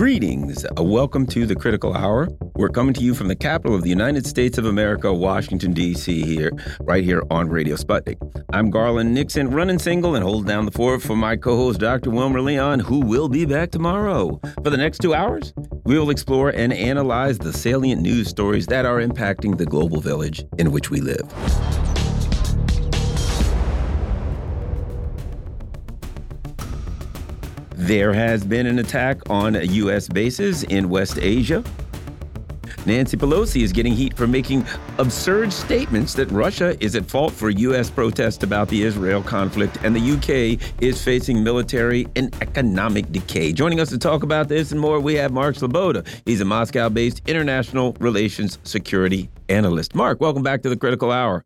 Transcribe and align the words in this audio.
Greetings. 0.00 0.64
Uh, 0.64 0.82
welcome 0.82 1.26
to 1.26 1.44
the 1.44 1.54
Critical 1.54 1.94
Hour. 1.94 2.30
We're 2.54 2.70
coming 2.70 2.94
to 2.94 3.02
you 3.02 3.14
from 3.14 3.28
the 3.28 3.36
capital 3.36 3.76
of 3.76 3.82
the 3.82 3.90
United 3.90 4.24
States 4.24 4.56
of 4.56 4.64
America, 4.64 5.12
Washington, 5.12 5.74
D.C., 5.74 6.22
here, 6.22 6.50
right 6.80 7.04
here 7.04 7.22
on 7.30 7.50
Radio 7.50 7.76
Sputnik. 7.76 8.16
I'm 8.50 8.70
Garland 8.70 9.12
Nixon, 9.12 9.50
running 9.50 9.78
single 9.78 10.14
and 10.14 10.24
holding 10.24 10.48
down 10.48 10.64
the 10.64 10.70
fort 10.70 11.02
for 11.02 11.16
my 11.16 11.36
co 11.36 11.54
host, 11.54 11.80
Dr. 11.80 12.08
Wilmer 12.08 12.40
Leon, 12.40 12.80
who 12.80 13.00
will 13.00 13.28
be 13.28 13.44
back 13.44 13.72
tomorrow. 13.72 14.40
For 14.64 14.70
the 14.70 14.78
next 14.78 15.00
two 15.00 15.12
hours, 15.12 15.52
we 15.84 15.98
will 15.98 16.08
explore 16.08 16.48
and 16.48 16.72
analyze 16.72 17.36
the 17.36 17.52
salient 17.52 18.00
news 18.00 18.26
stories 18.26 18.66
that 18.68 18.86
are 18.86 19.02
impacting 19.06 19.58
the 19.58 19.66
global 19.66 20.00
village 20.00 20.46
in 20.56 20.72
which 20.72 20.88
we 20.88 21.02
live. 21.02 21.30
There 27.90 28.12
has 28.12 28.44
been 28.44 28.66
an 28.66 28.78
attack 28.78 29.18
on 29.28 29.54
U.S. 29.54 30.06
bases 30.06 30.62
in 30.62 30.88
West 30.88 31.18
Asia. 31.18 31.64
Nancy 32.86 33.16
Pelosi 33.16 33.62
is 33.62 33.72
getting 33.72 33.92
heat 33.92 34.16
for 34.16 34.28
making 34.28 34.64
absurd 34.98 35.52
statements 35.52 36.14
that 36.14 36.30
Russia 36.30 36.76
is 36.78 36.94
at 36.94 37.04
fault 37.06 37.32
for 37.32 37.50
U.S. 37.50 37.90
protests 37.90 38.44
about 38.44 38.68
the 38.68 38.84
Israel 38.84 39.24
conflict, 39.24 39.76
and 39.82 39.92
the 39.92 39.98
U.K. 39.98 40.60
is 40.80 41.02
facing 41.02 41.42
military 41.42 42.06
and 42.14 42.32
economic 42.40 43.10
decay. 43.10 43.52
Joining 43.52 43.80
us 43.80 43.88
to 43.88 43.98
talk 43.98 44.22
about 44.22 44.46
this 44.46 44.70
and 44.70 44.80
more, 44.80 45.00
we 45.00 45.14
have 45.14 45.32
Mark 45.32 45.56
Sleboda. 45.56 46.06
He's 46.24 46.40
a 46.40 46.44
Moscow 46.44 46.90
based 46.90 47.22
international 47.26 47.96
relations 47.98 48.60
security 48.62 49.28
analyst. 49.48 49.96
Mark, 49.96 50.20
welcome 50.20 50.44
back 50.44 50.62
to 50.62 50.68
the 50.68 50.76
Critical 50.76 51.10
Hour. 51.10 51.44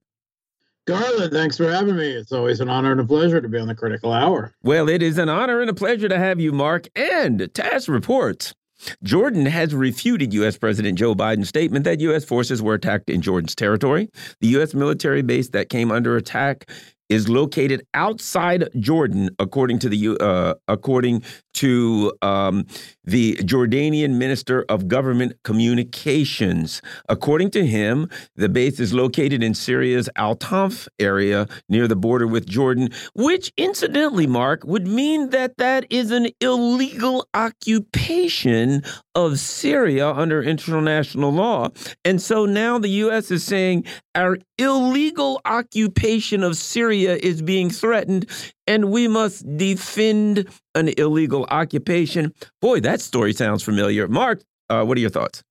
Garland, 0.86 1.32
thanks 1.32 1.56
for 1.56 1.70
having 1.70 1.96
me. 1.96 2.10
It's 2.10 2.32
always 2.32 2.60
an 2.60 2.68
honor 2.68 2.92
and 2.92 3.00
a 3.00 3.06
pleasure 3.06 3.40
to 3.40 3.48
be 3.48 3.58
on 3.58 3.68
the 3.68 3.74
Critical 3.74 4.12
Hour. 4.12 4.52
Well, 4.62 4.88
it 4.88 5.02
is 5.02 5.16
an 5.16 5.30
honor 5.30 5.60
and 5.60 5.70
a 5.70 5.74
pleasure 5.74 6.08
to 6.08 6.18
have 6.18 6.40
you, 6.40 6.52
Mark. 6.52 6.88
And 6.94 7.50
TASS 7.54 7.88
reports 7.88 8.54
Jordan 9.02 9.46
has 9.46 9.74
refuted 9.74 10.34
U.S. 10.34 10.58
President 10.58 10.98
Joe 10.98 11.14
Biden's 11.14 11.48
statement 11.48 11.84
that 11.84 12.00
U.S. 12.00 12.24
forces 12.24 12.60
were 12.60 12.74
attacked 12.74 13.08
in 13.08 13.22
Jordan's 13.22 13.54
territory. 13.54 14.10
The 14.40 14.48
U.S. 14.48 14.74
military 14.74 15.22
base 15.22 15.48
that 15.50 15.70
came 15.70 15.90
under 15.90 16.16
attack 16.16 16.68
is 17.08 17.28
located 17.28 17.86
outside 17.94 18.68
Jordan, 18.78 19.30
according 19.38 19.78
to 19.80 19.88
the 19.88 20.16
uh, 20.20 20.54
according 20.68 21.22
to 21.54 22.12
um, 22.22 22.66
the 23.04 23.34
Jordanian 23.36 24.14
Minister 24.14 24.64
of 24.68 24.88
Government 24.88 25.34
Communications. 25.44 26.80
According 27.08 27.50
to 27.52 27.66
him, 27.66 28.08
the 28.36 28.48
base 28.48 28.80
is 28.80 28.94
located 28.94 29.42
in 29.42 29.54
Syria's 29.54 30.08
Al 30.16 30.36
Tanf 30.36 30.88
area 30.98 31.46
near 31.68 31.86
the 31.86 31.96
border 31.96 32.26
with 32.26 32.46
Jordan, 32.46 32.88
which, 33.14 33.52
incidentally, 33.56 34.26
Mark, 34.26 34.64
would 34.64 34.86
mean 34.86 35.30
that 35.30 35.56
that 35.58 35.86
is 35.90 36.10
an 36.10 36.28
illegal 36.40 37.28
occupation 37.34 38.82
of 39.14 39.38
Syria 39.38 40.10
under 40.10 40.42
international 40.42 41.32
law. 41.32 41.68
And 42.04 42.20
so 42.20 42.46
now 42.46 42.78
the 42.78 42.88
U.S. 42.88 43.30
is 43.30 43.44
saying 43.44 43.84
our 44.14 44.38
illegal 44.58 45.40
occupation 45.44 46.42
of 46.42 46.56
Syria 46.56 47.16
is 47.16 47.42
being 47.42 47.70
threatened 47.70 48.26
and 48.66 48.90
we 48.90 49.08
must 49.08 49.56
defend 49.56 50.48
an 50.74 50.88
illegal 50.96 51.46
occupation. 51.50 52.32
Boy, 52.60 52.80
that 52.80 53.00
story 53.00 53.32
sounds 53.32 53.62
familiar. 53.62 54.08
Mark, 54.08 54.42
uh, 54.70 54.84
what 54.84 54.96
are 54.96 55.00
your 55.00 55.10
thoughts? 55.10 55.42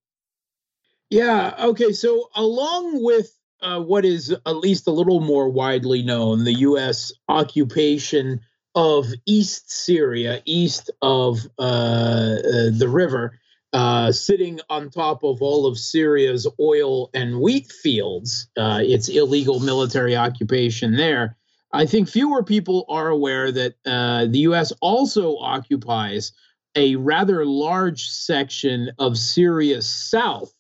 Yeah, 1.09 1.53
okay. 1.59 1.91
So, 1.91 2.30
along 2.36 3.03
with 3.03 3.38
uh, 3.61 3.80
what 3.80 4.03
is 4.03 4.31
at 4.31 4.58
least 4.58 4.88
a 4.88 4.91
little 4.91 5.22
more 5.22 5.50
widely 5.50 6.02
known, 6.02 6.44
the 6.44 6.53
U.S. 6.53 7.11
occupation 7.29 8.41
of 8.75 9.07
East 9.25 9.72
Syria, 9.72 10.41
east 10.45 10.90
of 11.01 11.40
uh, 11.59 11.62
uh, 11.62 12.40
the 12.72 12.90
river, 12.91 13.40
uh, 13.72 14.12
sitting 14.12 14.59
on 14.69 14.90
top 14.90 15.24
of 15.24 15.41
all 15.41 15.66
of 15.66 15.78
Syria's 15.78 16.47
oil 16.59 17.09
and 17.13 17.40
wheat 17.40 17.72
fields, 17.72 18.47
uh, 18.57 18.80
its 18.81 19.09
illegal 19.09 19.59
military 19.59 20.16
occupation 20.16 20.95
there. 20.95 21.38
I 21.73 21.88
think 21.88 22.07
fewer 22.07 22.44
people 22.44 22.85
are 22.88 23.09
aware 23.09 23.51
that 23.51 23.73
uh, 23.84 24.28
the 24.28 24.39
U.S. 24.39 24.72
also 24.79 25.38
occupies 25.38 26.31
a 26.75 26.95
rather 26.97 27.45
large 27.45 28.07
section 28.09 28.91
of 29.00 29.17
Syria's 29.17 29.89
south, 29.89 30.53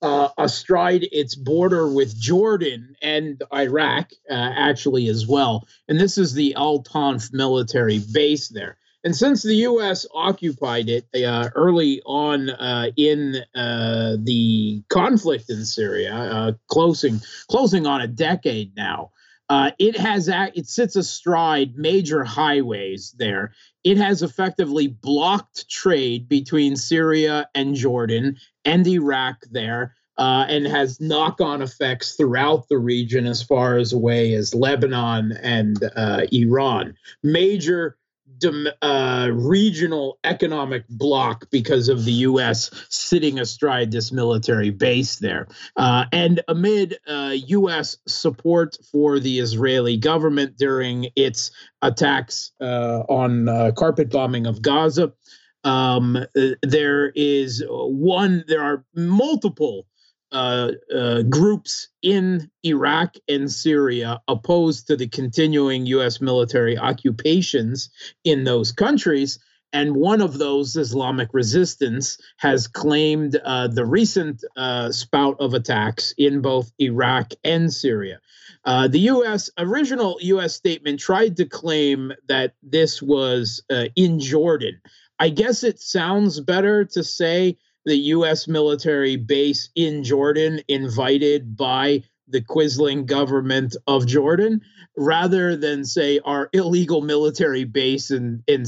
uh, 0.00 0.28
astride 0.38 1.08
its 1.10 1.34
border 1.34 1.92
with 1.92 2.18
Jordan 2.18 2.94
and 3.02 3.42
Iraq, 3.52 4.12
uh, 4.30 4.34
actually, 4.34 5.08
as 5.08 5.26
well. 5.26 5.66
And 5.88 5.98
this 5.98 6.16
is 6.16 6.34
the 6.34 6.54
Al 6.54 6.84
Tanf 6.84 7.32
military 7.32 8.00
base 8.12 8.48
there. 8.48 8.78
And 9.02 9.16
since 9.16 9.42
the 9.42 9.56
U.S. 9.56 10.06
occupied 10.14 10.88
it 10.88 11.06
uh, 11.24 11.50
early 11.56 12.00
on 12.06 12.50
uh, 12.50 12.90
in 12.96 13.42
uh, 13.56 14.18
the 14.20 14.82
conflict 14.88 15.50
in 15.50 15.64
Syria, 15.64 16.56
closing 16.68 17.20
closing 17.48 17.86
on 17.86 18.02
a 18.02 18.06
decade 18.06 18.76
now, 18.76 19.10
uh, 19.50 19.72
it 19.80 19.98
has 19.98 20.28
it 20.54 20.68
sits 20.68 20.94
astride 20.94 21.76
major 21.76 22.22
highways 22.22 23.14
there. 23.18 23.52
It 23.82 23.98
has 23.98 24.22
effectively 24.22 24.86
blocked 24.86 25.68
trade 25.68 26.28
between 26.28 26.76
Syria 26.76 27.48
and 27.52 27.74
Jordan 27.74 28.36
and 28.64 28.86
Iraq 28.86 29.38
there, 29.50 29.96
uh, 30.18 30.46
and 30.48 30.66
has 30.66 31.00
knock-on 31.00 31.62
effects 31.62 32.14
throughout 32.14 32.68
the 32.68 32.78
region 32.78 33.26
as 33.26 33.42
far 33.42 33.76
as 33.76 33.92
away 33.92 34.34
as 34.34 34.54
Lebanon 34.54 35.32
and 35.32 35.82
uh, 35.96 36.26
Iran. 36.30 36.94
Major 37.24 37.96
uh, 38.44 39.28
regional 39.32 40.18
economic 40.24 40.86
bloc 40.88 41.48
because 41.50 41.88
of 41.88 42.04
the 42.04 42.12
U.S. 42.12 42.70
sitting 42.88 43.38
astride 43.38 43.92
this 43.92 44.12
military 44.12 44.70
base 44.70 45.16
there. 45.16 45.48
Uh, 45.76 46.06
and 46.12 46.42
amid 46.48 46.98
uh, 47.06 47.34
U.S. 47.46 47.96
support 48.06 48.76
for 48.90 49.18
the 49.18 49.38
Israeli 49.38 49.96
government 49.96 50.56
during 50.56 51.08
its 51.16 51.50
attacks 51.82 52.52
uh, 52.60 53.00
on 53.08 53.48
uh, 53.48 53.72
carpet 53.76 54.10
bombing 54.10 54.46
of 54.46 54.62
Gaza, 54.62 55.12
um, 55.64 56.16
uh, 56.16 56.26
there 56.62 57.10
is 57.14 57.62
one, 57.68 58.44
there 58.48 58.62
are 58.62 58.84
multiple 58.94 59.86
uh, 60.32 60.72
uh, 60.94 61.22
groups 61.22 61.88
in 62.02 62.50
Iraq 62.64 63.16
and 63.28 63.50
Syria 63.50 64.20
opposed 64.28 64.86
to 64.86 64.96
the 64.96 65.08
continuing 65.08 65.86
U.S. 65.86 66.20
military 66.20 66.78
occupations 66.78 67.90
in 68.24 68.44
those 68.44 68.72
countries. 68.72 69.38
And 69.72 69.94
one 69.94 70.20
of 70.20 70.38
those, 70.38 70.76
Islamic 70.76 71.28
resistance, 71.32 72.18
has 72.38 72.66
claimed 72.66 73.36
uh, 73.36 73.68
the 73.68 73.86
recent 73.86 74.42
uh, 74.56 74.90
spout 74.90 75.36
of 75.40 75.54
attacks 75.54 76.12
in 76.18 76.40
both 76.40 76.72
Iraq 76.78 77.32
and 77.44 77.72
Syria. 77.72 78.20
Uh, 78.64 78.88
the 78.88 78.98
U.S. 79.00 79.50
original 79.58 80.18
U.S. 80.20 80.54
statement 80.54 81.00
tried 81.00 81.36
to 81.36 81.46
claim 81.46 82.12
that 82.28 82.54
this 82.62 83.00
was 83.00 83.62
uh, 83.70 83.86
in 83.96 84.18
Jordan. 84.18 84.80
I 85.18 85.28
guess 85.28 85.64
it 85.64 85.78
sounds 85.80 86.40
better 86.40 86.84
to 86.86 87.04
say 87.04 87.58
the 87.84 87.96
U.S. 87.96 88.46
military 88.46 89.16
base 89.16 89.70
in 89.74 90.04
Jordan 90.04 90.60
invited 90.68 91.56
by 91.56 92.02
the 92.28 92.40
Quisling 92.40 93.06
government 93.06 93.76
of 93.86 94.06
Jordan, 94.06 94.60
rather 94.96 95.56
than 95.56 95.84
say 95.84 96.20
our 96.24 96.48
illegal 96.52 97.00
military 97.00 97.64
base 97.64 98.10
in 98.10 98.42
in 98.46 98.64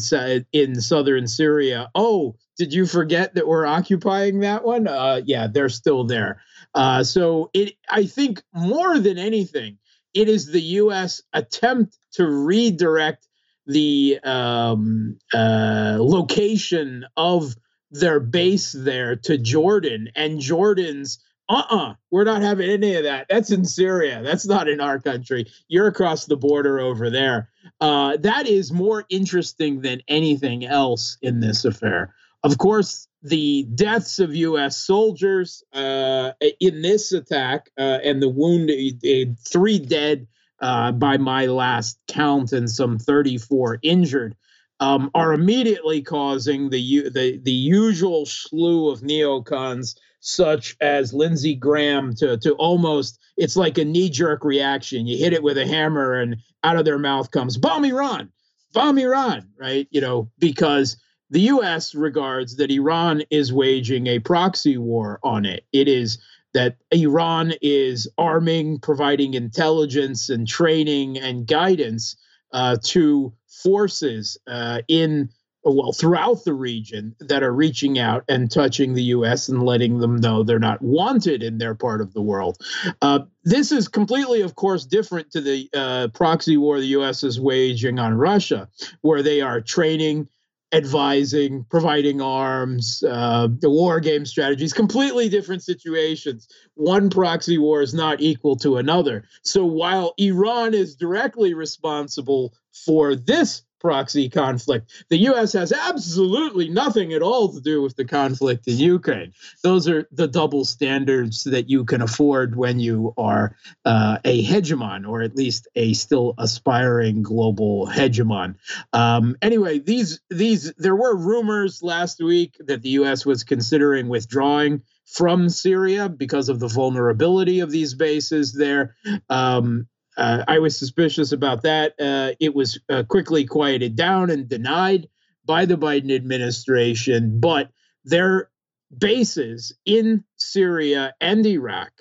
in 0.53 0.81
southern 0.81 1.27
Syria. 1.27 1.91
Oh, 1.95 2.37
did 2.59 2.73
you 2.73 2.87
forget 2.87 3.35
that 3.35 3.47
we're 3.47 3.67
occupying 3.67 4.41
that 4.41 4.65
one? 4.65 4.87
Uh, 4.87 5.21
yeah, 5.25 5.47
they're 5.47 5.69
still 5.69 6.05
there. 6.05 6.43
Uh, 6.75 7.05
so 7.05 7.51
it, 7.55 7.75
I 7.89 8.07
think, 8.07 8.43
more 8.55 8.99
than 8.99 9.19
anything, 9.19 9.79
it 10.15 10.29
is 10.29 10.47
the 10.47 10.61
U.S. 10.61 11.23
attempt 11.33 11.99
to 12.13 12.27
redirect 12.27 13.27
the 13.67 14.19
um, 14.25 15.19
uh, 15.33 15.97
location 16.01 17.07
of 17.17 17.55
their 17.93 18.19
base 18.19 18.73
there 18.73 19.17
to 19.17 19.39
Jordan, 19.39 20.09
and 20.17 20.41
Jordan's 20.41 21.19
uh-uh 21.49 21.95
we're 22.11 22.25
not 22.25 22.41
having 22.43 22.71
any 22.71 22.95
of 22.95 23.05
that. 23.05 23.27
That's 23.29 23.51
in 23.51 23.65
syria. 23.65 24.23
That's 24.23 24.47
not 24.47 24.69
in 24.69 24.81
our 24.81 24.99
country. 24.99 25.47
You're 25.69 25.89
across 25.89 26.27
the 26.27 26.37
border 26.37 26.81
over 26.81 27.11
there. 27.11 27.51
Uh, 27.81 28.17
that 28.19 28.47
is 28.47 28.73
more 28.73 29.05
interesting 29.11 29.83
than 29.83 30.03
anything 30.09 30.65
else 30.65 31.19
in 31.21 31.41
this 31.41 31.65
affair. 31.65 32.15
Of 32.43 32.59
course 32.59 33.09
the 33.23 33.65
deaths 33.75 34.19
of 34.19 34.35
u.s 34.35 34.77
soldiers 34.77 35.63
uh, 35.73 36.33
in 36.61 36.83
this 36.83 37.13
attack 37.13 37.71
uh, 37.79 37.99
and 38.03 38.21
the 38.21 38.29
wounded 38.29 39.01
uh, 39.05 39.33
three 39.49 39.79
dead 39.79 40.27
uh, 40.61 40.93
by 40.93 41.19
my 41.19 41.47
last 41.47 41.99
count 42.09 42.53
and 42.53 42.71
some 42.71 42.99
34 42.99 43.79
injured 43.83 44.37
um, 44.83 45.13
are 45.15 45.33
immediately 45.33 46.03
causing 46.03 46.69
the, 46.69 47.09
the 47.11 47.39
the 47.45 47.53
usual 47.53 48.27
slew 48.27 48.91
of 48.91 49.01
neocons 49.01 49.95
such 50.19 50.77
as 50.81 51.15
Lindsey 51.15 51.55
Graham 51.55 52.17
to 52.17 52.37
to 52.39 52.55
almost 52.55 53.21
it's 53.37 53.57
like 53.57 53.79
a 53.79 53.85
knee 53.85 54.11
jerk 54.11 54.45
reaction. 54.45 55.07
You 55.07 55.17
hit 55.17 55.35
it 55.35 55.45
with 55.45 55.57
a 55.57 55.67
hammer 55.67 56.15
and 56.15 56.37
out 56.65 56.77
of 56.77 56.85
their 56.85 56.99
mouth 56.99 57.31
comes 57.31 57.57
bomb 57.57 57.85
Iran, 57.85 58.33
bomb 58.73 58.99
Iran, 58.99 59.49
right? 59.57 59.87
You 59.93 60.01
know 60.01 60.29
because 60.41 60.97
the 61.31 61.43
U.S. 61.43 61.95
regards 61.95 62.57
that 62.57 62.73
Iran 62.73 63.23
is 63.31 63.53
waging 63.53 64.09
a 64.09 64.19
proxy 64.19 64.79
war 64.79 65.21
on 65.23 65.47
it. 65.47 65.65
It 65.73 65.87
is 65.87 66.19
that 66.55 66.77
Iran 66.91 67.53
is 67.63 68.09
arming, 68.19 68.81
providing 68.81 69.35
intelligence 69.35 70.29
and 70.29 70.47
training 70.47 71.19
and 71.19 71.47
guidance 71.47 72.17
uh, 72.53 72.79
to 72.83 73.33
forces 73.63 74.39
uh, 74.47 74.81
in 74.89 75.29
well 75.65 75.93
throughout 75.93 76.45
the 76.45 76.55
region 76.55 77.15
that 77.21 77.43
are 77.43 77.53
reaching 77.53 77.99
out 77.99 78.25
and 78.29 78.51
touching 78.51 78.95
the 78.95 79.03
U.S. 79.05 79.49
and 79.49 79.63
letting 79.63 79.99
them 79.99 80.17
know 80.17 80.43
they're 80.43 80.59
not 80.59 80.83
wanted 80.83 81.43
in 81.43 81.59
their 81.59 81.75
part 81.75 82.01
of 82.01 82.13
the 82.13 82.23
world. 82.23 82.59
Uh, 83.01 83.21
this 83.45 83.71
is 83.71 83.89
completely, 83.89 84.41
of 84.41 84.57
course, 84.57 84.85
different 84.85 85.31
to 85.33 85.41
the 85.41 85.69
uh, 85.75 86.09
proxy 86.09 86.57
war 86.57 86.81
the 86.81 86.87
U.S. 86.87 87.23
is 87.23 87.41
waging 87.41 87.99
on 87.99 88.15
Russia, 88.15 88.69
where 89.03 89.23
they 89.23 89.41
are 89.41 89.61
training 89.61 90.29
advising, 90.73 91.65
providing 91.71 92.21
arms, 92.21 93.05
uh, 93.07 93.49
the 93.61 93.71
war 93.71 94.01
game 94.01 94.25
strategies, 94.25 94.73
completely 94.73 95.29
different 95.29 95.63
situations. 95.63 96.49
One 96.75 97.11
proxy 97.11 97.59
war 97.59 97.83
is 97.83 97.93
not 97.93 98.21
equal 98.21 98.57
to 98.57 98.79
another. 98.79 99.25
So 99.43 99.65
while 99.65 100.15
Iran 100.19 100.73
is 100.75 100.97
directly 100.97 101.53
responsible 101.53 102.55
for 102.73 103.15
this 103.15 103.63
proxy 103.83 104.29
conflict. 104.29 105.05
The 105.11 105.19
U.S. 105.19 105.53
has 105.55 105.73
absolutely 105.73 106.69
nothing 106.69 107.13
at 107.13 107.21
all 107.21 107.53
to 107.53 107.61
do 107.61 107.83
with 107.83 107.97
the 107.97 108.05
conflict 108.05 108.69
in 108.69 108.79
Ukraine. 108.79 109.33
Those 109.65 109.89
are 109.89 110.09
the 110.13 110.29
double 110.29 110.65
standards 110.65 111.43
that 111.45 111.69
you 111.69 111.85
can 111.85 112.01
afford 112.01 112.55
when 112.55 112.79
you 112.79 113.13
are 113.19 113.57
uh, 113.85 114.19
a 114.25 114.45
hegemon, 114.45 115.07
or 115.07 115.23
at 115.23 115.35
least 115.35 115.67
a 115.75 115.95
still 115.95 116.35
aspiring 116.39 117.23
global 117.23 117.89
hegemon. 117.89 118.55
Um, 118.93 119.37
anyway, 119.43 119.81
these 119.81 120.21
these 120.31 120.73
there 120.75 120.97
were 120.97 121.17
rumors 121.17 121.83
last 121.83 122.23
week 122.23 122.57
that 122.61 122.83
the 122.83 122.91
U.S. 122.91 123.27
was 123.27 123.43
considering 123.43 124.09
withdrawing 124.09 124.83
from 125.07 125.49
Syria 125.49 126.09
because 126.09 126.49
of 126.49 126.61
the 126.61 126.69
vulnerability 126.69 127.61
of 127.61 127.71
these 127.71 127.95
bases 127.95 128.53
there. 128.53 128.95
Um, 129.29 129.89
uh, 130.17 130.45
I 130.47 130.59
was 130.59 130.77
suspicious 130.77 131.33
about 131.33 131.63
that. 131.63 131.95
Uh, 132.01 132.33
it 132.41 132.55
was 132.55 132.79
uh, 132.89 133.03
quickly 133.05 133.45
quieted 133.45 133.97
down 133.97 134.31
and 134.31 134.49
denied 134.49 135.09
by 135.45 135.65
the 135.65 135.77
Biden 135.77 136.15
administration, 136.15 137.41
but 137.41 137.71
their 138.05 138.51
bases 138.97 139.75
in 139.85 140.25
Syria 140.37 141.15
and 141.21 141.45
Iraq, 141.47 141.93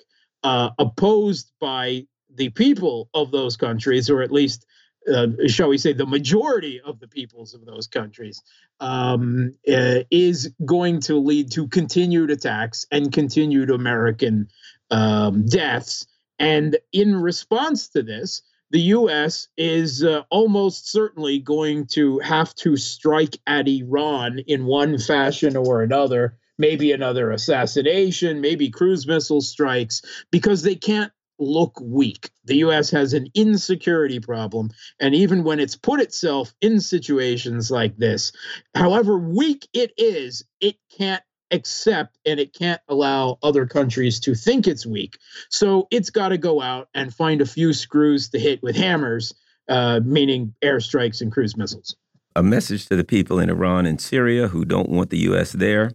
uh, 0.42 0.70
opposed 0.78 1.50
by 1.60 2.06
the 2.34 2.50
people 2.50 3.08
of 3.14 3.30
those 3.30 3.56
countries, 3.56 4.10
or 4.10 4.22
at 4.22 4.30
least, 4.30 4.66
uh, 5.12 5.28
shall 5.46 5.68
we 5.68 5.78
say, 5.78 5.92
the 5.92 6.06
majority 6.06 6.80
of 6.80 7.00
the 7.00 7.08
peoples 7.08 7.54
of 7.54 7.64
those 7.64 7.86
countries, 7.86 8.42
um, 8.80 9.54
uh, 9.72 10.00
is 10.10 10.52
going 10.64 11.00
to 11.00 11.16
lead 11.16 11.50
to 11.52 11.68
continued 11.68 12.30
attacks 12.30 12.86
and 12.90 13.12
continued 13.12 13.70
American 13.70 14.48
um, 14.90 15.46
deaths 15.46 16.06
and 16.42 16.76
in 16.92 17.14
response 17.14 17.88
to 17.90 18.02
this, 18.02 18.42
the 18.70 18.80
U.S. 18.80 19.46
is 19.56 20.02
uh, 20.02 20.22
almost 20.28 20.90
certainly 20.90 21.38
going 21.38 21.86
to 21.92 22.18
have 22.18 22.52
to 22.56 22.76
strike 22.76 23.38
at 23.46 23.68
Iran 23.68 24.40
in 24.40 24.64
one 24.64 24.98
fashion 24.98 25.56
or 25.56 25.82
another, 25.82 26.36
maybe 26.58 26.90
another 26.90 27.30
assassination, 27.30 28.40
maybe 28.40 28.70
cruise 28.70 29.06
missile 29.06 29.40
strikes, 29.40 30.02
because 30.32 30.62
they 30.62 30.74
can't 30.74 31.12
look 31.38 31.80
weak. 31.80 32.30
The 32.46 32.56
U.S. 32.56 32.90
has 32.90 33.12
an 33.12 33.28
insecurity 33.34 34.18
problem. 34.18 34.70
And 34.98 35.14
even 35.14 35.44
when 35.44 35.60
it's 35.60 35.76
put 35.76 36.00
itself 36.00 36.54
in 36.60 36.80
situations 36.80 37.70
like 37.70 37.96
this, 37.98 38.32
however 38.74 39.16
weak 39.16 39.68
it 39.72 39.92
is, 39.96 40.44
it 40.60 40.74
can't 40.98 41.22
accept 41.52 42.18
and 42.26 42.40
it 42.40 42.54
can't 42.54 42.80
allow 42.88 43.38
other 43.42 43.66
countries 43.66 44.18
to 44.20 44.34
think 44.34 44.66
it's 44.66 44.86
weak. 44.86 45.18
So 45.50 45.86
it's 45.90 46.10
got 46.10 46.30
to 46.30 46.38
go 46.38 46.60
out 46.60 46.88
and 46.94 47.14
find 47.14 47.40
a 47.40 47.46
few 47.46 47.72
screws 47.72 48.28
to 48.30 48.38
hit 48.38 48.62
with 48.62 48.76
hammers, 48.76 49.34
uh, 49.68 50.00
meaning 50.04 50.54
airstrikes 50.64 51.20
and 51.20 51.30
cruise 51.30 51.56
missiles. 51.56 51.94
A 52.34 52.42
message 52.42 52.86
to 52.86 52.96
the 52.96 53.04
people 53.04 53.38
in 53.38 53.50
Iran 53.50 53.86
and 53.86 54.00
Syria 54.00 54.48
who 54.48 54.64
don't 54.64 54.88
want 54.88 55.10
the 55.10 55.18
U.S. 55.18 55.52
there. 55.52 55.92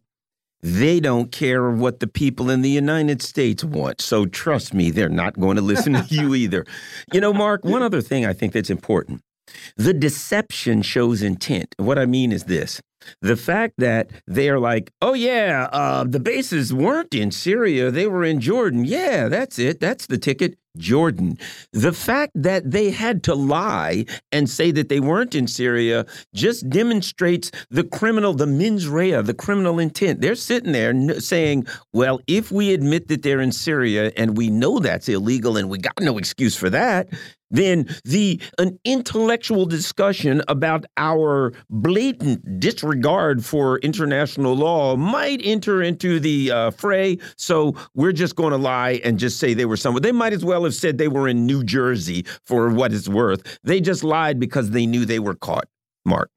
They 0.62 1.00
don't 1.00 1.32
care 1.32 1.70
what 1.70 2.00
the 2.00 2.08
people 2.08 2.50
in 2.50 2.62
the 2.62 2.70
United 2.70 3.22
States 3.22 3.64
want. 3.64 4.02
So 4.02 4.26
trust 4.26 4.74
me, 4.74 4.92
they're 4.92 5.10
not 5.10 5.40
going 5.40 5.56
to 5.56 5.62
listen 5.62 5.94
to 5.94 6.06
you 6.10 6.34
either. 6.36 6.66
You 7.14 7.22
know, 7.22 7.34
Mark, 7.34 7.64
one 7.64 7.84
other 7.84 8.02
thing 8.02 8.26
I 8.26 8.34
think 8.34 8.54
that's 8.54 8.70
important 8.70 9.22
the 9.76 9.94
deception 9.94 10.82
shows 10.82 11.22
intent. 11.22 11.74
What 11.78 11.98
I 11.98 12.06
mean 12.06 12.32
is 12.32 12.46
this 12.46 12.82
the 13.22 13.36
fact 13.36 13.76
that 13.78 14.10
they're 14.26 14.60
like, 14.60 14.92
oh, 15.02 15.14
yeah, 15.14 15.68
uh, 15.72 16.04
the 16.04 16.20
bases 16.20 16.74
weren't 16.74 17.14
in 17.14 17.32
Syria, 17.32 17.92
they 17.92 18.08
were 18.08 18.24
in 18.24 18.40
Jordan. 18.40 18.86
Yeah, 18.86 19.28
that's 19.28 19.60
it. 19.60 19.80
That's 19.80 20.08
the 20.08 20.18
ticket. 20.18 20.58
Jordan. 20.78 21.38
The 21.74 21.94
fact 21.94 22.32
that 22.36 22.72
they 22.72 22.92
had 22.92 23.24
to 23.24 23.36
lie 23.36 24.06
and 24.32 24.50
say 24.50 24.72
that 24.72 24.90
they 24.90 25.00
weren't 25.00 25.36
in 25.36 25.48
Syria 25.48 26.06
just 26.34 26.70
demonstrates 26.70 27.52
the 27.70 27.84
criminal, 27.84 28.34
the 28.34 28.48
mens 28.48 28.88
rea, 28.88 29.22
the 29.22 29.34
criminal 29.34 29.80
intent. 29.80 30.22
They're 30.22 30.36
sitting 30.36 30.72
there 30.72 31.20
saying, 31.20 31.68
well, 31.94 32.20
if 32.28 32.52
we 32.52 32.74
admit 32.74 33.08
that 33.08 33.24
they're 33.24 33.42
in 33.42 33.52
Syria 33.52 34.12
and 34.18 34.38
we 34.38 34.50
know 34.50 34.80
that's 34.80 35.10
illegal 35.10 35.58
and 35.58 35.70
we 35.70 35.78
got 35.78 36.00
no 36.00 36.18
excuse 36.18 36.56
for 36.56 36.70
that, 36.70 37.10
then 37.50 37.88
the 38.04 38.42
an 38.58 38.78
intellectual 38.84 39.66
discussion 39.66 40.42
about 40.48 40.86
our 40.98 41.54
blatant 41.70 42.60
disregard 42.60 43.44
for 43.46 43.80
international 43.80 44.56
law 44.56 44.96
might 44.96 45.42
enter 45.44 45.82
into 45.82 46.20
the 46.20 46.52
uh, 46.52 46.72
fray. 46.72 47.18
So 47.38 47.76
we're 47.94 48.12
just 48.12 48.36
going 48.36 48.52
to 48.52 48.58
lie 48.58 49.00
and 49.04 49.18
just 49.20 49.40
say 49.40 49.54
they 49.54 49.66
were 49.66 49.78
somewhere. 49.78 50.02
They 50.02 50.12
might 50.12 50.34
as 50.34 50.44
well 50.44 50.66
have 50.68 50.76
said 50.76 50.98
they 50.98 51.08
were 51.08 51.28
in 51.28 51.46
New 51.46 51.64
Jersey 51.64 52.26
for 52.46 52.70
what 52.70 52.94
it's 52.94 53.10
worth. 53.10 53.60
They 53.64 53.82
just 53.82 54.04
lied 54.04 54.40
because 54.40 54.72
they 54.72 54.86
knew 54.86 55.06
they 55.06 55.20
were 55.20 55.36
caught. 55.36 55.68
Mark. 56.06 56.30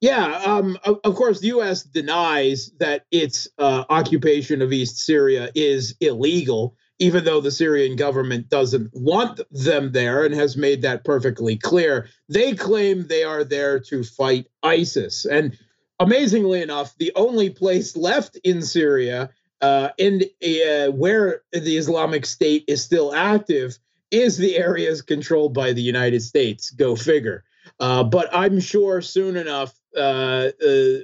Yeah, 0.00 0.40
um, 0.46 0.78
of 0.84 1.14
course, 1.14 1.40
the 1.40 1.48
U.S. 1.48 1.82
denies 1.82 2.70
that 2.78 3.04
its 3.10 3.48
uh, 3.58 3.84
occupation 3.90 4.62
of 4.62 4.72
East 4.72 4.98
Syria 4.98 5.50
is 5.54 5.94
illegal 6.00 6.74
even 7.00 7.24
though 7.24 7.40
the 7.40 7.50
Syrian 7.50 7.96
government 7.96 8.50
doesn't 8.50 8.90
want 8.92 9.40
them 9.50 9.92
there 9.92 10.24
and 10.24 10.34
has 10.34 10.56
made 10.56 10.82
that 10.82 11.02
perfectly 11.02 11.56
clear, 11.56 12.08
they 12.28 12.54
claim 12.54 13.06
they 13.06 13.24
are 13.24 13.42
there 13.42 13.80
to 13.80 14.04
fight 14.04 14.46
ISIS. 14.62 15.24
And 15.24 15.58
amazingly 15.98 16.60
enough, 16.60 16.94
the 16.98 17.10
only 17.16 17.48
place 17.48 17.96
left 17.96 18.38
in 18.44 18.60
Syria 18.60 19.30
uh, 19.60 19.90
in 19.98 20.22
uh, 20.42 20.90
where 20.92 21.42
the 21.52 21.76
Islamic 21.76 22.26
State 22.26 22.64
is 22.68 22.82
still 22.82 23.14
active 23.14 23.78
is 24.10 24.36
the 24.36 24.56
areas 24.56 25.02
controlled 25.02 25.54
by 25.54 25.72
the 25.72 25.82
United 25.82 26.22
States. 26.22 26.70
Go 26.70 26.96
figure. 26.96 27.44
Uh, 27.78 28.02
but 28.02 28.28
I'm 28.32 28.60
sure 28.60 29.00
soon 29.00 29.36
enough, 29.36 29.74
uh, 29.96 30.00
uh, 30.00 30.50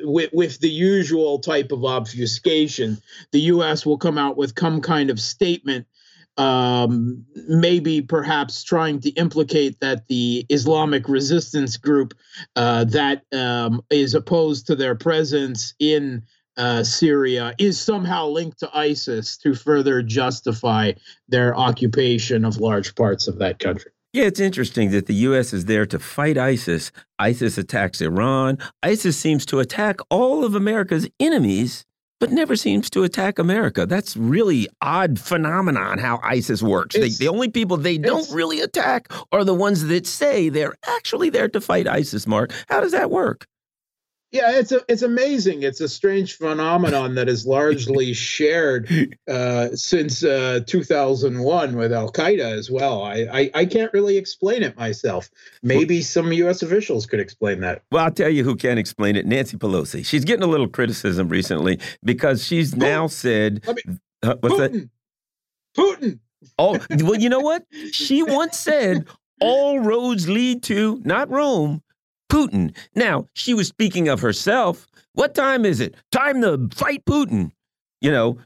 with, 0.03 0.31
with 0.33 0.61
the 0.61 0.71
usual 0.71 1.39
type 1.39 1.73
of 1.73 1.85
obfuscation, 1.85 2.99
the 3.33 3.41
U.S. 3.41 3.87
will 3.87 3.99
come 3.99 4.19
out 4.19 4.37
with 4.37 4.59
some 4.59 4.81
kind 4.81 5.11
of 5.11 5.21
statement, 5.21 5.87
um, 6.37 7.25
maybe 7.49 8.03
perhaps 8.03 8.63
trying 8.63 9.01
to 9.01 9.11
implicate 9.11 9.81
that 9.81 10.09
the 10.09 10.45
Islamic 10.49 11.09
resistance 11.09 11.77
group 11.77 12.15
uh, 12.57 12.85
that 12.85 13.23
um, 13.33 13.83
is 13.91 14.15
opposed 14.15 14.67
to 14.67 14.77
their 14.77 14.95
presence 14.95 15.75
in 15.79 16.23
uh, 16.57 16.83
Syria 16.83 17.55
is 17.59 17.81
somehow 17.81 18.27
linked 18.27 18.61
to 18.61 18.71
ISIS 18.77 19.37
to 19.39 19.55
further 19.55 20.03
justify 20.03 20.93
their 21.29 21.57
occupation 21.57 22.45
of 22.45 22.59
large 22.59 22.95
parts 22.95 23.29
of 23.29 23.39
that 23.39 23.59
country. 23.59 23.91
Yeah, 24.13 24.25
it's 24.25 24.41
interesting 24.41 24.93
that 24.93 25.07
the 25.07 25.15
U.S. 25.15 25.53
is 25.53 25.67
there 25.67 25.85
to 25.87 25.99
fight 25.99 26.39
ISIS. 26.39 26.91
ISIS 27.19 27.59
attacks 27.59 28.01
Iran. 28.01 28.57
ISIS 28.83 29.19
seems 29.19 29.45
to 29.47 29.59
attack 29.59 29.99
all 30.09 30.43
of 30.43 30.55
America's 30.55 31.07
enemies, 31.21 31.85
but 32.19 32.31
never 32.31 32.57
seems 32.57 32.89
to 32.91 33.03
attack 33.03 33.39
America. 33.39 33.85
That's 33.85 34.17
really 34.17 34.69
odd 34.81 35.21
phenomenon 35.21 35.99
how 35.99 36.19
ISIS 36.23 36.63
works. 36.63 36.97
They, 36.97 37.11
the 37.11 37.29
only 37.29 37.51
people 37.51 37.77
they 37.77 37.99
don't 37.99 38.31
really 38.31 38.61
attack 38.61 39.13
are 39.33 39.45
the 39.45 39.53
ones 39.53 39.85
that 39.85 40.07
say 40.07 40.49
they're 40.49 40.77
actually 40.87 41.29
there 41.29 41.49
to 41.51 41.61
fight 41.61 41.87
ISIS, 41.87 42.27
Mark. 42.27 42.53
How 42.69 42.81
does 42.81 42.93
that 42.93 43.11
work? 43.11 43.47
Yeah, 44.33 44.59
it's 44.59 44.73
a, 44.73 44.81
it's 44.89 45.03
amazing. 45.03 45.63
It's 45.63 45.81
a 45.81 45.89
strange 45.89 46.37
phenomenon 46.37 47.15
that 47.15 47.29
is 47.29 47.47
largely 47.47 48.13
shared 48.13 49.17
uh, 49.29 49.69
since 49.75 50.25
uh, 50.25 50.61
2001 50.67 51.77
with 51.77 51.93
Al 51.93 52.11
Qaeda 52.11 52.41
as 52.41 52.71
well. 52.71 53.03
I, 53.03 53.27
I, 53.33 53.51
I 53.55 53.65
can't 53.67 53.93
really 53.93 54.17
explain 54.17 54.63
it 54.63 54.77
myself. 54.77 55.31
Maybe 55.63 56.03
some 56.03 56.33
U.S. 56.33 56.63
officials 56.63 57.07
could 57.07 57.21
explain 57.21 57.61
that. 57.61 57.83
Well, 57.93 58.05
I'll 58.05 58.11
tell 58.11 58.29
you 58.29 58.43
who 58.43 58.57
can 58.57 58.79
explain 58.79 59.15
it: 59.17 59.27
Nancy 59.27 59.57
Pelosi. 59.57 60.05
She's 60.05 60.25
getting 60.25 60.43
a 60.43 60.49
little 60.49 60.69
criticism 60.69 61.29
recently 61.29 61.79
because 62.05 62.45
she's 62.45 62.75
Putin. 62.75 62.79
now 62.79 63.07
said, 63.07 63.65
me, 63.67 63.99
uh, 64.23 64.35
"What's 64.41 64.57
Putin. 64.57 64.73
that?" 64.73 64.91
Putin. 65.77 66.19
Oh, 66.59 66.79
well, 67.03 67.17
you 67.21 67.29
know 67.29 67.41
what? 67.41 67.65
She 67.93 68.23
once 68.23 68.59
said, 68.59 69.07
"All 69.41 69.79
roads 69.79 70.29
lead 70.29 70.63
to 70.65 71.01
not 71.05 71.31
Rome, 71.31 71.83
Putin. 72.31 72.75
Now, 72.95 73.29
she 73.35 73.55
was 73.55 73.69
speaking 73.69 74.09
of 74.09 74.21
herself. 74.21 74.87
What 75.13 75.35
time 75.35 75.65
is 75.65 75.81
it? 75.81 75.95
Time 76.13 76.43
to 76.43 76.69
fight 76.75 77.05
Putin. 77.05 77.53
You 78.01 78.11
know, 78.11 78.39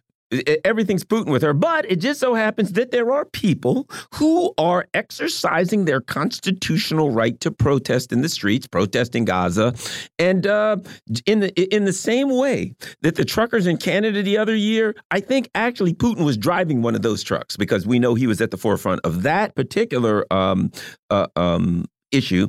everything's 0.65 1.05
Putin 1.05 1.31
with 1.31 1.43
her. 1.43 1.53
But 1.53 1.91
it 1.91 1.97
just 1.97 2.21
so 2.21 2.35
happens 2.35 2.73
that 2.73 2.91
there 2.91 3.13
are 3.13 3.25
people 3.25 3.89
who 4.15 4.55
are 4.59 4.87
exercising 4.95 5.85
their 5.85 6.01
constitutional 6.01 7.11
right 7.11 7.39
to 7.41 7.51
protest 7.51 8.13
in 8.13 8.23
the 8.23 8.29
streets, 8.29 8.67
protesting 8.67 9.25
Gaza, 9.25 9.75
and 10.19 10.47
uh, 10.47 10.77
in 11.27 11.41
the 11.41 11.75
in 11.75 11.85
the 11.85 11.93
same 11.93 12.31
way 12.37 12.75
that 13.03 13.17
the 13.17 13.25
truckers 13.25 13.67
in 13.67 13.77
Canada 13.77 14.23
the 14.23 14.39
other 14.39 14.55
year, 14.55 14.95
I 15.11 15.21
think 15.21 15.51
actually 15.55 15.95
Putin 15.95 16.25
was 16.25 16.37
driving 16.37 16.83
one 16.83 16.95
of 16.95 17.03
those 17.03 17.23
trucks 17.23 17.57
because 17.57 17.87
we 17.87 17.99
know 17.99 18.15
he 18.15 18.27
was 18.27 18.41
at 18.41 18.51
the 18.51 18.59
forefront 18.59 19.01
of 19.05 19.23
that 19.23 19.55
particular 19.55 20.33
um, 20.33 20.71
uh, 21.11 21.27
um, 21.37 21.87
issue. 22.13 22.47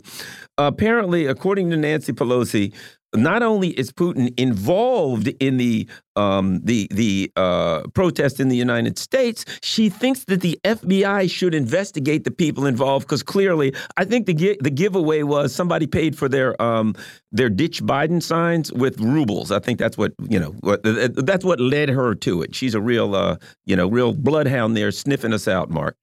apparently, 0.58 1.26
according 1.26 1.70
to 1.72 1.78
Nancy 1.78 2.14
Pelosi, 2.14 2.74
not 3.14 3.44
only 3.44 3.70
is 3.70 3.92
Putin 3.92 4.34
involved 4.40 5.28
in 5.40 5.58
the 5.58 5.88
um, 6.16 6.62
the 6.64 6.88
the 6.92 7.32
uh, 7.36 7.84
protest 7.94 8.40
in 8.40 8.48
the 8.48 8.56
United 8.56 8.98
States, 8.98 9.46
she 9.62 9.90
thinks 9.90 10.26
that 10.26 10.42
the 10.42 10.60
FBI 10.64 11.30
should 11.30 11.54
investigate 11.54 12.24
the 12.24 12.32
people 12.32 12.66
involved 12.66 13.06
because 13.06 13.24
clearly, 13.24 13.74
I 13.98 14.06
think 14.06 14.28
the 14.28 14.58
the 14.62 14.70
giveaway 14.70 15.24
was 15.24 15.54
somebody 15.54 15.88
paid 15.88 16.18
for 16.18 16.30
their 16.30 16.62
um, 16.62 16.96
their 17.32 17.50
ditch 17.50 17.84
Biden 17.84 18.22
signs 18.22 18.72
with 18.72 19.00
rubles. 19.00 19.52
I 19.52 19.60
think 19.60 19.80
that's 19.80 19.98
what 19.98 20.14
you 20.30 20.40
know. 20.40 20.52
What, 20.62 20.82
that's 20.84 21.44
what 21.44 21.60
led 21.60 21.90
her 21.90 22.16
to 22.16 22.42
it. 22.42 22.56
She's 22.56 22.76
a 22.76 22.82
real 22.82 23.16
uh, 23.16 23.38
you 23.66 23.76
know 23.76 23.88
real 23.88 24.14
bloodhound 24.14 24.78
there, 24.78 24.92
sniffing 24.92 25.34
us 25.34 25.48
out, 25.48 25.70
Mark. 25.70 25.98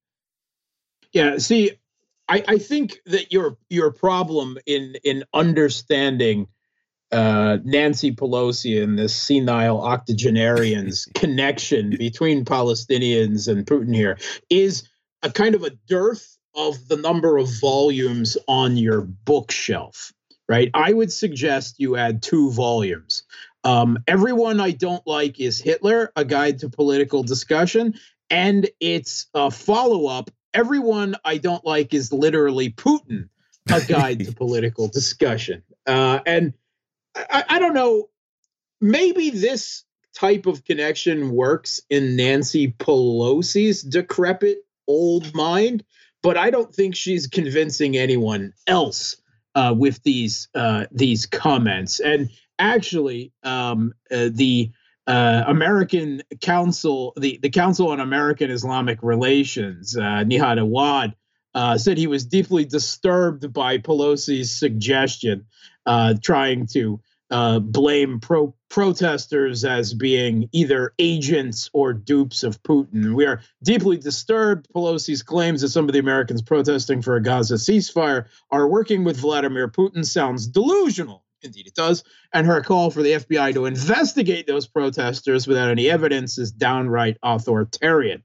Yeah. 1.11 1.37
See, 1.39 1.71
I, 2.29 2.43
I 2.47 2.57
think 2.59 2.99
that 3.07 3.31
your 3.33 3.57
your 3.69 3.91
problem 3.91 4.57
in 4.65 4.95
in 5.03 5.23
understanding 5.33 6.47
uh, 7.11 7.57
Nancy 7.63 8.11
Pelosi 8.11 8.81
and 8.81 8.97
the 8.97 9.09
senile 9.09 9.81
octogenarians 9.81 11.07
connection 11.15 11.89
between 11.97 12.45
Palestinians 12.45 13.47
and 13.47 13.65
Putin 13.65 13.95
here 13.95 14.17
is 14.49 14.87
a 15.23 15.31
kind 15.31 15.55
of 15.55 15.63
a 15.63 15.71
dearth 15.87 16.37
of 16.55 16.87
the 16.87 16.97
number 16.97 17.37
of 17.37 17.49
volumes 17.59 18.37
on 18.47 18.77
your 18.77 19.01
bookshelf, 19.01 20.13
right? 20.47 20.69
I 20.73 20.93
would 20.93 21.11
suggest 21.11 21.79
you 21.79 21.95
add 21.95 22.21
two 22.21 22.51
volumes. 22.51 23.23
Um, 23.63 23.97
Everyone 24.07 24.59
I 24.59 24.71
Don't 24.71 25.05
Like 25.05 25.39
is 25.39 25.59
Hitler, 25.59 26.11
A 26.15 26.23
Guide 26.23 26.59
to 26.59 26.69
Political 26.69 27.23
Discussion, 27.23 27.95
and 28.29 28.69
its 28.79 29.27
a 29.33 29.51
follow 29.51 30.05
up, 30.07 30.29
Everyone 30.53 31.15
I 31.23 31.37
Don't 31.37 31.65
Like 31.65 31.93
is 31.93 32.11
Literally 32.11 32.69
Putin, 32.71 33.29
A 33.71 33.81
Guide 33.87 34.25
to 34.25 34.33
Political 34.33 34.89
Discussion. 34.89 35.63
Uh, 35.85 36.19
and 36.25 36.53
I, 37.15 37.43
I 37.49 37.59
don't 37.59 37.73
know. 37.73 38.09
Maybe 38.81 39.29
this 39.29 39.83
type 40.15 40.45
of 40.45 40.63
connection 40.63 41.31
works 41.31 41.81
in 41.89 42.15
Nancy 42.15 42.71
Pelosi's 42.71 43.81
decrepit 43.81 44.59
old 44.87 45.33
mind, 45.33 45.83
but 46.23 46.37
I 46.37 46.49
don't 46.49 46.73
think 46.73 46.95
she's 46.95 47.27
convincing 47.27 47.95
anyone 47.95 48.53
else 48.67 49.15
uh, 49.55 49.73
with 49.77 50.01
these 50.03 50.47
uh, 50.55 50.85
these 50.91 51.25
comments. 51.25 51.99
And 51.99 52.29
actually, 52.57 53.31
um, 53.43 53.93
uh, 54.11 54.29
the 54.31 54.71
uh, 55.09 55.43
American 55.47 56.21
Council, 56.39 57.13
the, 57.17 57.39
the 57.41 57.49
Council 57.49 57.89
on 57.89 57.99
American 57.99 58.51
Islamic 58.51 58.99
Relations, 59.01 59.97
uh, 59.97 60.23
Nihad 60.23 60.59
Awad, 60.59 61.15
uh, 61.55 61.79
said 61.79 61.97
he 61.97 62.05
was 62.05 62.25
deeply 62.25 62.63
disturbed 62.63 63.51
by 63.51 63.79
Pelosi's 63.79 64.55
suggestion, 64.55 65.47
uh, 65.87 66.13
trying 66.21 66.67
to 66.67 67.01
uh, 67.31 67.57
blame 67.57 68.19
pro- 68.19 68.53
protesters 68.69 69.65
as 69.65 69.95
being 69.95 70.47
either 70.51 70.93
agents 70.99 71.71
or 71.73 71.91
dupes 71.91 72.43
of 72.43 72.61
Putin. 72.61 73.15
We 73.15 73.25
are 73.25 73.41
deeply 73.63 73.97
disturbed. 73.97 74.67
Pelosi's 74.75 75.23
claims 75.23 75.61
that 75.61 75.69
some 75.69 75.85
of 75.85 75.93
the 75.93 75.99
Americans 75.99 76.43
protesting 76.43 77.01
for 77.01 77.15
a 77.15 77.23
Gaza 77.23 77.55
ceasefire 77.55 78.27
are 78.51 78.67
working 78.67 79.03
with 79.03 79.17
Vladimir 79.17 79.69
Putin 79.69 80.05
sounds 80.05 80.45
delusional. 80.45 81.23
Indeed, 81.41 81.67
it 81.67 81.75
does. 81.75 82.03
And 82.33 82.45
her 82.47 82.61
call 82.61 82.91
for 82.91 83.01
the 83.01 83.13
FBI 83.13 83.53
to 83.53 83.65
investigate 83.65 84.47
those 84.47 84.67
protesters 84.67 85.47
without 85.47 85.69
any 85.69 85.89
evidence 85.89 86.37
is 86.37 86.51
downright 86.51 87.17
authoritarian. 87.23 88.23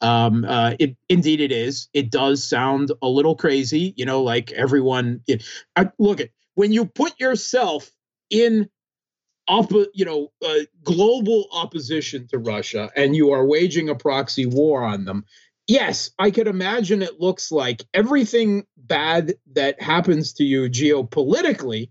Um, 0.00 0.44
uh, 0.44 0.74
it 0.78 0.96
indeed 1.08 1.40
it 1.40 1.52
is. 1.52 1.88
It 1.92 2.10
does 2.10 2.44
sound 2.44 2.92
a 3.00 3.08
little 3.08 3.36
crazy, 3.36 3.94
you 3.96 4.04
know, 4.04 4.22
like 4.22 4.50
everyone. 4.52 5.20
It, 5.26 5.44
I, 5.76 5.90
look 5.98 6.20
at 6.20 6.30
when 6.54 6.72
you 6.72 6.86
put 6.86 7.18
yourself 7.20 7.90
in 8.28 8.68
you 9.94 10.04
know 10.04 10.32
uh, 10.44 10.60
global 10.82 11.46
opposition 11.52 12.26
to 12.28 12.38
Russia 12.38 12.90
and 12.96 13.14
you 13.14 13.32
are 13.32 13.44
waging 13.44 13.88
a 13.88 13.94
proxy 13.94 14.46
war 14.46 14.82
on 14.82 15.04
them 15.04 15.24
yes 15.66 16.10
i 16.18 16.30
could 16.30 16.46
imagine 16.46 17.02
it 17.02 17.20
looks 17.20 17.52
like 17.52 17.84
everything 17.92 18.64
bad 18.76 19.34
that 19.52 19.80
happens 19.82 20.32
to 20.32 20.44
you 20.44 20.70
geopolitically 20.70 21.90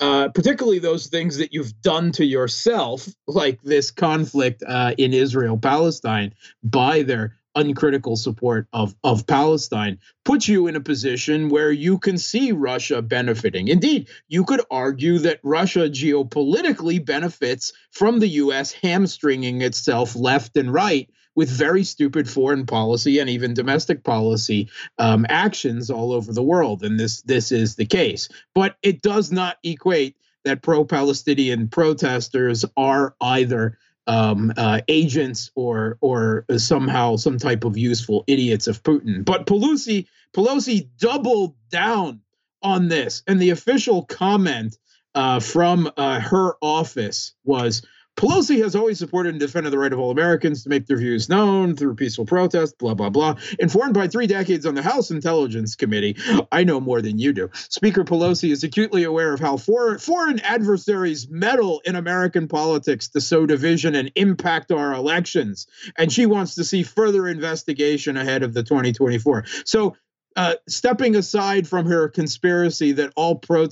uh, 0.00 0.28
particularly 0.28 0.78
those 0.78 1.06
things 1.06 1.36
that 1.38 1.52
you've 1.52 1.80
done 1.80 2.12
to 2.12 2.24
yourself, 2.24 3.08
like 3.26 3.62
this 3.62 3.90
conflict 3.90 4.62
uh, 4.66 4.94
in 4.98 5.12
Israel 5.12 5.58
Palestine, 5.58 6.34
by 6.62 7.02
their 7.02 7.36
uncritical 7.54 8.16
support 8.16 8.66
of, 8.72 8.94
of 9.04 9.26
Palestine 9.26 9.98
puts 10.24 10.48
you 10.48 10.66
in 10.66 10.76
a 10.76 10.80
position 10.80 11.48
where 11.48 11.70
you 11.70 11.98
can 11.98 12.18
see 12.18 12.52
Russia 12.52 13.00
benefiting. 13.00 13.68
Indeed, 13.68 14.08
you 14.28 14.44
could 14.44 14.60
argue 14.70 15.18
that 15.20 15.40
Russia 15.42 15.88
geopolitically 15.88 17.04
benefits 17.04 17.72
from 17.90 18.18
the 18.18 18.28
US 18.28 18.72
hamstringing 18.72 19.62
itself 19.62 20.16
left 20.16 20.56
and 20.56 20.72
right 20.72 21.08
with 21.34 21.48
very 21.48 21.84
stupid 21.84 22.28
foreign 22.28 22.66
policy 22.66 23.18
and 23.18 23.28
even 23.28 23.54
domestic 23.54 24.04
policy 24.04 24.68
um, 24.98 25.26
actions 25.28 25.90
all 25.90 26.12
over 26.12 26.32
the 26.32 26.42
world. 26.42 26.82
And 26.82 26.98
this 26.98 27.22
this 27.22 27.52
is 27.52 27.76
the 27.76 27.86
case. 27.86 28.28
But 28.54 28.76
it 28.82 29.02
does 29.02 29.32
not 29.32 29.58
equate 29.62 30.16
that 30.44 30.62
pro-Palestinian 30.62 31.68
protesters 31.68 32.64
are 32.76 33.14
either 33.20 33.78
um, 34.06 34.52
uh, 34.56 34.80
agents 34.88 35.50
or 35.54 35.96
or 36.00 36.44
somehow 36.56 37.16
some 37.16 37.38
type 37.38 37.64
of 37.64 37.76
useful 37.76 38.24
idiots 38.26 38.66
of 38.66 38.82
Putin. 38.82 39.24
But 39.24 39.46
Pelosi 39.46 40.06
Pelosi 40.34 40.88
doubled 40.98 41.54
down 41.70 42.20
on 42.62 42.88
this, 42.88 43.22
and 43.26 43.40
the 43.40 43.50
official 43.50 44.04
comment 44.04 44.76
uh, 45.14 45.40
from 45.40 45.90
uh, 45.96 46.20
her 46.20 46.54
office 46.60 47.34
was 47.44 47.82
Pelosi 48.16 48.62
has 48.62 48.76
always 48.76 48.98
supported 48.98 49.30
and 49.30 49.40
defended 49.40 49.72
the 49.72 49.78
right 49.78 49.92
of 49.92 49.98
all 49.98 50.10
Americans 50.10 50.62
to 50.62 50.68
make 50.68 50.86
their 50.86 50.96
views 50.96 51.28
known 51.28 51.74
through 51.74 51.96
peaceful 51.96 52.24
protest, 52.24 52.78
blah, 52.78 52.94
blah, 52.94 53.10
blah. 53.10 53.34
Informed 53.58 53.94
by 53.94 54.06
three 54.06 54.26
decades 54.26 54.66
on 54.66 54.74
the 54.74 54.82
House 54.82 55.10
Intelligence 55.10 55.74
Committee, 55.74 56.16
I 56.52 56.64
know 56.64 56.80
more 56.80 57.02
than 57.02 57.18
you 57.18 57.32
do. 57.32 57.50
Speaker 57.52 58.04
Pelosi 58.04 58.50
is 58.50 58.62
acutely 58.62 59.02
aware 59.02 59.32
of 59.32 59.40
how 59.40 59.56
for, 59.56 59.98
foreign 59.98 60.38
adversaries 60.40 61.28
meddle 61.28 61.82
in 61.84 61.96
American 61.96 62.46
politics 62.46 63.08
to 63.08 63.20
sow 63.20 63.46
division 63.46 63.94
and 63.94 64.12
impact 64.14 64.70
our 64.70 64.92
elections. 64.92 65.66
And 65.96 66.12
she 66.12 66.26
wants 66.26 66.54
to 66.54 66.64
see 66.64 66.84
further 66.84 67.26
investigation 67.26 68.16
ahead 68.16 68.42
of 68.42 68.54
the 68.54 68.62
2024. 68.62 69.44
So 69.64 69.96
uh, 70.36 70.54
stepping 70.68 71.16
aside 71.16 71.68
from 71.68 71.86
her 71.86 72.08
conspiracy 72.08 72.92
that 72.92 73.12
all 73.16 73.36
pro 73.36 73.64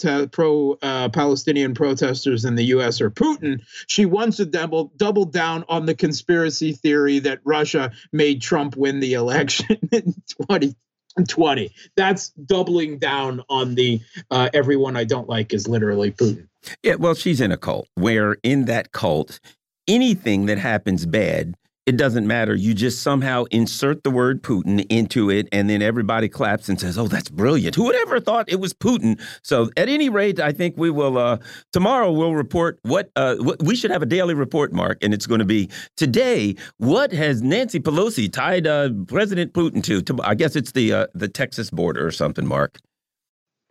uh, 0.83 1.09
Palestinian 1.09 1.75
protesters 1.75 2.45
in 2.45 2.54
the 2.54 2.64
U.S. 2.66 3.00
are 3.00 3.11
Putin, 3.11 3.61
she 3.87 4.07
wants 4.07 4.37
to 4.37 4.47
double 4.47 4.92
double 4.97 5.25
down 5.25 5.64
on 5.69 5.87
the 5.87 5.95
conspiracy 5.95 6.73
theory 6.73 7.19
that 7.21 7.40
Russia 7.45 7.92
made 8.12 8.42
Trump 8.42 8.76
win 8.76 9.00
the 9.00 9.14
election 9.14 9.76
in 9.92 10.14
2020. 10.49 11.71
That's 11.97 12.28
doubling 12.31 12.99
down 12.99 13.42
on 13.49 13.75
the 13.75 14.00
uh, 14.31 14.50
everyone 14.54 14.97
I 14.97 15.04
don't 15.04 15.28
like 15.28 15.52
is 15.52 15.66
literally 15.69 16.12
Putin. 16.12 16.49
Yeah, 16.83 16.95
well, 16.95 17.14
she's 17.14 17.40
in 17.40 17.50
a 17.50 17.57
cult 17.57 17.88
where 17.97 18.37
in 18.45 18.66
that 18.66 18.92
cult, 18.92 19.40
anything 19.88 20.47
that 20.47 20.59
happens 20.59 21.07
bad 21.07 21.57
it 21.86 21.96
doesn't 21.96 22.26
matter. 22.26 22.54
You 22.54 22.74
just 22.74 23.02
somehow 23.02 23.44
insert 23.50 24.04
the 24.04 24.10
word 24.10 24.42
Putin 24.42 24.86
into 24.88 25.30
it, 25.30 25.48
and 25.50 25.68
then 25.68 25.82
everybody 25.82 26.28
claps 26.28 26.68
and 26.68 26.80
says, 26.80 26.96
"Oh, 26.96 27.08
that's 27.08 27.28
brilliant." 27.28 27.74
Who 27.74 27.84
would 27.84 27.96
ever 27.96 28.20
thought 28.20 28.50
it 28.50 28.60
was 28.60 28.72
Putin? 28.72 29.20
So, 29.42 29.70
at 29.76 29.88
any 29.88 30.08
rate, 30.08 30.38
I 30.38 30.52
think 30.52 30.76
we 30.76 30.90
will 30.90 31.18
uh, 31.18 31.38
tomorrow. 31.72 32.12
We'll 32.12 32.34
report 32.34 32.78
what, 32.82 33.10
uh, 33.16 33.36
what 33.36 33.62
we 33.62 33.74
should 33.74 33.90
have 33.90 34.02
a 34.02 34.06
daily 34.06 34.34
report, 34.34 34.72
Mark, 34.72 34.98
and 35.02 35.12
it's 35.12 35.26
going 35.26 35.40
to 35.40 35.44
be 35.44 35.70
today. 35.96 36.54
What 36.78 37.12
has 37.12 37.42
Nancy 37.42 37.80
Pelosi 37.80 38.32
tied 38.32 38.66
uh, 38.66 38.90
President 39.08 39.52
Putin 39.52 39.82
to? 39.84 40.02
to? 40.02 40.18
I 40.22 40.34
guess 40.34 40.54
it's 40.54 40.72
the 40.72 40.92
uh, 40.92 41.06
the 41.14 41.28
Texas 41.28 41.70
border 41.70 42.06
or 42.06 42.12
something, 42.12 42.46
Mark. 42.46 42.78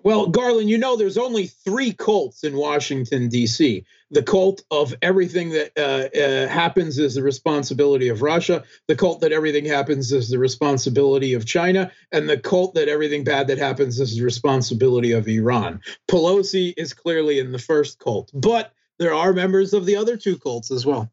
Well, 0.04 0.28
Garland, 0.28 0.70
you 0.70 0.78
know 0.80 0.96
there's 0.96 1.18
only 1.18 1.46
three 1.48 1.94
cults 1.94 2.44
in 2.44 2.58
Washington, 2.58 3.30
D.C. 3.30 3.86
The 4.10 4.24
cult 4.24 4.64
of 4.72 4.96
everything 5.02 5.52
that 5.52 5.72
uh, 5.78 6.18
uh, 6.20 6.48
happens 6.48 6.98
is 6.98 7.14
the 7.16 7.24
responsibility 7.24 8.08
of 8.08 8.22
Russia, 8.24 8.64
the 8.88 8.96
cult 8.96 9.22
that 9.22 9.32
everything 9.32 9.64
happens 9.64 10.12
is 10.12 10.30
the 10.30 10.40
responsibility 10.40 11.34
of 11.34 11.46
China, 11.46 11.92
and 12.12 12.28
the 12.28 12.38
cult 12.38 12.74
that 12.74 12.90
everything 12.90 13.24
bad 13.24 13.48
that 13.48 13.60
happens 13.60 14.00
is 14.00 14.18
the 14.18 14.24
responsibility 14.24 15.12
of 15.12 15.28
Iran. 15.28 15.82
Pelosi 16.10 16.74
is 16.78 16.94
clearly 16.94 17.38
in 17.40 17.52
the 17.52 17.60
first 17.60 18.00
cult, 18.00 18.32
but 18.34 18.74
there 18.98 19.14
are 19.14 19.34
members 19.34 19.74
of 19.74 19.86
the 19.86 19.96
other 19.96 20.18
two 20.18 20.38
cults 20.38 20.72
as 20.72 20.86
well. 20.86 21.12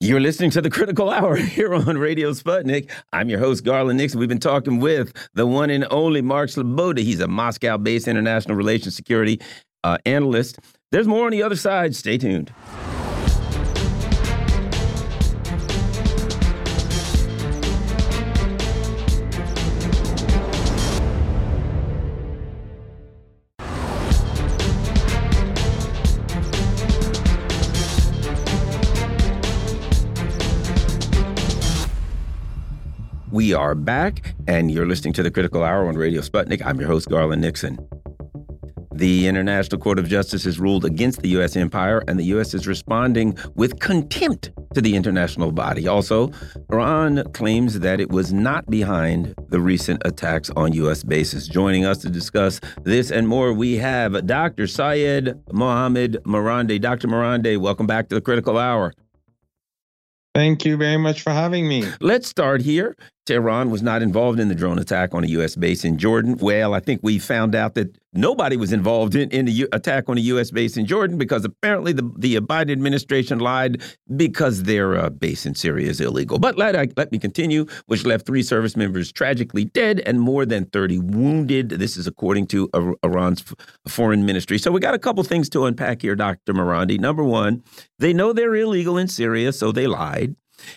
You're 0.00 0.20
listening 0.20 0.50
to 0.50 0.60
the 0.60 0.70
Critical 0.70 1.10
Hour 1.10 1.34
here 1.36 1.74
on 1.74 1.98
Radio 1.98 2.30
Sputnik. 2.30 2.88
I'm 3.12 3.28
your 3.28 3.40
host, 3.40 3.64
Garland 3.64 3.98
Nixon. 3.98 4.20
We've 4.20 4.28
been 4.28 4.38
talking 4.38 4.78
with 4.78 5.12
the 5.34 5.44
one 5.44 5.70
and 5.70 5.84
only 5.90 6.22
Mark 6.22 6.50
Sleboda. 6.50 7.00
He's 7.00 7.18
a 7.18 7.26
Moscow 7.26 7.78
based 7.78 8.06
international 8.06 8.56
relations 8.56 8.94
security 8.94 9.40
uh, 9.82 9.98
analyst. 10.06 10.60
There's 10.92 11.08
more 11.08 11.26
on 11.26 11.32
the 11.32 11.42
other 11.42 11.56
side. 11.56 11.96
Stay 11.96 12.16
tuned. 12.16 12.52
We 33.48 33.54
are 33.54 33.74
back, 33.74 34.34
and 34.46 34.70
you're 34.70 34.84
listening 34.84 35.14
to 35.14 35.22
the 35.22 35.30
Critical 35.30 35.64
Hour 35.64 35.88
on 35.88 35.94
Radio 35.94 36.20
Sputnik. 36.20 36.60
I'm 36.66 36.78
your 36.78 36.86
host, 36.86 37.08
Garland 37.08 37.40
Nixon. 37.40 37.78
The 38.92 39.26
International 39.26 39.80
Court 39.80 39.98
of 39.98 40.06
Justice 40.06 40.44
has 40.44 40.60
ruled 40.60 40.84
against 40.84 41.22
the 41.22 41.30
U.S. 41.30 41.56
empire, 41.56 42.04
and 42.06 42.20
the 42.20 42.24
U.S. 42.24 42.52
is 42.52 42.66
responding 42.66 43.38
with 43.54 43.80
contempt 43.80 44.50
to 44.74 44.82
the 44.82 44.94
international 44.94 45.50
body. 45.50 45.88
Also, 45.88 46.30
Iran 46.70 47.24
claims 47.32 47.80
that 47.80 48.02
it 48.02 48.10
was 48.10 48.34
not 48.34 48.68
behind 48.68 49.34
the 49.48 49.60
recent 49.60 50.02
attacks 50.04 50.50
on 50.50 50.74
U.S. 50.74 51.02
bases. 51.02 51.48
Joining 51.48 51.86
us 51.86 51.96
to 52.02 52.10
discuss 52.10 52.60
this 52.82 53.10
and 53.10 53.26
more, 53.26 53.54
we 53.54 53.76
have 53.78 54.26
Dr. 54.26 54.66
Syed 54.66 55.40
Mohammed 55.52 56.18
Marandi. 56.24 56.78
Dr. 56.78 57.08
Marandi, 57.08 57.56
welcome 57.56 57.86
back 57.86 58.10
to 58.10 58.14
the 58.14 58.20
Critical 58.20 58.58
Hour. 58.58 58.92
Thank 60.34 60.66
you 60.66 60.76
very 60.76 60.98
much 60.98 61.22
for 61.22 61.30
having 61.30 61.66
me. 61.66 61.84
Let's 62.00 62.28
start 62.28 62.60
here. 62.60 62.94
Tehran 63.28 63.70
was 63.70 63.82
not 63.82 64.00
involved 64.00 64.40
in 64.40 64.48
the 64.48 64.54
drone 64.54 64.78
attack 64.78 65.12
on 65.12 65.22
a 65.22 65.26
U.S. 65.26 65.54
base 65.54 65.84
in 65.84 65.98
Jordan. 65.98 66.38
Well, 66.38 66.72
I 66.72 66.80
think 66.80 67.00
we 67.02 67.18
found 67.18 67.54
out 67.54 67.74
that 67.74 67.94
nobody 68.14 68.56
was 68.56 68.72
involved 68.72 69.14
in, 69.14 69.28
in 69.28 69.44
the 69.44 69.52
U 69.52 69.68
attack 69.72 70.08
on 70.08 70.16
a 70.16 70.20
U.S. 70.32 70.50
base 70.50 70.78
in 70.78 70.86
Jordan 70.86 71.18
because 71.18 71.44
apparently 71.44 71.92
the, 71.92 72.10
the 72.16 72.36
Biden 72.36 72.72
administration 72.72 73.38
lied 73.38 73.82
because 74.16 74.62
their 74.62 74.96
uh, 74.96 75.10
base 75.10 75.44
in 75.44 75.54
Syria 75.54 75.90
is 75.90 76.00
illegal. 76.00 76.38
But 76.38 76.56
let, 76.56 76.74
I, 76.74 76.88
let 76.96 77.12
me 77.12 77.18
continue, 77.18 77.66
which 77.84 78.06
left 78.06 78.24
three 78.24 78.42
service 78.42 78.78
members 78.78 79.12
tragically 79.12 79.66
dead 79.66 80.00
and 80.06 80.18
more 80.18 80.46
than 80.46 80.64
30 80.64 80.98
wounded. 80.98 81.68
This 81.68 81.98
is 81.98 82.06
according 82.06 82.46
to 82.46 82.70
Iran's 83.04 83.44
foreign 83.86 84.24
ministry. 84.24 84.56
So 84.56 84.72
we 84.72 84.80
got 84.80 84.94
a 84.94 84.98
couple 84.98 85.22
things 85.22 85.50
to 85.50 85.66
unpack 85.66 86.00
here, 86.00 86.16
Dr. 86.16 86.54
Marandi. 86.54 86.98
Number 86.98 87.24
one, 87.24 87.62
they 87.98 88.14
know 88.14 88.32
they're 88.32 88.54
illegal 88.54 88.96
in 88.96 89.06
Syria, 89.06 89.52
so 89.52 89.70
they 89.70 89.86
lied. 89.86 90.34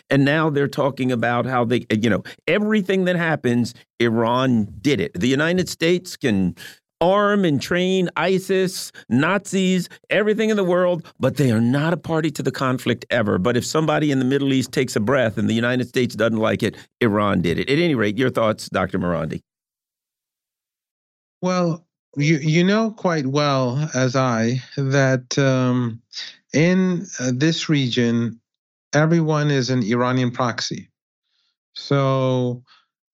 And 0.09 0.25
now 0.25 0.49
they're 0.49 0.67
talking 0.67 1.11
about 1.11 1.45
how 1.45 1.65
they, 1.65 1.85
you 1.91 2.09
know, 2.09 2.23
everything 2.47 3.05
that 3.05 3.15
happens, 3.15 3.73
Iran 3.99 4.67
did 4.81 4.99
it. 4.99 5.13
The 5.13 5.27
United 5.27 5.69
States 5.69 6.17
can 6.17 6.55
arm 7.01 7.43
and 7.43 7.61
train 7.61 8.09
ISIS, 8.15 8.91
Nazis, 9.09 9.89
everything 10.09 10.51
in 10.51 10.57
the 10.57 10.63
world, 10.63 11.11
but 11.19 11.37
they 11.37 11.51
are 11.51 11.59
not 11.59 11.93
a 11.93 11.97
party 11.97 12.29
to 12.31 12.43
the 12.43 12.51
conflict 12.51 13.05
ever. 13.09 13.39
But 13.39 13.57
if 13.57 13.65
somebody 13.65 14.11
in 14.11 14.19
the 14.19 14.25
Middle 14.25 14.53
East 14.53 14.71
takes 14.71 14.95
a 14.95 14.99
breath 14.99 15.37
and 15.37 15.49
the 15.49 15.53
United 15.53 15.87
States 15.87 16.15
doesn't 16.15 16.37
like 16.37 16.61
it, 16.61 16.77
Iran 17.01 17.41
did 17.41 17.57
it. 17.57 17.69
At 17.69 17.79
any 17.79 17.95
rate, 17.95 18.17
your 18.17 18.29
thoughts, 18.29 18.69
Dr. 18.69 18.99
Marandi? 18.99 19.41
Well, 21.41 21.85
you 22.17 22.37
you 22.37 22.63
know 22.63 22.91
quite 22.91 23.25
well 23.25 23.89
as 23.93 24.15
I 24.15 24.61
that 24.75 25.37
um, 25.37 26.01
in 26.53 27.07
uh, 27.19 27.31
this 27.33 27.69
region 27.69 28.40
everyone 28.93 29.51
is 29.51 29.69
an 29.69 29.83
Iranian 29.83 30.31
proxy. 30.31 30.89
So 31.73 32.63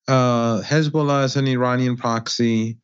uh, 0.06 0.62
Hezbollah 0.62 1.24
is 1.24 1.36
an 1.36 1.46
Iranian 1.46 1.96
proxy. 1.96 2.78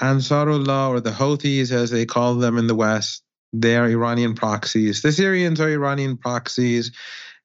Ansarullah, 0.00 0.88
or 0.88 1.00
the 1.00 1.10
Houthis, 1.10 1.70
as 1.72 1.90
they 1.90 2.06
call 2.06 2.36
them 2.36 2.56
in 2.56 2.66
the 2.66 2.74
West, 2.74 3.22
they 3.52 3.76
are 3.76 3.88
Iranian 3.88 4.34
proxies. 4.34 5.02
The 5.02 5.12
Syrians 5.12 5.60
are 5.60 5.68
Iranian 5.68 6.16
proxies. 6.16 6.90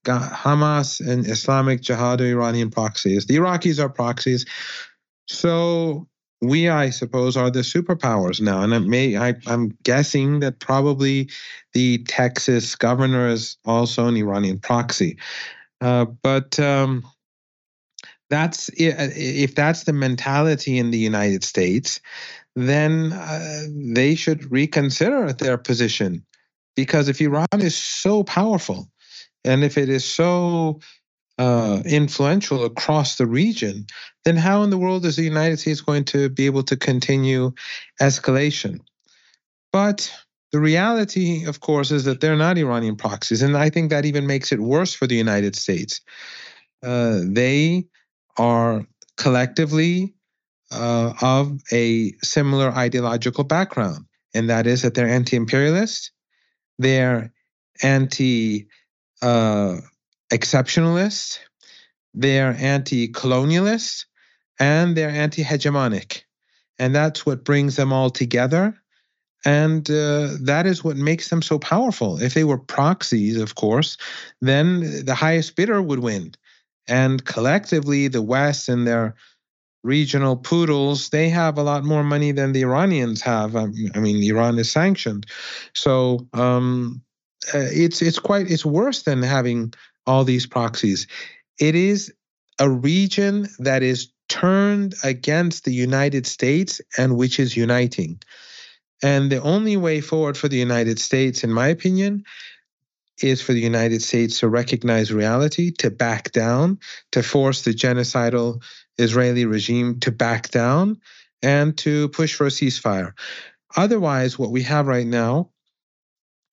Hamas 0.06 1.06
and 1.06 1.26
Islamic 1.26 1.82
Jihad 1.82 2.22
are 2.22 2.26
Iranian 2.26 2.70
proxies. 2.70 3.26
The 3.26 3.36
Iraqis 3.36 3.84
are 3.84 3.90
proxies. 3.90 4.46
So 5.28 6.08
we, 6.42 6.70
I 6.70 6.90
suppose, 6.90 7.38
are 7.38 7.50
the 7.50 7.60
superpowers 7.62 8.42
now. 8.42 8.62
And 8.62 8.74
it 8.74 8.82
may, 8.82 9.18
I, 9.18 9.36
I'm 9.48 9.70
guessing 9.84 10.40
that 10.42 10.60
probably 10.60 11.30
the 11.74 12.00
Texas 12.00 12.76
governor 12.76 13.28
is 13.30 13.58
also 13.66 14.08
an 14.08 14.18
Iranian 14.18 14.60
proxy. 14.60 15.18
Uh, 15.82 16.06
but 16.06 16.60
um, 16.60 17.04
that's 18.30 18.70
if 18.76 19.56
that's 19.56 19.84
the 19.84 19.94
mentality 19.94 20.78
in 20.78 20.92
the 20.92 20.98
United 20.98 21.44
States, 21.44 22.00
then 22.56 23.14
uh, 23.14 23.64
they 23.70 24.16
should 24.16 24.52
reconsider 24.52 25.32
their 25.34 25.58
position. 25.58 26.26
Because 26.76 27.08
if 27.08 27.22
Iran 27.22 27.48
is 27.54 27.76
so 27.76 28.24
powerful, 28.24 28.90
and 29.46 29.64
if 29.64 29.78
it 29.78 29.90
is 29.90 30.04
so 30.04 30.80
uh, 31.38 31.82
influential 31.86 32.66
across 32.66 33.18
the 33.18 33.26
region, 33.26 33.86
then 34.24 34.38
how 34.38 34.64
in 34.64 34.70
the 34.70 34.78
world 34.78 35.06
is 35.06 35.16
the 35.16 35.24
United 35.24 35.60
States 35.60 35.82
going 35.82 36.06
to 36.06 36.30
be 36.30 36.46
able 36.46 36.64
to 36.64 36.78
continue 36.78 37.52
escalation? 38.02 38.80
But 39.72 40.12
the 40.52 40.62
reality, 40.62 41.46
of 41.46 41.60
course, 41.60 41.92
is 41.92 42.06
that 42.06 42.22
they're 42.22 42.38
not 42.38 42.58
Iranian 42.58 42.96
proxies. 42.96 43.42
And 43.42 43.58
I 43.58 43.70
think 43.70 43.90
that 43.90 44.06
even 44.06 44.26
makes 44.26 44.54
it 44.54 44.62
worse 44.62 44.94
for 44.94 45.08
the 45.08 45.16
United 45.16 45.56
States. 45.56 46.00
Uh, 46.82 47.20
they 47.26 47.88
are 48.38 48.86
collectively 49.18 50.14
uh, 50.72 51.14
of 51.22 51.60
a 51.72 52.14
similar 52.24 52.70
ideological 52.72 53.44
background, 53.44 54.06
and 54.34 54.50
that 54.50 54.66
is 54.68 54.82
that 54.84 54.94
they're 54.94 55.10
anti 55.10 55.36
imperialist, 55.36 56.12
they're 56.80 57.34
anti 57.84 58.68
uh, 59.22 59.78
exceptionalist, 60.32 61.40
they're 62.14 62.56
anti 62.60 63.08
colonialist, 63.10 64.06
and 64.60 64.96
they're 64.96 65.10
anti 65.10 65.44
hegemonic. 65.44 66.22
And 66.80 66.94
that's 66.94 67.26
what 67.26 67.46
brings 67.46 67.76
them 67.76 67.94
all 67.94 68.10
together. 68.10 68.76
And 69.46 69.90
uh, 69.90 70.30
that 70.42 70.66
is 70.66 70.84
what 70.84 70.98
makes 70.98 71.30
them 71.30 71.42
so 71.42 71.60
powerful. 71.60 72.20
If 72.20 72.34
they 72.34 72.44
were 72.44 72.58
proxies, 72.58 73.40
of 73.40 73.56
course, 73.56 73.96
then 74.42 75.06
the 75.06 75.14
highest 75.14 75.56
bidder 75.56 75.82
would 75.82 76.00
win. 76.00 76.34
And 76.88 77.24
collectively, 77.24 78.08
the 78.08 78.24
West 78.24 78.70
and 78.70 78.88
their 78.88 79.16
regional 79.84 80.36
poodles, 80.36 81.10
they 81.10 81.30
have 81.30 81.60
a 81.60 81.64
lot 81.64 81.84
more 81.84 82.04
money 82.04 82.32
than 82.32 82.54
the 82.54 82.64
Iranians 82.64 83.22
have. 83.22 83.56
I 83.56 83.68
mean, 83.68 84.24
Iran 84.24 84.58
is 84.58 84.72
sanctioned. 84.72 85.28
So 85.74 86.28
um, 86.34 87.04
uh, 87.54 87.70
it's 87.72 88.02
it's 88.02 88.20
quite 88.20 88.50
it's 88.50 88.66
worse 88.66 89.04
than 89.04 89.22
having 89.22 89.74
all 90.08 90.24
these 90.24 90.46
proxies. 90.46 91.08
It 91.60 91.76
is 91.76 92.14
a 92.60 92.70
region 92.70 93.48
that 93.60 93.84
is 93.84 94.10
turned 94.28 94.96
against 95.04 95.66
the 95.66 95.74
United 95.74 96.26
States 96.26 96.82
and 96.98 97.18
which 97.18 97.40
is 97.40 97.56
uniting. 97.56 98.22
And 99.04 99.32
the 99.32 99.42
only 99.42 99.78
way 99.78 100.02
forward 100.02 100.38
for 100.38 100.48
the 100.48 100.58
United 100.58 101.00
States, 101.00 101.44
in 101.44 101.52
my 101.52 101.68
opinion, 101.68 102.24
is 103.22 103.42
for 103.42 103.54
the 103.54 103.62
United 103.62 104.02
States 104.02 104.40
to 104.40 104.50
recognize 104.50 105.12
reality, 105.12 105.72
to 105.72 105.90
back 105.90 106.32
down, 106.32 106.80
to 107.12 107.24
force 107.24 107.62
the 107.62 107.72
genocidal 107.72 108.62
Israeli 108.98 109.46
regime 109.46 110.00
to 110.02 110.12
back 110.12 110.50
down, 110.50 111.00
and 111.42 111.78
to 111.78 112.10
push 112.10 112.34
for 112.34 112.48
a 112.48 112.50
ceasefire. 112.50 113.14
Otherwise, 113.76 114.40
what 114.40 114.52
we 114.52 114.64
have 114.64 114.88
right 114.88 115.08
now 115.08 115.50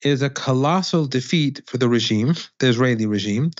is 0.04 0.22
a 0.22 0.30
colossal 0.30 1.06
defeat 1.06 1.62
for 1.66 1.78
the 1.78 1.88
regime, 1.88 2.34
the 2.58 2.68
Israeli 2.68 3.06
regime. 3.06 3.50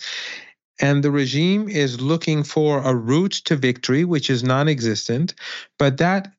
And 0.81 1.05
the 1.05 1.11
regime 1.11 1.69
is 1.69 2.01
looking 2.01 2.43
for 2.43 2.83
a 2.83 2.95
route 2.95 3.33
to 3.45 3.57
victory, 3.57 4.05
which 4.05 4.31
is 4.31 4.43
non 4.43 4.69
existent. 4.69 5.35
But 5.79 5.99
that, 5.99 6.33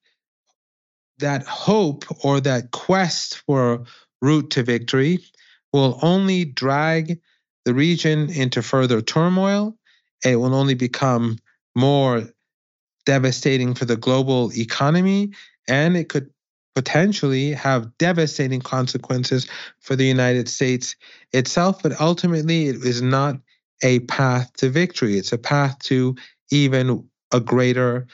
that 1.19 1.45
hope 1.45 2.05
or 2.25 2.39
that 2.41 2.71
quest 2.71 3.43
for 3.45 3.73
a 3.73 3.79
route 4.21 4.51
to 4.51 4.63
victory 4.63 5.19
will 5.71 5.99
only 6.01 6.45
drag 6.45 7.19
the 7.65 7.73
region 7.73 8.29
into 8.29 8.61
further 8.61 9.01
turmoil. 9.01 9.77
It 10.25 10.35
will 10.37 10.55
only 10.55 10.73
become 10.73 11.37
more 11.75 12.23
devastating 13.05 13.73
for 13.73 13.85
the 13.85 13.97
global 13.97 14.51
economy. 14.53 15.31
And 15.67 15.95
it 15.95 16.09
could 16.09 16.32
potentially 16.75 17.51
have 17.53 17.95
devastating 17.97 18.61
consequences 18.61 19.47
for 19.79 19.95
the 19.95 20.05
United 20.05 20.49
States 20.49 20.95
itself. 21.31 21.83
But 21.83 21.99
ultimately, 21.99 22.67
it 22.67 22.77
is 22.77 23.01
not 23.01 23.37
a 23.83 23.99
path 24.01 24.51
to 24.57 24.69
victory. 24.69 25.17
It's 25.17 25.33
a 25.33 25.37
path 25.37 25.77
to 25.79 26.15
even 26.51 27.07
a 27.31 27.39
greater 27.39 28.07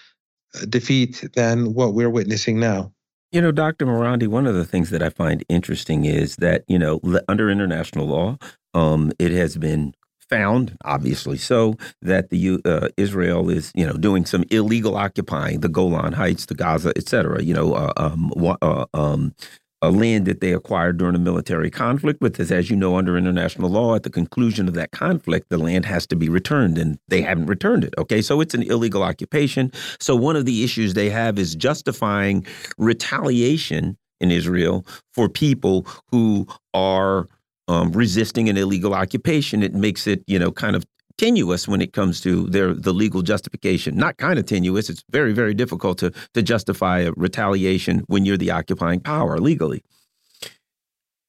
uh, 0.55 0.65
defeat 0.67 1.27
than 1.35 1.73
what 1.73 1.93
we're 1.93 2.09
witnessing 2.09 2.59
now. 2.59 2.91
You 3.31 3.41
know, 3.41 3.51
Dr. 3.51 3.85
Marandi, 3.85 4.27
one 4.27 4.47
of 4.47 4.55
the 4.55 4.65
things 4.65 4.89
that 4.89 5.03
I 5.03 5.09
find 5.09 5.43
interesting 5.49 6.05
is 6.05 6.37
that, 6.37 6.63
you 6.67 6.79
know, 6.79 6.99
under 7.27 7.51
international 7.51 8.07
law, 8.07 8.37
um, 8.73 9.11
it 9.19 9.31
has 9.31 9.55
been 9.55 9.93
found, 10.29 10.77
obviously 10.85 11.37
so, 11.37 11.75
that 12.01 12.29
the 12.29 12.59
uh, 12.63 12.89
Israel 12.97 13.49
is, 13.49 13.71
you 13.75 13.85
know, 13.85 13.93
doing 13.93 14.25
some 14.25 14.43
illegal 14.51 14.95
occupying 14.95 15.59
the 15.61 15.69
Golan 15.69 16.13
Heights, 16.13 16.45
the 16.45 16.55
Gaza, 16.55 16.93
et 16.95 17.09
cetera. 17.09 17.41
You 17.43 17.53
know, 17.53 17.73
uh, 17.73 17.93
um, 17.97 18.31
uh, 18.61 18.85
um, 18.93 19.33
a 19.81 19.91
land 19.91 20.25
that 20.25 20.41
they 20.41 20.53
acquired 20.53 20.97
during 20.97 21.15
a 21.15 21.19
military 21.19 21.71
conflict. 21.71 22.19
But 22.19 22.39
as, 22.39 22.51
as 22.51 22.69
you 22.69 22.75
know, 22.75 22.97
under 22.97 23.17
international 23.17 23.69
law, 23.69 23.95
at 23.95 24.03
the 24.03 24.09
conclusion 24.09 24.67
of 24.67 24.73
that 24.73 24.91
conflict, 24.91 25.47
the 25.49 25.57
land 25.57 25.85
has 25.85 26.05
to 26.07 26.15
be 26.15 26.29
returned, 26.29 26.77
and 26.77 26.99
they 27.07 27.21
haven't 27.21 27.45
returned 27.45 27.83
it. 27.83 27.93
Okay, 27.97 28.21
so 28.21 28.41
it's 28.41 28.53
an 28.53 28.63
illegal 28.63 29.03
occupation. 29.03 29.71
So 29.99 30.15
one 30.15 30.35
of 30.35 30.45
the 30.45 30.63
issues 30.63 30.93
they 30.93 31.09
have 31.09 31.39
is 31.39 31.55
justifying 31.55 32.45
retaliation 32.77 33.97
in 34.19 34.31
Israel 34.31 34.85
for 35.13 35.29
people 35.29 35.87
who 36.11 36.45
are 36.73 37.29
um, 37.69 37.91
resisting 37.91 38.49
an 38.49 38.57
illegal 38.57 38.93
occupation. 38.93 39.63
It 39.63 39.73
makes 39.73 40.07
it, 40.07 40.23
you 40.27 40.39
know, 40.39 40.51
kind 40.51 40.75
of 40.75 40.83
tenuous 41.17 41.67
when 41.67 41.81
it 41.81 41.93
comes 41.93 42.19
to 42.21 42.47
their 42.47 42.73
the 42.73 42.93
legal 42.93 43.21
justification. 43.21 43.95
Not 43.95 44.17
kind 44.17 44.39
of 44.39 44.45
tenuous. 44.45 44.89
It's 44.89 45.03
very 45.11 45.31
very 45.31 45.53
difficult 45.53 45.99
to 45.99 46.11
to 46.33 46.41
justify 46.41 46.99
a 46.99 47.11
retaliation 47.15 48.03
when 48.07 48.25
you're 48.25 48.37
the 48.37 48.51
occupying 48.51 48.99
power 48.99 49.37
legally. 49.37 49.83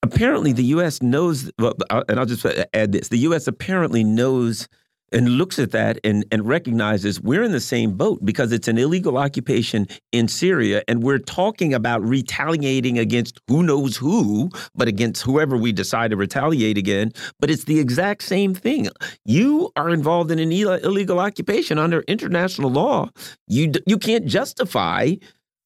Apparently, 0.02 0.52
the 0.54 0.64
U.S. 0.76 1.02
knows, 1.02 1.52
and 1.58 2.18
I'll 2.18 2.24
just 2.24 2.46
add 2.72 2.92
this: 2.92 3.08
the 3.08 3.18
U.S. 3.18 3.46
apparently 3.46 4.02
knows 4.02 4.66
and 5.12 5.28
looks 5.30 5.58
at 5.58 5.72
that 5.72 5.98
and, 6.04 6.24
and 6.30 6.46
recognizes 6.46 7.20
we're 7.20 7.42
in 7.42 7.52
the 7.52 7.60
same 7.60 7.96
boat 7.96 8.24
because 8.24 8.52
it's 8.52 8.68
an 8.68 8.78
illegal 8.78 9.18
occupation 9.18 9.86
in 10.12 10.28
Syria 10.28 10.82
and 10.88 11.02
we're 11.02 11.18
talking 11.18 11.74
about 11.74 12.02
retaliating 12.02 12.98
against 12.98 13.40
who 13.48 13.62
knows 13.62 13.96
who, 13.96 14.50
but 14.74 14.88
against 14.88 15.22
whoever 15.22 15.56
we 15.56 15.72
decide 15.72 16.10
to 16.10 16.16
retaliate 16.16 16.78
again. 16.78 17.12
But 17.38 17.50
it's 17.50 17.64
the 17.64 17.78
exact 17.78 18.22
same 18.22 18.54
thing. 18.54 18.88
You 19.24 19.70
are 19.76 19.90
involved 19.90 20.30
in 20.30 20.38
an 20.38 20.52
illegal 20.52 21.18
occupation 21.18 21.78
under 21.78 22.00
international 22.02 22.70
law. 22.70 23.10
You 23.46 23.72
you 23.86 23.98
can't 23.98 24.26
justify 24.26 25.14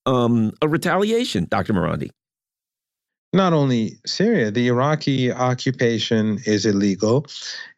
um, 0.07 0.53
a 0.63 0.69
retaliation, 0.69 1.47
Dr. 1.51 1.73
Marandi 1.73 2.11
not 3.35 3.53
only 3.53 3.99
Syria, 4.07 4.51
the 4.53 4.69
Iraqi 4.69 5.33
occupation 5.33 6.39
is 6.47 6.65
illegal, 6.65 7.27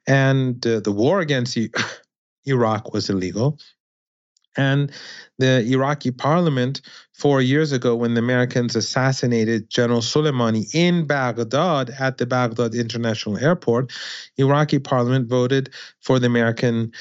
and 0.07 0.65
uh, 0.67 0.81
the 0.81 0.93
war 0.93 1.21
against 1.21 1.59
Iraq 2.47 2.93
was 2.93 3.11
illegal. 3.11 3.59
And 4.57 4.91
the 5.39 5.63
Iraqi 5.71 6.11
parliament, 6.11 6.81
four 7.13 7.43
years 7.43 7.73
ago, 7.73 7.95
when 7.95 8.15
the 8.15 8.21
Americans 8.21 8.75
assassinated 8.75 9.69
General 9.69 10.01
Soleimani 10.01 10.75
in 10.75 11.07
Baghdad 11.07 11.91
at 11.91 12.19
the 12.19 12.27
Baghdad 12.27 12.75
International 12.75 13.37
Airport, 13.39 13.93
Iraqi 14.39 14.79
parliament 14.79 15.29
voted 15.29 15.71
for 16.01 16.19
the 16.19 16.27
American 16.27 16.93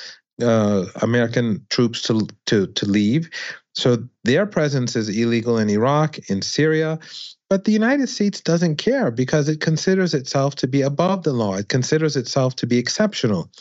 uh, 0.41 0.86
American 1.02 1.65
troops 1.70 2.02
to 2.04 2.28
to 2.48 2.68
to 2.68 2.86
leave. 2.86 3.30
So 3.74 4.04
their 4.24 4.46
presence 4.46 4.96
is 4.96 5.10
illegal 5.10 5.58
in 5.58 5.70
Iraq, 5.70 6.18
in 6.30 6.41
Syria, 6.41 7.00
but 7.49 7.65
the 7.65 7.71
United 7.71 8.10
States 8.10 8.41
doesn't 8.41 8.77
care 8.77 9.12
because 9.12 9.47
it 9.47 9.62
considers 9.62 10.13
itself 10.13 10.55
to 10.55 10.67
be 10.67 10.81
above 10.81 11.23
the 11.23 11.34
law. 11.34 11.55
It 11.55 11.69
considers 11.69 12.15
itself 12.15 12.55
to 12.58 12.67
be 12.67 12.77
exceptional. 12.77 13.51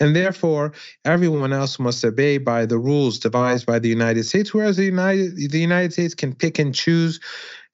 And 0.00 0.16
therefore, 0.16 0.72
everyone 1.04 1.52
else 1.52 1.78
must 1.78 2.04
obey 2.04 2.38
by 2.38 2.64
the 2.64 2.78
rules 2.78 3.18
devised 3.18 3.66
by 3.66 3.78
the 3.78 3.88
United 3.88 4.24
States, 4.24 4.54
whereas 4.54 4.76
the 4.76 4.86
United, 4.86 5.36
the 5.50 5.60
United 5.60 5.92
States 5.92 6.14
can 6.14 6.34
pick 6.34 6.58
and 6.58 6.74
choose 6.74 7.20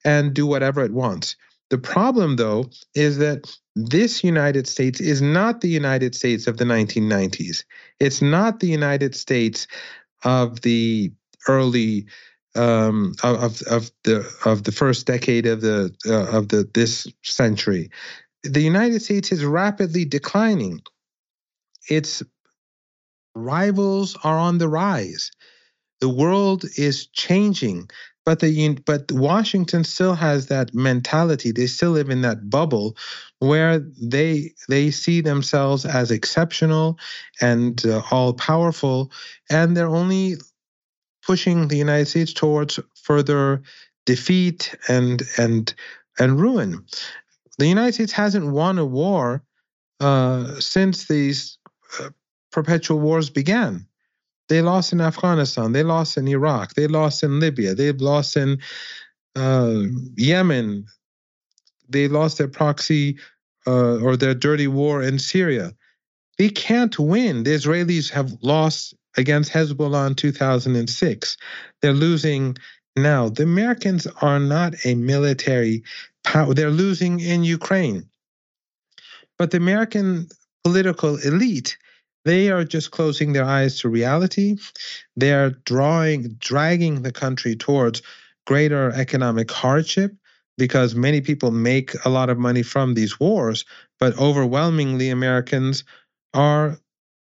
and 0.03 0.33
do 0.33 0.45
whatever 0.45 0.83
it 0.83 0.91
wants. 0.91 1.35
The 1.69 1.77
problem, 1.77 2.35
though, 2.35 2.69
is 2.93 3.17
that 3.19 3.49
this 3.75 4.25
United 4.25 4.67
States 4.67 4.99
is 4.99 5.21
not 5.21 5.61
the 5.61 5.69
United 5.69 6.15
States 6.15 6.47
of 6.47 6.57
the 6.57 6.65
1990s. 6.65 7.63
It's 8.01 8.21
not 8.21 8.59
the 8.59 8.67
United 8.67 9.15
States 9.15 9.67
of 10.25 10.61
the 10.61 11.13
early 11.47 12.07
um, 12.55 13.15
of 13.23 13.61
of 13.63 13.91
the 14.03 14.29
of 14.45 14.63
the 14.63 14.71
first 14.71 15.07
decade 15.07 15.45
of 15.45 15.61
the 15.61 15.93
uh, 16.07 16.37
of 16.37 16.49
the 16.49 16.69
this 16.73 17.07
century. 17.23 17.89
The 18.43 18.61
United 18.61 19.01
States 19.01 19.31
is 19.31 19.45
rapidly 19.45 20.05
declining. 20.05 20.81
Its 21.89 22.23
rivals 23.35 24.17
are 24.23 24.37
on 24.37 24.57
the 24.57 24.67
rise. 24.67 25.31
The 26.01 26.09
world 26.09 26.65
is 26.77 27.05
changing, 27.07 27.89
but 28.25 28.39
the 28.39 28.79
but 28.85 29.11
Washington 29.11 29.83
still 29.83 30.15
has 30.15 30.47
that 30.47 30.73
mentality. 30.73 31.51
They 31.51 31.67
still 31.67 31.91
live 31.91 32.09
in 32.09 32.21
that 32.21 32.49
bubble 32.49 32.97
where 33.39 33.79
they 33.79 34.53
they 34.67 34.91
see 34.91 35.21
themselves 35.21 35.85
as 35.85 36.11
exceptional 36.11 36.97
and 37.39 37.85
uh, 37.85 38.01
all 38.11 38.33
powerful, 38.33 39.11
and 39.49 39.77
they're 39.77 39.87
only 39.87 40.37
pushing 41.25 41.67
the 41.67 41.77
United 41.77 42.07
States 42.07 42.33
towards 42.33 42.79
further 42.95 43.61
defeat 44.05 44.75
and 44.87 45.23
and 45.37 45.73
and 46.19 46.39
ruin. 46.39 46.85
The 47.57 47.67
United 47.67 47.93
States 47.93 48.11
hasn't 48.11 48.51
won 48.51 48.77
a 48.79 48.85
war 48.85 49.43
uh, 49.99 50.59
since 50.59 51.07
these 51.07 51.57
uh, 51.99 52.09
perpetual 52.51 52.99
wars 52.99 53.29
began. 53.29 53.85
They 54.49 54.61
lost 54.61 54.91
in 54.91 54.99
Afghanistan. 54.99 55.71
They 55.71 55.83
lost 55.83 56.17
in 56.17 56.27
Iraq. 56.27 56.73
They 56.73 56.87
lost 56.87 57.23
in 57.23 57.39
Libya. 57.39 57.75
They've 57.75 58.01
lost 58.01 58.35
in 58.35 58.59
uh, 59.35 59.83
Yemen. 60.17 60.85
They 61.87 62.07
lost 62.07 62.37
their 62.37 62.47
proxy 62.49 63.17
uh, 63.67 63.99
or 63.99 64.17
their 64.17 64.33
dirty 64.33 64.67
war 64.67 65.01
in 65.01 65.19
Syria. 65.19 65.73
They 66.37 66.49
can't 66.49 66.97
win. 66.97 67.43
The 67.43 67.51
Israelis 67.51 68.09
have 68.11 68.35
lost 68.41 68.95
against 69.17 69.51
Hezbollah 69.51 70.07
in 70.07 70.15
2006. 70.15 71.37
They're 71.81 71.93
losing 71.93 72.57
now. 72.95 73.29
The 73.29 73.43
Americans 73.43 74.07
are 74.21 74.39
not 74.39 74.73
a 74.85 74.95
military 74.95 75.83
power, 76.23 76.53
they're 76.53 76.69
losing 76.69 77.19
in 77.19 77.43
Ukraine. 77.43 78.09
But 79.37 79.51
the 79.51 79.57
American 79.57 80.27
political 80.63 81.17
elite, 81.17 81.77
they 82.25 82.51
are 82.51 82.63
just 82.63 82.91
closing 82.91 83.33
their 83.33 83.45
eyes 83.45 83.79
to 83.79 83.89
reality. 83.89 84.57
They 85.15 85.33
are 85.33 85.49
drawing, 85.49 86.35
dragging 86.39 87.01
the 87.01 87.11
country 87.11 87.55
towards 87.55 88.01
greater 88.45 88.91
economic 88.91 89.49
hardship 89.49 90.13
because 90.57 90.93
many 90.93 91.21
people 91.21 91.49
make 91.51 91.93
a 92.05 92.09
lot 92.09 92.29
of 92.29 92.37
money 92.37 92.61
from 92.61 92.93
these 92.93 93.19
wars, 93.19 93.65
but 93.99 94.17
overwhelmingly 94.19 95.09
Americans 95.09 95.83
are 96.33 96.77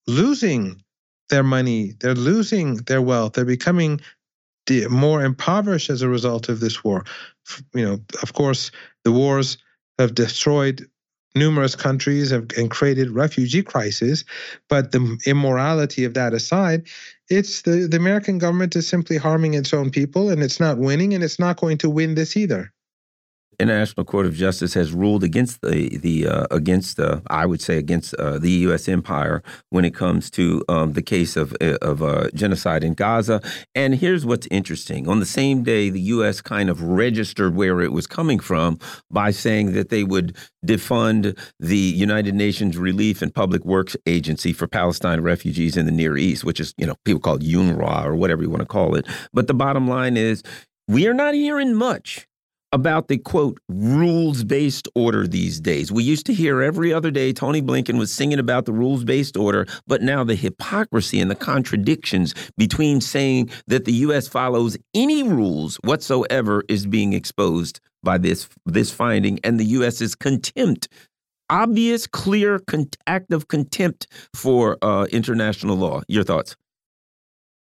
losing 0.06 0.82
their 1.28 1.42
money, 1.42 1.94
they're 2.00 2.14
losing 2.14 2.76
their 2.76 3.02
wealth, 3.02 3.34
they're 3.34 3.44
becoming 3.44 4.00
more 4.90 5.22
impoverished 5.22 5.90
as 5.90 6.02
a 6.02 6.08
result 6.08 6.48
of 6.48 6.60
this 6.60 6.84
war. 6.84 7.04
You 7.74 7.84
know, 7.84 7.98
of 8.22 8.34
course, 8.34 8.70
the 9.04 9.12
wars 9.12 9.56
have 9.98 10.14
destroyed 10.14 10.86
numerous 11.34 11.74
countries 11.74 12.32
and 12.32 12.70
created 12.70 13.10
refugee 13.10 13.62
crises. 13.62 14.24
But 14.68 14.92
the 14.92 15.18
immorality 15.26 16.04
of 16.04 16.14
that 16.14 16.34
aside, 16.34 16.88
it's 17.28 17.62
the, 17.62 17.86
the 17.88 17.96
American 17.96 18.38
government 18.38 18.76
is 18.76 18.88
simply 18.88 19.16
harming 19.16 19.54
its 19.54 19.72
own 19.72 19.90
people 19.90 20.30
and 20.30 20.42
it's 20.42 20.60
not 20.60 20.78
winning 20.78 21.14
and 21.14 21.22
it's 21.22 21.38
not 21.38 21.58
going 21.58 21.78
to 21.78 21.90
win 21.90 22.14
this 22.14 22.36
either. 22.36 22.72
International 23.60 24.04
Court 24.04 24.26
of 24.26 24.34
Justice 24.34 24.74
has 24.74 24.92
ruled 24.92 25.24
against 25.24 25.62
the 25.62 25.98
the 25.98 26.28
uh, 26.28 26.46
against 26.52 27.00
uh, 27.00 27.20
I 27.28 27.44
would 27.44 27.60
say 27.60 27.76
against 27.76 28.14
uh, 28.14 28.38
the 28.38 28.50
U.S. 28.68 28.88
empire 28.88 29.42
when 29.70 29.84
it 29.84 29.94
comes 29.94 30.30
to 30.32 30.64
um, 30.68 30.92
the 30.92 31.02
case 31.02 31.36
of 31.36 31.56
uh, 31.60 31.76
of 31.82 32.00
uh, 32.00 32.30
genocide 32.34 32.84
in 32.84 32.94
Gaza. 32.94 33.40
And 33.74 33.96
here's 33.96 34.24
what's 34.24 34.46
interesting: 34.52 35.08
on 35.08 35.18
the 35.18 35.26
same 35.26 35.64
day, 35.64 35.90
the 35.90 36.00
U.S. 36.00 36.40
kind 36.40 36.70
of 36.70 36.82
registered 36.82 37.56
where 37.56 37.80
it 37.80 37.90
was 37.90 38.06
coming 38.06 38.38
from 38.38 38.78
by 39.10 39.32
saying 39.32 39.72
that 39.72 39.88
they 39.88 40.04
would 40.04 40.36
defund 40.64 41.36
the 41.58 41.76
United 41.76 42.36
Nations 42.36 42.78
Relief 42.78 43.22
and 43.22 43.34
Public 43.34 43.64
Works 43.64 43.96
Agency 44.06 44.52
for 44.52 44.68
Palestine 44.68 45.20
refugees 45.20 45.76
in 45.76 45.84
the 45.84 45.92
Near 45.92 46.16
East, 46.16 46.44
which 46.44 46.60
is 46.60 46.74
you 46.78 46.86
know 46.86 46.94
people 47.04 47.20
call 47.20 47.36
it 47.36 47.42
UNRWA 47.42 48.04
or 48.04 48.14
whatever 48.14 48.42
you 48.42 48.50
want 48.50 48.62
to 48.62 48.66
call 48.66 48.94
it. 48.94 49.04
But 49.32 49.48
the 49.48 49.54
bottom 49.54 49.88
line 49.88 50.16
is, 50.16 50.44
we 50.86 51.08
are 51.08 51.14
not 51.14 51.34
hearing 51.34 51.74
much 51.74 52.27
about 52.72 53.08
the 53.08 53.18
quote 53.18 53.58
rules 53.68 54.44
based 54.44 54.88
order 54.94 55.26
these 55.26 55.60
days. 55.60 55.90
We 55.90 56.02
used 56.02 56.26
to 56.26 56.34
hear 56.34 56.62
every 56.62 56.92
other 56.92 57.10
day 57.10 57.32
Tony 57.32 57.62
Blinken 57.62 57.98
was 57.98 58.12
singing 58.12 58.38
about 58.38 58.66
the 58.66 58.72
rules 58.72 59.04
based 59.04 59.36
order, 59.36 59.66
but 59.86 60.02
now 60.02 60.24
the 60.24 60.34
hypocrisy 60.34 61.20
and 61.20 61.30
the 61.30 61.34
contradictions 61.34 62.34
between 62.56 63.00
saying 63.00 63.50
that 63.66 63.84
the 63.84 63.92
U.S. 63.92 64.28
follows 64.28 64.76
any 64.94 65.22
rules 65.22 65.76
whatsoever 65.76 66.62
is 66.68 66.86
being 66.86 67.12
exposed 67.12 67.80
by 68.02 68.18
this 68.18 68.48
this 68.66 68.90
finding 68.90 69.40
and 69.44 69.58
the 69.58 69.64
U.S.'s 69.64 70.14
contempt. 70.14 70.88
Obvious, 71.50 72.06
clear 72.06 72.60
act 73.06 73.32
of 73.32 73.48
contempt 73.48 74.06
for 74.34 74.76
uh, 74.82 75.06
international 75.10 75.76
law. 75.76 76.02
Your 76.06 76.22
thoughts? 76.22 76.56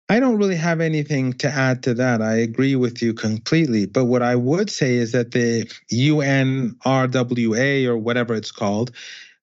I 0.08 0.20
don't 0.20 0.36
really 0.36 0.56
have 0.56 0.80
anything 0.80 1.32
to 1.34 1.48
add 1.48 1.82
to 1.84 1.94
that. 1.94 2.20
I 2.20 2.34
agree 2.36 2.76
with 2.76 3.00
you 3.00 3.14
completely. 3.14 3.86
But 3.86 4.04
what 4.04 4.22
I 4.22 4.36
would 4.36 4.70
say 4.70 4.96
is 4.96 5.12
that 5.12 5.30
the 5.30 5.64
UNRWA 5.90 7.86
or 7.86 7.96
whatever 7.96 8.34
it's 8.34 8.52
called, 8.52 8.90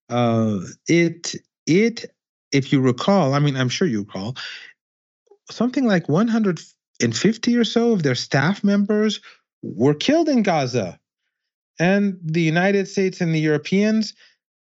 uh, 0.08 0.60
it 0.86 1.34
it 1.66 2.04
if 2.52 2.72
you 2.72 2.80
recall, 2.80 3.34
I 3.34 3.40
mean, 3.40 3.56
I'm 3.56 3.70
sure 3.70 3.88
you 3.88 4.00
recall, 4.00 4.36
something 5.50 5.86
like 5.86 6.08
150 6.08 7.56
or 7.56 7.64
so 7.64 7.92
of 7.92 8.02
their 8.02 8.14
staff 8.14 8.62
members 8.62 9.20
were 9.62 9.94
killed 9.94 10.28
in 10.28 10.42
Gaza, 10.42 10.98
and 11.78 12.18
the 12.22 12.42
United 12.42 12.86
States 12.86 13.20
and 13.20 13.34
the 13.34 13.40
Europeans 13.40 14.14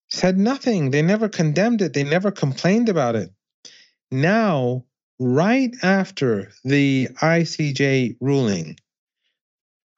said 0.09 0.37
nothing. 0.37 0.91
They 0.91 1.01
never 1.01 1.27
condemned 1.27 1.81
it. 1.81 1.93
They 1.93 2.03
never 2.03 2.31
complained 2.31 2.89
about 2.89 3.15
it. 3.15 3.31
Now 4.11 4.85
right 5.19 5.75
after 5.83 6.51
the 6.63 7.09
ICJ 7.21 8.17
ruling 8.21 8.77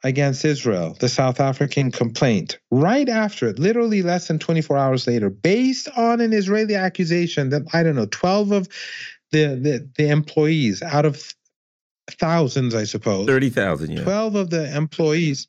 against 0.03 0.43
Israel, 0.43 0.97
the 0.99 1.09
South 1.09 1.39
African 1.39 1.91
complaint, 1.91 2.57
right 2.71 3.07
after 3.07 3.47
it, 3.47 3.59
literally 3.59 4.01
less 4.01 4.27
than 4.27 4.39
24 4.39 4.77
hours 4.77 5.05
later, 5.05 5.29
based 5.29 5.87
on 5.95 6.21
an 6.21 6.33
Israeli 6.33 6.75
accusation 6.75 7.49
that, 7.49 7.63
I 7.73 7.83
don't 7.83 7.95
know, 7.95 8.07
12 8.07 8.51
of 8.51 8.67
the, 9.31 9.47
the, 9.55 9.89
the 9.97 10.09
employees 10.09 10.81
out 10.81 11.05
of 11.05 11.33
thousands, 12.09 12.73
I 12.73 12.85
suppose. 12.85 13.27
30,000, 13.27 13.91
yeah. 13.91 14.03
12 14.03 14.35
of 14.35 14.49
the 14.49 14.75
employees, 14.75 15.47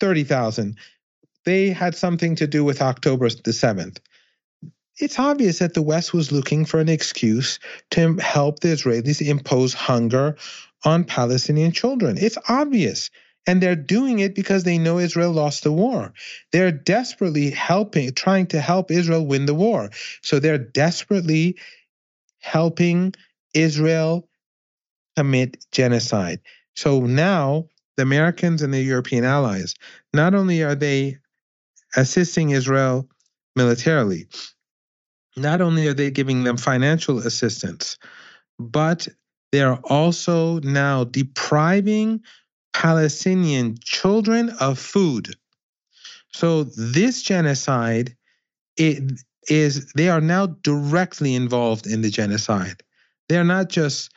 30,000, 0.00 0.76
they 1.44 1.68
had 1.68 1.94
something 1.94 2.34
to 2.36 2.46
do 2.48 2.64
with 2.64 2.82
October 2.82 3.28
the 3.28 3.52
7th 3.52 3.98
it's 5.00 5.18
obvious 5.18 5.58
that 5.60 5.74
the 5.74 5.82
West 5.82 6.12
was 6.12 6.32
looking 6.32 6.64
for 6.64 6.80
an 6.80 6.88
excuse 6.88 7.58
to 7.90 8.16
help 8.16 8.60
the 8.60 8.68
Israelis 8.68 9.26
impose 9.26 9.74
hunger 9.74 10.36
on 10.84 11.04
Palestinian 11.04 11.72
children. 11.72 12.16
It's 12.18 12.38
obvious. 12.48 13.10
And 13.46 13.62
they're 13.62 13.76
doing 13.76 14.18
it 14.18 14.34
because 14.34 14.64
they 14.64 14.76
know 14.76 14.98
Israel 14.98 15.32
lost 15.32 15.64
the 15.64 15.72
war. 15.72 16.12
They're 16.52 16.72
desperately 16.72 17.50
helping, 17.50 18.12
trying 18.12 18.48
to 18.48 18.60
help 18.60 18.90
Israel 18.90 19.24
win 19.24 19.46
the 19.46 19.54
war. 19.54 19.90
So 20.22 20.38
they're 20.38 20.58
desperately 20.58 21.56
helping 22.40 23.14
Israel 23.54 24.28
commit 25.16 25.64
genocide. 25.72 26.40
So 26.74 27.00
now 27.00 27.68
the 27.96 28.02
Americans 28.02 28.62
and 28.62 28.72
the 28.72 28.82
European 28.82 29.24
allies, 29.24 29.74
not 30.12 30.34
only 30.34 30.62
are 30.62 30.74
they 30.74 31.16
assisting 31.96 32.50
Israel 32.50 33.08
militarily, 33.56 34.26
not 35.38 35.60
only 35.60 35.86
are 35.88 35.94
they 35.94 36.10
giving 36.10 36.44
them 36.44 36.56
financial 36.56 37.18
assistance, 37.18 37.98
but 38.58 39.08
they're 39.52 39.78
also 39.84 40.60
now 40.60 41.04
depriving 41.04 42.22
Palestinian 42.72 43.76
children 43.82 44.50
of 44.60 44.78
food. 44.78 45.34
So 46.32 46.64
this 46.64 47.22
genocide 47.22 48.16
it 48.76 49.20
is 49.48 49.92
they 49.92 50.08
are 50.08 50.20
now 50.20 50.46
directly 50.46 51.34
involved 51.34 51.86
in 51.86 52.02
the 52.02 52.10
genocide. 52.10 52.82
They're 53.28 53.44
not 53.44 53.68
just 53.68 54.12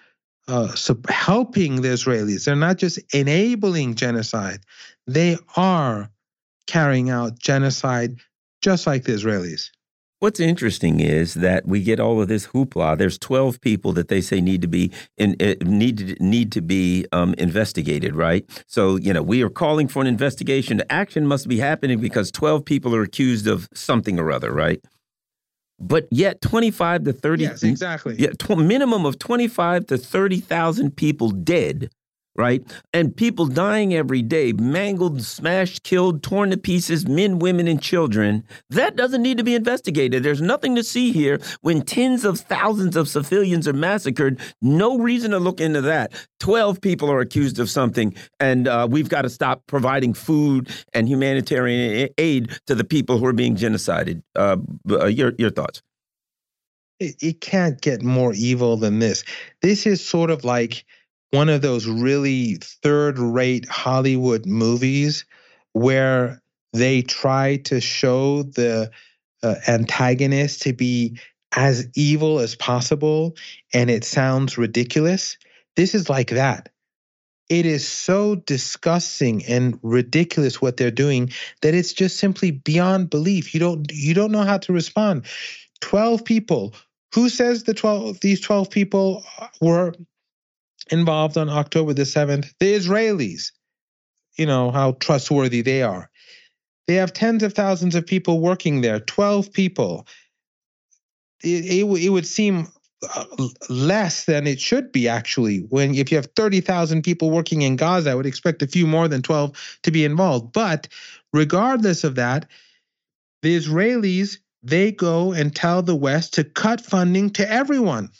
uh, 0.48 0.76
helping 1.10 1.82
the 1.82 1.90
Israelis. 1.90 2.46
They're 2.46 2.56
not 2.56 2.78
just 2.78 3.00
enabling 3.14 3.96
genocide. 3.96 4.60
They 5.08 5.38
are 5.56 6.12
carrying 6.68 7.10
out 7.10 7.40
genocide 7.40 8.18
just 8.62 8.86
like 8.86 9.04
the 9.04 9.14
Israelis. 9.14 9.70
What's 10.22 10.40
interesting 10.40 11.00
is 11.00 11.34
that 11.34 11.68
we 11.68 11.82
get 11.82 12.00
all 12.00 12.22
of 12.22 12.28
this 12.28 12.46
hoopla. 12.46 12.96
There's 12.96 13.18
12 13.18 13.60
people 13.60 13.92
that 13.94 14.08
they 14.08 14.22
say 14.22 14.40
need 14.40 14.62
to 14.62 14.68
be 14.68 14.92
in, 15.18 15.36
uh, 15.40 15.56
need 15.66 16.22
need 16.22 16.52
to 16.52 16.62
be 16.62 17.08
um, 17.12 17.34
investigated, 17.40 18.16
right? 18.16 18.48
So 18.68 18.98
you 18.98 19.14
know 19.14 19.24
we 19.24 19.42
are 19.42 19.50
calling 19.50 19.88
for 19.88 20.00
an 20.00 20.06
investigation. 20.06 20.84
Action 20.92 21.26
must 21.26 21.48
be 21.48 21.58
happening 21.58 22.00
because 22.00 22.30
12 22.30 22.64
people 22.64 22.96
are 22.96 23.02
accused 23.02 23.48
of 23.48 23.68
something 23.74 24.20
or 24.20 24.32
other, 24.32 24.54
right? 24.54 24.80
But 25.80 26.08
yet 26.12 26.40
25 26.42 27.06
to 27.06 27.14
30 27.14 27.44
Yes, 27.44 27.64
exactly. 27.64 28.16
Yeah, 28.20 28.56
minimum 28.56 29.08
of 29.08 29.18
25 29.18 29.88
to 29.88 29.98
30,000 29.98 30.96
people 30.96 31.32
dead 31.32 31.90
right? 32.36 32.64
And 32.94 33.16
people 33.16 33.46
dying 33.46 33.94
every 33.94 34.22
day, 34.22 34.54
mangled, 34.54 35.22
smashed, 35.24 35.84
killed, 35.84 36.24
torn 36.24 36.52
to 36.52 36.58
pieces, 36.58 37.08
men, 37.08 37.40
women, 37.40 37.68
and 37.68 37.82
children. 37.82 38.44
That 38.70 38.96
doesn't 38.96 39.22
need 39.22 39.38
to 39.38 39.44
be 39.44 39.56
investigated. 39.56 40.24
There's 40.24 40.42
nothing 40.42 40.76
to 40.76 40.84
see 40.84 41.12
here 41.12 41.40
when 41.62 41.82
tens 41.82 42.24
of 42.24 42.40
thousands 42.40 42.96
of 42.96 43.08
civilians 43.08 43.68
are 43.68 43.74
massacred. 43.74 44.40
No 44.62 44.98
reason 44.98 45.32
to 45.32 45.40
look 45.40 45.60
into 45.60 45.82
that. 45.82 46.14
12 46.40 46.82
people 46.82 47.12
are 47.12 47.20
accused 47.20 47.60
of 47.60 47.70
something, 47.70 48.14
and 48.40 48.68
uh, 48.68 48.88
we've 48.90 49.10
got 49.10 49.24
to 49.24 49.30
stop 49.30 49.64
providing 49.68 50.14
food 50.14 50.70
and 50.94 51.08
humanitarian 51.08 52.10
aid 52.18 52.58
to 52.68 52.76
the 52.76 52.84
people 52.84 53.18
who 53.18 53.26
are 53.26 53.34
being 53.34 53.56
genocided. 53.56 54.22
Uh, 54.36 54.58
uh, 54.90 55.06
your, 55.06 55.34
your 55.38 55.52
thoughts? 55.52 55.82
It, 57.00 57.16
it 57.22 57.42
can't 57.42 57.82
get 57.82 58.04
more 58.04 58.34
evil 58.34 58.78
than 58.78 59.00
this. 59.00 59.24
This 59.62 59.86
is 59.86 60.06
sort 60.06 60.30
of 60.30 60.44
like 60.44 60.86
one 61.32 61.50
of 61.50 61.62
those 61.62 61.88
really 61.88 62.56
third 62.56 63.18
rate 63.18 63.68
Hollywood 63.68 64.46
movies 64.46 65.26
where 65.74 66.42
they 66.74 67.02
try 67.02 67.58
to 67.58 67.82
show 67.82 68.44
the 68.44 68.92
uh, 69.44 69.56
antagonist 69.68 70.62
to 70.64 70.74
be 70.74 71.18
as 71.56 71.88
evil 71.96 72.40
as 72.40 72.56
possible 72.56 73.36
and 73.74 73.90
it 73.90 74.04
sounds 74.04 74.58
ridiculous. 74.58 75.38
This 75.76 75.96
is 75.96 76.10
like 76.10 76.30
that. 76.32 76.70
It 77.50 77.66
is 77.66 77.86
so 77.86 78.36
disgusting 78.36 79.46
and 79.46 79.78
ridiculous 79.84 80.62
what 80.62 80.78
they're 80.78 80.92
doing 80.92 81.32
that 81.62 81.74
it's 81.74 81.92
just 81.92 82.18
simply 82.18 82.52
beyond 82.52 83.10
belief. 83.10 83.54
You 83.54 83.60
don't 83.60 83.92
you 83.92 84.14
don't 84.14 84.32
know 84.32 84.44
how 84.44 84.58
to 84.60 84.74
respond. 84.74 85.26
12 85.82 86.24
people. 86.24 86.74
Who 87.14 87.28
says 87.28 87.64
the 87.64 87.74
12 87.74 88.22
these 88.22 88.40
12 88.40 88.70
people 88.70 89.26
were 89.60 89.94
involved 90.90 91.38
on 91.38 91.50
October 91.50 91.94
the 91.94 92.04
7th, 92.04 92.54
the 92.60 92.74
Israelis, 92.74 93.52
you 94.38 94.46
know, 94.46 94.72
how 94.72 94.94
trustworthy 94.94 95.62
they 95.62 95.84
are. 95.84 96.10
They 96.88 96.96
have 96.96 97.14
tens 97.14 97.44
of 97.44 97.54
thousands 97.54 97.96
of 97.96 98.06
people 98.06 98.40
working 98.40 98.82
there, 98.82 99.00
12 99.00 99.54
people. 99.54 100.08
It, 101.44 101.66
it, 101.66 101.86
it 101.86 102.10
would 102.10 102.28
seem 102.28 102.68
uh, 103.16 103.26
less 103.70 104.26
than 104.26 104.46
it 104.46 104.60
should 104.60 104.92
be 104.92 105.08
actually 105.08 105.60
when 105.70 105.96
if 105.96 106.12
you 106.12 106.18
have 106.18 106.28
30,000 106.36 107.02
people 107.02 107.32
working 107.32 107.64
in 107.64 107.76
Gaza 107.76 108.12
I 108.12 108.16
would 108.16 108.28
expect 108.28 108.62
a 108.62 108.68
few 108.68 108.86
more 108.86 109.08
than 109.08 109.24
12 109.24 109.80
to 109.82 109.90
be 109.90 110.06
involved 110.06 110.54
but 110.54 110.88
regardless 111.34 112.04
of 112.04 112.14
that 112.16 112.46
the 113.42 113.58
Israelis 113.58 114.38
they 114.62 114.92
go 114.92 115.32
and 115.32 115.56
tell 115.56 115.82
the 115.82 115.96
west 115.96 116.36
to 116.36 116.44
cut 116.44 116.80
funding 116.80 117.32
to 117.32 117.52
everyone 117.52 118.12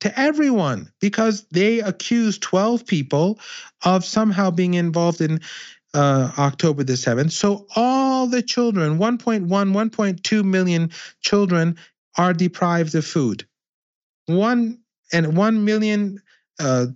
to 0.00 0.20
everyone 0.20 0.92
because 1.00 1.44
they 1.50 1.80
accused 1.80 2.42
12 2.42 2.86
people 2.86 3.38
of 3.84 4.04
somehow 4.04 4.50
being 4.50 4.74
involved 4.74 5.20
in 5.20 5.40
uh, 5.94 6.30
October 6.38 6.84
the 6.84 6.92
7th. 6.92 7.32
So 7.32 7.66
all 7.74 8.26
the 8.26 8.42
children, 8.42 8.98
1.1, 8.98 9.48
1.2 9.48 10.44
million 10.44 10.90
children, 11.20 11.76
are 12.16 12.32
deprived 12.32 12.94
of 12.94 13.04
food. 13.04 13.46
One 14.26 14.80
and 15.12 15.36
1 15.36 15.64
million 15.64 16.20
uh, 16.58 16.86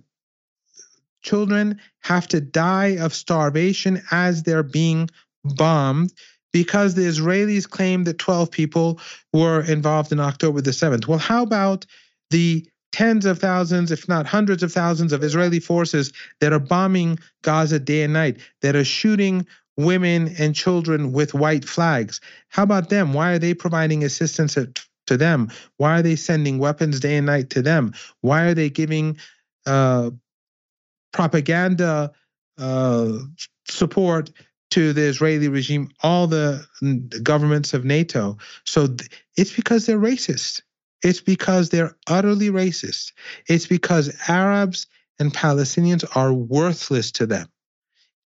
children 1.21 1.79
have 2.01 2.27
to 2.27 2.41
die 2.41 2.97
of 2.99 3.13
starvation 3.13 4.01
as 4.11 4.43
they're 4.43 4.63
being 4.63 5.09
bombed 5.43 6.13
because 6.51 6.93
the 6.93 7.01
Israelis 7.01 7.67
claim 7.67 8.03
that 8.03 8.19
12 8.19 8.51
people 8.51 8.99
were 9.31 9.61
involved 9.61 10.11
in 10.11 10.19
October 10.19 10.61
the 10.61 10.71
7th. 10.71 11.07
Well, 11.07 11.17
how 11.17 11.41
about 11.41 11.85
the 12.29 12.67
tens 12.93 13.25
of 13.25 13.39
thousands, 13.39 13.91
if 13.91 14.07
not 14.07 14.25
hundreds 14.25 14.63
of 14.63 14.71
thousands, 14.71 15.11
of 15.11 15.23
Israeli 15.23 15.59
forces 15.59 16.13
that 16.39 16.53
are 16.53 16.59
bombing 16.59 17.19
Gaza 17.41 17.79
day 17.79 18.03
and 18.03 18.13
night, 18.13 18.37
that 18.61 18.75
are 18.75 18.85
shooting 18.85 19.45
women 19.75 20.33
and 20.39 20.55
children 20.55 21.11
with 21.11 21.33
white 21.33 21.65
flags. 21.65 22.21
How 22.47 22.63
about 22.63 22.89
them? 22.89 23.11
Why 23.11 23.33
are 23.33 23.39
they 23.39 23.53
providing 23.53 24.03
assistance 24.03 24.53
to 24.53 25.17
them? 25.17 25.51
Why 25.77 25.99
are 25.99 26.01
they 26.01 26.15
sending 26.15 26.59
weapons 26.59 27.01
day 27.01 27.17
and 27.17 27.25
night 27.25 27.49
to 27.49 27.61
them? 27.61 27.93
Why 28.21 28.43
are 28.43 28.53
they 28.53 28.69
giving 28.69 29.17
uh, 29.65 30.11
propaganda 31.11 32.13
uh, 32.57 33.17
support 33.67 34.31
to 34.73 34.91
the 34.91 35.03
Israeli 35.03 35.47
regime, 35.49 35.89
all 36.01 36.25
the 36.25 36.65
governments 37.21 37.75
of 37.75 37.85
NATO. 37.85 38.37
So 38.65 38.95
it's 39.37 39.53
because 39.53 39.85
they're 39.85 39.99
racist. 39.99 40.63
It's 41.03 41.21
because 41.21 41.69
they're 41.69 41.95
utterly 42.07 42.49
racist. 42.49 43.11
It's 43.47 43.67
because 43.67 44.15
Arabs 44.27 44.87
and 45.19 45.33
Palestinians 45.33 46.05
are 46.15 46.33
worthless 46.33 47.11
to 47.13 47.25
them. 47.25 47.47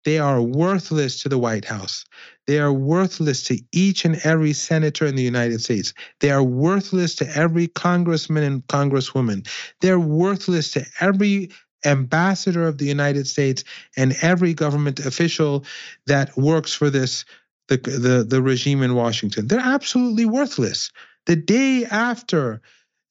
They 0.04 0.18
are 0.18 0.42
worthless 0.42 1.22
to 1.22 1.30
the 1.30 1.38
White 1.38 1.66
House. 1.66 2.06
They 2.48 2.60
are 2.60 2.74
worthless 2.74 3.44
to 3.44 3.60
each 3.72 4.04
and 4.04 4.20
every 4.24 4.54
senator 4.54 5.06
in 5.06 5.16
the 5.16 5.24
United 5.24 5.62
States. 5.62 5.94
They 6.22 6.32
are 6.32 6.44
worthless 6.44 7.14
to 7.16 7.38
every 7.38 7.68
congressman 7.68 8.44
and 8.44 8.66
congresswoman. 8.68 9.48
They're 9.80 10.00
worthless 10.00 10.72
to 10.72 10.86
every 11.00 11.52
ambassador 11.86 12.68
of 12.68 12.78
the 12.78 12.86
United 12.86 13.28
States 13.28 13.64
and 13.96 14.16
every 14.22 14.54
government 14.54 15.00
official 15.00 15.66
that 16.08 16.36
works 16.38 16.74
for 16.74 16.90
this 16.90 17.26
the 17.68 17.78
the, 17.78 18.26
the 18.28 18.42
regime 18.42 18.82
in 18.82 18.96
Washington. 18.96 19.48
They're 19.48 19.60
absolutely 19.60 20.26
worthless. 20.26 20.92
The 21.26 21.36
day 21.36 21.86
after 21.86 22.62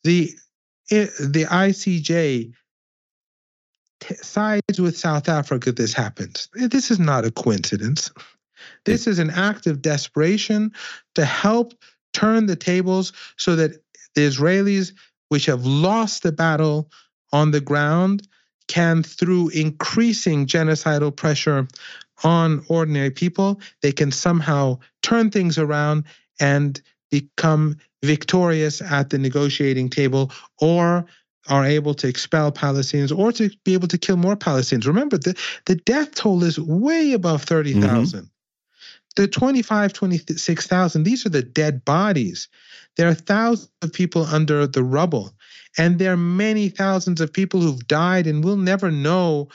the 0.05 0.31
the 0.89 1.47
ICJ 1.49 2.53
sides 4.23 4.81
with 4.81 4.99
South 4.99 5.29
Africa, 5.29 5.73
this 5.73 5.93
happens. 5.93 6.49
This 6.55 6.91
is 6.91 6.99
not 6.99 7.25
a 7.25 7.31
coincidence. 7.31 8.11
This 8.85 9.07
is 9.07 9.19
an 9.19 9.31
act 9.31 9.67
of 9.67 9.83
desperation 9.83 10.73
to 11.15 11.25
help 11.25 11.75
turn 12.13 12.47
the 12.47 12.57
tables 12.57 13.13
so 13.37 13.57
that 13.57 13.73
the 14.15 14.23
Israelis, 14.23 14.93
which 15.29 15.47
have 15.47 15.65
lost 15.65 16.23
the 16.23 16.33
battle 16.33 16.91
on 17.33 17.53
the 17.53 17.61
ground, 17.61 18.27
can, 18.69 19.03
through 19.03 19.49
increasing 19.51 20.47
genocidal 20.47 21.15
pressure 21.15 21.67
on 22.25 22.65
ordinary 22.69 23.11
people, 23.11 23.61
they 23.83 23.93
can 23.93 24.13
somehow 24.13 24.79
turn 25.03 25.31
things 25.31 25.59
around 25.59 26.05
and 26.39 26.81
become 27.11 27.77
victorious 28.03 28.81
at 28.81 29.11
the 29.11 29.19
negotiating 29.19 29.91
table 29.91 30.33
or 30.59 31.07
are 31.49 31.65
able 31.65 31.95
to 31.95 32.09
expel 32.09 32.53
Palestinians 32.53 33.17
or 33.17 33.33
to 33.33 33.51
be 33.65 33.75
able 33.75 33.89
to 33.89 33.99
kill 33.99 34.17
more 34.17 34.37
Palestinians. 34.37 34.87
Remember, 34.87 35.19
the, 35.19 35.39
the 35.67 35.77
death 35.77 36.15
toll 36.15 36.45
is 36.45 36.59
way 36.59 37.13
above 37.13 37.43
30,000. 37.43 38.21
Mm-hmm. 38.21 38.27
The 39.17 39.27
25, 39.27 39.93
26,000, 39.93 41.03
these 41.03 41.27
are 41.27 41.31
the 41.31 41.43
dead 41.43 41.85
bodies. 41.85 42.49
There 42.97 43.09
are 43.09 43.15
thousands 43.15 43.71
of 43.83 43.93
people 43.93 44.25
under 44.25 44.67
the 44.67 44.85
rubble. 44.85 45.35
And 45.77 45.99
there 45.99 46.13
are 46.13 46.17
many 46.17 46.69
thousands 46.69 47.21
of 47.21 47.33
people 47.33 47.61
who've 47.61 47.87
died, 47.87 48.27
and 48.27 48.45
we'll 48.45 48.57
never 48.57 48.91
know 48.91 49.49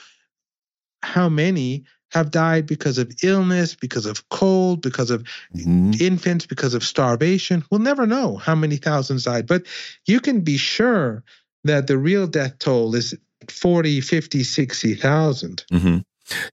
how 1.02 1.28
many 1.28 1.84
have 2.12 2.30
died 2.30 2.66
because 2.66 2.98
of 2.98 3.12
illness, 3.22 3.74
because 3.74 4.06
of 4.06 4.28
cold, 4.28 4.80
because 4.80 5.10
of 5.10 5.22
mm-hmm. 5.54 5.92
infants, 6.00 6.46
because 6.46 6.74
of 6.74 6.84
starvation. 6.84 7.64
We'll 7.70 7.80
never 7.80 8.06
know 8.06 8.36
how 8.36 8.54
many 8.54 8.76
thousands 8.76 9.24
died, 9.24 9.46
but 9.46 9.66
you 10.06 10.20
can 10.20 10.40
be 10.40 10.56
sure 10.56 11.24
that 11.64 11.86
the 11.86 11.98
real 11.98 12.26
death 12.26 12.58
toll 12.58 12.94
is 12.94 13.14
40, 13.50 14.00
50, 14.00 14.42
60,000. 14.44 15.64
Mm-hmm. 15.72 15.98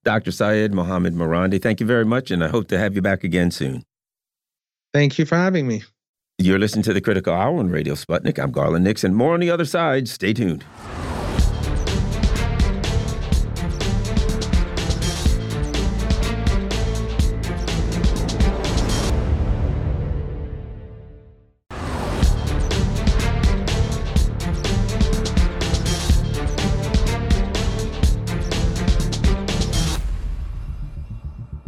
Dr. 0.04 0.32
Syed 0.32 0.74
Mohammed 0.74 1.14
Marandi, 1.14 1.62
thank 1.62 1.80
you 1.80 1.86
very 1.86 2.06
much, 2.06 2.32
and 2.32 2.44
I 2.44 2.48
hope 2.48 2.68
to 2.68 2.78
have 2.78 2.96
you 2.96 3.02
back 3.02 3.24
again 3.24 3.52
soon. 3.52 3.84
Thank 4.94 5.18
you 5.18 5.26
for 5.26 5.36
having 5.36 5.68
me. 5.68 5.84
You're 6.38 6.60
listening 6.60 6.84
to 6.84 6.94
the 6.94 7.02
Critical 7.02 7.34
Hour 7.34 7.58
on 7.60 7.70
Radio 7.70 7.94
Sputnik. 7.94 8.38
I'm 8.38 8.52
Garland 8.52 8.84
Nixon. 8.84 9.14
More 9.14 9.34
on 9.34 9.40
the 9.40 9.50
other 9.50 9.66
side. 9.66 10.08
Stay 10.08 10.34
tuned. 10.34 10.64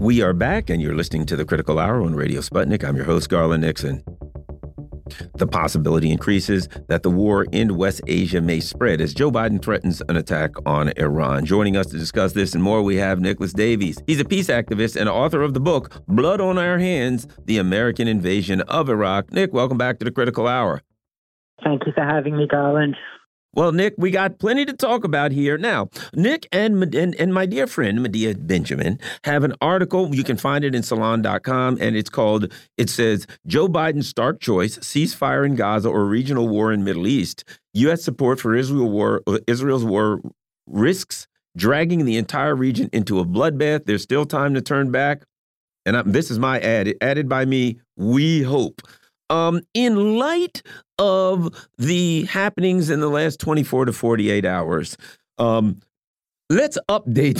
We 0.05 0.21
are 0.21 0.33
back, 0.33 0.69
and 0.69 0.79
you're 0.79 0.93
listening 0.93 1.25
to 1.25 1.35
the 1.35 1.45
Critical 1.45 1.79
Hour 1.79 2.03
on 2.03 2.13
Radio 2.13 2.39
Sputnik. 2.39 2.83
I'm 2.83 2.95
your 2.95 3.05
host, 3.05 3.27
Garland 3.27 3.63
Nixon. 3.63 4.03
The 5.33 5.47
possibility 5.47 6.11
increases 6.11 6.69
that 6.89 7.01
the 7.01 7.09
war 7.09 7.47
in 7.51 7.75
West 7.75 8.01
Asia 8.05 8.39
may 8.39 8.59
spread 8.59 9.01
as 9.01 9.15
Joe 9.15 9.31
Biden 9.31 9.59
threatens 9.59 10.03
an 10.07 10.15
attack 10.15 10.51
on 10.67 10.93
Iran. 10.97 11.43
Joining 11.43 11.75
us 11.75 11.87
to 11.87 11.97
discuss 11.97 12.33
this 12.33 12.53
and 12.53 12.61
more, 12.61 12.83
we 12.83 12.97
have 12.97 13.19
Nicholas 13.19 13.51
Davies. 13.51 13.97
He's 14.05 14.19
a 14.19 14.25
peace 14.25 14.47
activist 14.47 14.95
and 14.95 15.09
author 15.09 15.41
of 15.41 15.55
the 15.55 15.59
book 15.59 16.05
Blood 16.07 16.39
on 16.39 16.59
Our 16.59 16.77
Hands 16.77 17.27
The 17.45 17.57
American 17.57 18.07
Invasion 18.07 18.61
of 18.61 18.91
Iraq. 18.91 19.33
Nick, 19.33 19.53
welcome 19.53 19.79
back 19.79 19.97
to 19.97 20.05
the 20.05 20.11
Critical 20.11 20.47
Hour. 20.47 20.83
Thank 21.63 21.87
you 21.87 21.93
for 21.93 22.03
having 22.03 22.37
me, 22.37 22.45
Garland. 22.47 22.95
Well, 23.55 23.71
Nick, 23.71 23.95
we 23.97 24.11
got 24.11 24.37
plenty 24.37 24.65
to 24.65 24.73
talk 24.73 25.05
about 25.05 25.31
here. 25.31 25.57
Now, 25.57 25.89
Nick 26.13 26.45
and, 26.51 26.93
and, 26.93 27.15
and 27.15 27.33
my 27.33 27.45
dear 27.45 27.67
friend, 27.67 28.03
Medea 28.03 28.35
Benjamin, 28.35 28.99
have 29.23 29.45
an 29.45 29.53
article. 29.61 30.13
You 30.13 30.25
can 30.25 30.35
find 30.35 30.65
it 30.65 30.75
in 30.75 30.83
salon.com, 30.83 31.77
and 31.79 31.95
it's 31.95 32.09
called, 32.09 32.51
it 32.77 32.89
says, 32.89 33.25
Joe 33.47 33.69
Biden's 33.69 34.09
stark 34.09 34.41
choice, 34.41 34.77
ceasefire 34.79 35.45
in 35.45 35.55
Gaza 35.55 35.87
or 35.87 36.05
regional 36.05 36.49
war 36.49 36.73
in 36.73 36.83
Middle 36.83 37.07
East. 37.07 37.45
U.S. 37.73 38.03
support 38.03 38.41
for 38.41 38.55
Israel 38.55 38.89
war, 38.89 39.23
uh, 39.25 39.39
Israel's 39.47 39.85
war 39.85 40.19
risks 40.67 41.27
dragging 41.55 42.03
the 42.03 42.17
entire 42.17 42.55
region 42.55 42.89
into 42.91 43.19
a 43.19 43.25
bloodbath. 43.25 43.85
There's 43.85 44.03
still 44.03 44.25
time 44.25 44.53
to 44.55 44.61
turn 44.61 44.91
back. 44.91 45.23
And 45.85 45.95
I, 45.95 46.01
this 46.01 46.29
is 46.29 46.39
my 46.39 46.59
ad, 46.59 46.93
added 46.99 47.29
by 47.29 47.45
me, 47.45 47.79
we 47.95 48.43
hope. 48.43 48.81
Um, 49.29 49.61
in 49.73 50.17
light 50.17 50.61
of 50.99 51.67
the 51.77 52.25
happenings 52.25 52.89
in 52.89 52.99
the 52.99 53.09
last 53.09 53.39
24 53.39 53.85
to 53.85 53.93
48 53.93 54.45
hours, 54.45 54.97
um, 55.37 55.81
let's 56.49 56.77
update 56.89 57.39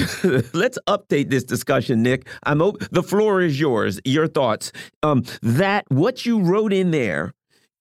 let's 0.53 0.79
update 0.87 1.29
this 1.29 1.43
discussion 1.43 2.01
nick. 2.01 2.27
I'm 2.43 2.59
the 2.91 3.03
floor 3.03 3.41
is 3.41 3.59
yours 3.59 3.99
your 4.03 4.27
thoughts. 4.27 4.71
Um, 5.03 5.23
that 5.41 5.85
what 5.89 6.25
you 6.25 6.41
wrote 6.41 6.73
in 6.73 6.91
there 6.91 7.33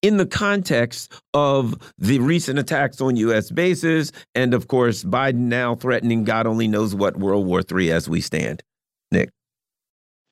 in 0.03 0.19
the 0.19 0.27
context 0.27 1.11
of 1.33 1.93
the 1.97 2.19
recent 2.19 2.59
attacks 2.59 3.01
on 3.01 3.17
u.s 3.17 3.51
bases 3.51 4.13
and 4.35 4.53
of 4.53 4.69
course 4.69 5.03
biden 5.03 5.47
now 5.49 5.75
threatening 5.75 6.25
god 6.25 6.47
only 6.47 6.69
knows 6.69 6.95
what 6.95 7.17
world 7.17 7.47
war 7.47 7.63
iii 7.75 7.91
as 7.91 8.09
we 8.09 8.21
stand. 8.21 8.63
Nick. 9.11 9.31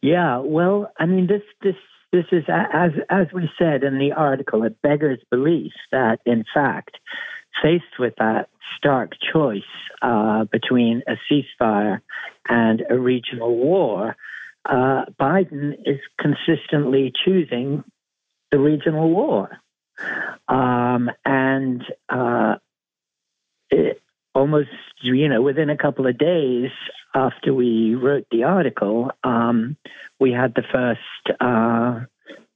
Yeah 0.03 0.39
well 0.39 0.93
i 0.99 1.07
mean 1.07 1.27
this 1.27 1.43
this 1.63 1.77
this 2.13 2.27
is, 2.31 2.45
as, 2.49 2.91
as 3.09 3.27
we 3.33 3.51
said 3.59 3.83
in 3.83 3.99
the 3.99 4.13
article, 4.13 4.65
it 4.65 4.81
beggars 4.83 5.19
belief 5.31 5.73
that, 5.91 6.21
in 6.27 6.45
fact, 6.53 6.99
faced 7.63 7.99
with 7.99 8.15
that 8.19 8.49
stark 8.77 9.13
choice 9.33 9.63
uh, 10.03 10.45
between 10.45 11.03
a 11.09 11.17
ceasefire 11.31 12.01
and 12.49 12.83
a 12.91 12.99
regional 12.99 13.57
war, 13.57 14.17
uh, 14.65 15.05
Biden 15.21 15.75
is 15.87 16.01
consistently 16.21 17.13
choosing 17.25 17.83
the 18.51 18.59
regional 18.59 19.11
war. 19.11 19.59
Um, 20.49 21.11
and 21.25 21.83
uh, 22.09 22.57
it, 23.71 24.03
almost, 24.35 24.71
you 25.03 25.29
know, 25.29 25.43
within 25.43 25.71
a 25.71 25.77
couple 25.77 26.07
of 26.07 26.19
days 26.19 26.71
after 27.15 27.53
we 27.53 27.95
wrote 27.95 28.27
the 28.31 28.45
article, 28.45 29.11
um, 29.25 29.77
we 30.19 30.33
had 30.33 30.55
the 30.55 30.63
first 30.73 31.41
uh, 31.41 32.01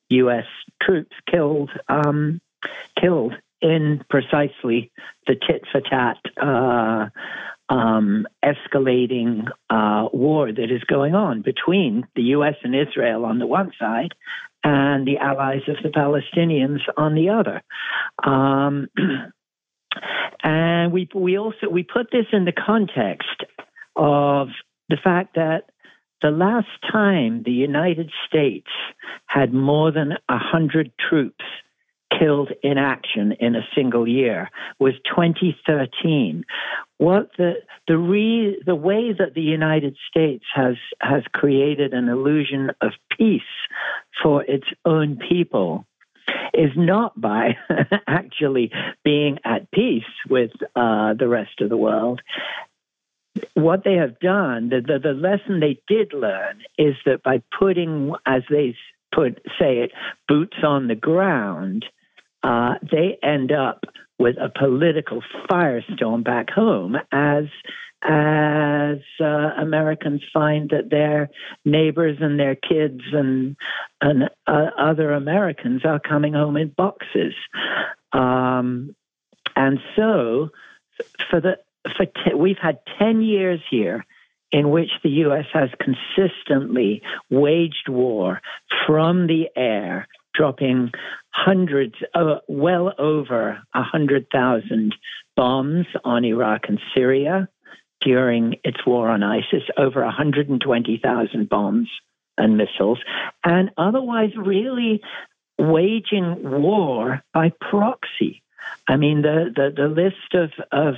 U.S. 0.08 0.46
troops 0.82 1.14
killed 1.30 1.70
um, 1.88 2.40
killed 3.00 3.34
in 3.60 4.04
precisely 4.08 4.90
the 5.26 5.34
tit 5.34 5.62
for 5.70 5.80
tat 5.80 6.18
uh, 6.40 7.08
um, 7.68 8.26
escalating 8.44 9.48
uh, 9.70 10.08
war 10.12 10.52
that 10.52 10.70
is 10.70 10.84
going 10.84 11.14
on 11.14 11.42
between 11.42 12.06
the 12.14 12.22
U.S. 12.22 12.54
and 12.62 12.74
Israel 12.74 13.24
on 13.24 13.38
the 13.38 13.46
one 13.46 13.72
side 13.78 14.14
and 14.62 15.06
the 15.06 15.18
allies 15.18 15.62
of 15.68 15.76
the 15.82 15.88
Palestinians 15.88 16.80
on 16.96 17.14
the 17.14 17.30
other. 17.30 17.62
Um, 18.22 18.88
and 20.42 20.92
we 20.92 21.08
we 21.14 21.38
also 21.38 21.68
we 21.70 21.82
put 21.82 22.10
this 22.10 22.26
in 22.32 22.44
the 22.44 22.52
context 22.52 23.44
of 23.96 24.48
the 24.88 24.96
fact 25.02 25.34
that 25.34 25.70
the 26.22 26.30
last 26.30 26.68
time 26.90 27.42
the 27.44 27.52
United 27.52 28.10
States 28.26 28.68
had 29.26 29.52
more 29.52 29.92
than 29.92 30.14
100 30.28 30.92
troops 30.98 31.44
killed 32.18 32.50
in 32.62 32.78
action 32.78 33.32
in 33.40 33.54
a 33.54 33.66
single 33.74 34.08
year 34.08 34.48
was 34.78 34.94
2013. 35.14 36.44
What 36.98 37.30
the 37.36 37.54
the 37.86 37.98
re, 37.98 38.62
the 38.64 38.74
way 38.74 39.12
that 39.12 39.34
the 39.34 39.42
United 39.42 39.96
States 40.08 40.44
has 40.54 40.76
has 41.00 41.22
created 41.32 41.92
an 41.92 42.08
illusion 42.08 42.70
of 42.80 42.92
peace 43.16 43.42
for 44.22 44.42
its 44.44 44.66
own 44.84 45.18
people 45.28 45.86
is 46.54 46.70
not 46.76 47.18
by 47.20 47.56
actually 48.06 48.70
being 49.04 49.38
at 49.44 49.70
peace 49.70 50.04
with 50.28 50.50
uh, 50.74 51.14
the 51.14 51.28
rest 51.28 51.60
of 51.60 51.68
the 51.68 51.76
world. 51.76 52.20
What 53.54 53.84
they 53.84 53.94
have 53.94 54.18
done, 54.18 54.70
the, 54.70 54.80
the, 54.80 54.98
the 54.98 55.12
lesson 55.12 55.60
they 55.60 55.80
did 55.86 56.12
learn 56.14 56.62
is 56.78 56.94
that 57.04 57.22
by 57.22 57.42
putting, 57.58 58.12
as 58.24 58.42
they 58.48 58.74
put 59.14 59.40
say 59.58 59.78
it, 59.78 59.92
boots 60.26 60.56
on 60.62 60.88
the 60.88 60.94
ground, 60.94 61.84
uh, 62.42 62.74
they 62.90 63.18
end 63.22 63.52
up 63.52 63.84
with 64.18 64.36
a 64.38 64.48
political 64.48 65.22
firestorm 65.50 66.24
back 66.24 66.48
home 66.50 66.96
as 67.12 67.44
as 68.02 68.98
uh, 69.20 69.24
Americans 69.58 70.22
find 70.32 70.70
that 70.70 70.90
their 70.90 71.30
neighbors 71.64 72.18
and 72.20 72.38
their 72.38 72.54
kids 72.54 73.00
and 73.12 73.56
and 74.00 74.24
uh, 74.46 74.66
other 74.78 75.12
Americans 75.12 75.82
are 75.84 75.98
coming 75.98 76.34
home 76.34 76.56
in 76.56 76.68
boxes, 76.68 77.34
um, 78.12 78.94
and 79.56 79.78
so 79.96 80.50
for 81.30 81.40
the 81.40 81.58
for 81.96 82.06
we've 82.36 82.58
had 82.60 82.78
ten 82.98 83.22
years 83.22 83.60
here 83.70 84.04
in 84.52 84.70
which 84.70 84.90
the 85.02 85.10
U.S. 85.10 85.46
has 85.52 85.70
consistently 85.80 87.02
waged 87.30 87.88
war 87.88 88.40
from 88.86 89.26
the 89.26 89.48
air, 89.56 90.06
dropping 90.34 90.92
hundreds, 91.30 91.94
uh, 92.14 92.36
well 92.46 92.92
over 92.98 93.58
a 93.74 93.82
hundred 93.82 94.26
thousand 94.32 94.94
bombs 95.34 95.86
on 96.04 96.24
Iraq 96.24 96.62
and 96.68 96.78
Syria 96.94 97.48
during 98.06 98.54
its 98.62 98.86
war 98.86 99.08
on 99.08 99.24
ISIS, 99.24 99.64
over 99.76 100.04
120,000 100.04 101.48
bombs 101.48 101.88
and 102.38 102.56
missiles, 102.56 103.00
and 103.42 103.72
otherwise 103.76 104.30
really 104.36 105.02
waging 105.58 106.36
war 106.48 107.24
by 107.34 107.50
proxy. 107.60 108.42
I 108.86 108.96
mean, 108.96 109.22
the, 109.22 109.52
the, 109.54 109.72
the 109.74 109.88
list 109.88 110.34
of, 110.34 110.52
of, 110.70 110.94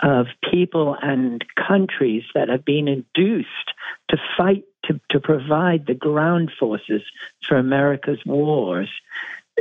of 0.00 0.26
people 0.52 0.94
and 1.00 1.42
countries 1.56 2.24
that 2.34 2.50
have 2.50 2.66
been 2.66 2.86
induced 2.86 3.72
to 4.10 4.18
fight 4.36 4.64
to, 4.84 5.00
to 5.12 5.20
provide 5.20 5.86
the 5.86 5.94
ground 5.94 6.52
forces 6.60 7.00
for 7.48 7.56
America's 7.56 8.20
wars 8.26 8.90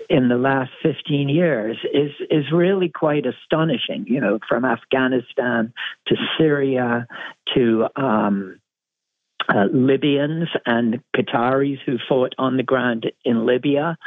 in 0.10 0.30
the 0.30 0.36
last 0.36 0.72
15 0.84 1.30
years 1.30 1.78
is 1.94 2.12
is 2.30 2.52
really 2.52 2.90
quite 2.90 3.26
astonishing. 3.26 4.06
You 4.08 4.22
know, 4.22 4.40
from 4.48 4.66
Afghanistan 4.66 5.74
to 6.08 6.16
Syria 6.38 7.08
to 7.56 7.86
um, 7.96 8.60
uh, 9.48 9.66
Libyans 9.72 10.50
and 10.66 11.02
Qataris 11.16 11.80
who 11.86 11.98
fought 12.10 12.34
on 12.38 12.58
the 12.58 12.64
ground 12.64 13.12
in 13.24 13.46
Libya. 13.46 13.98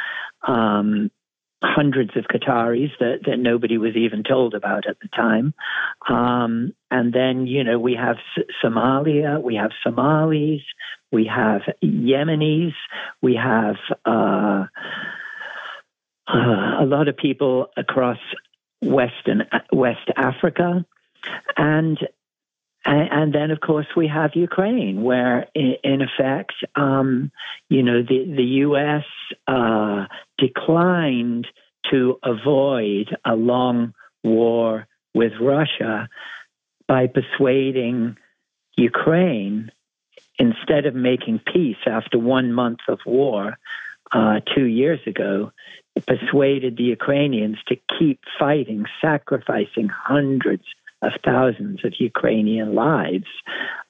Um, 0.47 1.11
hundreds 1.63 2.13
of 2.17 2.25
Qataris 2.25 2.91
that, 3.01 3.21
that 3.27 3.39
nobody 3.39 3.79
was 3.79 3.97
even 3.97 4.23
told 4.23 4.55
about 4.55 4.87
at 4.87 5.01
the 5.01 5.09
time. 5.09 5.55
Um, 6.09 6.73
and 6.91 7.13
then, 7.13 7.47
you 7.47 7.65
know, 7.65 7.79
we 7.79 7.95
have 7.95 8.17
Somalia, 8.65 9.43
we 9.43 9.57
have 9.57 9.73
Somalis, 9.85 10.63
we 11.11 11.27
have 11.27 11.63
Yemenis, 11.83 12.75
we 13.23 13.35
have 13.35 13.77
uh, 14.05 14.67
uh, 16.29 16.77
a 16.81 16.87
lot 16.87 17.09
of 17.09 17.17
people 17.17 17.71
across 17.77 18.19
Western 18.81 19.43
West 19.73 20.09
Africa, 20.17 20.85
and 21.57 21.99
and 22.85 23.35
then 23.35 23.51
of 23.51 23.61
course 23.61 23.87
we 23.97 24.09
have 24.09 24.31
Ukraine, 24.35 25.03
where 25.03 25.47
in, 25.55 26.01
effect, 26.01 26.55
um, 26.75 27.31
you 27.69 27.83
know, 27.83 28.03
the 28.03 28.33
the 28.37 28.45
U.S. 28.67 29.05
Uh, 29.47 30.07
declined 30.39 31.47
to 31.91 32.19
avoid 32.23 33.17
a 33.25 33.35
long 33.35 33.95
war 34.23 34.87
with 35.15 35.33
Russia 35.41 36.09
by 36.87 37.07
persuading 37.09 38.17
Ukraine 38.77 39.71
instead 40.39 40.87
of 40.87 40.95
making 40.95 41.41
peace 41.53 41.77
after 41.87 42.19
one 42.19 42.53
month 42.53 42.81
of 42.89 43.01
war 43.05 43.59
uh, 44.13 44.41
two 44.55 44.65
years 44.65 45.01
ago 45.07 45.53
persuaded 46.07 46.77
the 46.77 46.85
Ukrainians 46.85 47.59
to 47.69 47.77
keep 47.99 48.21
fighting, 48.39 48.85
sacrificing 49.01 49.89
hundreds 49.89 50.65
of 51.03 51.13
thousands 51.25 51.85
of 51.85 51.95
Ukrainian 51.99 52.75
lives 52.75 53.29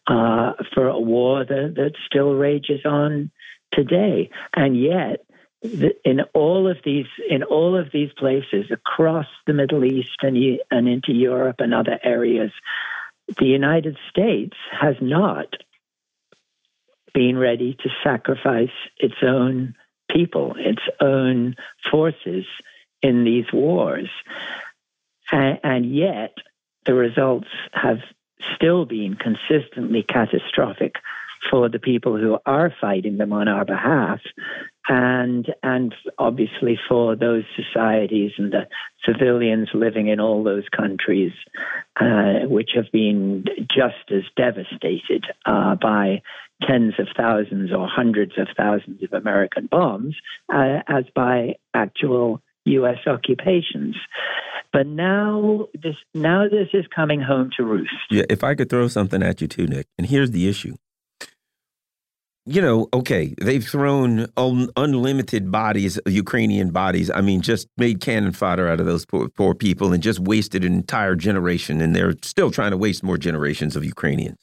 uh, 0.06 0.52
for 0.74 0.88
a 0.88 1.00
war 1.00 1.44
that, 1.44 1.74
that 1.76 1.92
still 2.06 2.34
rages 2.34 2.80
on 2.84 3.30
today. 3.72 4.30
And 4.54 4.80
yet, 4.80 5.24
in 6.04 6.20
all 6.34 6.70
of 6.70 6.76
these 6.84 7.06
in 7.28 7.42
all 7.42 7.76
of 7.76 7.88
these 7.92 8.10
places 8.16 8.66
across 8.70 9.26
the 9.46 9.52
Middle 9.52 9.84
East 9.84 10.16
and, 10.22 10.36
and 10.70 10.88
into 10.88 11.12
Europe 11.12 11.56
and 11.58 11.74
other 11.74 11.98
areas, 12.04 12.52
the 13.38 13.46
United 13.46 13.96
States 14.08 14.56
has 14.70 14.94
not 15.00 15.48
been 17.12 17.36
ready 17.36 17.76
to 17.82 17.88
sacrifice 18.04 18.68
its 18.98 19.16
own 19.22 19.74
people, 20.10 20.54
its 20.56 20.82
own 21.00 21.54
forces 21.90 22.44
in 23.02 23.24
these 23.24 23.46
wars. 23.52 24.08
And, 25.30 25.58
and 25.62 25.94
yet, 25.94 26.34
the 26.86 26.94
results 26.94 27.48
have 27.72 27.98
still 28.54 28.84
been 28.84 29.16
consistently 29.16 30.02
catastrophic 30.02 30.94
for 31.50 31.68
the 31.68 31.78
people 31.78 32.16
who 32.16 32.38
are 32.46 32.72
fighting 32.80 33.16
them 33.16 33.32
on 33.32 33.48
our 33.48 33.64
behalf 33.64 34.20
and 34.88 35.46
and 35.62 35.94
obviously 36.18 36.78
for 36.88 37.14
those 37.14 37.44
societies 37.54 38.32
and 38.38 38.52
the 38.52 38.66
civilians 39.04 39.68
living 39.74 40.08
in 40.08 40.18
all 40.18 40.42
those 40.42 40.64
countries 40.74 41.32
uh, 42.00 42.40
which 42.46 42.70
have 42.74 42.90
been 42.92 43.44
just 43.70 44.10
as 44.10 44.22
devastated 44.36 45.24
uh, 45.46 45.74
by 45.76 46.22
tens 46.66 46.94
of 46.98 47.08
thousands 47.16 47.72
or 47.72 47.86
hundreds 47.88 48.32
of 48.38 48.48
thousands 48.56 49.02
of 49.02 49.12
American 49.12 49.66
bombs 49.66 50.16
uh, 50.52 50.80
as 50.88 51.04
by 51.14 51.54
actual 51.74 52.42
U.S. 52.64 52.98
occupations. 53.06 53.96
But 54.72 54.86
now 54.86 55.68
this 55.74 55.94
now 56.14 56.44
this 56.48 56.68
is 56.74 56.84
coming 56.94 57.20
home 57.20 57.50
to 57.56 57.64
roost. 57.64 57.92
Yeah, 58.10 58.24
if 58.28 58.44
I 58.44 58.54
could 58.54 58.68
throw 58.68 58.88
something 58.88 59.22
at 59.22 59.40
you 59.40 59.48
too, 59.48 59.66
Nick, 59.66 59.86
and 59.96 60.06
here's 60.06 60.30
the 60.30 60.48
issue. 60.48 60.76
You 62.44 62.62
know, 62.62 62.88
okay, 62.94 63.34
they've 63.40 63.64
thrown 63.64 64.26
un 64.36 64.70
unlimited 64.76 65.50
bodies, 65.50 65.98
Ukrainian 66.06 66.70
bodies. 66.70 67.10
I 67.10 67.20
mean, 67.20 67.42
just 67.42 67.68
made 67.76 68.00
cannon 68.00 68.32
fodder 68.32 68.68
out 68.68 68.80
of 68.80 68.86
those 68.86 69.04
poor, 69.04 69.28
poor 69.28 69.54
people 69.54 69.92
and 69.92 70.02
just 70.02 70.18
wasted 70.18 70.64
an 70.64 70.72
entire 70.72 71.14
generation. 71.14 71.82
And 71.82 71.94
they're 71.94 72.14
still 72.22 72.50
trying 72.50 72.70
to 72.70 72.78
waste 72.78 73.02
more 73.02 73.18
generations 73.18 73.76
of 73.76 73.84
Ukrainians. 73.84 74.38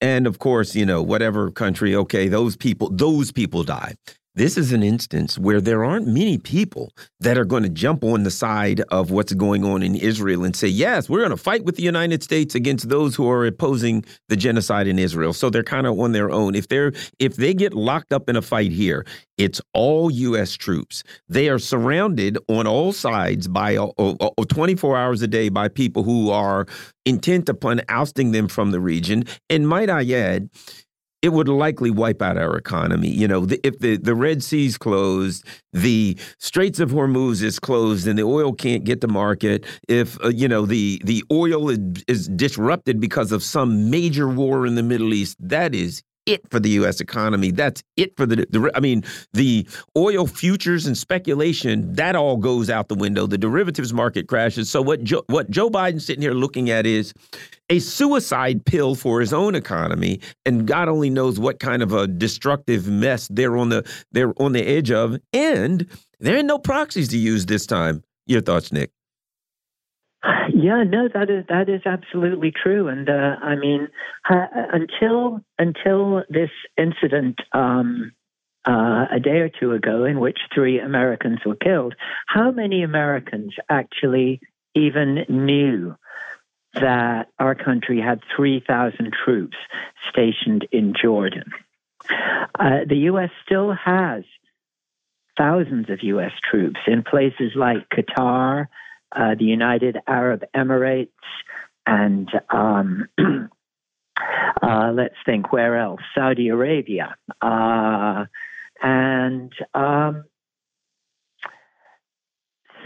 And 0.00 0.26
of 0.26 0.38
course, 0.38 0.74
you 0.74 0.86
know, 0.86 1.02
whatever 1.02 1.50
country, 1.50 1.94
okay, 1.94 2.28
those 2.28 2.56
people, 2.56 2.90
those 2.90 3.32
people 3.32 3.62
die. 3.64 3.94
This 4.36 4.56
is 4.56 4.72
an 4.72 4.84
instance 4.84 5.36
where 5.36 5.60
there 5.60 5.84
aren't 5.84 6.06
many 6.06 6.38
people 6.38 6.92
that 7.18 7.36
are 7.36 7.44
going 7.44 7.64
to 7.64 7.68
jump 7.68 8.04
on 8.04 8.22
the 8.22 8.30
side 8.30 8.80
of 8.92 9.10
what's 9.10 9.32
going 9.32 9.64
on 9.64 9.82
in 9.82 9.96
Israel 9.96 10.44
and 10.44 10.54
say, 10.54 10.68
yes, 10.68 11.08
we're 11.08 11.18
going 11.18 11.30
to 11.30 11.36
fight 11.36 11.64
with 11.64 11.74
the 11.74 11.82
United 11.82 12.22
States 12.22 12.54
against 12.54 12.88
those 12.88 13.16
who 13.16 13.28
are 13.28 13.44
opposing 13.44 14.04
the 14.28 14.36
genocide 14.36 14.86
in 14.86 15.00
Israel. 15.00 15.32
So 15.32 15.50
they're 15.50 15.64
kind 15.64 15.84
of 15.84 15.98
on 15.98 16.12
their 16.12 16.30
own. 16.30 16.54
If 16.54 16.68
they're 16.68 16.92
if 17.18 17.36
they 17.36 17.52
get 17.52 17.74
locked 17.74 18.12
up 18.12 18.28
in 18.28 18.36
a 18.36 18.42
fight 18.42 18.70
here, 18.70 19.04
it's 19.36 19.60
all 19.74 20.12
U.S. 20.12 20.52
troops. 20.54 21.02
They 21.28 21.48
are 21.48 21.58
surrounded 21.58 22.38
on 22.46 22.68
all 22.68 22.92
sides 22.92 23.48
by 23.48 23.76
uh, 23.76 23.88
uh, 23.98 24.14
uh 24.20 24.44
24 24.48 24.96
hours 24.96 25.22
a 25.22 25.28
day 25.28 25.48
by 25.48 25.66
people 25.66 26.04
who 26.04 26.30
are 26.30 26.66
intent 27.04 27.48
upon 27.48 27.80
ousting 27.88 28.30
them 28.30 28.46
from 28.46 28.70
the 28.70 28.80
region. 28.80 29.24
And 29.48 29.68
might 29.68 29.90
I 29.90 30.08
add, 30.12 30.50
it 31.22 31.30
would 31.30 31.48
likely 31.48 31.90
wipe 31.90 32.22
out 32.22 32.38
our 32.38 32.56
economy. 32.56 33.08
You 33.08 33.28
know, 33.28 33.46
the, 33.46 33.60
if 33.66 33.78
the, 33.78 33.96
the 33.96 34.14
Red 34.14 34.42
Sea's 34.42 34.78
closed, 34.78 35.44
the 35.72 36.18
Straits 36.38 36.80
of 36.80 36.90
Hormuz 36.90 37.42
is 37.42 37.58
closed, 37.58 38.06
and 38.06 38.18
the 38.18 38.22
oil 38.22 38.52
can't 38.52 38.84
get 38.84 39.00
to 39.02 39.08
market, 39.08 39.64
if, 39.88 40.22
uh, 40.24 40.28
you 40.28 40.48
know, 40.48 40.66
the, 40.66 41.00
the 41.04 41.22
oil 41.30 41.68
is, 41.68 41.78
is 42.08 42.28
disrupted 42.28 43.00
because 43.00 43.32
of 43.32 43.42
some 43.42 43.90
major 43.90 44.28
war 44.28 44.66
in 44.66 44.74
the 44.74 44.82
Middle 44.82 45.12
East, 45.12 45.36
that 45.40 45.74
is 45.74 46.02
it 46.26 46.48
for 46.50 46.60
the 46.60 46.70
U.S. 46.70 47.00
economy. 47.00 47.50
That's 47.50 47.82
it 47.96 48.16
for 48.16 48.26
the, 48.26 48.46
the, 48.50 48.70
I 48.74 48.80
mean, 48.80 49.04
the 49.32 49.66
oil 49.96 50.26
futures 50.26 50.86
and 50.86 50.96
speculation 50.96 51.92
that 51.94 52.14
all 52.14 52.36
goes 52.36 52.70
out 52.70 52.88
the 52.88 52.94
window. 52.94 53.26
The 53.26 53.38
derivatives 53.38 53.92
market 53.92 54.28
crashes. 54.28 54.70
So 54.70 54.82
what 54.82 55.02
Joe, 55.02 55.22
what 55.26 55.50
Joe 55.50 55.70
Biden's 55.70 56.06
sitting 56.06 56.22
here 56.22 56.34
looking 56.34 56.70
at 56.70 56.86
is 56.86 57.12
a 57.70 57.78
suicide 57.78 58.66
pill 58.66 58.94
for 58.94 59.20
his 59.20 59.32
own 59.32 59.54
economy, 59.54 60.20
and 60.44 60.66
God 60.66 60.88
only 60.88 61.08
knows 61.08 61.38
what 61.38 61.60
kind 61.60 61.82
of 61.82 61.92
a 61.92 62.06
destructive 62.06 62.88
mess 62.88 63.28
they're 63.28 63.56
on 63.56 63.70
the 63.70 63.88
they're 64.12 64.34
on 64.42 64.52
the 64.52 64.66
edge 64.66 64.90
of. 64.90 65.16
And 65.32 65.86
there 66.18 66.36
ain't 66.36 66.46
no 66.46 66.58
proxies 66.58 67.08
to 67.08 67.18
use 67.18 67.46
this 67.46 67.66
time. 67.66 68.02
Your 68.26 68.42
thoughts, 68.42 68.72
Nick? 68.72 68.90
Yeah, 70.52 70.84
no, 70.86 71.08
that 71.14 71.30
is 71.30 71.44
that 71.48 71.68
is 71.70 71.80
absolutely 71.86 72.52
true, 72.52 72.88
and 72.88 73.08
uh, 73.08 73.36
I 73.42 73.54
mean, 73.54 73.88
until 74.28 75.40
until 75.58 76.24
this 76.28 76.50
incident 76.76 77.38
um, 77.52 78.12
uh, 78.68 79.06
a 79.10 79.20
day 79.22 79.38
or 79.38 79.48
two 79.48 79.72
ago, 79.72 80.04
in 80.04 80.20
which 80.20 80.38
three 80.54 80.78
Americans 80.78 81.38
were 81.46 81.56
killed, 81.56 81.94
how 82.26 82.50
many 82.50 82.82
Americans 82.82 83.54
actually 83.70 84.40
even 84.74 85.24
knew 85.28 85.96
that 86.74 87.28
our 87.38 87.54
country 87.54 88.00
had 88.00 88.20
3,000 88.36 89.12
troops 89.24 89.56
stationed 90.10 90.66
in 90.72 90.94
Jordan. 91.00 91.52
Uh, 92.58 92.80
the 92.88 92.96
U.S. 93.10 93.30
still 93.44 93.72
has 93.72 94.24
thousands 95.36 95.90
of 95.90 96.02
U.S. 96.02 96.32
troops 96.50 96.80
in 96.86 97.02
places 97.02 97.52
like 97.56 97.88
Qatar, 97.88 98.66
uh, 99.14 99.34
the 99.38 99.44
United 99.44 99.98
Arab 100.06 100.42
Emirates, 100.54 101.08
and 101.86 102.28
um, 102.50 103.08
uh, 104.62 104.92
let's 104.94 105.14
think 105.24 105.52
where 105.52 105.78
else? 105.78 106.00
Saudi 106.14 106.48
Arabia. 106.48 107.16
Uh, 107.40 108.26
and 108.82 109.52
um, 109.74 110.24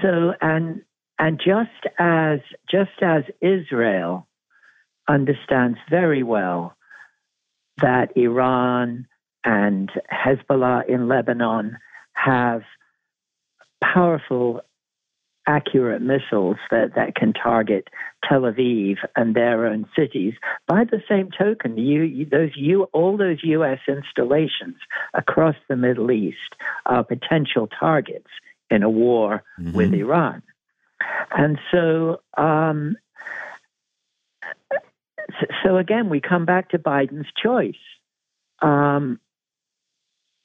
so, 0.03 0.33
and 0.41 0.83
and 1.19 1.39
just 1.39 1.95
as 1.99 2.41
just 2.71 3.03
as 3.03 3.25
Israel 3.41 4.27
understands 5.09 5.79
very 5.91 6.23
well 6.23 6.77
that 7.81 8.17
Iran 8.17 9.07
and 9.45 9.91
Hezbollah 10.11 10.89
in 10.89 11.09
Lebanon 11.09 11.77
have 12.15 12.63
powerful, 13.83 14.61
accurate 15.47 16.01
missiles 16.01 16.57
that, 16.71 16.95
that 16.95 17.15
can 17.15 17.33
target 17.35 17.89
Tel 18.27 18.43
Aviv 18.43 18.97
and 19.15 19.35
their 19.35 19.67
own 19.67 19.87
cities. 19.97 20.33
By 20.67 20.85
the 20.85 21.03
same 21.09 21.29
token, 21.37 21.77
you, 21.77 22.03
you, 22.03 22.25
those 22.25 22.51
you, 22.57 22.85
all 22.95 23.19
those 23.19 23.39
U.S. 23.43 23.81
installations 23.87 24.77
across 25.13 25.57
the 25.69 25.77
Middle 25.77 26.11
East 26.11 26.39
are 26.87 27.05
potential 27.05 27.69
targets 27.79 28.31
in 28.71 28.83
a 28.83 28.89
war 28.89 29.43
mm-hmm. 29.61 29.77
with 29.77 29.93
Iran. 29.93 30.43
And 31.31 31.59
so, 31.71 32.21
um, 32.37 32.97
so 35.65 35.77
again, 35.77 36.09
we 36.09 36.21
come 36.21 36.45
back 36.45 36.71
to 36.71 36.79
Biden's 36.79 37.29
choice. 37.43 37.75
Um, 38.61 39.21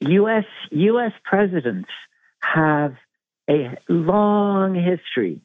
U.S. 0.02 0.46
U.S. 0.72 1.12
presidents 1.24 1.90
have 2.42 2.96
a 3.50 3.78
long 3.88 4.76
history 4.76 5.42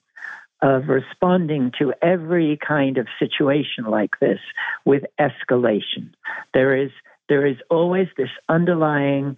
of 0.63 0.89
responding 0.89 1.73
to 1.79 1.93
every 2.01 2.59
kind 2.67 2.97
of 2.97 3.07
situation 3.19 3.85
like 3.85 4.19
this 4.21 4.39
with 4.85 5.03
escalation. 5.21 6.15
There 6.55 6.77
is 6.77 6.91
there 7.29 7.47
is 7.47 7.57
always 7.71 8.09
this 8.17 8.31
underlying 8.49 9.37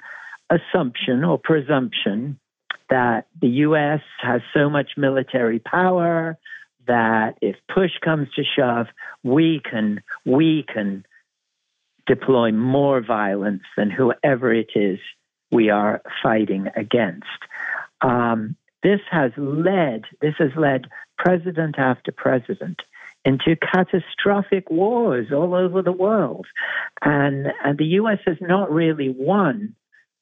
assumption 0.51 1.25
or 1.25 1.39
presumption 1.39 2.39
that 2.91 3.27
the 3.41 3.49
U.S. 3.49 4.01
has 4.21 4.41
so 4.55 4.71
much 4.71 4.93
military 4.97 5.59
power 5.59 6.39
that 6.87 7.37
if 7.43 7.57
push 7.73 7.91
comes 8.05 8.29
to 8.37 8.43
shove, 8.45 8.87
we 9.25 9.61
can 9.69 10.03
we 10.25 10.65
can 10.73 11.05
deploy 12.07 12.53
more 12.53 13.01
violence 13.01 13.65
than 13.77 13.91
whoever 13.91 14.55
it 14.55 14.71
is 14.75 14.99
we 15.51 15.71
are 15.71 16.01
fighting 16.23 16.69
against. 16.77 17.27
Um, 18.01 18.57
this 18.83 19.01
has 19.11 19.33
led 19.37 20.05
this 20.21 20.35
has 20.39 20.51
led 20.57 20.87
president 21.19 21.77
after 21.79 22.13
president 22.13 22.83
into 23.25 23.57
catastrophic 23.57 24.71
wars 24.71 25.33
all 25.33 25.55
over 25.55 25.83
the 25.83 25.93
world, 25.93 26.47
and 27.03 27.49
and 27.65 27.79
the 27.79 27.87
U.S. 28.01 28.19
has 28.27 28.37
not 28.41 28.71
really 28.71 29.09
won 29.09 29.75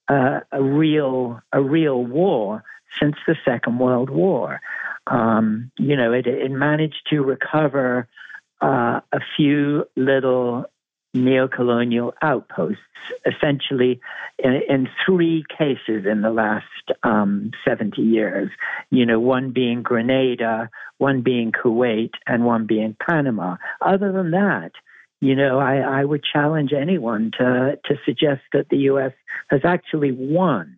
uh, 0.08 0.40
a 0.52 0.62
real 0.62 1.40
a 1.52 1.62
real 1.62 2.02
war 2.04 2.64
since 3.00 3.16
the 3.26 3.36
Second 3.44 3.78
World 3.78 4.10
War. 4.10 4.60
Um, 5.06 5.70
you 5.78 5.96
know, 5.96 6.12
it, 6.12 6.26
it, 6.26 6.50
managed 6.50 7.08
to 7.10 7.20
recover 7.22 8.08
uh, 8.62 9.00
a 9.12 9.20
few 9.36 9.84
little 9.96 10.64
neocolonial 11.14 12.12
outposts, 12.22 12.80
essentially 13.26 14.00
in, 14.38 14.60
in 14.68 14.88
three 15.04 15.44
cases 15.56 16.06
in 16.10 16.22
the 16.22 16.30
last 16.30 16.64
um, 17.02 17.50
70 17.66 18.00
years. 18.00 18.50
You 18.90 19.06
know, 19.06 19.20
one 19.20 19.50
being 19.50 19.82
Grenada, 19.82 20.70
one 20.98 21.20
being 21.20 21.52
Kuwait, 21.52 22.12
and 22.26 22.44
one 22.44 22.66
being 22.66 22.96
Panama. 22.98 23.56
Other 23.80 24.10
than 24.10 24.30
that, 24.32 24.72
you 25.24 25.34
know, 25.34 25.58
I, 25.58 25.76
I 25.78 26.04
would 26.04 26.22
challenge 26.22 26.72
anyone 26.74 27.30
to 27.38 27.78
to 27.86 27.94
suggest 28.04 28.42
that 28.52 28.68
the 28.68 28.76
U.S. 28.92 29.12
has 29.48 29.62
actually 29.64 30.12
won. 30.12 30.76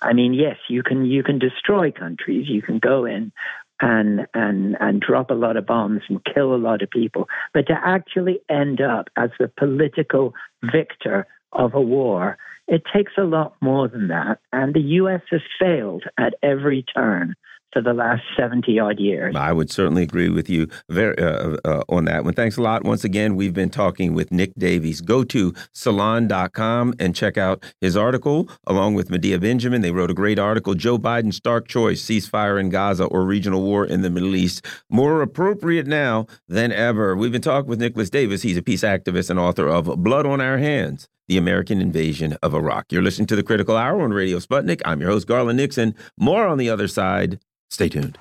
I 0.00 0.14
mean, 0.14 0.32
yes, 0.32 0.56
you 0.68 0.82
can 0.82 1.04
you 1.04 1.22
can 1.22 1.38
destroy 1.38 1.92
countries, 1.92 2.48
you 2.48 2.62
can 2.62 2.78
go 2.78 3.04
in 3.04 3.32
and 3.80 4.26
and 4.32 4.78
and 4.80 5.00
drop 5.00 5.30
a 5.30 5.34
lot 5.34 5.58
of 5.58 5.66
bombs 5.66 6.02
and 6.08 6.24
kill 6.24 6.54
a 6.54 6.56
lot 6.56 6.80
of 6.80 6.88
people, 6.88 7.28
but 7.52 7.66
to 7.66 7.78
actually 7.84 8.40
end 8.48 8.80
up 8.80 9.08
as 9.16 9.28
the 9.38 9.48
political 9.48 10.32
victor 10.62 11.26
of 11.52 11.74
a 11.74 11.80
war, 11.80 12.38
it 12.68 12.84
takes 12.94 13.12
a 13.18 13.24
lot 13.24 13.56
more 13.60 13.88
than 13.88 14.08
that. 14.08 14.38
And 14.54 14.72
the 14.72 14.88
U.S. 15.02 15.20
has 15.30 15.42
failed 15.60 16.04
at 16.16 16.34
every 16.42 16.82
turn 16.82 17.34
for 17.72 17.80
the 17.80 17.94
last 17.94 18.22
70 18.36 18.78
odd 18.78 18.98
years. 18.98 19.34
I 19.34 19.52
would 19.52 19.70
certainly 19.70 20.02
agree 20.02 20.28
with 20.28 20.48
you 20.48 20.68
very, 20.88 21.16
uh, 21.18 21.56
uh, 21.64 21.82
on 21.88 22.04
that 22.04 22.24
one. 22.24 22.34
Thanks 22.34 22.56
a 22.56 22.62
lot. 22.62 22.84
Once 22.84 23.04
again, 23.04 23.36
we've 23.36 23.54
been 23.54 23.70
talking 23.70 24.14
with 24.14 24.30
Nick 24.30 24.52
Davies. 24.58 25.00
Go 25.00 25.24
to 25.24 25.54
salon.com 25.72 26.94
and 26.98 27.14
check 27.14 27.38
out 27.38 27.64
his 27.80 27.96
article 27.96 28.48
along 28.66 28.94
with 28.94 29.10
Medea 29.10 29.38
Benjamin. 29.38 29.80
They 29.80 29.90
wrote 29.90 30.10
a 30.10 30.14
great 30.14 30.38
article 30.38 30.74
Joe 30.74 30.98
Biden's 30.98 31.36
stark 31.36 31.68
choice 31.68 32.02
ceasefire 32.04 32.60
in 32.60 32.70
Gaza 32.70 33.04
or 33.04 33.24
regional 33.24 33.62
war 33.62 33.84
in 33.84 34.02
the 34.02 34.10
Middle 34.10 34.36
East. 34.36 34.64
More 34.90 35.22
appropriate 35.22 35.86
now 35.86 36.26
than 36.48 36.72
ever. 36.72 37.16
We've 37.16 37.32
been 37.32 37.42
talking 37.42 37.68
with 37.68 37.80
Nicholas 37.80 38.10
Davies. 38.10 38.42
He's 38.42 38.56
a 38.56 38.62
peace 38.62 38.82
activist 38.82 39.30
and 39.30 39.38
author 39.38 39.68
of 39.68 39.86
Blood 40.02 40.26
on 40.26 40.40
Our 40.40 40.58
Hands 40.58 41.08
the 41.32 41.38
American 41.38 41.80
invasion 41.80 42.36
of 42.42 42.54
Iraq. 42.54 42.92
You're 42.92 43.00
listening 43.00 43.26
to 43.28 43.36
the 43.36 43.42
Critical 43.42 43.74
Hour 43.74 44.02
on 44.02 44.12
Radio 44.12 44.38
Sputnik. 44.38 44.82
I'm 44.84 45.00
your 45.00 45.08
host, 45.08 45.26
Garland 45.26 45.56
Nixon. 45.56 45.94
More 46.18 46.46
on 46.46 46.58
the 46.58 46.68
other 46.68 46.86
side. 46.86 47.40
Stay 47.70 47.88
tuned. 47.88 48.18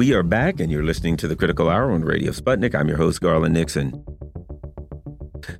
We 0.00 0.14
are 0.14 0.22
back, 0.22 0.60
and 0.60 0.72
you're 0.72 0.82
listening 0.82 1.18
to 1.18 1.28
the 1.28 1.36
Critical 1.36 1.68
Hour 1.68 1.90
on 1.90 2.06
Radio 2.06 2.32
Sputnik. 2.32 2.74
I'm 2.74 2.88
your 2.88 2.96
host, 2.96 3.20
Garland 3.20 3.52
Nixon. 3.52 4.02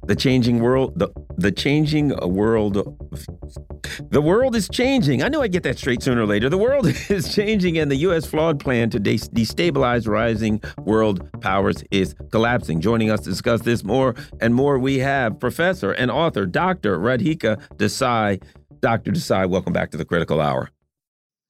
The 0.07 0.17
changing 0.17 0.61
world, 0.61 0.99
the, 0.99 1.11
the 1.37 1.53
changing 1.53 2.17
world, 2.27 2.73
the 4.09 4.23
world 4.23 4.57
is 4.57 4.67
changing. 4.71 5.23
I 5.23 5.29
know 5.29 5.43
I 5.43 5.49
get 5.49 5.63
that 5.65 5.77
straight 5.77 6.03
sooner 6.03 6.23
or 6.23 6.27
later. 6.27 6.49
The 6.49 6.57
world 6.57 6.87
is 7.11 7.35
changing, 7.35 7.77
and 7.77 7.91
the 7.91 7.97
U.S. 7.97 8.25
flawed 8.25 8.59
plan 8.59 8.89
to 8.89 8.99
de 8.99 9.19
destabilize 9.19 10.09
rising 10.09 10.63
world 10.79 11.31
powers 11.43 11.85
is 11.91 12.15
collapsing. 12.33 12.81
Joining 12.81 13.11
us 13.11 13.21
to 13.21 13.29
discuss 13.29 13.61
this 13.61 13.85
more 13.85 14.15
and 14.41 14.55
more, 14.55 14.79
we 14.79 15.01
have 15.01 15.39
Professor 15.39 15.93
and 15.93 16.11
author 16.11 16.47
Dr. 16.47 16.99
Radhika 16.99 17.61
Desai. 17.77 18.43
Dr. 18.81 19.11
Desai, 19.11 19.47
welcome 19.51 19.75
back 19.75 19.91
to 19.91 19.99
the 19.99 20.07
Critical 20.07 20.41
Hour. 20.41 20.71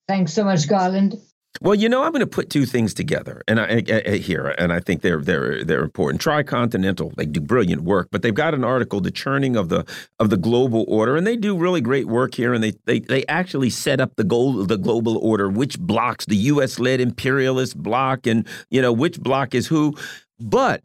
Thanks 0.09 0.33
so 0.33 0.43
much, 0.43 0.69
Garland. 0.69 1.21
Well, 1.63 1.75
you 1.75 1.89
know, 1.89 2.03
I'm 2.03 2.13
going 2.13 2.21
to 2.21 2.27
put 2.27 2.49
two 2.49 2.65
things 2.65 2.95
together, 2.95 3.43
and 3.47 3.61
I, 3.61 3.83
I, 3.87 4.03
I, 4.07 4.17
here, 4.17 4.55
and 4.57 4.73
I 4.73 4.81
think 4.81 5.03
they're 5.03 5.21
they're 5.21 5.63
they're 5.63 5.83
important. 5.83 6.23
Tricontinental, 6.23 7.15
they 7.17 7.27
do 7.27 7.41
brilliant 7.41 7.83
work, 7.83 8.09
but 8.11 8.23
they've 8.23 8.33
got 8.33 8.55
an 8.55 8.65
article, 8.65 9.01
"The 9.01 9.11
Churning 9.11 9.57
of 9.57 9.69
the 9.69 9.85
of 10.19 10.31
the 10.31 10.39
Global 10.39 10.87
Order," 10.89 11.17
and 11.17 11.27
they 11.27 11.37
do 11.37 11.59
really 11.59 11.83
great 11.83 12.07
work 12.07 12.35
here, 12.35 12.55
and 12.55 12.65
they 12.65 12.73
they 12.87 13.01
they 13.01 13.27
actually 13.27 13.69
set 13.69 14.01
up 14.01 14.17
the 14.17 14.25
goal 14.25 14.61
of 14.61 14.69
the 14.69 14.79
global 14.79 15.19
order, 15.19 15.51
which 15.51 15.79
blocks 15.79 16.25
the 16.25 16.37
U.S. 16.37 16.79
led 16.79 17.01
imperialist 17.01 17.77
bloc, 17.77 18.27
and 18.27 18.47
you 18.71 18.81
know 18.81 18.93
which 18.93 19.21
bloc 19.21 19.55
is 19.55 19.67
who. 19.67 19.95
But 20.39 20.83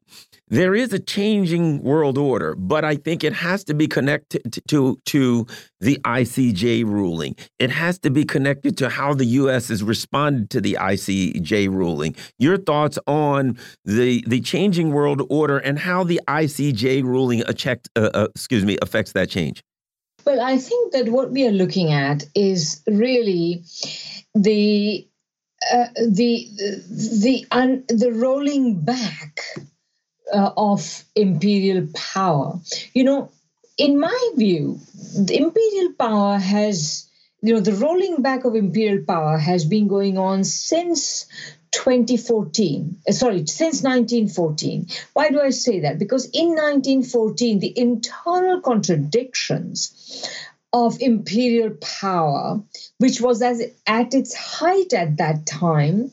there 0.48 0.76
is 0.76 0.94
a 0.94 1.00
changing 1.00 1.82
world 1.82 2.18
order, 2.18 2.56
but 2.56 2.86
I 2.86 2.96
think 2.96 3.24
it 3.24 3.34
has 3.34 3.64
to 3.66 3.74
be 3.74 3.88
connected 3.88 4.62
to, 4.68 5.00
to 5.06 5.48
the 5.80 5.98
ICJ 6.04 6.86
ruling. 6.86 7.36
It 7.60 7.72
has 7.72 7.98
to 8.00 8.10
be 8.10 8.26
connected 8.26 8.78
to 8.78 8.90
how 8.90 9.14
the 9.14 9.26
U.S. 9.26 9.70
has 9.70 9.82
responded 9.82 10.50
to 10.52 10.62
the 10.62 10.78
ICJ 10.80 11.70
ruling. 11.70 12.16
Your 12.38 12.58
thoughts 12.58 13.00
on 13.08 13.58
the 13.84 14.24
the 14.28 14.42
changing 14.42 14.92
world 14.92 15.22
order 15.30 15.58
and 15.58 15.80
how 15.80 16.04
the 16.04 16.22
ICJ 16.28 17.04
ruling 17.04 17.44
uh, 17.44 17.54
uh, 17.96 18.28
excuse 18.36 18.66
me, 18.66 18.78
affects 18.82 19.14
that 19.14 19.30
change? 19.30 19.64
Well, 20.26 20.42
I 20.42 20.58
think 20.58 20.94
that 20.94 21.10
what 21.10 21.32
we 21.32 21.48
are 21.48 21.52
looking 21.52 21.92
at 21.92 22.24
is 22.34 22.82
really 22.88 23.64
the 24.34 25.08
uh, 25.72 25.88
the 25.96 26.48
the 26.90 27.46
the, 27.50 27.96
the 27.96 28.12
rolling 28.12 28.82
back 28.82 29.42
uh, 30.34 30.52
of 30.58 31.04
imperial 31.16 31.88
power. 31.94 32.60
You 32.94 33.04
know, 33.04 33.32
in 33.78 34.00
my 34.00 34.30
view, 34.36 34.80
the 35.18 35.38
imperial 35.38 35.94
power 35.94 36.38
has 36.38 37.10
you 37.42 37.54
know, 37.54 37.60
the 37.60 37.74
rolling 37.74 38.24
back 38.24 38.44
of 38.44 38.56
imperial 38.56 39.04
power 39.06 39.38
has 39.38 39.66
been 39.66 39.88
going 39.88 40.18
on 40.18 40.44
since 40.44 41.28
2014 41.76 43.02
uh, 43.08 43.12
sorry 43.12 43.46
since 43.48 43.84
1914 43.84 44.88
why 45.12 45.30
do 45.30 45.42
i 45.42 45.50
say 45.50 45.82
that 45.82 46.00
because 46.00 46.26
in 46.28 46.50
1914 46.50 47.60
the 47.60 47.78
internal 47.78 48.62
contradictions 48.62 50.26
of 50.72 51.02
imperial 51.02 51.72
power 51.82 52.62
which 52.98 53.20
was 53.20 53.42
as 53.42 53.62
at 53.86 54.14
its 54.14 54.34
height 54.34 54.94
at 54.94 55.18
that 55.18 55.46
time 55.46 56.10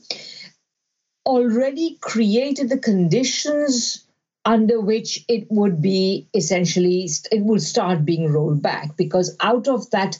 already 1.25 1.97
created 2.01 2.69
the 2.69 2.79
conditions 2.79 4.02
under 4.45 4.81
which 4.81 5.25
it 5.29 5.47
would 5.51 5.81
be 5.81 6.29
essentially 6.35 7.09
it 7.31 7.43
would 7.43 7.63
start 7.63 8.05
being 8.05 8.33
rolled 8.33 8.61
back 8.61 8.97
because 8.97 9.37
out 9.41 9.69
of 9.69 9.89
that 9.91 10.19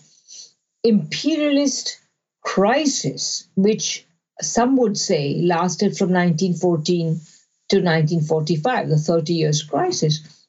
imperialist 0.85 2.01
crisis 2.43 3.49
which 3.57 4.07
some 4.41 4.77
would 4.77 4.97
say 4.97 5.41
lasted 5.43 5.97
from 5.97 6.11
1914 6.11 7.21
to 7.69 7.77
1945 7.77 8.89
the 8.89 8.99
30 8.99 9.35
years 9.35 9.63
crisis 9.63 10.47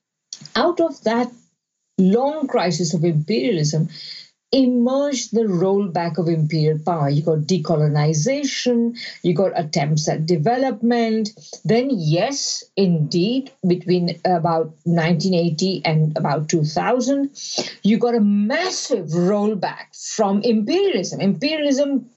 out 0.55 0.79
of 0.79 1.03
that 1.03 1.31
long 1.97 2.47
crisis 2.47 2.93
of 2.93 3.03
imperialism 3.03 3.89
emerged 4.53 5.33
the 5.33 5.41
rollback 5.41 6.19
of 6.19 6.29
imperial 6.29 6.77
power. 6.79 7.09
You 7.09 7.23
got 7.23 7.39
decolonization, 7.39 8.95
you 9.23 9.33
got 9.33 9.59
attempts 9.59 10.07
at 10.07 10.27
development. 10.27 11.31
Then, 11.65 11.89
yes, 11.91 12.63
indeed, 12.77 13.51
between 13.67 14.21
about 14.23 14.67
1980 14.83 15.81
and 15.83 16.15
about 16.15 16.49
2000, 16.49 17.31
you 17.81 17.97
got 17.97 18.15
a 18.15 18.21
massive 18.21 19.07
rollback 19.07 19.97
from 20.15 20.41
imperialism. 20.43 21.19
Imperialism 21.19 22.09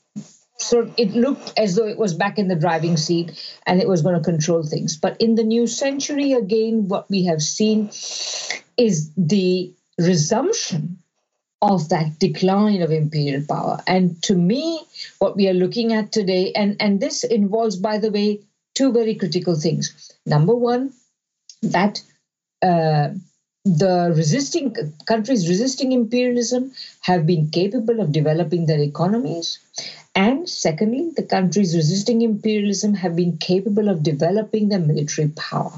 so 0.59 0.91
it 0.97 1.11
looked 1.11 1.53
as 1.59 1.75
though 1.75 1.87
it 1.87 1.99
was 1.99 2.15
back 2.15 2.39
in 2.39 2.49
the 2.49 2.55
driving 2.57 2.97
seat 2.97 3.31
and 3.67 3.79
it 3.79 3.87
was 3.87 4.01
going 4.01 4.15
to 4.15 4.23
control 4.23 4.63
things. 4.63 4.97
But 4.97 5.21
in 5.21 5.35
the 5.35 5.45
new 5.45 5.67
century, 5.67 6.33
again, 6.33 6.89
what 6.89 7.11
we 7.11 7.25
have 7.27 7.43
seen 7.43 7.91
is 8.79 9.11
the 9.19 9.75
resumption 9.99 10.99
of 11.63 11.89
that 11.89 12.19
decline 12.19 12.83
of 12.83 12.91
imperial 12.91 13.45
power. 13.49 13.81
And 13.87 14.23
to 14.25 14.35
me, 14.35 14.83
what 15.19 15.37
we 15.37 15.49
are 15.49 15.55
looking 15.55 15.93
at 15.93 16.13
today, 16.13 16.53
and, 16.53 16.77
and 16.81 17.01
this 17.01 17.25
involves, 17.25 17.77
by 17.77 17.99
the 17.99 18.11
way, 18.11 18.41
two 18.75 18.93
very 18.93 19.15
critical 19.15 19.59
things. 19.59 20.13
Number 20.27 20.55
one, 20.55 20.93
that 21.63 22.03
uh, 22.63 23.09
the 23.65 24.13
resisting 24.15 24.75
countries 25.07 25.49
resisting 25.49 25.93
imperialism 25.93 26.73
have 27.01 27.27
been 27.27 27.51
capable 27.51 28.01
of 28.01 28.13
developing 28.13 28.67
their 28.67 28.81
economies. 28.81 29.59
And 30.15 30.49
secondly, 30.49 31.11
the 31.17 31.25
countries 31.25 31.75
resisting 31.75 32.23
imperialism 32.23 32.95
have 32.95 33.17
been 33.17 33.39
capable 33.39 33.89
of 33.89 34.03
developing 34.03 34.69
their 34.69 34.79
military 34.79 35.29
power. 35.29 35.73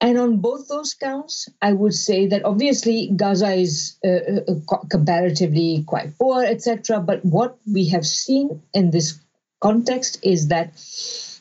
And 0.00 0.18
on 0.18 0.38
both 0.38 0.68
those 0.68 0.94
counts, 0.94 1.48
I 1.60 1.72
would 1.72 1.94
say 1.94 2.26
that 2.28 2.44
obviously 2.44 3.12
Gaza 3.14 3.52
is 3.52 3.98
uh, 4.04 4.40
uh 4.50 4.76
comparatively 4.88 5.84
quite 5.86 6.16
poor, 6.18 6.42
etc. 6.42 7.00
But 7.00 7.24
what 7.24 7.58
we 7.70 7.88
have 7.88 8.06
seen 8.06 8.62
in 8.72 8.90
this 8.90 9.20
context 9.60 10.18
is 10.22 10.48
that 10.48 10.72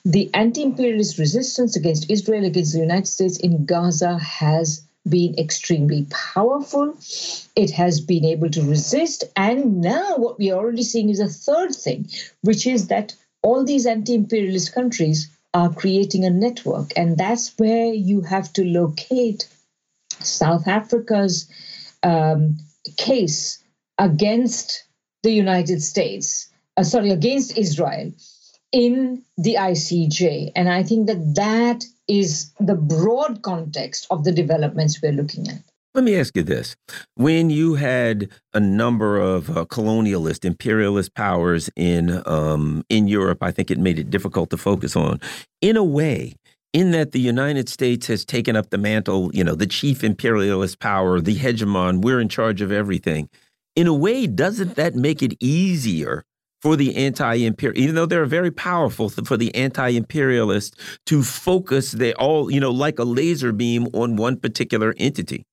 the 0.03 0.29
anti 0.33 0.63
imperialist 0.63 1.17
resistance 1.17 1.75
against 1.75 2.09
Israel, 2.09 2.45
against 2.45 2.73
the 2.73 2.79
United 2.79 3.07
States 3.07 3.37
in 3.37 3.65
Gaza 3.65 4.17
has 4.17 4.81
been 5.07 5.37
extremely 5.37 6.05
powerful. 6.09 6.95
It 7.55 7.71
has 7.71 8.01
been 8.01 8.25
able 8.25 8.49
to 8.51 8.63
resist. 8.63 9.23
And 9.35 9.81
now 9.81 10.17
what 10.17 10.37
we 10.37 10.51
are 10.51 10.59
already 10.59 10.83
seeing 10.83 11.09
is 11.09 11.19
a 11.19 11.27
third 11.27 11.73
thing, 11.73 12.09
which 12.41 12.67
is 12.67 12.87
that 12.87 13.15
all 13.41 13.63
these 13.63 13.85
anti 13.85 14.15
imperialist 14.15 14.73
countries 14.73 15.29
are 15.53 15.73
creating 15.73 16.25
a 16.25 16.29
network. 16.29 16.91
And 16.95 17.17
that's 17.17 17.57
where 17.57 17.93
you 17.93 18.21
have 18.21 18.51
to 18.53 18.63
locate 18.63 19.47
South 20.19 20.67
Africa's 20.67 21.49
um, 22.03 22.57
case 22.97 23.63
against 23.97 24.85
the 25.23 25.31
United 25.31 25.81
States, 25.81 26.49
uh, 26.77 26.83
sorry, 26.83 27.11
against 27.11 27.57
Israel 27.57 28.11
in 28.71 29.23
the 29.37 29.55
ICJ. 29.55 30.51
And 30.55 30.69
I 30.69 30.83
think 30.83 31.07
that 31.07 31.35
that 31.35 31.83
is 32.07 32.51
the 32.59 32.75
broad 32.75 33.41
context 33.41 34.07
of 34.09 34.23
the 34.23 34.31
developments 34.31 35.01
we're 35.01 35.11
looking 35.11 35.47
at. 35.49 35.61
Let 35.95 36.03
me 36.03 36.15
ask 36.15 36.35
you 36.35 36.43
this. 36.43 36.75
When 37.15 37.49
you 37.49 37.73
had 37.75 38.29
a 38.53 38.59
number 38.59 39.17
of 39.19 39.49
uh, 39.49 39.65
colonialist, 39.65 40.45
imperialist 40.45 41.15
powers 41.15 41.69
in 41.75 42.21
um, 42.27 42.83
in 42.89 43.07
Europe, 43.07 43.39
I 43.41 43.51
think 43.51 43.71
it 43.71 43.79
made 43.79 43.97
it 43.97 44.11
difficult 44.11 44.51
to 44.51 44.57
focus 44.57 44.95
on. 44.95 45.19
In 45.61 45.77
a 45.77 45.83
way, 45.83 46.35
in 46.73 46.91
that 46.91 47.11
the 47.11 47.19
United 47.19 47.69
States 47.69 48.05
has 48.05 48.23
taken 48.23 48.55
up 48.55 48.69
the 48.69 48.77
mantle, 48.77 49.31
you 49.33 49.43
know, 49.43 49.55
the 49.55 49.65
chief 49.65 50.03
imperialist 50.03 50.79
power, 50.79 51.19
the 51.19 51.35
hegemon, 51.35 52.03
we're 52.03 52.19
in 52.19 52.29
charge 52.29 52.61
of 52.61 52.71
everything. 52.71 53.27
In 53.75 53.87
a 53.87 53.93
way, 53.93 54.27
doesn't 54.27 54.75
that 54.75 54.93
make 54.93 55.23
it 55.23 55.33
easier 55.39 56.23
for 56.61 56.75
the 56.75 56.95
anti-imperial, 56.97 57.81
even 57.81 57.95
though 57.95 58.05
they're 58.05 58.25
very 58.25 58.51
powerful 58.51 59.09
for 59.09 59.37
the 59.37 59.53
anti-imperialists 59.55 60.77
to 61.07 61.23
focus 61.23 61.93
they 61.93 62.13
all, 62.13 62.51
you 62.51 62.59
know, 62.59 62.69
like 62.71 62.99
a 62.99 63.03
laser 63.03 63.51
beam 63.51 63.87
on 63.93 64.17
one 64.17 64.37
particular 64.37 64.93
entity? 64.97 65.45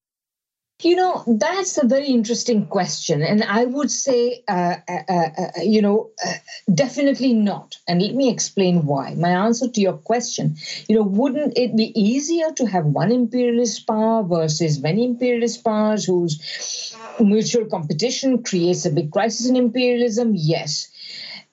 You 0.82 0.94
know, 0.94 1.24
that's 1.26 1.78
a 1.78 1.86
very 1.86 2.08
interesting 2.08 2.66
question. 2.66 3.22
And 3.22 3.42
I 3.42 3.64
would 3.64 3.90
say, 3.90 4.44
uh, 4.46 4.76
uh, 4.86 5.02
uh, 5.08 5.28
uh 5.38 5.62
you 5.62 5.80
know, 5.80 6.10
uh, 6.22 6.34
definitely 6.72 7.32
not. 7.32 7.76
And 7.88 8.02
let 8.02 8.14
me 8.14 8.28
explain 8.28 8.84
why. 8.84 9.14
My 9.14 9.30
answer 9.30 9.68
to 9.68 9.80
your 9.80 9.94
question, 9.94 10.56
you 10.86 10.96
know, 10.96 11.02
wouldn't 11.02 11.56
it 11.56 11.74
be 11.76 11.98
easier 11.98 12.52
to 12.56 12.66
have 12.66 12.84
one 12.84 13.10
imperialist 13.10 13.86
power 13.86 14.22
versus 14.22 14.78
many 14.78 15.06
imperialist 15.06 15.64
powers 15.64 16.04
whose 16.04 16.94
mutual 17.18 17.64
competition 17.64 18.42
creates 18.42 18.84
a 18.84 18.90
big 18.90 19.10
crisis 19.10 19.48
in 19.48 19.56
imperialism? 19.56 20.32
Yes. 20.34 20.88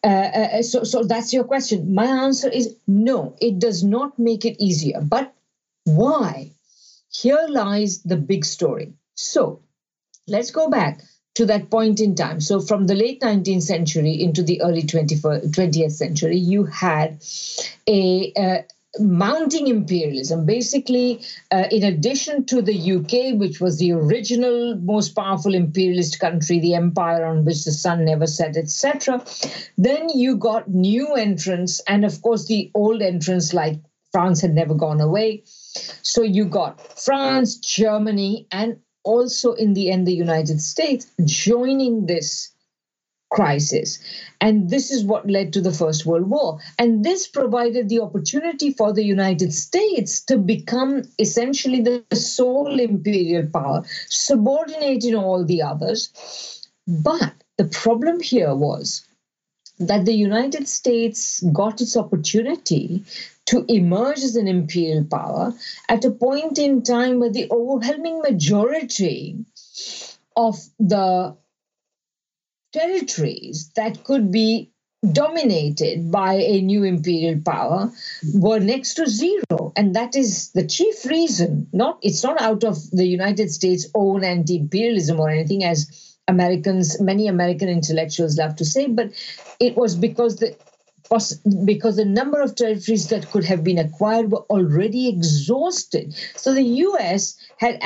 Uh, 0.04 0.62
so, 0.64 0.84
so 0.84 1.02
that's 1.02 1.32
your 1.32 1.46
question. 1.46 1.94
My 1.96 2.08
answer 2.08 2.50
is 2.50 2.76
no, 2.88 3.38
it 3.40 3.58
does 3.58 3.86
not 3.86 4.20
make 4.20 4.44
it 4.44 4.62
easier. 4.62 5.00
But 5.00 5.34
why? 5.86 6.52
Here 7.10 7.46
lies 7.48 8.02
the 8.04 8.18
big 8.18 8.44
story 8.44 8.96
so 9.16 9.62
let's 10.28 10.52
go 10.52 10.70
back 10.70 11.02
to 11.36 11.46
that 11.48 11.70
point 11.70 12.00
in 12.00 12.16
time. 12.16 12.40
So, 12.40 12.60
from 12.60 12.88
the 12.88 12.96
late 12.96 13.22
19th 13.22 13.64
century 13.64 14.22
into 14.22 14.44
the 14.44 14.62
early 14.62 14.84
20th 14.84 15.92
century, 15.92 16.38
you 16.38 16.66
had 16.66 17.24
a 17.88 18.34
uh, 18.36 18.62
mounting 19.00 19.68
imperialism. 19.68 20.46
Basically, 20.46 21.22
uh, 21.52 21.66
in 21.72 21.84
addition 21.84 22.46
to 22.46 22.62
the 22.62 22.76
UK, 22.76 23.40
which 23.40 23.60
was 23.60 23.80
the 23.80 23.94
original 23.94 24.76
most 24.76 25.16
powerful 25.16 25.56
imperialist 25.56 26.20
country, 26.20 26.60
the 26.60 26.76
empire 26.76 27.26
on 27.26 27.46
which 27.46 27.66
the 27.66 27.72
sun 27.72 28.06
never 28.06 28.28
set, 28.28 28.56
etc., 28.56 29.26
then 29.78 30.10
you 30.10 30.36
got 30.38 30.70
new 30.70 31.16
entrants, 31.16 31.80
and 31.88 32.06
of 32.06 32.22
course, 32.22 32.46
the 32.46 32.70
old 32.76 33.02
entrants 33.02 33.54
like 33.54 33.80
France 34.12 34.42
had 34.42 34.54
never 34.54 34.76
gone 34.76 35.02
away. 35.02 35.42
So 36.04 36.22
you 36.22 36.46
got 36.46 36.80
France, 37.00 37.58
Germany, 37.58 38.48
and 38.52 38.78
also 39.04 39.54
in 39.54 39.74
the 39.74 39.92
end 39.92 40.08
the 40.08 40.14
United 40.14 40.62
States 40.62 41.08
joining 41.26 42.06
this 42.06 42.54
crisis. 43.34 44.00
And 44.40 44.70
this 44.70 44.92
is 44.92 45.04
what 45.04 45.30
led 45.30 45.54
to 45.54 45.62
the 45.62 45.72
First 45.72 46.06
World 46.06 46.30
War. 46.30 46.60
And 46.78 47.04
this 47.04 47.28
provided 47.28 47.90
the 47.90 48.00
opportunity 48.00 48.72
for 48.72 48.94
the 48.94 49.04
United 49.04 49.54
States 49.54 50.22
to 50.26 50.38
become 50.38 51.04
essentially 51.20 51.82
the 51.82 52.16
sole 52.16 52.80
imperial 52.80 53.48
power, 53.48 53.84
subordinating 54.08 55.16
all 55.16 55.44
the 55.44 55.64
others. 55.64 56.70
But 56.88 57.34
the 57.58 57.66
problem 57.66 58.20
here 58.20 58.54
was 58.54 59.06
that 59.80 60.06
the 60.06 60.14
United 60.14 60.68
States 60.68 61.44
got 61.52 61.82
its 61.82 61.98
opportunity 61.98 63.04
to 63.46 63.66
emerge 63.68 64.20
as 64.20 64.36
an 64.36 64.48
imperial 64.48 65.04
power 65.06 65.54
at 65.90 66.06
a 66.06 66.12
point 66.12 66.58
in 66.58 66.84
time 66.84 67.20
where 67.20 67.32
the 67.32 67.50
overwhelming 67.52 68.20
majority 68.22 69.38
of 70.36 70.58
the 70.80 71.36
territories 72.72 73.72
that 73.76 74.04
could 74.04 74.32
be 74.32 74.72
dominated 75.12 76.12
by 76.12 76.36
a 76.36 76.62
new 76.62 76.84
imperial 76.84 77.42
power 77.46 77.92
were 78.34 78.60
next 78.60 78.94
to 78.96 79.06
zero. 79.06 79.74
And 79.76 79.96
that 79.96 80.16
is 80.16 80.52
the 80.54 80.66
chief 80.66 81.06
reason. 81.06 81.68
Not 81.74 82.00
it's 82.02 82.24
not 82.24 82.42
out 82.42 82.64
of 82.64 82.90
the 82.92 83.06
united 83.06 83.52
states 83.52 83.88
own 83.94 84.24
anti-imperialism 84.24 85.20
or 85.20 85.30
anything 85.30 85.64
as 85.64 86.16
americans 86.30 87.02
many 87.02 87.28
american 87.28 87.68
intellectuals 87.68 88.38
love 88.38 88.56
to 88.56 88.64
say 88.64 88.88
but 88.88 89.12
it 89.60 89.76
was 89.76 89.96
because 89.96 90.38
the 90.38 90.56
because 91.66 91.96
the 91.98 92.06
number 92.06 92.42
of 92.42 92.56
territories 92.56 93.08
that 93.10 93.30
could 93.32 93.44
have 93.46 93.64
been 93.64 93.78
acquired 93.78 94.32
were 94.32 94.46
already 94.50 95.08
exhausted. 95.10 96.16
So 96.36 96.54
the 96.54 96.64
US 96.64 97.38
had 97.58 97.80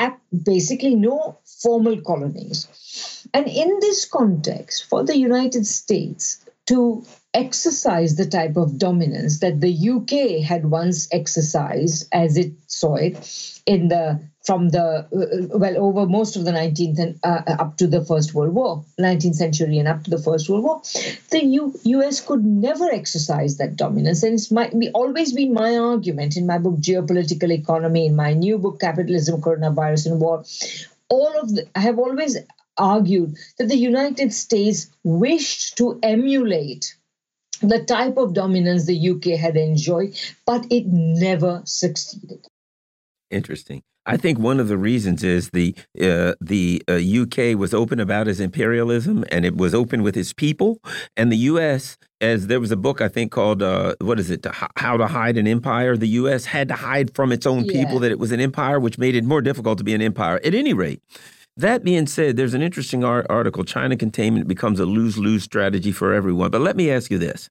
basically 0.43 0.95
no 0.95 1.38
formal 1.61 2.01
colonies. 2.01 2.67
And 3.34 3.47
in 3.47 3.80
this 3.82 4.05
context, 4.05 4.86
for 4.89 5.03
the 5.03 5.17
United 5.17 5.65
States 5.65 6.45
to 6.67 7.03
exercise 7.38 8.15
the 8.15 8.25
type 8.25 8.57
of 8.57 8.79
dominance 8.79 9.39
that 9.39 9.61
the 9.61 9.89
UK 9.89 10.43
had 10.43 10.65
once 10.65 11.07
exercised 11.11 12.07
as 12.11 12.35
it 12.35 12.51
saw 12.65 12.95
it 12.95 13.15
in 13.65 13.89
the 13.89 14.19
from 14.43 14.69
the 14.69 14.81
uh, 14.81 15.57
well 15.57 15.77
over 15.77 16.05
most 16.07 16.38
of 16.38 16.45
the 16.45 16.51
19th 16.51 16.99
and 16.99 17.19
uh, 17.23 17.41
up 17.63 17.75
to 17.77 17.85
the 17.85 18.03
First 18.03 18.33
World 18.33 18.53
War, 18.53 18.83
19th 18.99 19.35
century 19.35 19.77
and 19.77 19.89
up 19.89 20.03
to 20.05 20.09
the 20.09 20.17
First 20.17 20.49
World 20.49 20.63
War, 20.63 20.81
the 21.31 21.43
U- 21.45 21.79
U.S. 21.83 22.21
could 22.21 22.45
never 22.45 22.89
exercise 22.89 23.57
that 23.57 23.75
dominance, 23.75 24.23
and 24.23 24.35
it's 24.35 24.47
be, 24.47 24.89
always 24.91 25.33
been 25.33 25.53
my 25.53 25.77
argument 25.77 26.38
in 26.38 26.47
my 26.47 26.57
book 26.57 26.77
Geopolitical 26.77 27.51
Economy, 27.51 28.05
in 28.07 28.15
my 28.15 28.31
new 28.33 28.57
book 28.57 28.79
Capitalism, 28.79 29.41
Coronavirus, 29.41 30.05
and 30.07 30.21
War. 30.21 30.45
All 31.09 31.39
of 31.41 31.53
the, 31.53 31.67
I 31.75 31.81
have 31.81 31.99
always 31.99 32.38
argued 32.77 33.35
that 33.57 33.67
the 33.67 33.77
United 33.77 34.31
States 34.33 34.88
wished 35.03 35.77
to 35.77 35.99
emulate 36.03 36.95
the 37.62 37.84
type 37.84 38.18
of 38.18 38.34
dominance 38.34 38.86
the 38.86 39.10
UK 39.10 39.39
had 39.39 39.58
enjoyed, 39.58 40.18
but 40.45 40.66
it 40.70 40.86
never 40.88 41.62
succeeded. 41.66 42.47
Interesting. 43.30 43.84
I 44.08 44.16
think 44.16 44.39
one 44.39 44.62
of 44.62 44.70
the 44.70 44.78
reasons 44.78 45.22
is 45.22 45.49
the 45.49 45.76
uh, 46.01 46.34
the 46.39 46.82
uh, 46.88 46.93
UK 46.93 47.60
was 47.60 47.74
open 47.74 47.99
about 47.99 48.30
its 48.30 48.39
imperialism 48.39 49.26
and 49.30 49.43
it 49.45 49.58
was 49.58 49.76
open 49.76 50.01
with 50.01 50.16
its 50.16 50.32
people, 50.32 50.80
and 51.18 51.30
the 51.30 51.38
U.S. 51.51 51.97
as 52.22 52.47
there 52.47 52.62
was 52.62 52.72
a 52.72 52.78
book 52.78 53.01
I 53.01 53.10
think 53.10 53.34
called 53.34 53.62
uh, 53.62 53.95
what 53.99 54.18
is 54.18 54.32
it 54.32 54.45
How 54.78 54.95
to 54.95 55.08
Hide 55.08 55.36
an 55.36 55.45
Empire. 55.45 55.97
The 55.97 56.08
U.S. 56.22 56.45
had 56.45 56.70
to 56.70 56.76
hide 56.76 57.14
from 57.16 57.34
its 57.34 57.45
own 57.45 57.66
people 57.68 57.99
that 57.99 58.12
it 58.12 58.18
was 58.18 58.32
an 58.32 58.39
empire, 58.39 58.80
which 58.80 58.97
made 58.97 59.14
it 59.14 59.26
more 59.26 59.41
difficult 59.41 59.78
to 59.80 59.84
be 59.84 59.93
an 59.93 60.01
empire. 60.01 60.39
At 60.43 60.55
any 60.55 60.74
rate. 60.74 61.01
That 61.58 61.84
being 61.84 62.05
said, 62.05 62.38
there's 62.38 62.53
an 62.53 62.62
interesting 62.62 63.03
article. 63.03 63.64
China 63.64 63.97
containment 63.97 64.47
becomes 64.47 64.80
a 64.80 64.86
lose 64.86 65.18
lose 65.18 65.43
strategy 65.43 65.91
for 65.91 66.14
everyone. 66.14 66.51
But 66.51 66.62
let 66.62 66.76
me 66.76 66.91
ask 66.91 67.10
you 67.10 67.18
this 67.18 67.49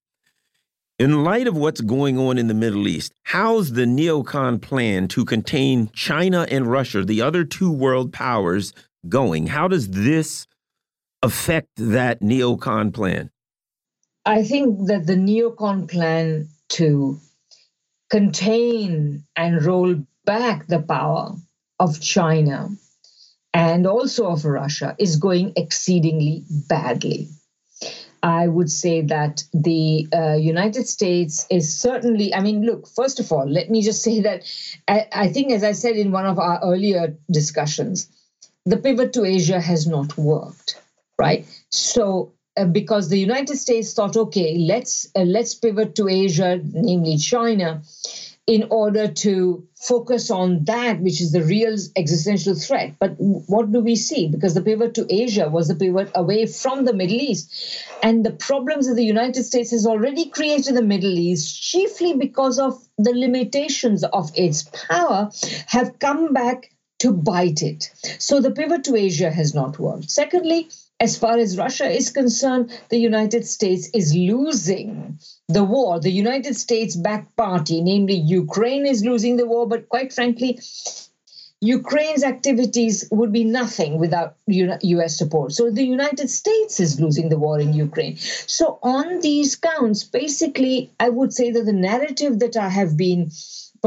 in 0.98 1.24
light 1.24 1.48
of 1.48 1.56
what's 1.56 1.80
going 1.80 2.16
on 2.16 2.38
in 2.38 2.46
the 2.46 2.54
Middle 2.54 2.86
East, 2.86 3.12
how's 3.24 3.72
the 3.72 3.84
neocon 3.84 4.62
plan 4.62 5.08
to 5.08 5.24
contain 5.24 5.90
China 5.92 6.46
and 6.50 6.70
Russia, 6.70 7.04
the 7.04 7.20
other 7.20 7.44
two 7.44 7.70
world 7.70 8.12
powers, 8.12 8.72
going? 9.08 9.48
How 9.48 9.66
does 9.66 9.88
this 9.88 10.46
affect 11.22 11.68
that 11.76 12.20
neocon 12.20 12.94
plan? 12.94 13.30
I 14.24 14.44
think 14.44 14.86
that 14.86 15.06
the 15.06 15.16
neocon 15.16 15.90
plan 15.90 16.48
to 16.70 17.20
contain 18.08 19.24
and 19.34 19.64
roll 19.64 19.96
back 20.24 20.68
the 20.68 20.80
power 20.80 21.34
of 21.80 22.00
China 22.00 22.70
and 23.56 23.86
also 23.86 24.26
of 24.26 24.44
Russia 24.44 24.94
is 24.98 25.16
going 25.16 25.54
exceedingly 25.56 26.44
badly. 26.68 27.28
I 28.22 28.48
would 28.48 28.70
say 28.70 29.00
that 29.02 29.44
the 29.54 30.06
uh, 30.12 30.34
United 30.34 30.86
States 30.86 31.46
is 31.48 31.80
certainly, 31.80 32.34
I 32.34 32.40
mean, 32.40 32.66
look, 32.66 32.86
first 32.88 33.18
of 33.18 33.32
all, 33.32 33.48
let 33.48 33.70
me 33.70 33.80
just 33.82 34.02
say 34.02 34.20
that 34.20 34.42
I, 34.88 35.06
I 35.12 35.28
think, 35.28 35.52
as 35.52 35.64
I 35.64 35.72
said 35.72 35.96
in 35.96 36.12
one 36.12 36.26
of 36.26 36.38
our 36.38 36.60
earlier 36.62 37.16
discussions, 37.30 38.10
the 38.66 38.76
pivot 38.76 39.14
to 39.14 39.24
Asia 39.24 39.60
has 39.60 39.86
not 39.86 40.18
worked, 40.18 40.82
right? 41.18 41.46
So, 41.70 42.34
uh, 42.58 42.64
because 42.64 43.08
the 43.08 43.18
United 43.18 43.56
States 43.56 43.94
thought, 43.94 44.16
okay, 44.16 44.58
let's 44.58 45.08
uh, 45.14 45.20
let's 45.20 45.54
pivot 45.54 45.94
to 45.94 46.08
Asia, 46.08 46.60
namely 46.72 47.16
China, 47.16 47.82
in 48.46 48.68
order 48.70 49.08
to 49.08 49.66
focus 49.74 50.30
on 50.30 50.64
that, 50.64 51.00
which 51.00 51.20
is 51.20 51.32
the 51.32 51.42
real 51.42 51.76
existential 51.96 52.54
threat. 52.54 52.94
But 53.00 53.16
what 53.18 53.72
do 53.72 53.80
we 53.80 53.96
see? 53.96 54.28
Because 54.28 54.54
the 54.54 54.62
pivot 54.62 54.94
to 54.94 55.06
Asia 55.12 55.48
was 55.48 55.66
the 55.66 55.74
pivot 55.74 56.12
away 56.14 56.46
from 56.46 56.84
the 56.84 56.94
Middle 56.94 57.20
East. 57.20 57.52
And 58.04 58.24
the 58.24 58.30
problems 58.30 58.86
that 58.86 58.94
the 58.94 59.04
United 59.04 59.42
States 59.42 59.72
has 59.72 59.84
already 59.84 60.28
created 60.30 60.68
in 60.68 60.74
the 60.76 60.82
Middle 60.82 61.18
East, 61.18 61.60
chiefly 61.60 62.14
because 62.14 62.60
of 62.60 62.80
the 62.98 63.12
limitations 63.12 64.04
of 64.04 64.30
its 64.36 64.62
power, 64.88 65.30
have 65.66 65.98
come 65.98 66.32
back 66.32 66.70
to 66.98 67.12
bite 67.12 67.62
it. 67.62 67.90
So 68.18 68.40
the 68.40 68.52
pivot 68.52 68.84
to 68.84 68.96
Asia 68.96 69.30
has 69.30 69.54
not 69.54 69.78
worked. 69.78 70.10
Secondly, 70.10 70.68
as 70.98 71.18
far 71.18 71.38
as 71.38 71.58
Russia 71.58 71.88
is 71.88 72.10
concerned, 72.10 72.72
the 72.88 72.98
United 72.98 73.46
States 73.46 73.90
is 73.92 74.14
losing 74.14 75.18
the 75.48 75.62
war. 75.64 76.00
The 76.00 76.10
United 76.10 76.56
States 76.56 76.96
backed 76.96 77.36
party, 77.36 77.82
namely 77.82 78.14
Ukraine, 78.14 78.86
is 78.86 79.04
losing 79.04 79.36
the 79.36 79.46
war, 79.46 79.68
but 79.68 79.88
quite 79.90 80.12
frankly, 80.12 80.58
Ukraine's 81.60 82.22
activities 82.22 83.08
would 83.10 83.32
be 83.32 83.44
nothing 83.44 83.98
without 83.98 84.36
US 84.46 85.16
support. 85.18 85.52
So 85.52 85.70
the 85.70 85.84
United 85.84 86.30
States 86.30 86.80
is 86.80 87.00
losing 87.00 87.28
the 87.28 87.38
war 87.38 87.58
in 87.58 87.72
Ukraine. 87.72 88.16
So, 88.18 88.78
on 88.82 89.20
these 89.20 89.56
counts, 89.56 90.04
basically, 90.04 90.92
I 91.00 91.08
would 91.08 91.32
say 91.32 91.50
that 91.50 91.64
the 91.64 91.72
narrative 91.72 92.38
that 92.40 92.56
I 92.56 92.68
have 92.68 92.96
been 92.96 93.30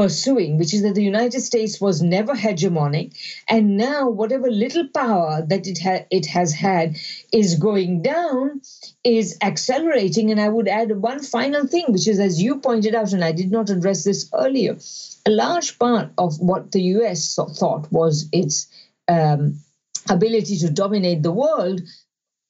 pursuing, 0.00 0.56
which 0.56 0.72
is 0.72 0.80
that 0.80 0.94
the 0.94 1.04
United 1.04 1.42
States 1.42 1.78
was 1.78 2.00
never 2.00 2.32
hegemonic, 2.34 3.12
and 3.46 3.76
now 3.76 4.08
whatever 4.08 4.50
little 4.50 4.88
power 4.88 5.44
that 5.46 5.66
it 5.66 5.78
ha- 5.78 6.06
it 6.10 6.24
has 6.24 6.54
had 6.54 6.96
is 7.34 7.56
going 7.56 8.00
down, 8.00 8.62
is 9.04 9.36
accelerating. 9.42 10.30
And 10.30 10.40
I 10.40 10.48
would 10.48 10.68
add 10.68 10.90
one 11.02 11.22
final 11.22 11.66
thing, 11.66 11.92
which 11.92 12.08
is 12.08 12.18
as 12.18 12.40
you 12.40 12.60
pointed 12.60 12.94
out, 12.94 13.12
and 13.12 13.22
I 13.22 13.32
did 13.32 13.50
not 13.50 13.68
address 13.68 14.02
this 14.02 14.30
earlier, 14.32 14.78
a 15.26 15.30
large 15.30 15.78
part 15.78 16.08
of 16.16 16.40
what 16.40 16.72
the 16.72 16.80
U.S. 16.96 17.34
thought 17.34 17.92
was 17.92 18.26
its 18.32 18.68
um, 19.06 19.60
ability 20.08 20.56
to 20.60 20.70
dominate 20.70 21.22
the 21.22 21.38
world 21.44 21.82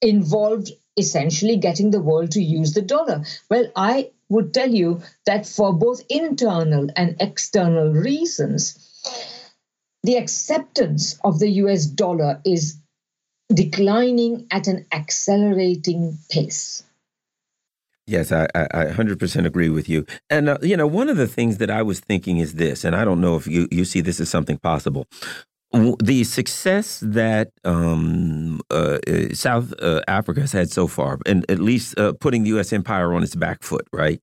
involved 0.01 0.71
essentially 0.97 1.57
getting 1.57 1.91
the 1.91 2.01
world 2.01 2.31
to 2.31 2.41
use 2.41 2.73
the 2.73 2.81
dollar. 2.81 3.25
Well, 3.49 3.65
I 3.75 4.10
would 4.31 4.53
tell 4.53 4.69
you 4.73 5.01
that 5.25 5.45
for 5.45 5.73
both 5.73 6.01
internal 6.09 6.87
and 6.95 7.17
external 7.19 7.91
reasons, 7.91 8.79
the 10.03 10.15
acceptance 10.15 11.19
of 11.23 11.37
the 11.39 11.49
US 11.63 11.85
dollar 11.85 12.41
is 12.45 12.77
declining 13.53 14.47
at 14.49 14.67
an 14.67 14.85
accelerating 14.93 16.17
pace. 16.29 16.83
Yes, 18.07 18.31
I, 18.31 18.47
I, 18.55 18.67
I 18.73 18.85
100% 18.85 19.45
agree 19.45 19.69
with 19.69 19.87
you. 19.87 20.05
And, 20.29 20.49
uh, 20.49 20.57
you 20.61 20.75
know, 20.75 20.87
one 20.87 21.09
of 21.09 21.17
the 21.17 21.27
things 21.27 21.57
that 21.57 21.69
I 21.69 21.81
was 21.81 21.99
thinking 21.99 22.37
is 22.37 22.55
this, 22.55 22.83
and 22.83 22.95
I 22.95 23.05
don't 23.05 23.21
know 23.21 23.35
if 23.35 23.47
you, 23.47 23.67
you 23.69 23.85
see 23.85 24.01
this 24.01 24.19
as 24.19 24.29
something 24.29 24.57
possible 24.57 25.07
the 25.73 26.23
success 26.23 26.99
that 27.01 27.51
um, 27.63 28.59
uh, 28.69 28.99
uh, 29.07 29.33
South 29.33 29.73
uh, 29.81 30.01
Africa 30.07 30.41
has 30.41 30.51
had 30.51 30.69
so 30.69 30.87
far, 30.87 31.19
and 31.25 31.49
at 31.49 31.59
least 31.59 31.97
uh, 31.97 32.13
putting 32.19 32.43
the 32.43 32.49
U.S. 32.49 32.73
empire 32.73 33.13
on 33.13 33.23
its 33.23 33.35
back 33.35 33.63
foot, 33.63 33.87
right? 33.93 34.19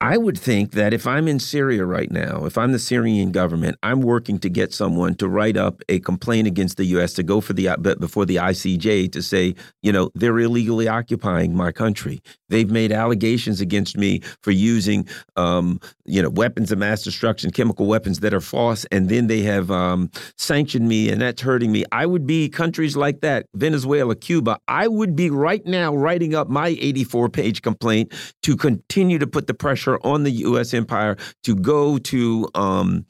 I 0.00 0.16
would 0.16 0.36
think 0.36 0.72
that 0.72 0.92
if 0.92 1.06
I'm 1.06 1.28
in 1.28 1.38
Syria 1.38 1.84
right 1.84 2.10
now, 2.10 2.44
if 2.44 2.58
I'm 2.58 2.72
the 2.72 2.78
Syrian 2.78 3.30
government, 3.30 3.78
I'm 3.82 4.00
working 4.00 4.38
to 4.40 4.50
get 4.50 4.74
someone 4.74 5.14
to 5.16 5.28
write 5.28 5.56
up 5.56 5.82
a 5.88 6.00
complaint 6.00 6.48
against 6.48 6.76
the 6.76 6.84
U.S. 6.86 7.12
to 7.14 7.22
go 7.22 7.40
for 7.40 7.52
the 7.52 7.74
before 8.00 8.26
the 8.26 8.36
ICJ 8.36 9.12
to 9.12 9.22
say, 9.22 9.54
you 9.82 9.92
know, 9.92 10.10
they're 10.14 10.38
illegally 10.38 10.88
occupying 10.88 11.56
my 11.56 11.70
country. 11.70 12.20
They've 12.48 12.70
made 12.70 12.92
allegations 12.92 13.60
against 13.60 13.96
me 13.96 14.20
for 14.42 14.50
using, 14.50 15.08
um, 15.36 15.80
you 16.04 16.20
know, 16.20 16.28
weapons 16.28 16.70
of 16.70 16.78
mass 16.78 17.02
destruction, 17.02 17.50
chemical 17.50 17.86
weapons 17.86 18.20
that 18.20 18.34
are 18.34 18.40
false, 18.40 18.84
and 18.86 19.08
then 19.08 19.28
they 19.28 19.42
have 19.42 19.70
um, 19.70 20.10
sanctioned 20.36 20.88
me, 20.88 21.08
and 21.08 21.22
that's 21.22 21.40
hurting 21.40 21.72
me. 21.72 21.84
I 21.92 22.06
would 22.06 22.26
be 22.26 22.48
countries 22.48 22.96
like 22.96 23.20
that, 23.22 23.46
Venezuela, 23.54 24.14
Cuba. 24.14 24.58
I 24.68 24.88
would 24.88 25.16
be 25.16 25.30
right 25.30 25.64
now 25.64 25.94
writing 25.94 26.34
up 26.34 26.48
my 26.48 26.72
84-page 26.74 27.62
complaint 27.62 28.12
to 28.42 28.56
continue 28.56 29.18
to 29.18 29.26
put 29.26 29.46
the 29.46 29.54
pressure 29.54 29.83
on 30.04 30.22
the 30.24 30.30
U.S. 30.30 30.74
empire 30.74 31.16
to 31.44 31.54
go 31.54 31.98
to. 31.98 32.48
Um, 32.54 33.06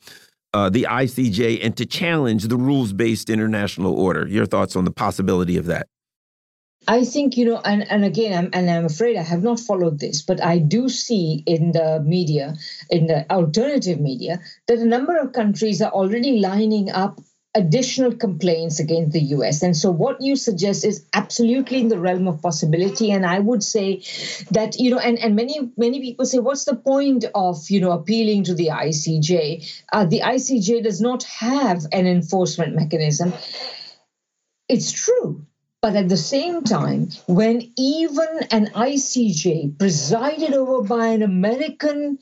uh, 0.52 0.70
the 0.70 0.86
ICJ 0.88 1.58
and 1.64 1.76
to 1.76 1.84
challenge 1.84 2.44
the 2.44 2.56
rules 2.56 2.92
based 2.92 3.28
international 3.28 3.92
order. 3.92 4.24
Your 4.28 4.46
thoughts 4.46 4.76
on 4.76 4.84
the 4.84 4.92
possibility 4.92 5.56
of 5.56 5.66
that? 5.66 5.88
I 6.86 7.04
think, 7.04 7.36
you 7.36 7.46
know, 7.46 7.60
and, 7.64 7.90
and 7.90 8.04
again, 8.04 8.36
I'm, 8.36 8.50
and 8.52 8.70
I'm 8.70 8.84
afraid 8.84 9.16
I 9.16 9.22
have 9.22 9.42
not 9.42 9.58
followed 9.58 9.98
this, 9.98 10.22
but 10.22 10.42
I 10.42 10.58
do 10.58 10.88
see 10.88 11.42
in 11.46 11.72
the 11.72 12.02
media, 12.04 12.56
in 12.90 13.06
the 13.06 13.30
alternative 13.32 14.00
media, 14.00 14.40
that 14.68 14.78
a 14.78 14.84
number 14.84 15.16
of 15.16 15.32
countries 15.32 15.80
are 15.80 15.90
already 15.90 16.38
lining 16.38 16.90
up 16.90 17.20
additional 17.54 18.12
complaints 18.14 18.80
against 18.80 19.12
the 19.12 19.20
US. 19.20 19.62
And 19.62 19.76
so 19.76 19.90
what 19.90 20.20
you 20.20 20.34
suggest 20.36 20.84
is 20.84 21.06
absolutely 21.14 21.80
in 21.80 21.88
the 21.88 21.98
realm 21.98 22.26
of 22.26 22.42
possibility. 22.42 23.12
And 23.12 23.24
I 23.24 23.38
would 23.38 23.62
say 23.62 24.02
that, 24.50 24.78
you 24.78 24.90
know, 24.90 24.98
and, 24.98 25.18
and 25.18 25.36
many, 25.36 25.72
many 25.76 26.00
people 26.00 26.26
say, 26.26 26.38
what's 26.38 26.64
the 26.64 26.74
point 26.74 27.24
of, 27.34 27.70
you 27.70 27.80
know, 27.80 27.92
appealing 27.92 28.44
to 28.44 28.54
the 28.54 28.68
ICJ? 28.68 29.82
Uh, 29.92 30.04
the 30.04 30.20
ICJ 30.20 30.82
does 30.82 31.00
not 31.00 31.22
have 31.24 31.84
an 31.92 32.06
enforcement 32.06 32.74
mechanism. 32.74 33.32
It's 34.68 34.90
true 34.90 35.46
but 35.84 35.96
at 35.96 36.08
the 36.08 36.16
same 36.16 36.62
time, 36.62 37.10
when 37.26 37.70
even 37.76 38.40
an 38.50 38.68
ICJ 38.68 39.78
presided 39.78 40.54
over 40.54 40.80
by 40.80 41.08
an 41.08 41.20
American 41.20 42.18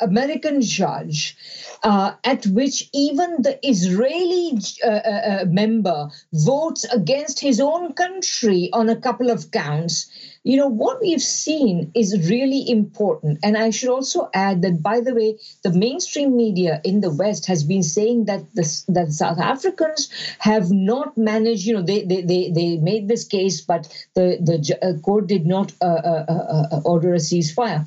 American 0.00 0.60
judge, 0.62 1.36
uh, 1.82 2.12
at 2.24 2.46
which 2.46 2.88
even 2.92 3.42
the 3.42 3.58
Israeli 3.62 4.58
uh, 4.84 4.88
uh, 4.88 4.90
uh, 4.90 5.44
member 5.46 6.10
votes 6.32 6.84
against 6.84 7.40
his 7.40 7.60
own 7.60 7.92
country 7.92 8.70
on 8.72 8.88
a 8.88 8.96
couple 8.96 9.30
of 9.30 9.50
counts. 9.50 10.10
You 10.44 10.56
know, 10.56 10.68
what 10.68 11.00
we've 11.00 11.22
seen 11.22 11.90
is 11.94 12.28
really 12.30 12.68
important. 12.70 13.38
And 13.42 13.56
I 13.56 13.70
should 13.70 13.90
also 13.90 14.30
add 14.32 14.62
that, 14.62 14.82
by 14.82 15.00
the 15.00 15.14
way, 15.14 15.38
the 15.62 15.72
mainstream 15.72 16.36
media 16.36 16.80
in 16.84 17.00
the 17.00 17.10
West 17.10 17.46
has 17.46 17.64
been 17.64 17.82
saying 17.82 18.24
that 18.26 18.42
the, 18.54 18.64
that 18.88 19.12
South 19.12 19.38
Africans 19.38 20.08
have 20.38 20.70
not 20.70 21.18
managed, 21.18 21.66
you 21.66 21.74
know, 21.74 21.82
they, 21.82 22.02
they, 22.04 22.22
they, 22.22 22.50
they 22.50 22.76
made 22.78 23.08
this 23.08 23.24
case, 23.24 23.60
but 23.60 23.86
the, 24.14 24.38
the 24.40 25.00
court 25.02 25.26
did 25.26 25.44
not 25.46 25.72
order 26.84 27.14
a 27.14 27.18
ceasefire. 27.18 27.84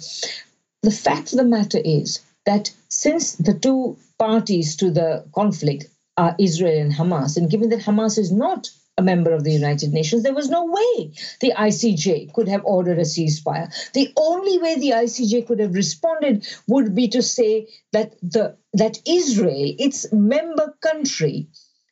The 0.84 0.92
fact 0.92 1.32
of 1.32 1.38
the 1.38 1.44
matter 1.44 1.78
is 1.78 2.22
that 2.46 2.72
since 2.90 3.36
the 3.36 3.54
two 3.54 3.98
parties 4.18 4.76
to 4.78 4.90
the 4.90 5.26
conflict 5.34 5.86
are 6.18 6.36
Israel 6.40 6.82
and 6.82 6.92
Hamas, 6.92 7.38
and 7.38 7.50
given 7.50 7.70
that 7.70 7.82
Hamas 7.82 8.18
is 8.18 8.32
not 8.32 8.70
a 8.98 9.04
member 9.04 9.32
of 9.32 9.44
the 9.44 9.52
United 9.52 9.94
Nations, 9.94 10.24
there 10.24 10.34
was 10.34 10.50
no 10.50 10.66
way 10.66 11.12
the 11.40 11.54
ICJ 11.56 12.34
could 12.34 12.48
have 12.48 12.66
ordered 12.66 12.98
a 12.98 13.04
ceasefire. 13.04 13.72
The 13.94 14.12
only 14.18 14.58
way 14.58 14.76
the 14.76 14.92
ICJ 14.92 15.48
could 15.48 15.60
have 15.60 15.76
responded 15.76 16.48
would 16.68 16.96
be 16.96 17.08
to 17.10 17.22
say 17.22 17.68
that 17.92 18.16
the 18.24 18.58
that 18.74 19.00
Israel, 19.06 19.76
its 19.78 20.12
member 20.12 20.76
country, 20.82 21.48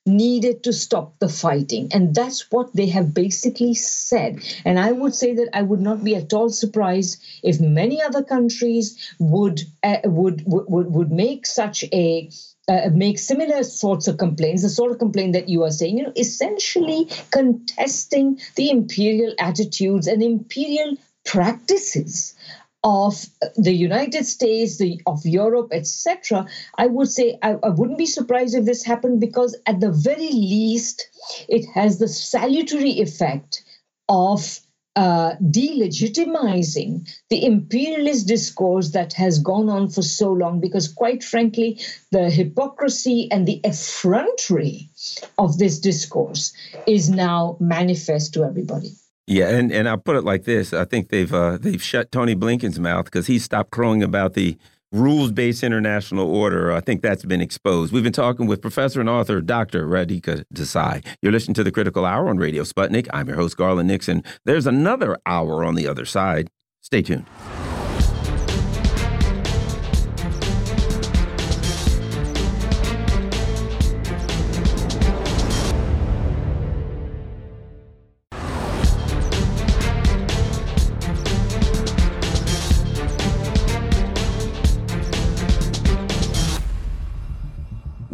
needed 0.09 0.63
to 0.63 0.73
stop 0.73 1.17
the 1.19 1.29
fighting. 1.29 1.89
And 1.93 2.13
that's 2.13 2.51
what 2.51 2.75
they 2.75 2.87
have 2.87 3.13
basically 3.13 3.73
said. 3.75 4.43
And 4.65 4.79
I 4.79 4.91
would 4.91 5.15
say 5.15 5.33
that 5.35 5.49
I 5.53 5.61
would 5.61 5.81
not 5.81 6.03
be 6.03 6.15
at 6.15 6.33
all 6.33 6.49
surprised 6.49 7.21
if 7.43 7.61
many 7.61 8.01
other 8.01 8.23
countries 8.23 8.97
would 9.19 9.61
uh, 9.83 9.97
would, 10.05 10.43
would 10.45 10.91
would 10.93 11.11
make 11.11 11.45
such 11.45 11.83
a 11.93 12.29
uh, 12.69 12.89
make 12.93 13.17
similar 13.17 13.63
sorts 13.63 14.07
of 14.07 14.17
complaints, 14.17 14.61
the 14.61 14.69
sort 14.69 14.91
of 14.91 14.99
complaint 14.99 15.33
that 15.33 15.49
you 15.49 15.63
are 15.63 15.71
saying, 15.71 15.97
you 15.97 16.03
know, 16.03 16.13
essentially 16.15 17.07
contesting 17.31 18.39
the 18.55 18.69
imperial 18.69 19.33
attitudes 19.39 20.05
and 20.05 20.21
imperial 20.21 20.95
practices 21.25 22.35
of 22.83 23.25
the 23.57 23.73
United 23.73 24.25
States, 24.25 24.77
the 24.77 25.01
of 25.05 25.25
Europe, 25.25 25.69
etc., 25.73 26.47
I 26.77 26.87
would 26.87 27.09
say 27.09 27.37
I, 27.41 27.55
I, 27.61 27.69
wouldn't 27.69 27.97
be 27.97 28.05
surprised 28.05 28.55
if 28.55 28.65
this 28.65 28.83
happened 28.83 29.19
because 29.19 29.57
at 29.65 29.79
the 29.81 29.91
very 29.91 30.31
least, 30.31 31.09
it 31.49 31.65
has 31.73 31.99
the 31.99 32.07
salutary 32.07 33.01
effect 33.01 33.63
of 34.07 34.59
uh, 34.95 35.35
delegitimizing 35.41 37.09
the 37.29 37.45
imperialist 37.45 38.27
discourse 38.27 38.91
that 38.91 39.13
has 39.13 39.39
gone 39.39 39.69
on 39.69 39.87
for 39.89 40.01
so 40.01 40.31
long 40.31 40.59
because 40.59 40.91
quite 40.91 41.23
frankly 41.23 41.79
the 42.11 42.29
hypocrisy 42.29 43.29
and 43.31 43.47
the 43.47 43.61
effrontery 43.63 44.89
of 45.37 45.57
this 45.57 45.79
discourse 45.79 46.53
is 46.87 47.09
now 47.09 47.55
manifest 47.59 48.33
to 48.33 48.43
everybody 48.43 48.98
yeah, 49.29 49.49
and, 49.49 49.71
and 49.71 49.87
I'll 49.87 49.97
put 49.97 50.15
it 50.15 50.23
like 50.23 50.45
this: 50.45 50.73
I 50.73 50.85
think 50.85 51.09
they've 51.09 51.31
uh, 51.31 51.57
they've 51.57 51.81
shut 51.81 52.11
Tony 52.11 52.35
Blinken's 52.35 52.79
mouth 52.79 53.05
because 53.05 53.27
he 53.27 53.37
stopped 53.37 53.69
crowing 53.69 54.01
about 54.01 54.33
the 54.33 54.57
rules-based 54.91 55.63
international 55.63 56.27
order. 56.27 56.71
I 56.71 56.81
think 56.81 57.03
that's 57.03 57.23
been 57.23 57.39
exposed. 57.39 57.93
We've 57.93 58.03
been 58.03 58.11
talking 58.11 58.47
with 58.47 58.59
professor 58.59 58.99
and 58.99 59.07
author 59.07 59.39
Dr. 59.39 59.87
Radhika 59.87 60.45
Desai. 60.51 61.05
You're 61.21 61.31
listening 61.31 61.53
to 61.55 61.63
the 61.63 61.71
Critical 61.71 62.05
Hour 62.05 62.27
on 62.27 62.37
Radio 62.37 62.63
Sputnik. 62.63 63.07
I'm 63.13 63.27
your 63.27 63.37
host 63.37 63.55
Garland 63.55 63.87
Nixon. 63.87 64.23
There's 64.45 64.65
another 64.65 65.19
hour 65.27 65.63
on 65.63 65.75
the 65.75 65.87
other 65.87 66.05
side. 66.05 66.49
Stay 66.81 67.03
tuned. 67.03 67.27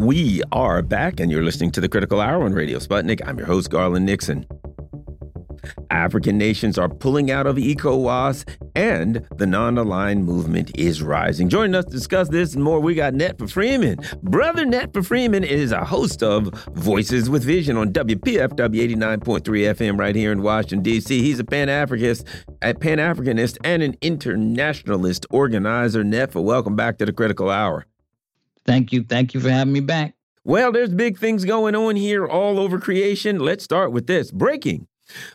We 0.05 0.43
are 0.51 0.83
back, 0.83 1.19
and 1.19 1.31
you're 1.31 1.41
listening 1.41 1.71
to 1.71 1.81
the 1.81 1.89
Critical 1.89 2.21
Hour 2.21 2.43
on 2.43 2.53
Radio 2.53 2.77
Sputnik. 2.77 3.27
I'm 3.27 3.39
your 3.39 3.47
host, 3.47 3.71
Garland 3.71 4.05
Nixon. 4.05 4.45
African 5.89 6.37
nations 6.37 6.77
are 6.77 6.87
pulling 6.87 7.31
out 7.31 7.47
of 7.47 7.55
ECOWAS, 7.55 8.47
and 8.75 9.27
the 9.37 9.47
non 9.47 9.79
aligned 9.79 10.23
movement 10.23 10.77
is 10.77 11.01
rising. 11.01 11.49
Joining 11.49 11.73
us 11.73 11.85
to 11.85 11.91
discuss 11.91 12.29
this 12.29 12.53
and 12.53 12.63
more, 12.63 12.79
we 12.79 12.93
got 12.93 13.13
Netfa 13.13 13.49
Freeman. 13.49 13.97
Brother 14.21 14.63
Netfa 14.63 15.03
Freeman 15.03 15.43
is 15.43 15.71
a 15.71 15.83
host 15.83 16.21
of 16.21 16.53
Voices 16.75 17.27
with 17.27 17.43
Vision 17.43 17.75
on 17.75 17.91
WPFW 17.91 18.95
89.3 18.95 19.41
FM 19.41 19.97
right 19.97 20.15
here 20.15 20.31
in 20.31 20.43
Washington, 20.43 20.83
D.C. 20.83 21.19
He's 21.19 21.39
a 21.39 21.43
Pan 21.43 21.67
Africanist, 21.67 22.27
a 22.61 22.75
Pan 22.75 22.99
Africanist, 22.99 23.57
and 23.63 23.81
an 23.81 23.97
internationalist 24.01 25.25
organizer. 25.31 26.03
Netfa, 26.03 26.43
welcome 26.43 26.75
back 26.75 26.99
to 26.99 27.07
the 27.07 27.13
Critical 27.13 27.49
Hour. 27.49 27.87
Thank 28.66 28.91
you. 28.91 29.03
Thank 29.03 29.34
you 29.34 29.39
for 29.39 29.49
having 29.49 29.74
me 29.74 29.80
back. 29.80 30.16
Well, 30.43 30.72
there's 30.72 30.93
big 30.93 31.18
things 31.18 31.43
going 31.43 31.76
on 31.76 31.95
here 31.95 32.26
all 32.26 32.59
over 32.59 32.80
creation. 32.80 33.39
Let's 33.39 33.63
start 33.63 33.91
with 33.91 34.07
this 34.07 34.32
breaking. 34.32 34.88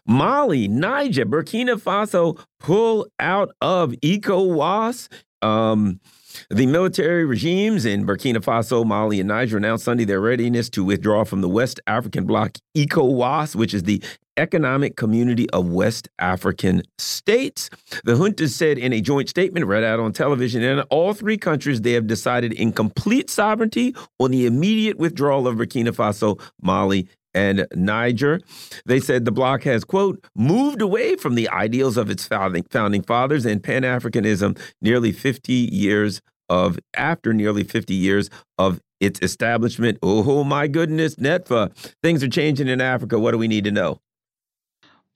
Mali, 0.06 0.68
Niger, 0.68 1.26
Burkina 1.26 1.80
Faso 1.80 2.38
pull 2.58 3.06
out 3.18 3.50
of 3.60 3.92
ECOWAS. 4.02 5.08
Um, 5.42 6.00
the 6.48 6.66
military 6.66 7.24
regimes 7.24 7.84
in 7.84 8.06
Burkina 8.06 8.36
Faso, 8.36 8.84
Mali, 8.84 9.20
and 9.20 9.28
Niger 9.28 9.56
announced 9.56 9.84
Sunday 9.84 10.04
their 10.04 10.20
readiness 10.20 10.68
to 10.70 10.84
withdraw 10.84 11.24
from 11.24 11.40
the 11.40 11.48
West 11.48 11.80
African 11.86 12.24
bloc 12.24 12.56
ECOWAS, 12.76 13.56
which 13.56 13.74
is 13.74 13.84
the 13.84 14.02
Economic 14.36 14.96
Community 14.96 15.48
of 15.50 15.68
West 15.68 16.08
African 16.18 16.82
States. 16.98 17.70
The 18.04 18.16
junta 18.16 18.48
said 18.48 18.78
in 18.78 18.92
a 18.92 19.00
joint 19.00 19.28
statement 19.28 19.66
read 19.66 19.84
out 19.84 20.00
on 20.00 20.12
television 20.12 20.62
in 20.62 20.80
all 20.82 21.14
three 21.14 21.36
countries 21.36 21.80
they 21.80 21.92
have 21.92 22.06
decided 22.06 22.52
in 22.52 22.72
complete 22.72 23.30
sovereignty 23.30 23.94
on 24.18 24.30
the 24.30 24.46
immediate 24.46 24.98
withdrawal 24.98 25.46
of 25.46 25.56
Burkina 25.56 25.90
Faso, 25.90 26.40
Mali, 26.62 27.08
and 27.34 27.66
Niger. 27.74 28.40
They 28.86 29.00
said 29.00 29.24
the 29.24 29.32
bloc 29.32 29.62
has, 29.62 29.84
quote, 29.84 30.24
moved 30.34 30.82
away 30.82 31.16
from 31.16 31.34
the 31.34 31.48
ideals 31.48 31.96
of 31.96 32.10
its 32.10 32.26
founding, 32.26 32.64
founding 32.70 33.02
fathers 33.02 33.46
and 33.46 33.62
Pan 33.62 33.82
Africanism 33.82 34.58
nearly 34.80 35.12
50 35.12 35.52
years 35.52 36.20
of, 36.48 36.78
after 36.94 37.32
nearly 37.32 37.62
50 37.62 37.94
years 37.94 38.30
of 38.58 38.80
its 38.98 39.20
establishment. 39.22 39.98
Oh, 40.02 40.44
my 40.44 40.66
goodness, 40.66 41.14
Netfa, 41.16 41.72
things 42.02 42.22
are 42.22 42.28
changing 42.28 42.68
in 42.68 42.80
Africa. 42.80 43.18
What 43.18 43.30
do 43.30 43.38
we 43.38 43.48
need 43.48 43.64
to 43.64 43.70
know? 43.70 44.00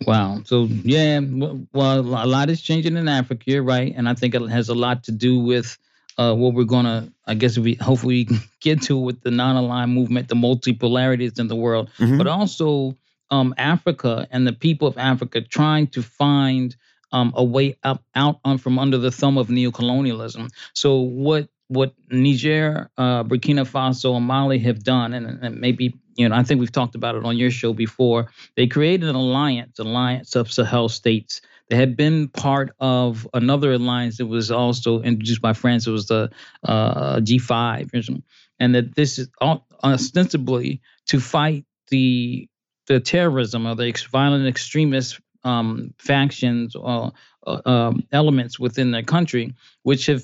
Wow. 0.07 0.42
So 0.45 0.64
yeah, 0.64 1.20
well, 1.72 2.01
a 2.01 2.26
lot 2.26 2.51
is 2.51 2.61
changing 2.61 2.97
in 2.97 3.09
Africa, 3.09 3.62
right? 3.62 3.92
And 3.97 4.09
I 4.09 4.14
think 4.14 4.34
it 4.34 4.42
has 4.49 4.68
a 4.68 4.74
lot 4.74 5.05
to 5.05 5.12
do 5.12 5.38
with 5.38 5.78
uh, 6.18 6.34
what 6.34 6.55
we're 6.55 6.64
gonna, 6.64 7.12
I 7.26 7.34
guess, 7.34 7.59
we 7.59 7.74
hopefully 7.74 8.28
get 8.61 8.82
to 8.82 8.97
with 8.97 9.22
the 9.22 9.30
non-aligned 9.30 9.92
movement, 9.92 10.28
the 10.28 10.34
multipolarities 10.34 11.38
in 11.38 11.49
the 11.49 11.57
world, 11.57 11.90
mm-hmm. 11.99 12.18
but 12.18 12.26
also 12.26 12.97
um, 13.30 13.55
Africa 13.57 14.26
and 14.30 14.47
the 14.47 14.53
people 14.53 14.88
of 14.88 14.99
Africa 14.99 15.40
trying 15.40 15.88
to 15.88 16.03
find 16.03 16.76
um, 17.12 17.32
a 17.36 17.45
way 17.45 17.76
up 17.82 18.03
out 18.14 18.40
on, 18.45 18.59
from 18.59 18.78
under 18.78 18.99
the 18.99 19.11
thumb 19.11 19.38
of 19.38 19.49
neocolonialism. 19.49 20.51
So 20.74 20.99
what 20.99 21.49
what 21.68 21.95
Niger, 22.11 22.90
uh, 22.99 23.24
Burkina 23.24 23.66
Faso, 23.66 24.16
and 24.16 24.26
Mali 24.26 24.59
have 24.59 24.84
done, 24.84 25.14
and, 25.14 25.42
and 25.42 25.61
maybe 25.61 25.95
you 26.17 26.29
know, 26.29 26.35
I 26.35 26.43
think 26.43 26.61
we've 26.61 26.73
talked 26.73 26.95
about 26.95 27.15
it 27.15 27.25
on 27.25 27.37
your 27.37 27.51
show 27.51 27.73
before. 27.73 28.31
They 28.57 28.67
created 28.67 29.09
an 29.09 29.15
alliance, 29.15 29.79
alliance 29.79 30.37
of 30.37 30.53
Sahel 30.53 30.89
states. 30.89 31.41
They 31.69 31.77
had 31.77 31.97
been 31.97 32.29
part 32.29 32.75
of 32.79 33.27
another 33.33 33.73
alliance 33.73 34.19
that 34.19 34.27
was 34.27 34.51
also 34.51 35.01
introduced 35.03 35.41
by 35.41 35.55
France. 35.55 35.87
It 35.87 35.93
was 35.93 36.07
the 36.07 36.31
uh, 36.62 37.17
G5, 37.21 38.21
and 38.61 38.75
that 38.75 38.95
this 38.95 39.19
is 39.19 39.29
ostensibly 39.83 40.81
to 41.07 41.21
fight 41.21 41.65
the 41.89 42.49
the 42.87 43.01
terrorism 43.01 43.67
or 43.67 43.75
the 43.75 43.95
violent 44.11 44.47
extremist 44.47 45.19
um, 45.43 45.95
factions 45.99 46.77
or 46.77 47.12
uh, 47.47 47.61
um, 47.65 48.05
elements 48.12 48.59
within 48.59 48.91
their 48.91 49.03
country, 49.03 49.55
which 49.83 50.07
have 50.07 50.23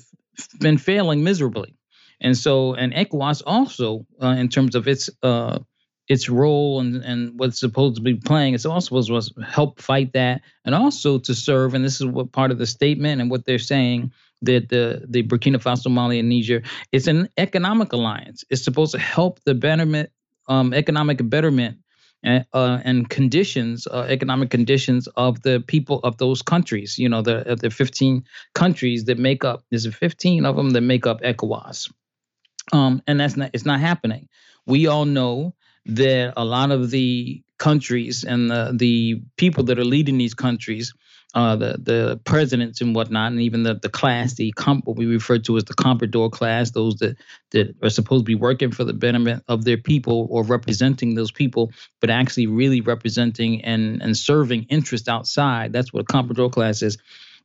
been 0.59 0.77
failing 0.77 1.23
miserably. 1.23 1.75
And 2.19 2.37
so, 2.37 2.75
and 2.75 2.93
ECOWAS 2.93 3.41
also, 3.45 4.05
uh, 4.21 4.35
in 4.37 4.47
terms 4.47 4.75
of 4.75 4.87
its 4.87 5.09
uh, 5.23 5.59
its 6.11 6.27
role 6.27 6.81
and, 6.81 6.97
and 7.05 7.39
what's 7.39 7.57
supposed 7.57 7.95
to 7.95 8.01
be 8.01 8.15
playing. 8.15 8.53
It's 8.53 8.65
also 8.65 9.01
supposed 9.01 9.33
to 9.33 9.41
help 9.43 9.79
fight 9.79 10.11
that 10.11 10.41
and 10.65 10.75
also 10.75 11.19
to 11.19 11.33
serve. 11.33 11.73
And 11.73 11.85
this 11.85 12.01
is 12.01 12.05
what 12.05 12.33
part 12.33 12.51
of 12.51 12.57
the 12.57 12.67
statement 12.67 13.21
and 13.21 13.31
what 13.31 13.45
they're 13.45 13.57
saying 13.57 14.11
that 14.41 14.67
the, 14.67 15.05
the 15.07 15.23
Burkina 15.23 15.55
Faso, 15.55 15.89
Mali, 15.89 16.19
and 16.19 16.27
Niger, 16.27 16.63
it's 16.91 17.07
an 17.07 17.29
economic 17.37 17.93
alliance. 17.93 18.43
It's 18.49 18.61
supposed 18.61 18.91
to 18.91 18.99
help 18.99 19.39
the 19.45 19.53
betterment, 19.53 20.09
um, 20.49 20.73
economic 20.73 21.29
betterment 21.29 21.77
and, 22.23 22.45
uh, 22.51 22.79
and 22.83 23.09
conditions, 23.09 23.87
uh, 23.87 24.05
economic 24.09 24.49
conditions 24.49 25.07
of 25.15 25.41
the 25.43 25.63
people 25.65 25.99
of 25.99 26.17
those 26.17 26.41
countries. 26.41 26.97
You 26.97 27.07
know, 27.07 27.21
the 27.21 27.57
the 27.57 27.69
15 27.69 28.25
countries 28.53 29.05
that 29.05 29.17
make 29.17 29.45
up. 29.45 29.63
There's 29.69 29.87
15 29.87 30.45
of 30.45 30.57
them 30.57 30.71
that 30.71 30.81
make 30.81 31.07
up 31.07 31.21
ECOWAS, 31.21 31.89
um, 32.73 33.01
and 33.07 33.19
that's 33.19 33.37
not. 33.37 33.51
It's 33.53 33.65
not 33.65 33.79
happening. 33.79 34.27
We 34.65 34.87
all 34.87 35.05
know 35.05 35.55
that 35.85 36.33
a 36.37 36.45
lot 36.45 36.71
of 36.71 36.91
the 36.91 37.43
countries 37.57 38.23
and 38.23 38.49
the 38.49 38.73
the 38.75 39.21
people 39.37 39.63
that 39.63 39.77
are 39.77 39.85
leading 39.85 40.17
these 40.17 40.33
countries 40.33 40.93
uh, 41.33 41.55
the 41.55 41.77
the 41.81 42.19
presidents 42.25 42.81
and 42.81 42.93
whatnot, 42.93 43.31
and 43.31 43.41
even 43.41 43.63
the 43.63 43.75
the 43.75 43.89
class, 43.89 44.33
the 44.33 44.51
comp, 44.53 44.85
what 44.85 44.97
we 44.97 45.05
refer 45.05 45.37
to 45.39 45.57
as 45.57 45.63
the 45.63 45.73
comprador 45.73 46.29
class, 46.29 46.71
those 46.71 46.95
that 46.97 47.15
that 47.51 47.73
are 47.81 47.89
supposed 47.89 48.21
to 48.21 48.25
be 48.25 48.35
working 48.35 48.71
for 48.71 48.83
the 48.83 48.93
betterment 48.93 49.43
of 49.47 49.63
their 49.63 49.77
people 49.77 50.27
or 50.29 50.43
representing 50.43 51.15
those 51.15 51.31
people, 51.31 51.71
but 52.01 52.09
actually 52.09 52.47
really 52.47 52.81
representing 52.81 53.63
and 53.63 54.01
and 54.01 54.17
serving 54.17 54.63
interest 54.63 55.07
outside. 55.07 55.71
That's 55.71 55.93
what 55.93 56.01
a 56.01 56.05
comprador 56.05 56.51
class 56.51 56.81
is. 56.81 56.97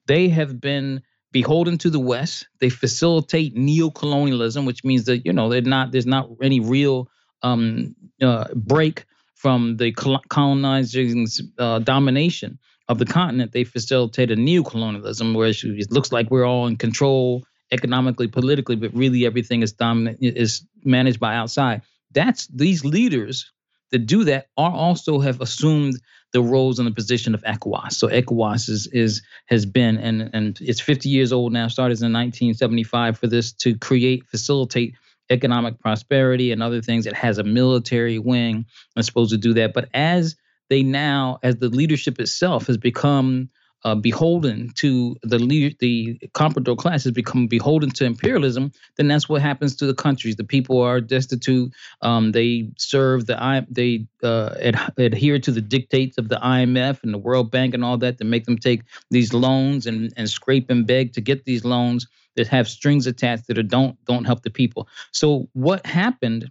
They 0.06 0.28
have 0.30 0.60
been 0.60 1.02
beholden 1.30 1.78
to 1.78 1.90
the 1.90 2.00
West. 2.00 2.48
They 2.58 2.70
facilitate 2.70 3.54
neocolonialism, 3.54 4.66
which 4.66 4.82
means 4.82 5.04
that 5.04 5.24
you 5.24 5.32
know 5.32 5.48
they're 5.48 5.62
not 5.62 5.92
there's 5.92 6.06
not 6.06 6.28
any 6.42 6.58
real 6.58 7.08
um, 7.42 7.94
uh, 8.22 8.46
break 8.54 9.04
from 9.34 9.76
the 9.76 9.92
colonizing 9.92 11.26
uh, 11.58 11.78
domination 11.80 12.58
of 12.88 12.98
the 12.98 13.04
continent, 13.04 13.52
they 13.52 13.64
facilitated 13.64 14.38
neocolonialism, 14.38 15.34
where 15.34 15.48
it 15.48 15.92
looks 15.92 16.12
like 16.12 16.30
we're 16.30 16.46
all 16.46 16.66
in 16.66 16.76
control 16.76 17.44
economically, 17.72 18.28
politically, 18.28 18.76
but 18.76 18.94
really 18.94 19.26
everything 19.26 19.62
is 19.62 19.72
dominant 19.72 20.18
is 20.20 20.66
managed 20.84 21.20
by 21.20 21.34
outside. 21.34 21.82
That's 22.12 22.46
these 22.46 22.84
leaders 22.84 23.50
that 23.90 24.06
do 24.06 24.24
that 24.24 24.48
are 24.56 24.70
also 24.70 25.18
have 25.20 25.40
assumed 25.40 26.00
the 26.32 26.42
roles 26.42 26.78
and 26.78 26.86
the 26.86 26.92
position 26.92 27.34
of 27.34 27.42
ECOWAS. 27.42 27.92
So 27.92 28.08
ECOWAS 28.08 28.68
is 28.68 28.86
is 28.88 29.22
has 29.46 29.66
been 29.66 29.96
and 29.98 30.30
and 30.32 30.58
it's 30.60 30.80
50 30.80 31.08
years 31.08 31.32
old 31.32 31.52
now. 31.52 31.68
Started 31.68 32.00
in 32.00 32.12
1975 32.12 33.18
for 33.18 33.26
this 33.26 33.52
to 33.52 33.76
create 33.78 34.26
facilitate 34.26 34.94
economic 35.30 35.78
prosperity 35.80 36.52
and 36.52 36.62
other 36.62 36.80
things. 36.80 37.06
It 37.06 37.14
has 37.14 37.38
a 37.38 37.44
military 37.44 38.18
wing 38.18 38.66
that's 38.94 39.06
supposed 39.06 39.32
to 39.32 39.38
do 39.38 39.54
that. 39.54 39.72
But 39.74 39.88
as 39.94 40.36
they 40.68 40.82
now, 40.82 41.38
as 41.42 41.56
the 41.56 41.68
leadership 41.68 42.18
itself 42.20 42.66
has 42.66 42.76
become 42.76 43.50
uh, 43.84 43.94
beholden 43.94 44.70
to 44.74 45.16
the 45.22 45.38
leader, 45.38 45.74
the 45.78 46.18
comprador 46.34 46.76
class 46.76 47.04
has 47.04 47.12
become 47.12 47.46
beholden 47.46 47.88
to 47.90 48.04
imperialism, 48.04 48.72
then 48.96 49.06
that's 49.06 49.28
what 49.28 49.40
happens 49.40 49.76
to 49.76 49.86
the 49.86 49.94
countries. 49.94 50.34
The 50.34 50.44
people 50.44 50.80
are 50.80 51.00
destitute. 51.00 51.72
Um, 52.02 52.32
they 52.32 52.70
serve 52.78 53.26
the 53.26 53.64
they 53.70 54.06
uh, 54.24 54.56
ad- 54.60 54.92
adhere 54.98 55.38
to 55.38 55.52
the 55.52 55.60
dictates 55.60 56.18
of 56.18 56.28
the 56.28 56.36
IMF 56.36 57.04
and 57.04 57.14
the 57.14 57.18
World 57.18 57.52
Bank 57.52 57.74
and 57.74 57.84
all 57.84 57.98
that 57.98 58.18
to 58.18 58.24
make 58.24 58.44
them 58.44 58.58
take 58.58 58.82
these 59.10 59.32
loans 59.32 59.86
and 59.86 60.12
and 60.16 60.28
scrape 60.28 60.68
and 60.68 60.84
beg 60.84 61.12
to 61.12 61.20
get 61.20 61.44
these 61.44 61.64
loans 61.64 62.08
that 62.36 62.48
have 62.48 62.68
strings 62.68 63.06
attached 63.06 63.46
that 63.48 63.62
don't 63.68 64.02
don't 64.04 64.24
help 64.24 64.42
the 64.42 64.50
people. 64.50 64.88
So 65.12 65.48
what 65.52 65.86
happened? 65.86 66.50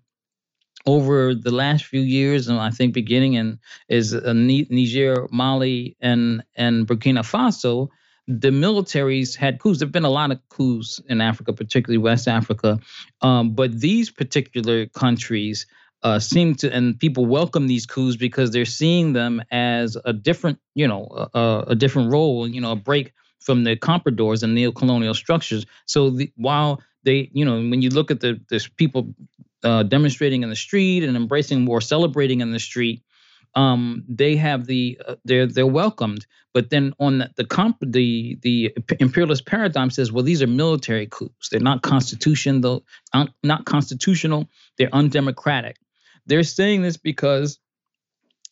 over 0.87 1.33
the 1.33 1.51
last 1.51 1.85
few 1.85 2.01
years, 2.01 2.47
and 2.47 2.59
I 2.59 2.69
think 2.69 2.93
beginning 2.93 3.33
in 3.33 3.59
is 3.89 4.13
uh, 4.13 4.33
Niger, 4.33 5.27
Mali, 5.31 5.97
and 5.99 6.43
and 6.55 6.87
Burkina 6.87 7.21
Faso, 7.21 7.89
the 8.27 8.49
militaries 8.49 9.35
had 9.35 9.59
coups. 9.59 9.79
There've 9.79 9.91
been 9.91 10.05
a 10.05 10.09
lot 10.09 10.31
of 10.31 10.47
coups 10.49 11.01
in 11.07 11.21
Africa, 11.21 11.53
particularly 11.53 11.97
West 11.97 12.27
Africa, 12.27 12.79
um, 13.21 13.55
but 13.55 13.79
these 13.79 14.11
particular 14.11 14.85
countries 14.87 15.65
uh, 16.03 16.19
seem 16.19 16.53
to, 16.55 16.71
and 16.71 16.99
people 16.99 17.25
welcome 17.25 17.67
these 17.67 17.85
coups 17.85 18.15
because 18.15 18.51
they're 18.51 18.65
seeing 18.65 19.13
them 19.13 19.41
as 19.51 19.97
a 20.05 20.13
different, 20.13 20.59
you 20.75 20.87
know, 20.87 21.29
a, 21.33 21.63
a 21.69 21.75
different 21.75 22.11
role, 22.11 22.47
you 22.47 22.61
know, 22.61 22.73
a 22.73 22.75
break 22.75 23.13
from 23.45 23.63
the 23.63 23.75
compradors 23.75 24.43
and 24.43 24.55
neo-colonial 24.55 25.13
structures. 25.13 25.65
So 25.85 26.09
the, 26.09 26.31
while 26.35 26.81
they, 27.03 27.29
you 27.31 27.45
know, 27.45 27.55
when 27.55 27.81
you 27.81 27.89
look 27.89 28.11
at 28.11 28.19
the 28.19 28.39
this 28.49 28.67
people 28.67 29.13
uh, 29.63 29.83
demonstrating 29.83 30.43
in 30.43 30.49
the 30.49 30.55
street 30.55 31.03
and 31.03 31.15
embracing 31.15 31.61
more 31.61 31.79
celebrating 31.79 32.41
in 32.41 32.51
the 32.51 32.59
street, 32.59 33.03
um, 33.53 34.03
they 34.09 34.35
have 34.35 34.65
the 34.65 34.99
uh, 35.07 35.15
they're 35.23 35.47
they're 35.47 35.67
welcomed. 35.67 36.25
But 36.53 36.69
then 36.69 36.93
on 36.99 37.19
the 37.19 37.29
the, 37.37 37.45
comp, 37.45 37.77
the 37.81 38.37
the 38.41 38.75
imperialist 38.99 39.45
paradigm 39.45 39.91
says, 39.91 40.11
well, 40.11 40.23
these 40.23 40.41
are 40.41 40.47
military 40.47 41.07
coups. 41.07 41.49
They're 41.49 41.59
not 41.59 41.83
constitution 41.83 42.61
though, 42.61 42.83
not 43.43 43.65
constitutional. 43.65 44.49
They're 44.77 44.93
undemocratic. 44.93 45.77
They're 46.25 46.43
saying 46.43 46.81
this 46.81 46.97
because 46.97 47.59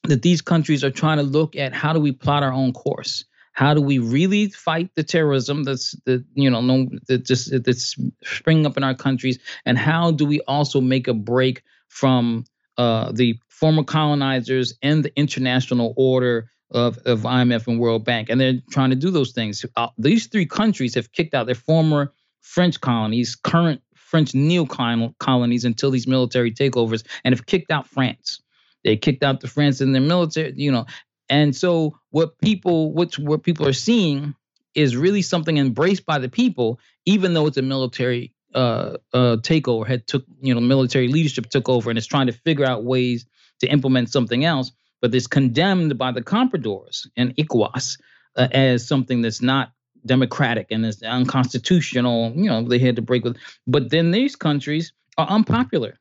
that 0.04 0.22
these 0.22 0.42
countries 0.42 0.84
are 0.84 0.92
trying 0.92 1.18
to 1.18 1.24
look 1.24 1.56
at 1.56 1.74
how 1.74 1.94
do 1.94 2.00
we 2.00 2.12
plot 2.12 2.44
our 2.44 2.52
own 2.52 2.74
course 2.74 3.26
how 3.54 3.74
do 3.74 3.82
we 3.82 4.00
really 4.00 4.50
fight 4.50 4.90
the 4.96 5.04
terrorism 5.04 5.64
that's 5.64 5.92
that 6.06 6.26
you 6.34 6.50
know 6.50 6.62
no 6.62 6.90
that 7.08 7.26
just 7.26 7.52
that's 7.64 7.96
springing 8.24 8.66
up 8.66 8.78
in 8.78 8.84
our 8.84 8.96
countries, 8.96 9.40
and 9.66 9.78
how 9.78 10.12
do 10.12 10.26
we 10.26 10.42
also 10.42 10.82
make 10.82 11.08
a 11.08 11.14
break 11.14 11.64
from 11.88 12.46
uh, 12.78 13.12
the 13.14 13.40
former 13.48 13.84
colonizers 13.84 14.74
and 14.82 15.06
the 15.06 15.16
international 15.16 15.94
order 15.96 16.50
of, 16.72 16.98
of 17.06 17.22
IMF 17.22 17.68
and 17.68 17.80
World 17.80 18.04
Bank, 18.04 18.30
and 18.30 18.42
they're 18.42 18.60
trying 18.72 18.90
to 18.90 18.96
do 18.96 19.12
those 19.12 19.32
things. 19.32 19.64
Uh, 19.76 19.90
these 19.98 20.26
three 20.26 20.48
countries 20.48 20.96
have 20.96 21.12
kicked 21.12 21.36
out 21.36 21.46
their 21.46 21.56
former 21.56 22.12
French 22.42 22.82
colonies, 22.82 23.36
current 23.36 23.82
French 23.96 24.34
neo 24.34 24.66
colonies 24.66 25.66
until 25.66 25.92
these 25.92 26.08
military 26.08 26.52
takeovers, 26.52 27.06
and 27.24 27.34
have 27.34 27.46
kicked 27.46 27.72
out 27.72 27.88
France. 27.88 28.42
They 28.84 28.98
kicked 28.98 29.24
out 29.24 29.40
the 29.40 29.48
France 29.48 29.80
and 29.82 29.94
their 29.94 30.02
military, 30.02 30.54
you 30.56 30.72
know, 30.72 30.86
and 31.34 31.56
so 31.58 31.98
what 32.12 32.40
people 32.40 32.94
what 32.94 33.20
what 33.20 33.44
people 33.44 33.68
are 33.68 33.74
seeing 33.74 34.36
is 34.76 34.98
really 34.98 35.24
something 35.24 35.58
embraced 35.58 36.06
by 36.06 36.20
the 36.20 36.30
people, 36.30 36.80
even 37.08 37.34
though 37.36 37.48
it's 37.48 37.58
a 37.58 37.64
military 37.64 38.34
uh, 38.56 38.98
uh, 39.14 39.38
takeover 39.42 39.88
had 39.88 40.08
took 40.08 40.26
you 40.42 40.56
know 40.56 40.62
military 40.62 41.10
leadership 41.10 41.48
took 41.50 41.70
over 41.70 41.92
and 41.92 42.00
is 42.00 42.08
trying 42.08 42.28
to 42.28 42.34
figure 42.34 42.66
out 42.66 42.86
ways 42.86 43.26
to 43.62 43.68
implement 43.68 44.12
something 44.12 44.46
else, 44.46 44.72
but 45.02 45.16
it's 45.16 45.28
condemned 45.28 45.98
by 45.98 46.14
the 46.14 46.24
compradors 46.24 47.08
and 47.18 47.36
ECOWAS 47.38 48.00
uh, 48.38 48.50
as 48.54 48.88
something 48.88 49.24
that's 49.24 49.42
not 49.44 49.74
democratic 50.06 50.68
and 50.72 50.86
is 50.86 51.04
unconstitutional. 51.04 52.34
You 52.38 52.50
know 52.52 52.64
they 52.64 52.80
had 52.80 52.98
to 52.98 53.04
break 53.04 53.26
with, 53.26 53.38
but 53.68 53.92
then 53.92 54.12
these 54.12 54.38
countries 54.38 54.94
are 55.18 55.28
unpopular. 55.28 56.00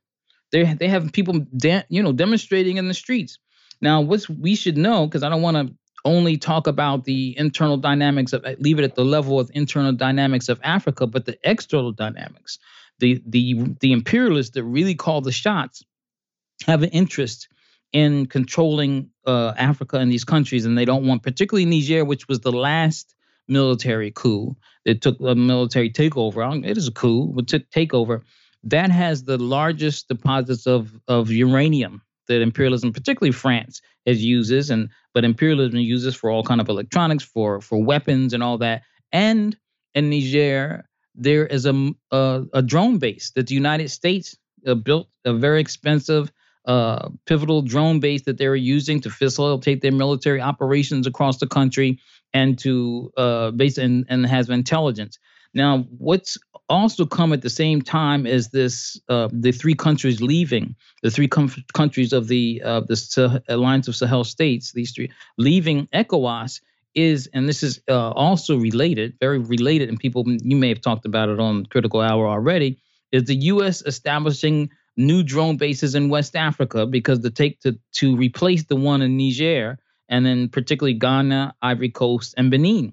They 0.52 0.64
they 0.74 0.88
have 0.88 1.12
people 1.12 1.40
de- 1.56 1.86
you 1.90 2.04
know 2.04 2.12
demonstrating 2.14 2.78
in 2.78 2.88
the 2.88 2.94
streets. 2.94 3.38
Now, 3.82 4.00
what 4.00 4.26
we 4.28 4.54
should 4.54 4.78
know, 4.78 5.06
because 5.06 5.24
I 5.24 5.28
don't 5.28 5.42
want 5.42 5.56
to 5.56 5.74
only 6.04 6.36
talk 6.36 6.66
about 6.66 7.04
the 7.04 7.36
internal 7.36 7.76
dynamics 7.76 8.32
of 8.32 8.44
leave 8.58 8.78
it 8.78 8.84
at 8.84 8.94
the 8.94 9.04
level 9.04 9.38
of 9.38 9.50
internal 9.54 9.92
dynamics 9.92 10.48
of 10.48 10.60
Africa, 10.62 11.06
but 11.06 11.26
the 11.26 11.38
external 11.44 11.92
dynamics, 11.92 12.58
the 13.00 13.20
the 13.26 13.74
the 13.80 13.92
imperialists 13.92 14.54
that 14.54 14.64
really 14.64 14.94
call 14.94 15.20
the 15.20 15.32
shots 15.32 15.82
have 16.66 16.82
an 16.82 16.90
interest 16.90 17.48
in 17.92 18.26
controlling 18.26 19.10
uh, 19.26 19.52
Africa 19.56 19.98
and 19.98 20.10
these 20.10 20.24
countries, 20.24 20.64
and 20.64 20.78
they 20.78 20.84
don't 20.84 21.06
want, 21.06 21.22
particularly 21.22 21.66
Niger, 21.66 22.04
which 22.04 22.26
was 22.28 22.40
the 22.40 22.52
last 22.52 23.14
military 23.48 24.10
coup 24.10 24.56
that 24.84 25.02
took 25.02 25.20
a 25.20 25.34
military 25.34 25.90
takeover. 25.90 26.64
It 26.64 26.78
is 26.78 26.88
a 26.88 26.92
coup, 26.92 27.32
but 27.34 27.48
took 27.48 27.68
takeover. 27.70 28.22
That 28.64 28.90
has 28.90 29.24
the 29.24 29.38
largest 29.38 30.08
deposits 30.08 30.66
of 30.66 30.98
of 31.08 31.30
uranium 31.30 32.02
that 32.28 32.42
imperialism, 32.42 32.92
particularly 32.92 33.32
France, 33.32 33.80
has 34.06 34.22
uses, 34.22 34.70
and 34.70 34.88
but 35.14 35.24
imperialism 35.24 35.78
uses 35.78 36.14
for 36.14 36.30
all 36.30 36.42
kind 36.42 36.60
of 36.60 36.68
electronics, 36.68 37.24
for 37.24 37.60
for 37.60 37.82
weapons 37.82 38.32
and 38.32 38.42
all 38.42 38.58
that. 38.58 38.82
And 39.12 39.56
in 39.94 40.10
Niger, 40.10 40.84
there 41.14 41.46
is 41.46 41.66
a 41.66 41.92
a, 42.10 42.44
a 42.54 42.62
drone 42.62 42.98
base 42.98 43.32
that 43.34 43.46
the 43.46 43.54
United 43.54 43.90
States 43.90 44.36
uh, 44.66 44.74
built, 44.74 45.08
a 45.24 45.34
very 45.34 45.60
expensive, 45.60 46.32
uh, 46.66 47.08
pivotal 47.26 47.62
drone 47.62 48.00
base 48.00 48.22
that 48.22 48.38
they 48.38 48.48
were 48.48 48.56
using 48.56 49.00
to 49.00 49.10
facilitate 49.10 49.80
their 49.80 49.92
military 49.92 50.40
operations 50.40 51.06
across 51.06 51.38
the 51.38 51.46
country 51.46 51.98
and 52.32 52.58
to 52.58 53.12
uh, 53.16 53.50
base 53.50 53.78
and, 53.78 54.06
and 54.08 54.26
has 54.26 54.48
intelligence. 54.48 55.18
Now, 55.54 55.84
what's 55.98 56.38
also 56.68 57.04
come 57.04 57.32
at 57.32 57.42
the 57.42 57.50
same 57.50 57.82
time 57.82 58.26
as 58.26 58.48
this, 58.48 58.98
uh, 59.08 59.28
the 59.32 59.52
three 59.52 59.74
countries 59.74 60.22
leaving, 60.22 60.74
the 61.02 61.10
three 61.10 61.28
com- 61.28 61.52
countries 61.74 62.12
of 62.12 62.28
the 62.28 62.62
uh, 62.64 62.80
the 62.80 62.96
Sah- 62.96 63.38
Alliance 63.48 63.88
of 63.88 63.96
Sahel 63.96 64.24
states, 64.24 64.72
these 64.72 64.92
three 64.92 65.10
leaving 65.36 65.88
ECOWAS 65.92 66.60
is, 66.94 67.28
and 67.32 67.48
this 67.48 67.62
is 67.62 67.80
uh, 67.88 68.10
also 68.10 68.56
related, 68.56 69.14
very 69.20 69.38
related, 69.38 69.88
and 69.88 69.98
people 69.98 70.24
you 70.26 70.56
may 70.56 70.68
have 70.68 70.80
talked 70.80 71.04
about 71.04 71.28
it 71.28 71.38
on 71.38 71.66
Critical 71.66 72.00
Hour 72.00 72.28
already, 72.28 72.78
is 73.12 73.24
the 73.24 73.36
U.S. 73.36 73.82
establishing 73.82 74.70
new 74.96 75.22
drone 75.22 75.56
bases 75.56 75.94
in 75.94 76.08
West 76.08 76.36
Africa 76.36 76.86
because 76.86 77.20
the 77.20 77.30
take 77.30 77.60
to 77.60 77.78
to 77.92 78.16
replace 78.16 78.64
the 78.64 78.76
one 78.76 79.02
in 79.02 79.16
Niger 79.16 79.78
and 80.08 80.26
then 80.26 80.48
particularly 80.48 80.94
Ghana, 80.98 81.54
Ivory 81.62 81.90
Coast, 81.90 82.34
and 82.36 82.50
Benin. 82.50 82.92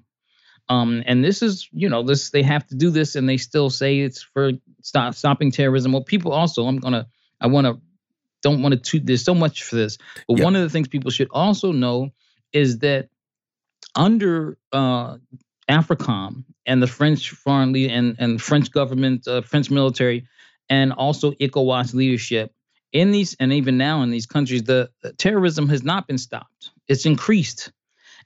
Um, 0.70 1.02
and 1.04 1.22
this 1.24 1.42
is, 1.42 1.68
you 1.72 1.88
know, 1.88 2.04
this 2.04 2.30
they 2.30 2.42
have 2.44 2.66
to 2.68 2.76
do 2.76 2.90
this, 2.90 3.16
and 3.16 3.28
they 3.28 3.36
still 3.36 3.70
say 3.70 3.98
it's 3.98 4.22
for 4.22 4.52
stop 4.82 5.14
stopping 5.14 5.50
terrorism. 5.50 5.92
Well, 5.92 6.04
people 6.04 6.32
also, 6.32 6.66
I'm 6.66 6.78
gonna, 6.78 7.08
I 7.40 7.48
want 7.48 7.66
to 7.66 7.80
don't 8.40 8.62
want 8.62 8.82
to. 8.82 9.00
There's 9.00 9.24
so 9.24 9.34
much 9.34 9.64
for 9.64 9.74
this, 9.74 9.98
but 10.28 10.40
one 10.40 10.54
of 10.54 10.62
the 10.62 10.70
things 10.70 10.86
people 10.86 11.10
should 11.10 11.28
also 11.32 11.72
know 11.72 12.10
is 12.52 12.78
that 12.78 13.08
under 13.96 14.56
uh, 14.72 15.18
AFRICOM 15.68 16.44
and 16.66 16.80
the 16.80 16.86
French 16.86 17.30
foreign 17.30 17.72
lead 17.72 17.90
and 17.90 18.16
and 18.20 18.40
French 18.40 18.70
government, 18.70 19.26
uh, 19.26 19.42
French 19.42 19.70
military, 19.70 20.28
and 20.68 20.92
also 20.92 21.32
ECOWAS 21.32 21.94
leadership 21.94 22.54
in 22.92 23.10
these 23.10 23.36
and 23.38 23.52
even 23.52 23.76
now 23.76 24.02
in 24.02 24.10
these 24.10 24.26
countries, 24.26 24.62
the, 24.64 24.90
the 25.02 25.12
terrorism 25.12 25.68
has 25.68 25.82
not 25.82 26.06
been 26.06 26.18
stopped. 26.18 26.70
It's 26.88 27.06
increased 27.06 27.72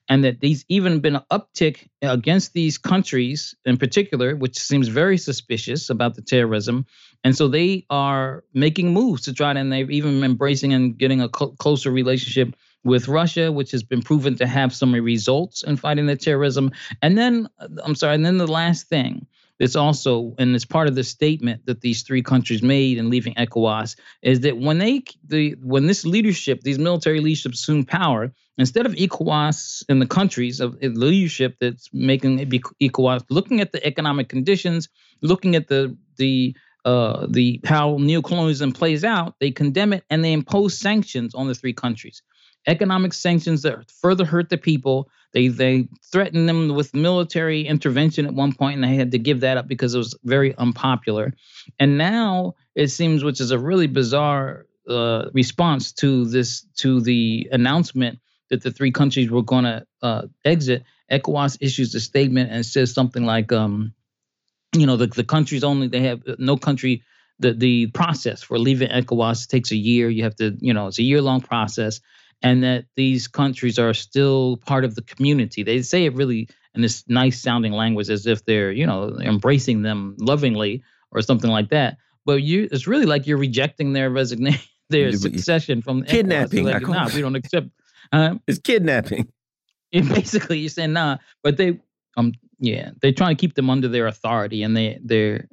and 0.08 0.24
that 0.24 0.40
these 0.40 0.64
even 0.68 1.00
been 1.00 1.16
an 1.16 1.22
uptick 1.30 1.88
against 2.02 2.52
these 2.52 2.78
countries 2.78 3.54
in 3.64 3.76
particular, 3.76 4.36
which 4.36 4.58
seems 4.58 4.88
very 4.88 5.16
suspicious 5.16 5.90
about 5.90 6.14
the 6.14 6.22
terrorism. 6.22 6.86
And 7.22 7.36
so 7.36 7.48
they 7.48 7.86
are 7.88 8.44
making 8.52 8.92
moves 8.92 9.22
to 9.22 9.32
try 9.32 9.52
to, 9.52 9.58
and 9.58 9.72
they've 9.72 9.90
even 9.90 10.22
embracing 10.22 10.74
and 10.74 10.96
getting 10.96 11.22
a 11.22 11.28
closer 11.28 11.90
relationship 11.90 12.54
with 12.84 13.08
Russia, 13.08 13.50
which 13.50 13.70
has 13.70 13.82
been 13.82 14.02
proven 14.02 14.36
to 14.36 14.46
have 14.46 14.74
some 14.74 14.92
results 14.92 15.62
in 15.62 15.76
fighting 15.76 16.06
the 16.06 16.16
terrorism. 16.16 16.70
And 17.00 17.16
then, 17.16 17.48
uh, 17.58 17.68
I'm 17.82 17.94
sorry, 17.94 18.14
and 18.14 18.26
then 18.26 18.36
the 18.36 18.46
last 18.46 18.88
thing 18.88 19.26
it's 19.58 19.76
also, 19.76 20.34
and 20.38 20.54
it's 20.54 20.64
part 20.64 20.88
of 20.88 20.94
the 20.94 21.04
statement 21.04 21.64
that 21.66 21.80
these 21.80 22.02
three 22.02 22.22
countries 22.22 22.62
made 22.62 22.98
in 22.98 23.10
leaving 23.10 23.34
ECOWAS, 23.34 23.96
is 24.22 24.40
that 24.40 24.58
when 24.58 24.78
they 24.78 25.02
the 25.26 25.54
when 25.62 25.86
this 25.86 26.04
leadership, 26.04 26.62
these 26.62 26.78
military 26.78 27.20
leadership 27.20 27.52
assume 27.52 27.84
power, 27.84 28.32
instead 28.58 28.86
of 28.86 28.92
ECOWAS 28.94 29.84
and 29.88 30.02
the 30.02 30.06
countries 30.06 30.60
of 30.60 30.76
leadership 30.82 31.56
that's 31.60 31.88
making 31.92 32.40
it 32.40 32.48
be 32.48 32.60
ECOWAS, 32.80 33.24
looking 33.30 33.60
at 33.60 33.72
the 33.72 33.84
economic 33.86 34.28
conditions, 34.28 34.88
looking 35.22 35.54
at 35.54 35.68
the 35.68 35.96
the 36.16 36.56
uh, 36.84 37.26
the 37.30 37.60
how 37.64 37.96
neocolonialism 37.96 38.74
plays 38.74 39.04
out, 39.04 39.36
they 39.40 39.50
condemn 39.50 39.92
it 39.92 40.04
and 40.10 40.24
they 40.24 40.32
impose 40.32 40.76
sanctions 40.78 41.34
on 41.34 41.46
the 41.46 41.54
three 41.54 41.72
countries 41.72 42.22
economic 42.66 43.12
sanctions 43.12 43.62
that 43.62 43.90
further 43.90 44.24
hurt 44.24 44.48
the 44.48 44.58
people. 44.58 45.10
They 45.34 45.48
they 45.48 45.88
threatened 46.12 46.48
them 46.48 46.68
with 46.74 46.94
military 46.94 47.66
intervention 47.66 48.24
at 48.24 48.32
one 48.32 48.52
point, 48.52 48.76
and 48.76 48.84
they 48.84 48.94
had 48.94 49.10
to 49.10 49.18
give 49.18 49.40
that 49.40 49.56
up 49.56 49.66
because 49.66 49.94
it 49.94 49.98
was 49.98 50.16
very 50.22 50.56
unpopular. 50.56 51.34
And 51.80 51.98
now 51.98 52.54
it 52.76 52.88
seems, 52.88 53.24
which 53.24 53.40
is 53.40 53.50
a 53.50 53.58
really 53.58 53.88
bizarre 53.88 54.66
uh, 54.88 55.26
response 55.34 55.92
to 55.94 56.24
this 56.26 56.64
to 56.76 57.00
the 57.00 57.48
announcement 57.50 58.20
that 58.50 58.62
the 58.62 58.70
three 58.70 58.92
countries 58.92 59.28
were 59.28 59.42
going 59.42 59.64
to 59.64 59.84
uh, 60.02 60.22
exit. 60.44 60.84
ECOWAS 61.10 61.58
issues 61.60 61.94
a 61.94 62.00
statement 62.00 62.50
and 62.50 62.64
says 62.64 62.94
something 62.94 63.26
like, 63.26 63.52
um, 63.52 63.92
you 64.72 64.86
know, 64.86 64.96
the 64.96 65.08
the 65.08 65.24
countries 65.24 65.64
only 65.64 65.88
they 65.88 66.00
have 66.00 66.22
no 66.38 66.56
country 66.56 67.02
the 67.40 67.52
the 67.52 67.86
process 67.88 68.42
for 68.42 68.56
leaving 68.56 68.88
ECOWAS 68.88 69.48
takes 69.48 69.72
a 69.72 69.76
year. 69.76 70.08
You 70.08 70.22
have 70.22 70.36
to, 70.36 70.56
you 70.60 70.72
know, 70.72 70.86
it's 70.86 71.00
a 71.00 71.02
year 71.02 71.20
long 71.20 71.40
process 71.40 72.00
and 72.44 72.62
that 72.62 72.84
these 72.94 73.26
countries 73.26 73.78
are 73.78 73.94
still 73.94 74.58
part 74.58 74.84
of 74.84 74.94
the 74.94 75.02
community. 75.02 75.62
They 75.62 75.80
say 75.80 76.04
it 76.04 76.14
really 76.14 76.46
in 76.74 76.82
this 76.82 77.02
nice 77.08 77.40
sounding 77.40 77.72
language 77.72 78.10
as 78.10 78.26
if 78.26 78.44
they're, 78.44 78.70
you 78.70 78.86
know, 78.86 79.18
embracing 79.18 79.80
them 79.80 80.14
lovingly 80.20 80.84
or 81.10 81.22
something 81.22 81.50
like 81.50 81.70
that. 81.70 81.96
But 82.26 82.42
you, 82.42 82.68
it's 82.70 82.86
really 82.86 83.06
like 83.06 83.26
you're 83.26 83.38
rejecting 83.38 83.94
their 83.94 84.10
resignation, 84.10 84.60
their 84.90 85.10
succession 85.12 85.80
from 85.80 86.04
kidnapping. 86.04 86.64
Like, 86.64 86.86
nah, 86.86 87.08
we 87.14 87.22
don't 87.22 87.34
accept. 87.44 87.68
Uh, 88.12 88.34
it's 88.46 88.58
kidnapping. 88.58 89.32
basically, 89.90 90.58
you're 90.58 90.68
saying 90.68 90.92
nah, 90.92 91.16
but 91.42 91.56
they, 91.56 91.80
um, 92.18 92.32
yeah, 92.58 92.90
they're 93.00 93.12
trying 93.12 93.36
to 93.36 93.40
keep 93.40 93.54
them 93.54 93.70
under 93.70 93.88
their 93.88 94.06
authority, 94.06 94.62
and 94.62 94.76
they 94.76 94.98
they're 95.02 95.48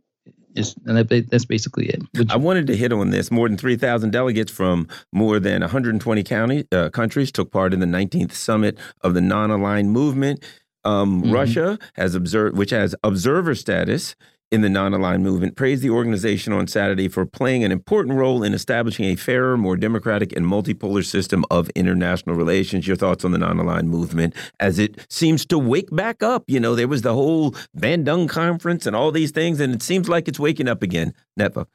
and 0.56 0.98
that, 0.98 1.28
that's 1.30 1.46
basically 1.46 1.88
it. 1.88 2.02
I 2.30 2.38
wanted 2.38 2.68
to 2.68 2.76
hit 2.76 2.92
on 2.92 3.10
this. 3.10 3.32
More 3.32 3.48
than 3.48 3.58
3,000 3.58 4.12
delegates 4.12 4.52
from 4.52 4.88
more 5.12 5.40
than 5.40 5.62
120 5.62 6.24
county, 6.24 6.66
uh, 6.72 6.90
countries 6.90 7.32
took 7.32 7.52
part 7.52 7.74
in 7.74 7.80
the 7.80 7.86
19th 7.86 8.34
summit 8.34 8.78
of 9.02 9.14
the 9.14 9.22
non-aligned 9.22 9.92
movement. 9.92 10.44
Um, 10.84 11.10
mm 11.10 11.24
-hmm. 11.24 11.34
Russia 11.34 11.78
has 11.94 12.16
observed, 12.16 12.58
which 12.58 12.72
has 12.72 12.96
observer 13.04 13.56
status 13.56 14.16
in 14.52 14.62
the 14.62 14.70
non 14.70 14.94
aligned 14.94 15.24
movement 15.24 15.56
praised 15.56 15.82
the 15.82 15.90
organization 15.90 16.52
on 16.54 16.68
Saturday 16.68 17.08
for 17.08 17.26
playing 17.26 17.64
an 17.64 17.72
important 17.72 18.18
role 18.18 18.44
in 18.44 18.54
establishing 18.54 19.06
a 19.06 19.16
fairer, 19.16 19.58
more 19.58 19.78
democratic, 19.78 20.36
and 20.36 20.46
multipolar 20.46 21.04
system 21.06 21.46
of 21.50 21.70
international 21.70 22.36
relations. 22.36 22.86
Your 22.86 22.98
thoughts 22.98 23.24
on 23.24 23.32
the 23.32 23.38
non 23.38 23.60
aligned 23.60 23.90
movement 23.90 24.36
as 24.60 24.78
it 24.78 25.06
seems 25.10 25.46
to 25.48 25.58
wake 25.58 25.94
back 25.96 26.22
up? 26.22 26.44
You 26.48 26.60
know, 26.60 26.76
there 26.76 26.88
was 26.88 27.02
the 27.02 27.14
whole 27.14 27.52
Bandung 27.78 28.28
conference 28.28 28.86
and 28.86 28.96
all 28.96 29.12
these 29.12 29.32
things, 29.32 29.60
and 29.60 29.74
it 29.74 29.82
seems 29.82 30.10
like 30.10 30.28
it's 30.28 30.40
waking 30.40 30.68
up 30.68 30.84
again. 30.84 31.14
Netfa. 31.40 31.66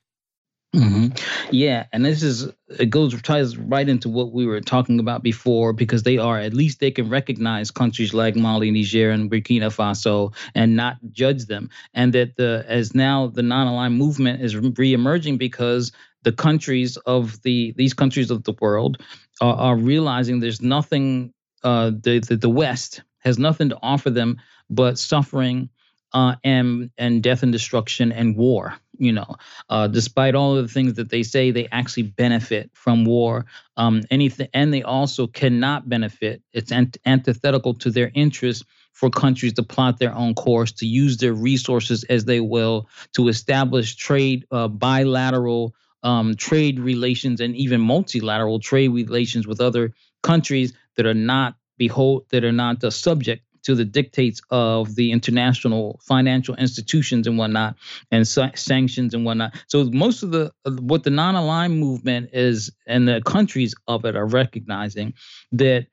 Mm-hmm. 0.76 1.54
Yeah, 1.54 1.86
and 1.92 2.04
this 2.04 2.22
is 2.22 2.50
it 2.68 2.90
goes 2.90 3.20
ties 3.22 3.56
right 3.56 3.88
into 3.88 4.10
what 4.10 4.32
we 4.32 4.44
were 4.44 4.60
talking 4.60 5.00
about 5.00 5.22
before 5.22 5.72
because 5.72 6.02
they 6.02 6.18
are 6.18 6.38
at 6.38 6.52
least 6.52 6.80
they 6.80 6.90
can 6.90 7.08
recognize 7.08 7.70
countries 7.70 8.12
like 8.12 8.36
Mali, 8.36 8.70
Niger, 8.70 9.10
and 9.10 9.30
Burkina 9.30 9.74
Faso 9.74 10.34
and 10.54 10.76
not 10.76 10.98
judge 11.12 11.46
them, 11.46 11.70
and 11.94 12.12
that 12.12 12.36
the 12.36 12.62
as 12.68 12.94
now 12.94 13.28
the 13.28 13.42
non-aligned 13.42 13.96
movement 13.96 14.42
is 14.42 14.54
reemerging 14.54 15.38
because 15.38 15.92
the 16.24 16.32
countries 16.32 16.98
of 16.98 17.40
the 17.42 17.72
these 17.78 17.94
countries 17.94 18.30
of 18.30 18.44
the 18.44 18.52
world 18.60 19.02
are, 19.40 19.56
are 19.56 19.76
realizing 19.76 20.40
there's 20.40 20.60
nothing 20.60 21.32
uh, 21.64 21.90
the, 22.02 22.18
the 22.18 22.36
the 22.36 22.50
West 22.50 23.02
has 23.20 23.38
nothing 23.38 23.70
to 23.70 23.78
offer 23.82 24.10
them 24.10 24.36
but 24.68 24.98
suffering 24.98 25.70
uh, 26.12 26.34
and 26.44 26.90
and 26.98 27.22
death 27.22 27.42
and 27.42 27.52
destruction 27.52 28.12
and 28.12 28.36
war 28.36 28.74
you 28.98 29.12
know, 29.12 29.36
uh, 29.68 29.86
despite 29.86 30.34
all 30.34 30.56
of 30.56 30.66
the 30.66 30.72
things 30.72 30.94
that 30.94 31.10
they 31.10 31.22
say, 31.22 31.50
they 31.50 31.68
actually 31.72 32.04
benefit 32.04 32.70
from 32.74 33.04
war. 33.04 33.46
Um, 33.76 34.02
anything, 34.10 34.48
and 34.54 34.72
they 34.72 34.82
also 34.82 35.26
cannot 35.26 35.88
benefit. 35.88 36.42
It's 36.52 36.72
ant- 36.72 36.96
antithetical 37.04 37.74
to 37.74 37.90
their 37.90 38.10
interests 38.14 38.64
for 38.92 39.10
countries 39.10 39.52
to 39.54 39.62
plot 39.62 39.98
their 39.98 40.14
own 40.14 40.34
course, 40.34 40.72
to 40.72 40.86
use 40.86 41.18
their 41.18 41.34
resources 41.34 42.04
as 42.04 42.24
they 42.24 42.40
will, 42.40 42.88
to 43.12 43.28
establish 43.28 43.94
trade, 43.96 44.46
uh, 44.50 44.68
bilateral 44.68 45.74
um, 46.02 46.34
trade 46.34 46.80
relations, 46.80 47.40
and 47.40 47.54
even 47.56 47.80
multilateral 47.80 48.60
trade 48.60 48.88
relations 48.88 49.46
with 49.46 49.60
other 49.60 49.92
countries 50.22 50.72
that 50.96 51.06
are 51.06 51.14
not 51.14 51.56
behold 51.78 52.24
that 52.30 52.44
are 52.44 52.52
not 52.52 52.80
the 52.80 52.90
subject 52.90 53.42
to 53.66 53.74
the 53.74 53.84
dictates 53.84 54.40
of 54.50 54.94
the 54.94 55.10
international 55.10 56.00
financial 56.04 56.54
institutions 56.54 57.26
and 57.26 57.36
whatnot, 57.36 57.74
and 58.12 58.26
sa- 58.26 58.54
sanctions 58.54 59.12
and 59.12 59.24
whatnot. 59.24 59.54
So 59.66 59.84
most 59.92 60.22
of 60.22 60.30
the 60.30 60.52
what 60.80 61.02
the 61.02 61.10
non-aligned 61.10 61.78
movement 61.78 62.30
is, 62.32 62.70
and 62.86 63.08
the 63.08 63.20
countries 63.26 63.74
of 63.88 64.04
it 64.04 64.14
are 64.14 64.26
recognizing 64.26 65.14
that 65.50 65.88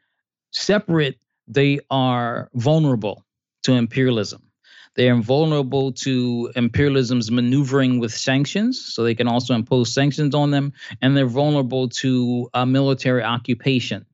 separate 0.51 1.17
they 1.47 1.79
are 1.89 2.51
vulnerable 2.53 3.25
to 3.63 3.73
imperialism. 3.73 4.43
They 4.95 5.09
are 5.09 5.19
vulnerable 5.19 5.91
to 5.93 6.51
imperialism's 6.55 7.31
maneuvering 7.31 7.97
with 7.97 8.13
sanctions, 8.13 8.93
so 8.93 9.03
they 9.03 9.15
can 9.15 9.27
also 9.27 9.55
impose 9.55 9.91
sanctions 9.91 10.35
on 10.35 10.51
them, 10.51 10.73
and 11.01 11.17
they're 11.17 11.25
vulnerable 11.25 11.89
to 11.89 12.51
a 12.53 12.67
military 12.67 13.23
occupation 13.23 14.05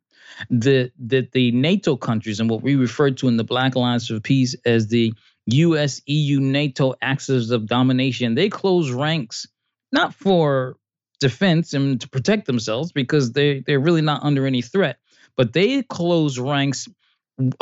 that 0.50 0.92
that 1.00 1.32
the 1.32 1.52
NATO 1.52 1.96
countries 1.96 2.40
and 2.40 2.50
what 2.50 2.62
we 2.62 2.76
refer 2.76 3.12
to 3.12 3.28
in 3.28 3.38
the 3.38 3.44
Black 3.44 3.76
Alliance 3.76 4.08
for 4.08 4.20
Peace 4.20 4.56
as 4.66 4.88
the 4.88 5.14
U.S., 5.48 6.02
EU, 6.06 6.40
NATO 6.40 6.94
axis 7.02 7.50
of 7.50 7.68
domination, 7.68 8.36
they 8.36 8.50
close 8.50 8.92
ranks 8.92 9.48
not 9.92 10.14
for 10.14 10.78
defense 11.20 11.74
and 11.74 12.00
to 12.02 12.08
protect 12.08 12.46
themselves 12.46 12.92
because 12.92 13.32
they 13.34 13.60
they're 13.62 13.80
really 13.80 14.02
not 14.02 14.24
under 14.24 14.46
any 14.46 14.62
threat, 14.62 14.98
but 15.36 15.54
they 15.54 15.84
close 15.84 16.40
ranks 16.40 16.88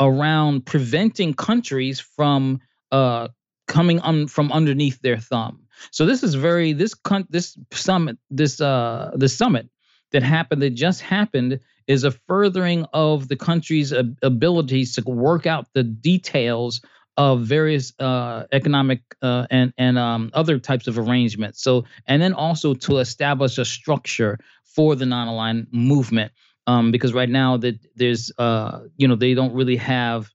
around 0.00 0.66
preventing 0.66 1.34
countries 1.34 2.00
from 2.00 2.60
uh, 2.90 3.28
coming 3.66 4.00
on 4.00 4.26
from 4.26 4.50
underneath 4.52 5.00
their 5.02 5.18
thumb. 5.18 5.60
So 5.90 6.06
this 6.06 6.22
is 6.22 6.34
very 6.34 6.72
this 6.72 6.94
con- 6.94 7.26
this 7.30 7.56
summit 7.72 8.18
this 8.30 8.60
uh 8.60 9.12
this 9.14 9.36
summit 9.36 9.68
that 10.10 10.22
happened 10.22 10.62
that 10.62 10.70
just 10.70 11.00
happened 11.00 11.60
is 11.88 12.04
a 12.04 12.10
furthering 12.12 12.86
of 12.92 13.26
the 13.26 13.36
country's 13.36 13.92
abilities 14.22 14.94
to 14.94 15.02
work 15.02 15.46
out 15.46 15.66
the 15.72 15.82
details 15.82 16.82
of 17.16 17.40
various 17.40 17.92
uh, 17.98 18.44
economic 18.52 19.00
uh, 19.22 19.46
and 19.50 19.72
and 19.76 19.98
um, 19.98 20.30
other 20.34 20.60
types 20.60 20.86
of 20.86 20.98
arrangements. 20.98 21.60
So, 21.62 21.84
and 22.06 22.22
then 22.22 22.34
also 22.34 22.74
to 22.74 22.98
establish 22.98 23.58
a 23.58 23.64
structure 23.64 24.38
for 24.64 24.94
the 24.94 25.06
non-aligned 25.06 25.66
movement, 25.72 26.30
um, 26.68 26.92
because 26.92 27.12
right 27.12 27.28
now 27.28 27.56
that 27.56 27.80
there's 27.96 28.30
uh, 28.38 28.80
you 28.96 29.08
know 29.08 29.16
they 29.16 29.34
don't 29.34 29.54
really 29.54 29.76
have 29.76 30.30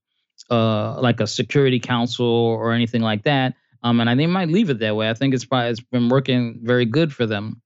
uh, 0.49 0.99
like 0.99 1.21
a 1.21 1.27
security 1.27 1.79
council 1.79 2.25
or 2.25 2.73
anything 2.73 3.01
like 3.01 3.23
that, 3.23 3.53
um, 3.83 4.01
and 4.01 4.09
I 4.09 4.15
think 4.15 4.31
might 4.31 4.49
leave 4.49 4.69
it 4.69 4.79
that 4.79 4.95
way. 4.95 5.09
I 5.09 5.13
think 5.13 5.33
it's 5.33 5.45
probably 5.45 5.69
it's 5.69 5.79
been 5.79 6.09
working 6.09 6.59
very 6.63 6.85
good 6.85 7.13
for 7.13 7.25
them. 7.25 7.61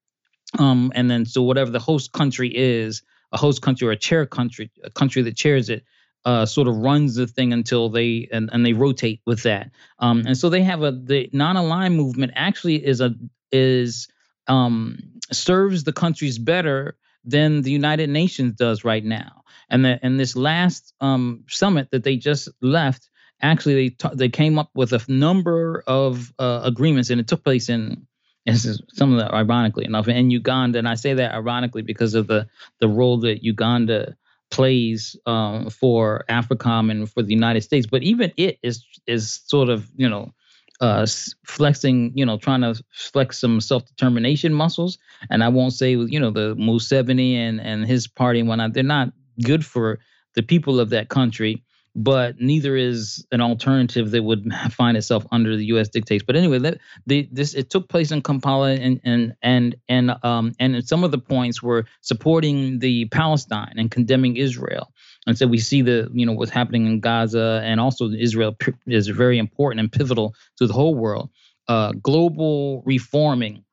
Um, 0.59 0.91
and 0.95 1.09
then 1.09 1.25
so 1.25 1.41
whatever 1.41 1.71
the 1.71 1.79
host 1.79 2.11
country 2.13 2.51
is, 2.53 3.01
a 3.31 3.37
host 3.37 3.61
country 3.61 3.87
or 3.87 3.91
a 3.91 3.97
chair 3.97 4.25
country, 4.25 4.71
a 4.83 4.89
country 4.89 5.21
that 5.23 5.35
chairs 5.35 5.69
it, 5.69 5.83
uh, 6.25 6.45
sort 6.45 6.67
of 6.67 6.77
runs 6.77 7.15
the 7.15 7.27
thing 7.27 7.53
until 7.53 7.89
they 7.89 8.27
and, 8.31 8.49
and 8.51 8.65
they 8.65 8.73
rotate 8.73 9.21
with 9.25 9.43
that. 9.43 9.71
Um, 9.99 10.23
and 10.25 10.37
so 10.37 10.49
they 10.49 10.61
have 10.63 10.83
a 10.83 10.91
the 10.91 11.29
non-aligned 11.31 11.95
movement 11.95 12.33
actually 12.35 12.85
is 12.85 13.01
a 13.01 13.15
is 13.51 14.07
um, 14.47 14.99
serves 15.31 15.83
the 15.83 15.93
countries 15.93 16.37
better 16.37 16.97
than 17.23 17.61
the 17.61 17.71
United 17.71 18.09
Nations 18.09 18.53
does 18.55 18.83
right 18.83 19.03
now. 19.03 19.43
And 19.69 19.83
the, 19.83 19.99
and 20.01 20.19
this 20.19 20.35
last 20.35 20.93
um, 21.01 21.43
summit 21.49 21.91
that 21.91 22.03
they 22.03 22.15
just 22.15 22.49
left, 22.61 23.09
actually 23.41 23.75
they 23.75 23.89
t- 23.89 24.15
they 24.15 24.29
came 24.29 24.57
up 24.57 24.69
with 24.73 24.93
a 24.93 25.03
number 25.07 25.83
of 25.87 26.33
uh, 26.39 26.61
agreements, 26.63 27.09
and 27.09 27.19
it 27.19 27.27
took 27.27 27.43
place 27.43 27.69
in 27.69 28.07
this 28.47 28.65
is 28.65 28.81
some 28.93 29.11
of 29.13 29.19
that 29.19 29.33
ironically 29.33 29.85
enough 29.85 30.07
in 30.07 30.31
Uganda, 30.31 30.79
and 30.79 30.87
I 30.87 30.95
say 30.95 31.13
that 31.13 31.33
ironically 31.33 31.81
because 31.81 32.13
of 32.13 32.27
the 32.27 32.47
the 32.79 32.87
role 32.87 33.19
that 33.19 33.43
Uganda 33.43 34.15
plays 34.49 35.17
um, 35.25 35.69
for 35.69 36.23
AFRICOM 36.29 36.89
and 36.89 37.11
for 37.11 37.21
the 37.21 37.33
United 37.33 37.61
States. 37.61 37.85
But 37.85 38.03
even 38.03 38.31
it 38.37 38.57
is 38.63 38.85
is 39.05 39.41
sort 39.45 39.69
of 39.69 39.89
you 39.95 40.07
know 40.07 40.33
uh, 40.79 41.05
flexing, 41.45 42.11
you 42.15 42.25
know, 42.25 42.37
trying 42.37 42.61
to 42.61 42.81
flex 42.91 43.39
some 43.39 43.59
self 43.59 43.85
determination 43.85 44.53
muscles. 44.53 44.97
And 45.29 45.43
I 45.43 45.49
won't 45.49 45.73
say 45.73 45.91
you 45.91 46.19
know 46.19 46.31
the 46.31 46.55
Museveni 46.55 47.35
and 47.35 47.59
and 47.59 47.85
his 47.85 48.07
party 48.07 48.39
and 48.39 48.47
whatnot. 48.47 48.73
They're 48.73 48.83
not 48.83 49.11
good 49.43 49.65
for 49.65 49.99
the 50.35 50.43
people 50.43 50.79
of 50.79 50.89
that 50.91 51.09
country 51.09 51.63
but 51.97 52.39
neither 52.39 52.77
is 52.77 53.25
an 53.31 53.41
alternative 53.41 54.11
that 54.11 54.23
would 54.23 54.53
find 54.71 54.95
itself 54.95 55.25
under 55.31 55.57
the 55.57 55.65
U.S. 55.65 55.89
dictates. 55.89 56.23
But 56.23 56.35
anyway, 56.35 56.59
that, 56.59 56.77
the, 57.07 57.27
this 57.31 57.55
it 57.55 57.71
took 57.71 57.89
place 57.89 58.11
in 58.11 58.21
Kampala, 58.21 58.73
and 58.73 59.01
and 59.03 59.35
and 59.41 59.75
and 59.89 60.15
um 60.23 60.53
and 60.59 60.87
some 60.87 61.03
of 61.03 61.11
the 61.11 61.17
points 61.17 61.61
were 61.61 61.85
supporting 62.01 62.79
the 62.79 63.05
Palestine 63.05 63.73
and 63.77 63.89
condemning 63.89 64.37
Israel. 64.37 64.93
And 65.25 65.37
so 65.37 65.47
we 65.47 65.57
see 65.57 65.81
the 65.81 66.09
you 66.13 66.25
know 66.25 66.33
what's 66.33 66.51
happening 66.51 66.85
in 66.85 66.99
Gaza, 66.99 67.61
and 67.63 67.81
also 67.81 68.11
Israel 68.11 68.55
is 68.85 69.07
very 69.07 69.39
important 69.39 69.79
and 69.79 69.91
pivotal 69.91 70.35
to 70.57 70.67
the 70.67 70.73
whole 70.73 70.95
world. 70.95 71.29
Uh, 71.67 71.91
global 72.01 72.81
reforming 72.85 73.65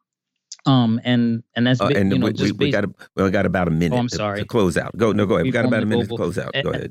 um, 0.67 1.01
and 1.05 1.43
and 1.55 1.67
that's 1.67 1.81
uh, 1.81 1.87
and 1.95 2.11
you 2.11 2.19
know, 2.19 2.27
we, 2.27 2.33
we, 2.33 2.53
we 2.53 2.71
got 2.71 2.85
a, 2.85 2.91
we 3.17 3.31
got 3.31 3.47
about 3.47 3.69
a 3.69 3.71
minute. 3.71 3.95
Oh, 3.95 3.99
I'm 3.99 4.09
sorry. 4.09 4.39
To, 4.39 4.45
to 4.45 4.49
close 4.49 4.77
out. 4.77 4.97
Go 4.97 5.13
no, 5.13 5.27
go 5.27 5.35
ahead. 5.35 5.45
We 5.45 5.51
got 5.51 5.67
about 5.67 5.83
a 5.83 5.87
minute 5.87 6.09
global, 6.09 6.17
to 6.17 6.35
close 6.35 6.39
out. 6.39 6.55
Go 6.63 6.71
ahead. 6.71 6.91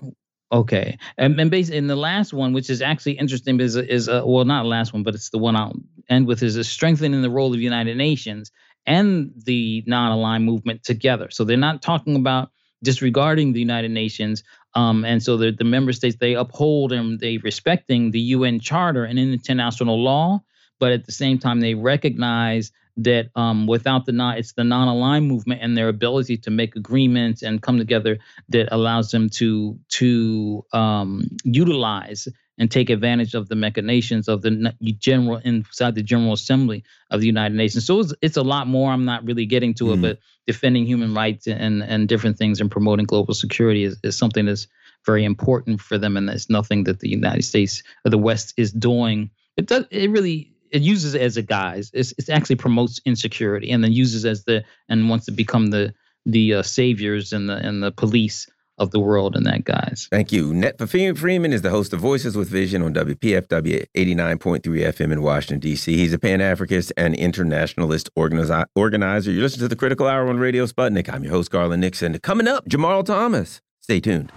Okay, 0.52 1.00
and 1.18 1.40
and 1.40 1.50
basically, 1.50 1.80
in 1.80 1.88
the 1.88 1.96
last 1.96 2.32
one, 2.32 2.54
which 2.54 2.70
is 2.70 2.82
actually 2.82 3.14
interesting, 3.14 3.60
is 3.60 3.76
is 3.76 4.08
uh, 4.08 4.22
well, 4.26 4.46
not 4.46 4.64
the 4.64 4.70
last 4.70 4.94
one, 4.94 5.04
but 5.04 5.16
it's 5.16 5.30
the 5.30 5.40
one 5.40 5.56
I'll 5.56 5.74
end 6.10 6.28
with, 6.28 6.44
is 6.44 6.58
a 6.58 6.64
strengthening 6.64 7.22
the 7.22 7.30
role 7.30 7.48
of 7.48 7.58
the 7.58 7.64
United 7.64 7.98
Nations 7.98 8.52
and 8.86 9.32
the 9.46 9.84
non-aligned 9.88 10.46
movement 10.46 10.84
together. 10.84 11.30
So 11.32 11.44
they're 11.44 11.58
not 11.58 11.82
talking 11.82 12.16
about 12.16 12.52
disregarding 12.84 13.54
the 13.54 13.62
United 13.62 13.92
Nations, 13.92 14.44
um, 14.76 15.06
and 15.06 15.24
so 15.24 15.38
the 15.38 15.52
the 15.52 15.64
member 15.64 15.92
states 15.92 16.18
they 16.20 16.36
uphold 16.36 16.92
and 16.92 17.20
they 17.20 17.38
respecting 17.38 18.12
the 18.12 18.20
UN 18.20 18.60
Charter 18.60 19.06
and 19.06 19.18
international 19.18 20.04
law, 20.04 20.44
but 20.80 20.92
at 20.92 21.06
the 21.06 21.12
same 21.12 21.40
time 21.40 21.62
they 21.62 21.74
recognize 21.74 22.72
that 22.98 23.30
um, 23.36 23.68
without 23.68 24.06
the 24.06 24.12
non, 24.12 24.38
it's 24.38 24.54
the 24.54 24.64
non-aligned 24.64 25.28
movement 25.28 25.62
and 25.62 25.76
their 25.76 25.90
ability 25.90 26.38
to 26.38 26.52
make 26.52 26.76
agreements 26.76 27.42
and 27.42 27.62
come 27.62 27.78
together 27.78 28.20
that 28.50 28.70
allows 28.72 29.12
them 29.12 29.30
to 29.30 29.80
to 29.90 30.66
um, 30.74 31.24
utilize 31.44 32.28
and 32.60 32.70
take 32.70 32.90
advantage 32.90 33.34
of 33.34 33.50
the 33.50 33.56
machinations 33.56 34.28
of 34.28 34.44
the 34.44 34.74
general 35.00 35.38
inside 35.38 35.96
the 35.96 36.04
General 36.04 36.34
Assembly 36.34 36.84
of 37.10 37.20
the 37.20 37.26
United 37.26 37.56
Nations. 37.56 37.86
So 37.86 38.00
it's, 38.00 38.14
it's 38.22 38.38
a 38.38 38.44
lot 38.44 38.68
more. 38.68 38.92
I'm 38.92 39.06
not 39.06 39.26
really 39.26 39.46
getting 39.46 39.74
to 39.76 39.86
mm. 39.86 39.94
it, 39.94 40.02
but 40.02 40.20
defending 40.46 40.86
human 40.86 41.14
rights 41.14 41.48
and 41.48 41.82
and 41.82 42.08
different 42.08 42.38
things 42.38 42.62
and 42.62 42.70
promoting 42.70 43.06
global 43.06 43.34
security 43.34 43.84
is, 43.84 43.98
is 44.04 44.18
something 44.18 44.46
that's 44.46 44.68
very 45.06 45.26
important 45.26 45.82
for 45.82 45.98
them, 45.98 46.16
and 46.16 46.30
it's 46.30 46.50
nothing 46.50 46.84
that 46.86 47.00
the 47.00 47.10
United 47.10 47.44
States 47.44 47.82
or 48.06 48.12
the 48.12 48.18
West 48.18 48.54
is 48.58 48.72
doing. 48.72 49.32
It 49.58 49.68
does. 49.68 49.86
It 49.90 50.12
really 50.12 50.53
it 50.74 50.82
uses 50.82 51.14
it 51.14 51.22
as 51.22 51.38
a 51.38 51.42
guise. 51.42 51.92
It's, 51.94 52.14
it 52.18 52.30
actually 52.30 52.58
promotes 52.58 53.00
insecurity 53.06 53.72
and 53.72 53.84
then 53.84 53.94
uses 53.94 54.26
as 54.26 54.44
the 54.44 54.66
and 54.90 55.08
wants 55.08 55.26
to 55.28 55.32
become 55.32 55.68
the 55.68 55.94
the 56.26 56.56
uh, 56.56 56.64
saviors 56.64 57.32
and 57.32 57.48
the 57.48 57.56
and 57.56 57.82
the 57.82 57.92
police 57.92 58.48
of 58.80 58.90
the 58.90 59.00
world 59.00 59.36
in 59.36 59.44
that 59.44 59.64
guise. 59.66 60.08
Thank 60.10 60.32
you. 60.32 60.52
Netfa 60.52 61.16
Freeman 61.16 61.54
is 61.54 61.62
the 61.62 61.70
host 61.70 61.94
of 61.94 62.00
Voices 62.00 62.36
with 62.36 62.50
Vision 62.50 62.82
on 62.82 62.92
WPFW 62.92 63.86
89.3 63.96 64.62
FM 64.64 65.12
in 65.12 65.22
Washington, 65.22 65.60
D.C. 65.60 65.96
He's 65.96 66.12
a 66.12 66.18
Pan 66.18 66.40
Africanist 66.40 66.92
and 66.98 67.14
internationalist 67.14 68.10
organizer. 68.16 68.66
You're 68.76 69.44
listening 69.44 69.60
to 69.60 69.68
the 69.68 69.76
Critical 69.76 70.08
Hour 70.08 70.28
on 70.28 70.40
Radio 70.40 70.66
Sputnik. 70.66 71.08
I'm 71.08 71.24
your 71.24 71.34
host, 71.34 71.52
Garland 71.52 71.82
Nixon. 71.82 72.18
Coming 72.20 72.48
up, 72.48 72.68
Jamarl 72.68 73.06
Thomas. 73.06 73.62
Stay 73.80 74.00
tuned. 74.00 74.32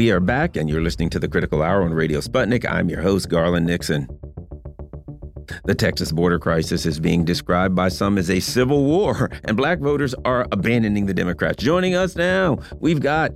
We 0.00 0.10
are 0.12 0.18
back, 0.18 0.56
and 0.56 0.66
you're 0.66 0.80
listening 0.80 1.10
to 1.10 1.18
the 1.18 1.28
Critical 1.28 1.62
Hour 1.62 1.82
on 1.82 1.92
Radio 1.92 2.20
Sputnik. 2.20 2.64
I'm 2.64 2.88
your 2.88 3.02
host, 3.02 3.28
Garland 3.28 3.66
Nixon. 3.66 4.08
The 5.66 5.74
Texas 5.74 6.10
border 6.10 6.38
crisis 6.38 6.86
is 6.86 6.98
being 6.98 7.22
described 7.26 7.74
by 7.74 7.90
some 7.90 8.16
as 8.16 8.30
a 8.30 8.40
civil 8.40 8.82
war, 8.82 9.30
and 9.44 9.58
black 9.58 9.78
voters 9.78 10.14
are 10.24 10.46
abandoning 10.52 11.04
the 11.04 11.12
Democrats. 11.12 11.62
Joining 11.62 11.96
us 11.96 12.16
now, 12.16 12.60
we've 12.78 13.02
got 13.02 13.32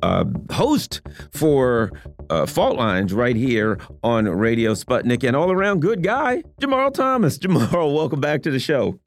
a 0.00 0.24
host 0.50 1.02
for 1.30 1.92
uh, 2.30 2.46
Fault 2.46 2.78
Lines 2.78 3.12
right 3.12 3.36
here 3.36 3.78
on 4.02 4.24
Radio 4.24 4.72
Sputnik, 4.72 5.28
and 5.28 5.36
all 5.36 5.52
around 5.52 5.82
good 5.82 6.02
guy, 6.02 6.42
Jamarl 6.58 6.94
Thomas. 6.94 7.36
Jamarl, 7.42 7.94
welcome 7.94 8.22
back 8.22 8.42
to 8.44 8.50
the 8.50 8.58
show. 8.58 8.98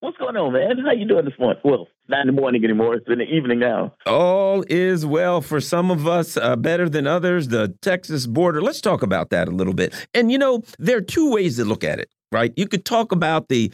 What's 0.00 0.18
going 0.18 0.36
on, 0.36 0.52
man? 0.52 0.84
How 0.84 0.92
you 0.92 1.08
doing 1.08 1.24
this 1.24 1.38
morning? 1.38 1.62
Well, 1.64 1.88
not 2.08 2.20
in 2.20 2.26
the 2.26 2.40
morning 2.40 2.64
anymore. 2.64 2.94
It's 2.94 3.08
in 3.08 3.18
the 3.18 3.24
evening 3.24 3.58
now. 3.58 3.94
All 4.06 4.64
is 4.68 5.06
well 5.06 5.40
for 5.40 5.60
some 5.60 5.90
of 5.90 6.06
us, 6.06 6.36
uh, 6.36 6.56
better 6.56 6.88
than 6.88 7.06
others. 7.06 7.48
The 7.48 7.74
Texas 7.82 8.26
border. 8.26 8.60
Let's 8.60 8.80
talk 8.80 9.02
about 9.02 9.30
that 9.30 9.48
a 9.48 9.52
little 9.52 9.74
bit. 9.74 9.94
And 10.14 10.30
you 10.30 10.38
know, 10.38 10.62
there 10.78 10.98
are 10.98 11.02
two 11.02 11.30
ways 11.30 11.56
to 11.56 11.64
look 11.64 11.84
at 11.84 11.98
it. 11.98 12.08
Right? 12.30 12.50
You 12.56 12.66
could 12.66 12.86
talk 12.86 13.12
about 13.12 13.48
the 13.50 13.70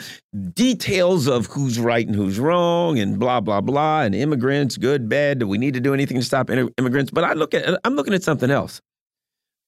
details 0.53 1.29
of 1.29 1.47
who's 1.47 1.79
right 1.79 2.05
and 2.05 2.17
who's 2.17 2.41
wrong, 2.41 2.99
and 2.99 3.17
blah 3.17 3.39
blah 3.41 3.61
blah, 3.61 4.01
and 4.03 4.17
immigrants, 4.17 4.77
good, 4.77 5.09
bad. 5.09 5.39
Do 5.39 5.47
we 5.47 5.59
need 5.59 5.75
to 5.75 5.81
do 5.81 5.95
anything 5.95 6.17
to 6.17 6.25
stop 6.25 6.51
immigrants? 6.51 7.13
But 7.13 7.23
I 7.23 7.35
look 7.35 7.55
at, 7.55 7.79
I'm 7.85 7.95
looking 7.95 8.15
at 8.15 8.25
something 8.25 8.51
else. 8.51 8.81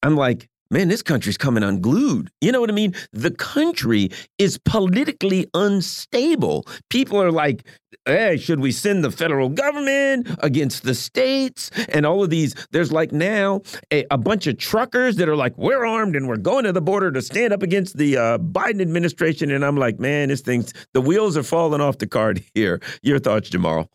I'm 0.03 0.17
like, 0.17 0.49
man, 0.71 0.89
this 0.89 1.03
country's 1.03 1.37
coming 1.37 1.63
unglued. 1.63 2.31
You 2.41 2.53
know 2.53 2.61
what 2.61 2.71
I 2.71 2.73
mean? 2.73 2.95
The 3.13 3.31
country 3.31 4.11
is 4.39 4.59
politically 4.59 5.47
unstable. 5.53 6.67
People 6.89 7.21
are 7.21 7.33
like, 7.33 7.67
hey, 8.07 8.37
should 8.37 8.61
we 8.61 8.73
send 8.73 9.05
the 9.05 9.11
federal 9.11 9.49
government 9.49 10.29
against 10.39 10.85
the 10.85 10.95
states? 10.95 11.71
And 11.89 12.07
all 12.07 12.23
of 12.23 12.31
these, 12.31 12.55
there's 12.71 12.93
like 12.93 13.13
now 13.13 13.63
a, 13.93 14.05
a 14.11 14.19
bunch 14.19 14.47
of 14.47 14.59
truckers 14.59 15.17
that 15.17 15.29
are 15.29 15.37
like, 15.37 15.57
we're 15.59 15.85
armed 15.85 16.15
and 16.15 16.29
we're 16.29 16.37
going 16.37 16.65
to 16.65 16.73
the 16.73 16.81
border 16.81 17.11
to 17.13 17.23
stand 17.23 17.53
up 17.53 17.63
against 17.63 17.97
the 17.97 18.17
uh, 18.17 18.39
Biden 18.39 18.81
administration. 18.81 19.51
And 19.51 19.65
I'm 19.65 19.77
like, 19.77 19.99
man, 19.99 20.29
this 20.29 20.41
thing's, 20.41 20.73
the 20.95 21.01
wheels 21.01 21.37
are 21.37 21.43
falling 21.43 21.81
off 21.81 21.99
the 21.99 22.07
cart 22.07 22.41
here. 22.55 22.81
Your 23.03 23.19
thoughts, 23.19 23.51
Jamarl? 23.51 23.89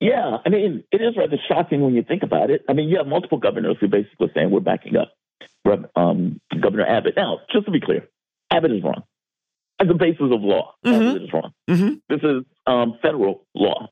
Yeah, 0.00 0.38
I 0.46 0.48
mean, 0.48 0.82
it 0.92 1.02
is 1.02 1.14
rather 1.14 1.36
shocking 1.46 1.82
when 1.82 1.94
you 1.94 2.02
think 2.02 2.22
about 2.22 2.48
it. 2.48 2.62
I 2.70 2.72
mean, 2.72 2.88
you 2.88 2.96
have 2.96 3.06
multiple 3.06 3.36
governors 3.36 3.76
who 3.80 3.88
basically 3.88 4.30
saying 4.34 4.50
we're 4.50 4.60
backing 4.60 4.96
up 4.96 5.12
um, 5.96 6.40
Governor 6.60 6.86
Abbott. 6.86 7.14
Now, 7.16 7.40
just 7.52 7.66
to 7.66 7.70
be 7.70 7.80
clear, 7.80 8.08
Abbott 8.50 8.72
is 8.72 8.82
wrong. 8.82 9.02
As 9.80 9.88
a 9.88 9.94
basis 9.94 10.20
of 10.30 10.42
law, 10.42 10.74
mm-hmm. 10.84 11.02
Abbott 11.02 11.22
is 11.22 11.32
wrong. 11.32 11.52
Mm-hmm. 11.68 11.94
This 12.08 12.20
is 12.22 12.44
um, 12.66 12.98
federal 13.00 13.46
law, 13.54 13.88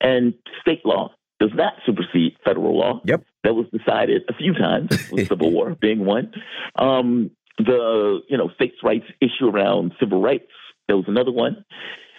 and 0.00 0.34
state 0.60 0.84
law 0.84 1.10
does 1.40 1.50
not 1.54 1.74
supersede 1.84 2.36
federal 2.44 2.78
law. 2.78 3.00
Yep. 3.04 3.24
That 3.42 3.54
was 3.54 3.66
decided 3.76 4.22
a 4.28 4.34
few 4.34 4.54
times, 4.54 4.90
the 5.10 5.26
Civil 5.26 5.50
War 5.50 5.76
being 5.80 6.04
one. 6.04 6.32
Um, 6.76 7.30
the 7.58 8.20
you 8.28 8.36
know 8.36 8.50
states' 8.54 8.76
rights 8.82 9.06
issue 9.20 9.48
around 9.48 9.92
civil 10.00 10.20
rights 10.20 10.50
that 10.88 10.96
was 10.96 11.06
another 11.08 11.32
one. 11.32 11.64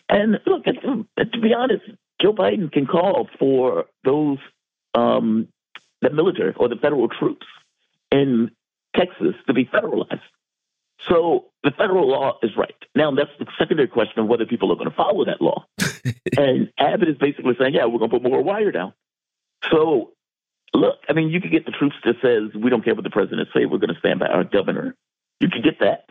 And 0.09 0.39
look, 0.45 0.65
to 0.65 1.39
be 1.41 1.53
honest, 1.53 1.83
Joe 2.21 2.33
Biden 2.33 2.71
can 2.71 2.85
call 2.85 3.27
for 3.39 3.85
those 4.03 4.37
um, 4.93 5.47
the 6.01 6.11
military 6.11 6.53
or 6.55 6.69
the 6.69 6.75
federal 6.75 7.07
troops 7.07 7.45
in 8.11 8.51
Texas 8.95 9.35
to 9.47 9.53
be 9.53 9.65
federalized. 9.65 10.21
So 11.09 11.45
the 11.63 11.71
federal 11.71 12.07
law 12.09 12.37
is 12.41 12.51
right. 12.57 12.75
Now, 12.95 13.11
that's 13.11 13.29
the 13.37 13.45
secondary 13.59 13.87
question 13.87 14.19
of 14.19 14.27
whether 14.27 14.45
people 14.45 14.71
are 14.71 14.75
going 14.75 14.89
to 14.89 14.95
follow 14.95 15.25
that 15.25 15.41
law. 15.41 15.65
and 16.37 16.71
Abbott 16.79 17.09
is 17.09 17.17
basically 17.17 17.53
saying, 17.59 17.73
yeah, 17.73 17.85
we're 17.85 17.99
going 17.99 18.09
to 18.09 18.19
put 18.19 18.23
more 18.23 18.41
wire 18.41 18.71
down. 18.71 18.93
So, 19.69 20.11
look, 20.73 20.95
I 21.09 21.13
mean, 21.13 21.29
you 21.29 21.41
could 21.41 21.51
get 21.51 21.65
the 21.65 21.71
troops 21.71 21.95
that 22.05 22.15
says, 22.21 22.59
we 22.59 22.69
don't 22.69 22.83
care 22.83 22.95
what 22.95 23.03
the 23.03 23.09
president 23.09 23.49
say, 23.53 23.65
we're 23.65 23.77
going 23.77 23.93
to 23.93 23.99
stand 23.99 24.19
by 24.19 24.27
our 24.27 24.43
governor. 24.43 24.95
You 25.39 25.49
could 25.49 25.63
get 25.63 25.79
that. 25.81 26.09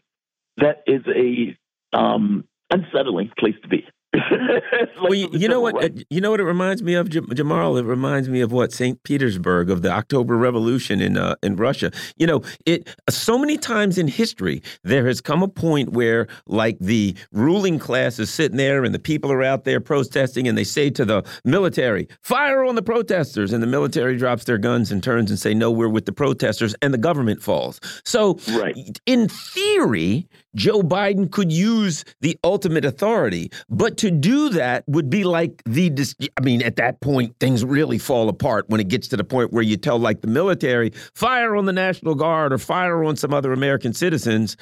That 0.58 0.82
is 0.86 1.02
a 1.08 1.56
um, 1.96 2.44
unsettling 2.70 3.30
place 3.38 3.56
to 3.62 3.68
be 3.68 3.86
well, 5.02 5.14
you, 5.14 5.28
you 5.32 5.48
know 5.48 5.60
what? 5.60 5.82
uh, 5.82 5.88
You 6.10 6.20
know 6.20 6.30
what 6.30 6.40
it 6.40 6.44
reminds 6.44 6.82
me 6.82 6.94
of, 6.94 7.08
Jam- 7.08 7.26
Jamarl. 7.26 7.78
It 7.78 7.84
reminds 7.84 8.28
me 8.28 8.40
of 8.40 8.52
what 8.52 8.72
Saint 8.72 9.02
Petersburg 9.02 9.70
of 9.70 9.82
the 9.82 9.90
October 9.90 10.36
Revolution 10.36 11.00
in 11.00 11.16
uh, 11.16 11.34
in 11.42 11.56
Russia. 11.56 11.90
You 12.16 12.26
know, 12.26 12.42
it 12.66 12.88
so 13.10 13.38
many 13.38 13.56
times 13.56 13.98
in 13.98 14.08
history 14.08 14.62
there 14.82 15.06
has 15.06 15.20
come 15.20 15.42
a 15.42 15.48
point 15.48 15.90
where, 15.92 16.26
like, 16.46 16.78
the 16.78 17.14
ruling 17.32 17.78
class 17.78 18.18
is 18.18 18.30
sitting 18.30 18.56
there 18.56 18.84
and 18.84 18.94
the 18.94 18.98
people 18.98 19.32
are 19.32 19.42
out 19.42 19.64
there 19.64 19.80
protesting, 19.80 20.46
and 20.48 20.56
they 20.56 20.64
say 20.64 20.90
to 20.90 21.04
the 21.04 21.22
military, 21.44 22.08
"Fire 22.22 22.64
on 22.64 22.74
the 22.74 22.82
protesters!" 22.82 23.52
and 23.52 23.62
the 23.62 23.66
military 23.66 24.16
drops 24.16 24.44
their 24.44 24.58
guns 24.58 24.92
and 24.92 25.02
turns 25.02 25.30
and 25.30 25.38
say, 25.38 25.54
"No, 25.54 25.70
we're 25.70 25.88
with 25.88 26.06
the 26.06 26.12
protesters," 26.12 26.74
and 26.82 26.94
the 26.94 26.98
government 26.98 27.42
falls. 27.42 27.80
So, 28.04 28.38
Right. 28.52 29.00
in 29.06 29.28
theory, 29.28 30.26
Joe 30.54 30.82
Biden 30.82 31.30
could 31.30 31.52
use 31.52 32.04
the 32.20 32.38
ultimate 32.44 32.84
authority, 32.84 33.50
but 33.68 33.96
to 33.98 34.10
do 34.10 34.48
that 34.50 34.84
would 34.86 35.10
be 35.10 35.24
like 35.24 35.62
the, 35.64 35.92
I 36.36 36.40
mean, 36.40 36.62
at 36.62 36.76
that 36.76 37.00
point, 37.00 37.34
things 37.40 37.64
really 37.64 37.98
fall 37.98 38.28
apart 38.28 38.68
when 38.68 38.80
it 38.80 38.88
gets 38.88 39.08
to 39.08 39.16
the 39.16 39.24
point 39.24 39.52
where 39.52 39.62
you 39.62 39.76
tell, 39.76 39.98
like 39.98 40.20
the 40.20 40.28
military, 40.28 40.90
fire 41.14 41.56
on 41.56 41.64
the 41.64 41.72
National 41.72 42.14
Guard 42.14 42.52
or 42.52 42.58
fire 42.58 43.04
on 43.04 43.16
some 43.16 43.34
other 43.34 43.52
American 43.52 43.92
citizens. 43.92 44.56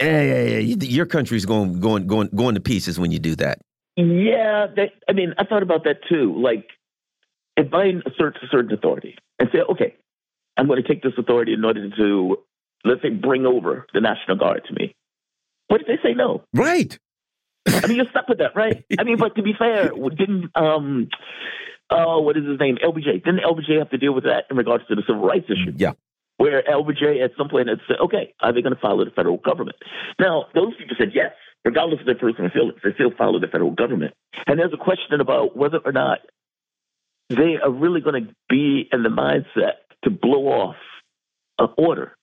Hey, 0.00 0.60
your 0.62 1.06
country's 1.06 1.44
going 1.44 1.80
going 1.80 2.06
going 2.06 2.28
going 2.34 2.54
to 2.54 2.60
pieces 2.60 2.98
when 3.00 3.10
you 3.10 3.18
do 3.18 3.34
that. 3.36 3.58
Yeah, 3.96 4.68
they, 4.74 4.92
I 5.08 5.12
mean, 5.12 5.34
I 5.38 5.44
thought 5.44 5.64
about 5.64 5.82
that 5.84 6.04
too. 6.08 6.40
Like, 6.40 6.68
if 7.56 7.68
Biden 7.68 8.06
asserts 8.06 8.38
a 8.42 8.46
certain 8.48 8.72
authority 8.72 9.16
and 9.40 9.48
say, 9.52 9.58
okay, 9.68 9.96
I'm 10.56 10.68
going 10.68 10.80
to 10.80 10.88
take 10.88 11.02
this 11.02 11.14
authority 11.18 11.52
in 11.52 11.64
order 11.64 11.90
to, 11.90 12.38
let's 12.84 13.02
say, 13.02 13.10
bring 13.10 13.44
over 13.44 13.86
the 13.92 14.00
National 14.00 14.36
Guard 14.36 14.62
to 14.68 14.74
me. 14.74 14.94
What 15.68 15.80
if 15.82 15.86
they 15.86 15.98
say 16.02 16.14
no? 16.14 16.42
Right. 16.54 16.98
I 17.66 17.86
mean, 17.86 17.96
you're 17.96 18.08
stuck 18.10 18.28
with 18.28 18.38
that, 18.38 18.56
right? 18.56 18.84
I 18.98 19.04
mean, 19.04 19.18
but 19.18 19.36
to 19.36 19.42
be 19.42 19.52
fair, 19.52 19.90
didn't 20.16 20.50
um, 20.54 21.08
oh, 21.90 22.20
what 22.20 22.36
is 22.36 22.44
his 22.46 22.58
name? 22.58 22.76
LBJ. 22.82 23.24
Didn't 23.24 23.40
LBJ 23.40 23.78
have 23.78 23.90
to 23.90 23.98
deal 23.98 24.12
with 24.12 24.24
that 24.24 24.44
in 24.50 24.56
regards 24.56 24.86
to 24.88 24.94
the 24.94 25.02
civil 25.06 25.22
rights 25.22 25.46
issue? 25.46 25.72
Yeah. 25.76 25.92
Where 26.36 26.62
LBJ 26.62 27.24
at 27.24 27.32
some 27.36 27.48
point 27.48 27.68
had 27.68 27.80
said, 27.88 27.96
okay, 28.04 28.32
are 28.40 28.52
they 28.52 28.62
going 28.62 28.74
to 28.74 28.80
follow 28.80 29.04
the 29.04 29.10
federal 29.10 29.38
government? 29.38 29.76
Now, 30.20 30.46
those 30.54 30.74
people 30.76 30.96
said 30.96 31.10
yes, 31.12 31.32
regardless 31.64 32.00
of 32.00 32.06
their 32.06 32.14
personal 32.14 32.50
feelings, 32.50 32.78
they 32.82 32.92
still 32.94 33.10
follow 33.16 33.40
the 33.40 33.48
federal 33.48 33.72
government. 33.72 34.14
And 34.46 34.58
there's 34.58 34.72
a 34.72 34.82
question 34.82 35.20
about 35.20 35.56
whether 35.56 35.78
or 35.78 35.90
not 35.90 36.20
they 37.28 37.56
are 37.62 37.70
really 37.70 38.00
going 38.00 38.26
to 38.26 38.34
be 38.48 38.88
in 38.92 39.02
the 39.02 39.08
mindset 39.08 39.82
to 40.04 40.10
blow 40.10 40.46
off 40.46 40.76
an 41.58 41.68
order. 41.76 42.16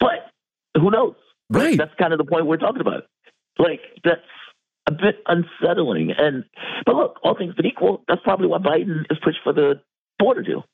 But 0.00 0.30
who 0.76 0.90
knows? 0.90 1.14
Right. 1.50 1.76
That's 1.76 1.94
kind 1.98 2.12
of 2.12 2.18
the 2.18 2.24
point 2.24 2.46
we're 2.46 2.56
talking 2.56 2.80
about. 2.80 3.04
Like, 3.58 3.80
that's 4.04 4.20
a 4.86 4.92
bit 4.92 5.16
unsettling. 5.26 6.12
And 6.16 6.44
but 6.86 6.94
look, 6.94 7.18
all 7.22 7.36
things 7.36 7.54
being 7.54 7.72
equal, 7.72 8.02
that's 8.08 8.22
probably 8.22 8.46
why 8.46 8.58
Biden 8.58 9.02
is 9.10 9.18
pushed 9.22 9.38
for 9.44 9.52
the 9.52 9.80
border 10.18 10.42
deal. 10.42 10.64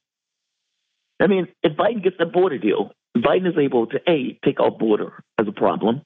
I 1.20 1.26
mean, 1.26 1.48
if 1.62 1.76
Biden 1.76 2.02
gets 2.04 2.16
the 2.18 2.26
border 2.26 2.58
deal, 2.58 2.92
Biden 3.16 3.48
is 3.48 3.58
able 3.58 3.86
to 3.86 3.98
a 4.08 4.38
take 4.44 4.60
off 4.60 4.78
border 4.78 5.14
as 5.40 5.48
a 5.48 5.52
problem. 5.52 6.02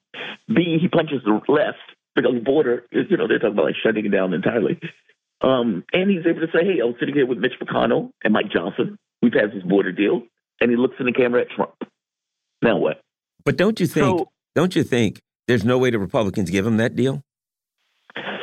B 0.47 0.77
he 0.81 0.87
punches 0.87 1.21
the 1.25 1.39
left 1.51 1.77
because 2.15 2.33
border 2.43 2.83
is 2.91 3.05
you 3.09 3.17
know 3.17 3.27
they're 3.27 3.39
talking 3.39 3.53
about 3.53 3.65
like 3.65 3.75
shutting 3.83 4.05
it 4.05 4.09
down 4.09 4.33
entirely. 4.33 4.79
Um, 5.41 5.83
and 5.91 6.09
he's 6.09 6.25
able 6.25 6.41
to 6.41 6.47
say, 6.53 6.63
hey, 6.63 6.81
I 6.81 6.85
was 6.85 6.95
sitting 6.99 7.15
here 7.15 7.25
with 7.25 7.39
Mitch 7.39 7.53
McConnell 7.61 8.11
and 8.23 8.31
Mike 8.31 8.51
Johnson. 8.53 8.97
We 9.23 9.31
passed 9.31 9.53
this 9.55 9.63
border 9.63 9.91
deal, 9.91 10.21
and 10.59 10.69
he 10.69 10.77
looks 10.77 10.95
in 10.99 11.07
the 11.07 11.13
camera 11.13 11.41
at 11.41 11.49
Trump. 11.49 11.73
Now 12.61 12.77
what? 12.77 13.01
But 13.43 13.57
don't 13.57 13.79
you 13.79 13.87
think? 13.87 14.05
So- 14.05 14.29
don't 14.55 14.75
you 14.75 14.83
think 14.83 15.21
there's 15.47 15.63
no 15.65 15.77
way 15.77 15.89
the 15.89 15.99
Republicans 15.99 16.49
give 16.49 16.65
him 16.65 16.77
that 16.77 16.95
deal? 16.95 17.23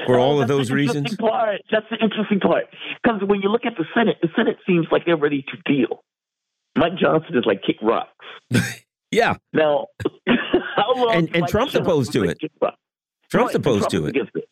For 0.07 0.19
all 0.19 0.41
of 0.41 0.49
those 0.49 0.71
reasons? 0.71 1.15
Part. 1.17 1.61
That's 1.71 1.85
the 1.91 1.99
interesting 2.03 2.41
part. 2.41 2.65
Because 3.03 3.21
when 3.27 3.43
you 3.43 3.51
look 3.51 3.67
at 3.67 3.75
the 3.77 3.85
Senate, 3.95 4.17
the 4.23 4.29
Senate 4.35 4.57
seems 4.67 4.87
like 4.91 5.05
they're 5.05 5.19
ready 5.19 5.43
to 5.43 5.73
deal. 5.73 6.03
Mike 6.77 6.97
Johnson 6.99 7.37
is 7.37 7.45
like 7.45 7.63
kick 7.63 7.77
rocks. 7.83 8.11
Yeah. 9.11 9.37
Now, 9.55 9.87
how 10.77 10.95
long? 10.95 11.15
And- 11.15 11.35
and 11.35 11.49
Trump's 11.49 11.73
Johnson 11.73 11.81
opposed 11.83 12.13
to 12.13 12.25
it. 12.25 12.39
Trump's 13.31 13.55
opposed 13.55 13.89
Trump 13.89 14.13
to 14.13 14.21
it. 14.21 14.29
it. 14.35 14.45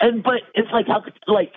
And 0.00 0.22
but 0.22 0.36
it's 0.54 0.70
like 0.72 0.86
how 0.86 1.02
like 1.26 1.52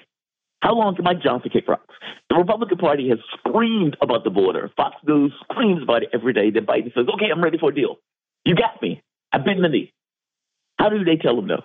how 0.61 0.73
long 0.75 0.95
can 0.97 1.05
Mike 1.05 1.21
Johnson 1.23 1.49
kick 1.51 1.65
rocks? 1.69 1.95
The 2.29 2.35
Republican 2.35 2.77
Party 2.77 3.07
has 3.07 3.19
screamed 3.39 3.95
about 4.01 4.25
the 4.25 4.31
border. 4.31 4.69
Fox 4.75 4.97
News 5.07 5.31
screams 5.49 5.81
about 5.83 6.03
it 6.03 6.09
every 6.13 6.33
day. 6.33 6.49
Then 6.49 6.65
Biden 6.65 6.93
says, 6.93 7.05
"Okay, 7.15 7.27
I'm 7.33 7.41
ready 7.41 7.57
for 7.57 7.69
a 7.69 7.73
deal. 7.73 7.99
You 8.43 8.55
got 8.55 8.81
me. 8.81 9.01
I've 9.35 9.45
been 9.45 9.61
the 9.61 9.69
knee." 9.69 9.91
How 10.79 10.89
do 10.89 11.03
they 11.03 11.15
tell 11.17 11.35
them 11.35 11.47
no? 11.47 11.61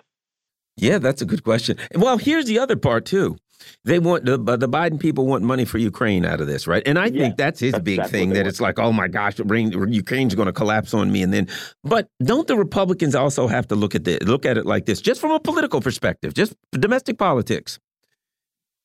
Yeah, 0.77 0.99
that's 0.99 1.21
a 1.21 1.25
good 1.25 1.43
question. 1.43 1.77
Well, 1.95 2.17
here's 2.17 2.45
the 2.45 2.59
other 2.59 2.75
part 2.75 3.05
too. 3.05 3.37
They 3.83 3.99
want 3.99 4.25
the 4.25 4.37
the 4.37 4.67
Biden 4.69 4.99
people 4.99 5.27
want 5.27 5.43
money 5.43 5.65
for 5.65 5.77
Ukraine 5.77 6.25
out 6.25 6.41
of 6.41 6.47
this, 6.47 6.65
right? 6.65 6.81
And 6.85 6.97
I 6.97 7.05
Yeah, 7.07 7.23
think 7.23 7.37
that's 7.37 7.59
his 7.59 7.73
that's 7.73 7.83
big 7.83 7.99
exactly 7.99 8.19
thing. 8.19 8.29
That 8.29 8.39
want. 8.39 8.47
it's 8.47 8.61
like, 8.61 8.79
oh 8.79 8.91
my 8.91 9.07
gosh, 9.07 9.35
bring, 9.35 9.71
Ukraine's 9.91 10.33
going 10.33 10.47
to 10.47 10.53
collapse 10.53 10.93
on 10.93 11.11
me, 11.11 11.21
and 11.21 11.33
then. 11.33 11.47
But 11.83 12.07
don't 12.23 12.47
the 12.47 12.57
Republicans 12.57 13.15
also 13.15 13.47
have 13.47 13.67
to 13.67 13.75
look 13.75 13.93
at 13.93 14.03
the 14.03 14.17
look 14.25 14.45
at 14.45 14.57
it 14.57 14.65
like 14.65 14.85
this, 14.85 15.01
just 15.01 15.21
from 15.21 15.31
a 15.31 15.39
political 15.39 15.81
perspective, 15.81 16.33
just 16.33 16.55
domestic 16.71 17.17
politics? 17.17 17.79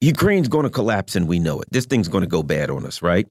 Ukraine's 0.03 0.49
going 0.49 0.65
to 0.65 0.71
collapse, 0.71 1.17
and 1.17 1.27
we 1.27 1.39
know 1.39 1.61
it. 1.61 1.69
This 1.71 1.87
thing's 1.87 2.09
going 2.09 2.23
to 2.23 2.29
go 2.29 2.43
bad 2.43 2.69
on 2.69 2.85
us, 2.85 3.01
right? 3.01 3.27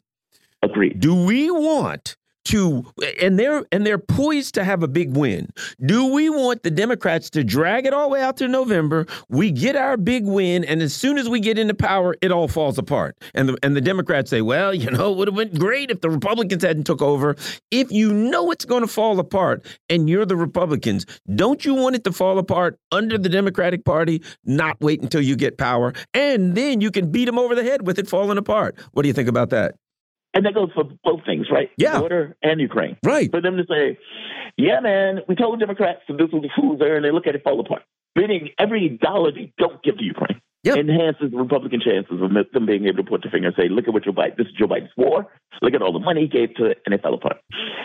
Agreed. 0.64 1.00
Do 1.00 1.14
we 1.14 1.52
want 1.52 2.16
to 2.46 2.86
and 3.22 3.38
they're 3.38 3.66
and 3.72 3.86
they're 3.86 3.98
poised 3.98 4.54
to 4.56 4.64
have 4.64 4.84
a 4.84 4.88
big 4.88 5.16
win. 5.16 5.50
Do 5.86 6.06
we 6.06 6.30
want 6.30 6.64
the 6.64 6.72
Democrats 6.72 7.30
to 7.32 7.44
drag 7.44 7.86
it 7.86 7.94
all 7.94 8.10
the 8.10 8.14
way 8.14 8.22
out 8.22 8.38
to 8.38 8.48
November? 8.48 9.06
We 9.30 9.52
get 9.52 9.76
our 9.76 9.98
big 9.98 10.26
win, 10.26 10.64
and 10.64 10.82
as 10.82 10.94
soon 10.94 11.18
as 11.18 11.28
we 11.28 11.40
get 11.40 11.58
into 11.58 11.74
power, 11.74 12.16
it 12.22 12.32
all 12.32 12.48
falls 12.48 12.78
apart. 12.78 13.18
And 13.34 13.50
the 13.50 13.58
and 13.64 13.76
the 13.76 13.82
Democrats 13.82 14.30
say, 14.30 14.42
well, 14.42 14.74
you 14.74 14.90
know, 14.90 15.12
it 15.12 15.18
would 15.18 15.28
have 15.28 15.36
been 15.36 15.60
great 15.60 15.92
if 15.92 16.02
the 16.02 16.10
Republicans 16.10 16.64
hadn't 16.64 16.86
took 16.86 17.02
over. 17.02 17.36
If 17.72 17.92
you 17.92 18.14
know 18.14 18.52
it's 18.52 18.66
going 18.66 18.82
to 18.82 18.88
fall 18.88 19.20
apart 19.20 19.66
and 19.90 20.10
you're 20.10 20.26
the 20.26 20.38
Republicans, 20.38 21.06
don't 21.36 21.66
you 21.66 21.74
want 21.74 21.96
it 21.96 22.04
to 22.06 22.12
fall 22.12 22.38
apart 22.38 22.80
under 22.92 23.18
the 23.18 23.30
Democratic 23.30 23.86
Party? 23.86 24.22
Not 24.46 24.80
wait 24.82 25.02
until 25.02 25.22
you 25.22 25.36
get 25.36 25.58
power, 25.58 25.94
and 26.14 26.56
then 26.56 26.82
you 26.82 26.92
can 26.92 27.12
beat 27.12 27.26
them 27.26 27.40
over 27.40 27.56
the 27.56 27.64
head 27.64 27.86
with 27.86 28.00
it 28.00 28.08
falling 28.08 28.38
apart. 28.38 28.78
What 28.92 29.02
do 29.02 29.08
you 29.08 29.14
think 29.14 29.30
about 29.30 29.50
that? 29.50 29.76
And 30.36 30.46
that 30.46 30.54
goes 30.54 30.70
for 30.76 30.84
both 31.04 31.22
things, 31.26 31.48
right? 31.50 31.70
Yeah. 31.78 32.00
Border 32.00 32.36
and 32.44 32.60
Ukraine. 32.60 32.98
Right. 33.04 33.32
For 33.32 33.42
them 33.42 33.56
to 33.56 33.64
say, 33.68 33.98
yeah, 34.58 34.82
man, 34.82 35.20
we 35.30 35.36
told 35.36 35.60
Democrats 35.60 36.02
that 36.08 36.18
this 36.18 36.28
was 36.32 36.44
the 36.44 36.50
fool's 36.56 36.80
there, 36.80 36.98
and 36.98 37.06
they 37.06 37.12
look 37.12 37.26
at 37.26 37.36
it 37.36 37.44
fall 37.44 37.60
apart. 37.60 37.84
Meaning 38.18 38.50
every 38.60 39.00
dollar 39.02 39.32
they 39.32 39.54
don't 39.58 39.82
give 39.82 39.98
to 39.98 40.04
Ukraine 40.04 40.42
Yep. 40.66 40.78
enhances 40.78 41.32
the 41.32 41.38
Republican 41.38 41.80
chances 41.80 42.22
of 42.22 42.32
them 42.52 42.66
being 42.66 42.86
able 42.88 43.04
to 43.04 43.10
put 43.10 43.22
their 43.22 43.32
finger 43.32 43.48
and 43.48 43.56
say, 43.56 43.70
look 43.70 43.88
at 43.88 43.94
what 43.94 44.04
Joe 44.04 44.12
Biden, 44.12 44.36
this 44.38 44.48
is 44.48 44.54
Joe 44.58 44.66
Biden's 44.66 44.90
war. 44.98 45.28
Look 45.62 45.74
at 45.74 45.82
all 45.82 45.94
the 45.94 46.00
money 46.00 46.22
he 46.22 46.28
gave 46.28 46.56
to 46.56 46.66
it, 46.66 46.82
and 46.86 46.94
it 46.94 47.02
fell 47.02 47.14
apart. 47.14 47.38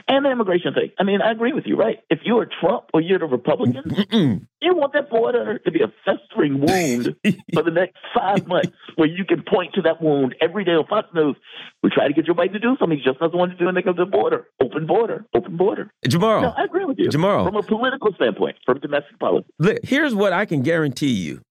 And 0.09 0.25
the 0.25 0.31
immigration 0.31 0.75
thing. 0.75 0.91
I 0.99 1.05
mean, 1.05 1.23
I 1.23 1.31
agree 1.31 1.53
with 1.53 1.67
you, 1.67 1.77
right? 1.77 1.99
If 2.11 2.21
you're 2.25 2.49
Trump 2.61 2.87
or 2.93 3.01
you're 3.01 3.19
the 3.19 3.27
Republican, 3.27 3.83
Mm-mm. 3.85 4.47
you 4.61 4.75
want 4.75 4.93
that 4.95 5.09
border 5.09 5.59
to 5.59 5.71
be 5.71 5.81
a 5.83 5.93
festering 6.05 6.61
wound 6.61 7.15
for 7.55 7.63
the 7.63 7.71
next 7.71 7.97
five 8.15 8.47
months 8.47 8.73
where 8.97 9.09
you 9.09 9.25
can 9.25 9.43
point 9.43 9.75
to 9.75 9.83
that 9.83 10.03
wound 10.03 10.35
every 10.41 10.65
day 10.65 10.73
on 10.73 10.87
Fox 10.89 11.09
News. 11.15 11.37
We 11.83 11.91
try 11.91 12.09
to 12.09 12.15
get 12.15 12.27
Joe 12.27 12.35
Biden 12.35 12.53
to 12.53 12.59
do 12.59 12.77
something. 12.81 12.99
He 12.99 13.05
just 13.05 13.21
doesn't 13.21 13.39
want 13.39 13.53
to 13.53 13.57
do 13.57 13.69
anything 13.69 13.89
of 13.89 13.97
the 13.97 14.07
border. 14.07 14.49
Open 14.61 14.87
border. 14.87 15.27
Open 15.35 15.57
border. 15.57 15.93
Tomorrow. 16.03 16.41
No, 16.41 16.55
I 16.57 16.65
agree 16.65 16.85
with 16.85 16.99
you. 16.99 17.11
Tomorrow. 17.11 17.45
From 17.45 17.57
a 17.57 17.63
political 17.63 18.13
standpoint, 18.15 18.57
from 18.67 18.81
domestic 18.81 19.19
politics. 19.19 19.51
Look, 19.59 19.79
here's 19.85 20.15
what 20.15 20.33
I 20.33 20.45
can 20.45 20.63
guarantee 20.63 21.13
you. 21.13 21.43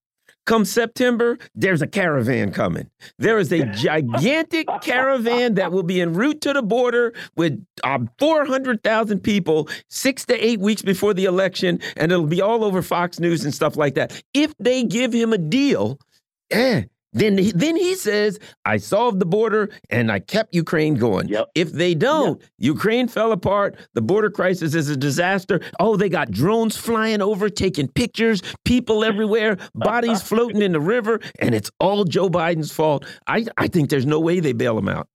Come 0.49 0.65
September, 0.65 1.37
there's 1.53 1.83
a 1.83 1.85
caravan 1.85 2.51
coming. 2.51 2.89
There 3.19 3.37
is 3.37 3.51
a 3.51 3.65
gigantic 3.71 4.67
caravan 4.81 5.53
that 5.53 5.71
will 5.71 5.83
be 5.83 6.01
en 6.01 6.13
route 6.13 6.41
to 6.41 6.53
the 6.53 6.63
border 6.63 7.13
with 7.35 7.63
uh, 7.83 7.99
400,000 8.17 9.19
people 9.19 9.69
six 9.89 10.25
to 10.25 10.33
eight 10.43 10.59
weeks 10.59 10.81
before 10.81 11.13
the 11.13 11.25
election, 11.25 11.79
and 11.95 12.11
it'll 12.11 12.25
be 12.25 12.41
all 12.41 12.63
over 12.63 12.81
Fox 12.81 13.19
News 13.19 13.45
and 13.45 13.53
stuff 13.53 13.77
like 13.77 13.93
that. 13.93 14.23
If 14.33 14.55
they 14.57 14.83
give 14.83 15.13
him 15.13 15.33
a 15.33 15.37
deal, 15.37 15.99
eh, 16.49 16.85
then 17.13 17.37
he, 17.37 17.51
then 17.51 17.75
he 17.75 17.95
says, 17.95 18.39
I 18.65 18.77
solved 18.77 19.19
the 19.19 19.25
border 19.25 19.69
and 19.89 20.11
I 20.11 20.19
kept 20.19 20.53
Ukraine 20.53 20.95
going. 20.95 21.27
Yep. 21.27 21.49
If 21.55 21.71
they 21.71 21.95
don't, 21.95 22.41
Ukraine 22.57 23.07
fell 23.07 23.31
apart. 23.31 23.77
The 23.93 24.01
border 24.01 24.29
crisis 24.29 24.75
is 24.75 24.89
a 24.89 24.97
disaster. 24.97 25.59
Oh, 25.79 25.95
they 25.95 26.09
got 26.09 26.29
drones 26.31 26.77
flying 26.77 27.21
over, 27.21 27.49
taking 27.49 27.87
pictures, 27.87 28.41
people 28.63 29.03
everywhere, 29.03 29.57
bodies 29.75 30.21
floating 30.21 30.61
in 30.61 30.71
the 30.71 30.79
river, 30.79 31.19
and 31.39 31.55
it's 31.55 31.71
all 31.79 32.03
Joe 32.03 32.29
Biden's 32.29 32.71
fault. 32.71 33.05
I, 33.27 33.45
I 33.57 33.67
think 33.67 33.89
there's 33.89 34.05
no 34.05 34.19
way 34.19 34.39
they 34.39 34.53
bail 34.53 34.77
him 34.77 34.87
out. 34.87 35.07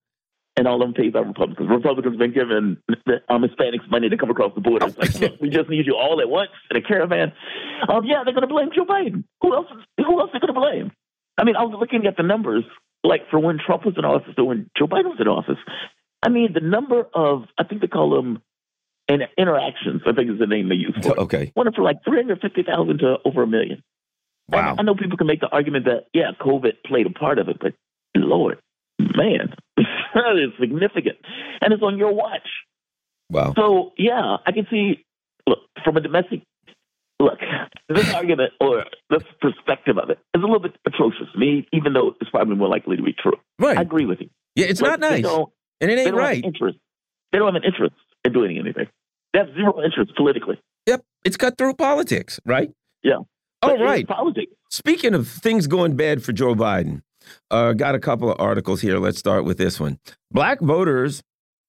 And 0.57 0.69
all 0.69 0.79
them 0.79 0.95
paid 0.95 1.13
by 1.13 1.21
Republicans. 1.21 1.69
Republicans 1.69 2.15
have 2.15 2.19
been 2.19 2.33
giving 2.33 2.77
um, 3.29 3.43
Hispanics 3.43 3.91
money 3.91 4.09
to 4.09 4.17
come 4.17 4.31
across 4.31 4.55
the 4.55 4.61
border. 4.61 4.87
It's 4.87 4.97
like, 4.97 5.15
look, 5.15 5.41
we 5.41 5.49
just 5.49 5.69
need 5.69 5.85
you 5.87 5.97
all 5.97 6.21
at 6.21 6.29
once 6.29 6.51
in 6.71 6.77
a 6.77 6.81
caravan. 6.81 7.33
Um, 7.89 8.05
yeah, 8.05 8.23
they're 8.25 8.35
going 8.35 8.47
to 8.47 8.55
blame 8.55 8.71
Joe 8.75 8.85
Biden. 8.85 9.25
Who 9.43 9.53
else? 9.53 9.67
Who 9.99 10.21
else 10.21 10.31
are 10.33 10.39
they 10.39 10.47
going 10.47 10.55
to 10.55 10.61
blame? 10.61 10.93
I 11.39 11.45
mean, 11.45 11.57
I 11.57 11.63
was 11.63 11.77
looking 11.79 12.07
at 12.07 12.17
the 12.17 12.23
numbers, 12.23 12.65
like 13.03 13.29
for 13.31 13.39
when 13.39 13.59
Trump 13.65 13.85
was 13.85 13.95
in 13.97 14.05
office 14.05 14.35
or 14.39 14.45
when 14.45 14.71
Joe 14.77 14.87
Biden 14.87 15.07
was 15.07 15.19
in 15.21 15.29
office. 15.29 15.59
I 16.23 16.29
mean, 16.29 16.53
the 16.55 16.61
number 16.61 17.07
of, 17.15 17.45
I 17.59 17.65
think 17.65 17.81
they 17.81 17.87
call 17.87 18.11
them 18.17 18.41
in, 19.09 19.21
interactions, 19.37 20.03
I 20.07 20.13
think 20.13 20.31
is 20.31 20.39
the 20.39 20.47
name 20.47 20.69
they 20.69 20.77
use 20.77 20.97
for 21.03 21.13
it. 21.13 21.19
Okay. 21.19 21.53
Went 21.55 21.69
up 21.69 21.75
from 21.75 21.85
like 21.85 22.05
350,000 22.05 22.99
to 22.99 23.17
over 23.25 23.43
a 23.43 23.47
million. 23.47 23.83
Wow. 24.49 24.71
And 24.71 24.81
I 24.81 24.83
know 24.83 24.95
people 24.95 25.17
can 25.17 25.27
make 25.27 25.41
the 25.41 25.49
argument 25.49 25.87
that 25.87 26.07
yeah, 26.13 26.33
COVID 26.41 26.85
played 26.87 27.07
a 27.07 27.11
part 27.11 27.39
of 27.39 27.49
it, 27.49 27.57
but 27.61 27.73
Lord, 28.15 28.59
man, 28.99 29.55
that 29.77 30.37
is 30.37 30.53
significant, 30.61 31.17
and 31.61 31.73
it's 31.73 31.83
on 31.83 31.99
your 31.99 32.13
watch. 32.13 32.49
Wow. 33.31 33.55
So 33.57 33.93
yeah, 33.97 34.37
I 34.47 34.53
can 34.53 34.67
see. 34.71 35.05
Look, 35.47 35.59
from 35.83 35.97
a 35.97 36.01
domestic 36.01 36.43
look, 37.25 37.39
this 37.89 38.13
argument 38.15 38.53
or 38.61 38.85
this 39.11 39.23
perspective 39.41 39.99
of 39.99 40.11
it 40.11 40.19
is 40.35 40.43
a 40.43 40.47
little 40.47 40.61
bit 40.61 40.77
atrocious 40.87 41.27
to 41.33 41.39
me, 41.39 41.67
even 41.73 41.93
though 41.93 42.15
it's 42.21 42.31
probably 42.31 42.55
more 42.57 42.69
likely 42.69 42.97
to 42.97 43.03
be 43.03 43.13
true. 43.13 43.39
Right. 43.59 43.77
I 43.79 43.83
agree 43.83 44.07
with 44.07 44.21
you. 44.21 44.31
Yeah, 44.55 44.67
it's 44.67 44.81
But 44.81 45.01
not 45.01 45.01
nice. 45.01 45.25
And 45.81 45.91
it 45.91 45.97
They 45.97 46.03
ain't 46.03 46.11
don't 46.13 46.19
right. 46.19 46.37
have 46.37 46.45
interest. 46.45 46.79
They 47.33 47.39
don't 47.39 47.53
have 47.53 47.63
an 47.63 47.65
interest 47.65 47.95
in 48.25 48.33
doing 48.33 48.59
anything. 48.59 48.87
They 49.33 49.39
have 49.41 49.49
zero 49.55 49.83
interest 49.83 50.13
politically. 50.17 50.61
Yep. 50.87 51.03
It's 51.25 51.37
cutthroat 51.37 51.79
politics, 51.79 52.39
right? 52.45 52.71
Yeah. 53.03 53.19
All 53.63 53.79
right. 53.83 54.07
Politics. 54.07 54.53
Speaking 54.71 55.15
of 55.15 55.27
things 55.29 55.67
going 55.67 55.97
bad 55.97 56.23
for 56.23 56.33
Joe 56.33 56.55
Biden, 56.55 57.03
uh, 57.51 57.73
got 57.73 57.95
a 57.95 57.99
couple 57.99 58.31
of 58.31 58.39
articles 58.39 58.81
here. 58.83 58.99
Let's 58.99 59.19
start 59.19 59.45
with 59.45 59.59
this 59.59 59.81
one. 59.81 59.99
Black 60.31 60.61
voters 60.61 61.23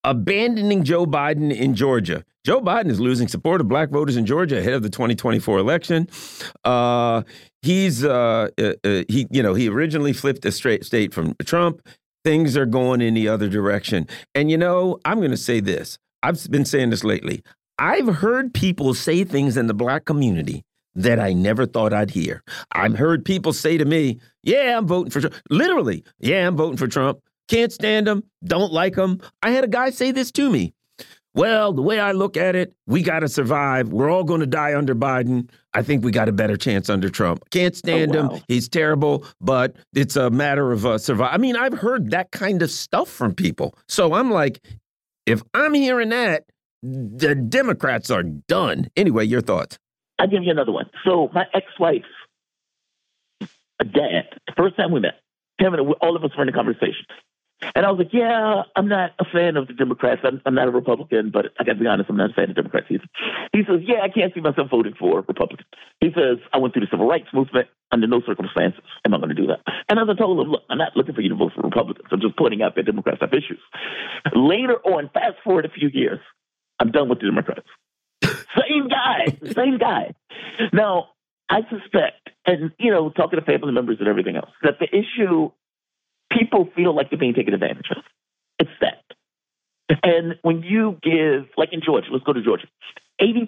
abandoning 0.06 0.84
Joe 0.84 1.06
Biden 1.06 1.54
in 1.54 1.76
Georgia. 1.76 2.24
Joe 2.46 2.62
Biden 2.62 2.90
is 2.92 3.00
losing 3.00 3.28
support 3.28 3.60
of 3.60 3.68
black 3.68 3.90
voters 3.90 4.16
in 4.16 4.26
Georgia 4.26 4.60
ahead 4.60 4.74
of 4.74 4.84
the 4.84 4.90
2024 4.90 5.58
election. 5.58 6.08
Uh, 6.64 7.24
he's 7.64 8.06
uh, 8.06 8.50
uh, 8.58 8.74
uh, 8.84 9.04
he 9.10 9.28
you 9.32 9.44
know 9.44 9.56
he 9.56 9.68
originally 9.68 10.14
flipped 10.14 10.46
a 10.46 10.52
straight 10.52 10.86
state 10.86 11.14
from 11.14 11.36
Trump. 11.44 11.82
Things 12.24 12.56
are 12.56 12.66
going 12.66 13.02
in 13.02 13.16
the 13.16 13.28
other 13.28 13.50
direction. 13.50 14.08
And 14.34 14.50
you 14.50 14.58
know, 14.58 15.00
I'm 15.04 15.18
going 15.18 15.32
to 15.32 15.38
say 15.38 15.60
this. 15.60 15.98
I've 16.24 16.50
been 16.50 16.66
saying 16.66 16.92
this 16.92 17.04
lately. 17.04 17.44
I've 17.78 18.16
heard 18.16 18.54
people 18.54 18.94
say 18.94 19.24
things 19.24 19.58
in 19.58 19.68
the 19.68 19.74
black 19.74 20.06
community 20.06 20.64
that 20.96 21.20
I 21.20 21.34
never 21.34 21.66
thought 21.66 21.94
I'd 21.94 22.12
hear. 22.12 22.42
I've 22.72 22.98
heard 22.98 23.26
people 23.26 23.54
say 23.54 23.78
to 23.78 23.86
me, 23.86 24.20
"Yeah, 24.44 24.78
I'm 24.78 24.88
voting 24.88 25.10
for 25.10 25.20
Trump." 25.20 25.36
Literally, 25.50 26.04
"Yeah, 26.20 26.48
I'm 26.48 26.56
voting 26.56 26.78
for 26.78 26.88
Trump." 26.88 27.20
Can't 27.48 27.72
stand 27.72 28.08
him. 28.08 28.24
Don't 28.44 28.72
like 28.72 28.96
him. 28.96 29.22
I 29.44 29.52
had 29.52 29.64
a 29.64 29.68
guy 29.68 29.90
say 29.90 30.12
this 30.12 30.32
to 30.34 30.50
me. 30.50 30.74
Well, 31.36 31.74
the 31.74 31.82
way 31.82 32.00
I 32.00 32.14
look 32.14 32.38
at 32.38 32.56
it, 32.56 32.74
we 32.88 33.04
got 33.04 33.20
to 33.20 33.28
survive. 33.28 33.90
We're 33.90 34.10
all 34.10 34.24
going 34.24 34.40
to 34.40 34.48
die 34.48 34.74
under 34.74 34.96
Biden. 34.96 35.50
I 35.74 35.84
think 35.84 36.06
we 36.06 36.12
got 36.12 36.30
a 36.30 36.32
better 36.32 36.56
chance 36.56 36.90
under 36.90 37.10
Trump. 37.10 37.50
Can't 37.50 37.76
stand 37.76 38.16
wow. 38.16 38.30
him. 38.30 38.44
He's 38.48 38.70
terrible, 38.70 39.26
but 39.42 39.76
it's 39.94 40.16
a 40.16 40.30
matter 40.30 40.72
of 40.72 40.86
uh, 40.86 40.98
survive. 40.98 41.32
I 41.34 41.38
mean, 41.38 41.58
I've 41.58 41.74
heard 41.74 42.12
that 42.12 42.32
kind 42.32 42.62
of 42.62 42.72
stuff 42.72 43.10
from 43.10 43.36
people. 43.36 43.76
So 43.90 44.14
I'm 44.14 44.32
like, 44.32 44.66
if 45.26 45.44
I'm 45.54 45.74
hearing 45.74 46.10
that, 46.10 46.46
the 46.82 47.36
Democrats 47.36 48.10
are 48.10 48.24
done. 48.24 48.88
Anyway, 48.96 49.26
your 49.26 49.42
thoughts? 49.42 49.78
I'll 50.18 50.30
give 50.30 50.44
you 50.44 50.52
another 50.52 50.72
one. 50.72 50.90
So 51.06 51.30
my 51.34 51.44
ex-wife's 51.54 52.06
dad, 53.42 54.40
the 54.48 54.54
first 54.56 54.78
time 54.78 54.94
we 54.94 55.02
met, 55.02 55.20
him 55.60 55.74
and 55.74 55.94
all 56.02 56.16
of 56.16 56.24
us 56.24 56.32
were 56.38 56.44
in 56.44 56.50
a 56.50 56.54
conversation. 56.54 57.06
And 57.74 57.86
I 57.86 57.92
was 57.92 58.00
like, 58.00 58.14
yeah, 58.14 58.64
I'm 58.76 58.88
not 58.88 59.12
a 59.20 59.26
fan 59.26 59.58
of 59.58 59.68
the 59.68 59.74
Democrats. 59.74 60.22
I'm, 60.24 60.42
I'm 60.46 60.56
not 60.56 60.68
a 60.68 60.72
Republican, 60.72 61.32
but 61.32 61.48
I 61.60 61.64
got 61.64 61.74
to 61.74 61.80
be 61.80 61.88
honest, 61.88 62.10
I'm 62.10 62.18
not 62.18 62.32
a 62.32 62.34
fan 62.34 62.50
of 62.50 62.56
Democrats 62.56 62.88
either. 62.90 63.06
He 63.54 63.64
says, 63.68 63.82
yeah, 63.84 64.02
I 64.02 64.10
can't 64.10 64.34
see 64.34 64.42
myself 64.42 64.70
voting 64.70 64.94
for 65.00 65.22
Republicans. 65.22 65.68
He 66.02 66.12
says, 66.14 66.38
I 66.54 66.58
went 66.58 66.74
through 66.74 66.86
the 66.86 66.92
civil 66.92 67.08
rights 67.08 67.28
movement. 67.34 67.68
Under 67.92 68.08
no 68.08 68.20
circumstances 68.26 68.82
am 69.06 69.14
I 69.14 69.18
going 69.18 69.30
to 69.30 69.36
do 69.36 69.48
that. 69.48 69.62
And 69.88 70.00
as 70.00 70.08
I 70.10 70.16
told 70.16 70.40
him, 70.40 70.52
look, 70.52 70.64
I'm 70.70 70.80
not 70.80 70.98
looking 70.98 71.14
for 71.14 71.22
you 71.22 71.30
to 71.30 71.36
vote 71.36 71.54
for 71.56 71.62
Republicans. 71.62 72.08
I'm 72.12 72.20
just 72.20 72.36
pointing 72.36 72.62
out 72.62 72.76
that 72.76 72.84
Democrats 72.84 73.20
have 73.22 73.32
issues. 73.32 73.62
Later 74.34 74.78
on, 74.84 75.10
fast 75.14 75.38
forward 75.44 75.66
a 75.66 75.70
few 75.70 75.90
years, 75.94 76.20
I'm 76.80 76.92
done 76.92 77.10
with 77.10 77.20
the 77.20 77.26
Democrats. 77.26 77.68
same 78.24 78.90
guy, 78.90 79.38
same 79.54 79.78
guy. 79.78 80.14
Now, 80.74 81.10
I 81.48 81.62
suspect, 81.70 82.32
and 82.46 82.72
you 82.80 82.92
know, 82.92 83.10
talking 83.12 83.40
to 83.40 83.46
family 83.46 83.72
members 83.72 83.98
and 84.00 84.08
everything 84.08 84.36
else, 84.36 84.50
that 84.64 84.80
the 84.80 84.88
issue 84.88 85.52
people 86.32 86.70
feel 86.76 86.96
like 86.96 87.10
they're 87.10 87.20
being 87.20 87.34
taken 87.34 87.54
advantage 87.54 87.88
of. 87.92 88.04
It's 88.60 88.70
that. 88.82 89.04
And 90.04 90.36
when 90.42 90.64
you 90.64 90.98
give, 91.04 91.46
like 91.58 91.70
in 91.72 91.82
Georgia, 91.86 92.08
let's 92.12 92.24
go 92.26 92.34
to 92.34 92.42
Georgia, 92.42 92.68
80%. 93.22 93.48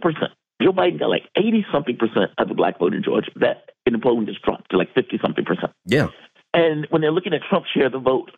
Joe 0.61 0.71
Biden 0.71 0.99
got 0.99 1.09
like 1.09 1.23
80 1.35 1.65
something 1.71 1.97
percent 1.97 2.31
of 2.37 2.47
the 2.47 2.53
black 2.55 2.79
vote 2.79 2.93
in 2.93 3.03
Georgia. 3.03 3.29
That 3.35 3.69
in 3.85 3.93
the 3.93 3.99
polling 3.99 4.25
just 4.25 4.41
dropped 4.41 4.71
to 4.71 4.77
like 4.77 4.93
50 4.93 5.19
something 5.23 5.45
percent. 5.45 5.71
Yeah. 5.85 6.07
And 6.53 6.87
when 6.89 7.01
they're 7.01 7.11
looking 7.11 7.33
at 7.33 7.41
Trump's 7.47 7.69
share 7.73 7.87
of 7.87 7.91
the 7.91 7.99
vote 7.99 8.31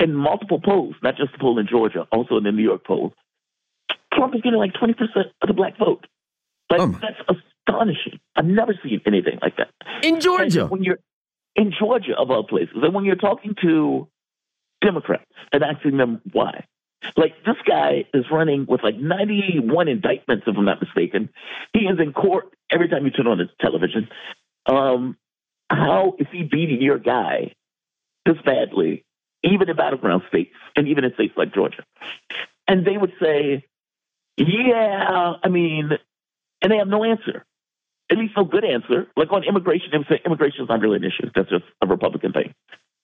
in 0.00 0.14
multiple 0.14 0.60
polls, 0.60 0.94
not 1.02 1.16
just 1.16 1.32
the 1.32 1.38
poll 1.38 1.58
in 1.58 1.66
Georgia, 1.66 2.06
also 2.12 2.36
in 2.38 2.44
the 2.44 2.52
New 2.52 2.62
York 2.62 2.84
poll, 2.86 3.12
Trump 4.14 4.34
is 4.34 4.40
getting 4.40 4.58
like 4.58 4.72
20% 4.72 4.94
of 5.42 5.46
the 5.46 5.52
black 5.52 5.76
vote. 5.78 6.06
Like, 6.70 6.80
Um. 6.80 6.98
that's 7.00 7.40
astonishing. 7.68 8.18
I've 8.34 8.46
never 8.46 8.74
seen 8.82 9.00
anything 9.06 9.38
like 9.42 9.56
that. 9.58 9.68
In 10.02 10.20
Georgia. 10.20 10.62
And 10.62 10.70
when 10.70 10.82
you're 10.82 10.98
in 11.56 11.72
Georgia, 11.78 12.14
of 12.16 12.30
all 12.30 12.44
places, 12.44 12.76
and 12.82 12.94
when 12.94 13.04
you're 13.04 13.16
talking 13.16 13.54
to 13.62 14.08
Democrats 14.82 15.24
and 15.52 15.62
asking 15.64 15.96
them 15.96 16.20
why, 16.32 16.66
like 17.16 17.34
this 17.44 17.56
guy 17.66 18.04
is 18.12 18.24
running 18.30 18.66
with 18.66 18.82
like 18.82 18.96
91 18.96 19.88
indictments, 19.88 20.44
if 20.46 20.56
I'm 20.56 20.64
not 20.64 20.80
mistaken. 20.80 21.30
He 21.72 21.80
is 21.80 21.98
in 21.98 22.12
court 22.12 22.52
every 22.70 22.88
time 22.88 23.04
you 23.04 23.10
turn 23.10 23.26
on 23.26 23.38
the 23.38 23.48
television. 23.60 24.08
Um, 24.66 25.16
how 25.70 26.14
is 26.18 26.26
he 26.30 26.42
beating 26.42 26.82
your 26.82 26.98
guy 26.98 27.54
this 28.24 28.36
badly, 28.44 29.04
even 29.42 29.68
in 29.68 29.76
battleground 29.76 30.22
states 30.28 30.54
and 30.74 30.88
even 30.88 31.04
in 31.04 31.14
states 31.14 31.34
like 31.36 31.54
Georgia? 31.54 31.84
And 32.68 32.84
they 32.84 32.96
would 32.96 33.12
say, 33.20 33.64
yeah, 34.36 35.34
I 35.42 35.48
mean, 35.48 35.90
and 36.62 36.72
they 36.72 36.76
have 36.78 36.88
no 36.88 37.04
answer 37.04 37.44
at 38.10 38.18
least 38.18 38.34
no 38.36 38.44
good 38.44 38.64
answer. 38.64 39.08
Like 39.16 39.32
on 39.32 39.44
immigration, 39.44 39.88
they 39.92 39.98
would 39.98 40.06
say 40.08 40.20
immigration 40.24 40.62
is 40.62 40.68
not 40.68 40.80
really 40.80 40.96
an 40.96 41.04
issue. 41.04 41.30
That's 41.34 41.48
just 41.50 41.64
a 41.82 41.86
Republican 41.86 42.32
thing. 42.32 42.54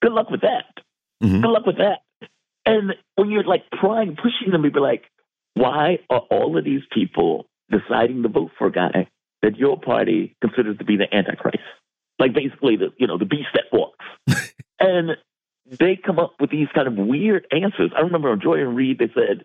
Good 0.01 0.13
luck 0.13 0.31
with 0.31 0.43
that. 0.43 0.65
Mhm. 1.23 1.43
Good 1.43 1.51
luck 1.51 1.67
with 1.67 1.79
that. 1.79 2.01
And 2.65 2.95
when 3.17 3.31
you're 3.31 3.45
like 3.45 3.65
prying, 3.71 4.17
pushing 4.17 4.53
them, 4.53 4.65
you'd 4.65 4.75
be 4.75 4.81
like, 4.81 5.05
why 5.55 5.99
are 6.09 6.21
all 6.31 6.57
of 6.57 6.65
these 6.65 6.83
people 6.93 7.47
deciding 7.71 8.23
to 8.23 8.29
vote 8.29 8.53
for 8.59 8.69
a 8.69 8.73
guy 8.73 9.09
that 9.43 9.57
your 9.57 9.79
party 9.81 10.37
considers 10.41 10.79
to 10.79 10.85
be 10.85 10.97
the 10.97 11.13
Antichrist? 11.13 11.59
Like 12.19 12.35
basically 12.35 12.77
the 12.77 12.93
you 12.99 13.07
know 13.07 13.19
the 13.19 13.25
beast 13.25 13.49
that 13.55 13.65
walks. 13.73 14.05
and 14.81 15.17
they 15.79 15.97
come 15.97 16.19
up 16.19 16.35
with 16.41 16.51
these 16.51 16.69
kind 16.75 16.87
of 16.87 16.95
weird 16.95 17.47
answers. 17.51 17.91
I 17.97 18.03
remember 18.03 18.31
on 18.31 18.41
Joy-Ann 18.41 18.75
Reid, 18.75 18.99
they 18.99 19.11
said 19.15 19.45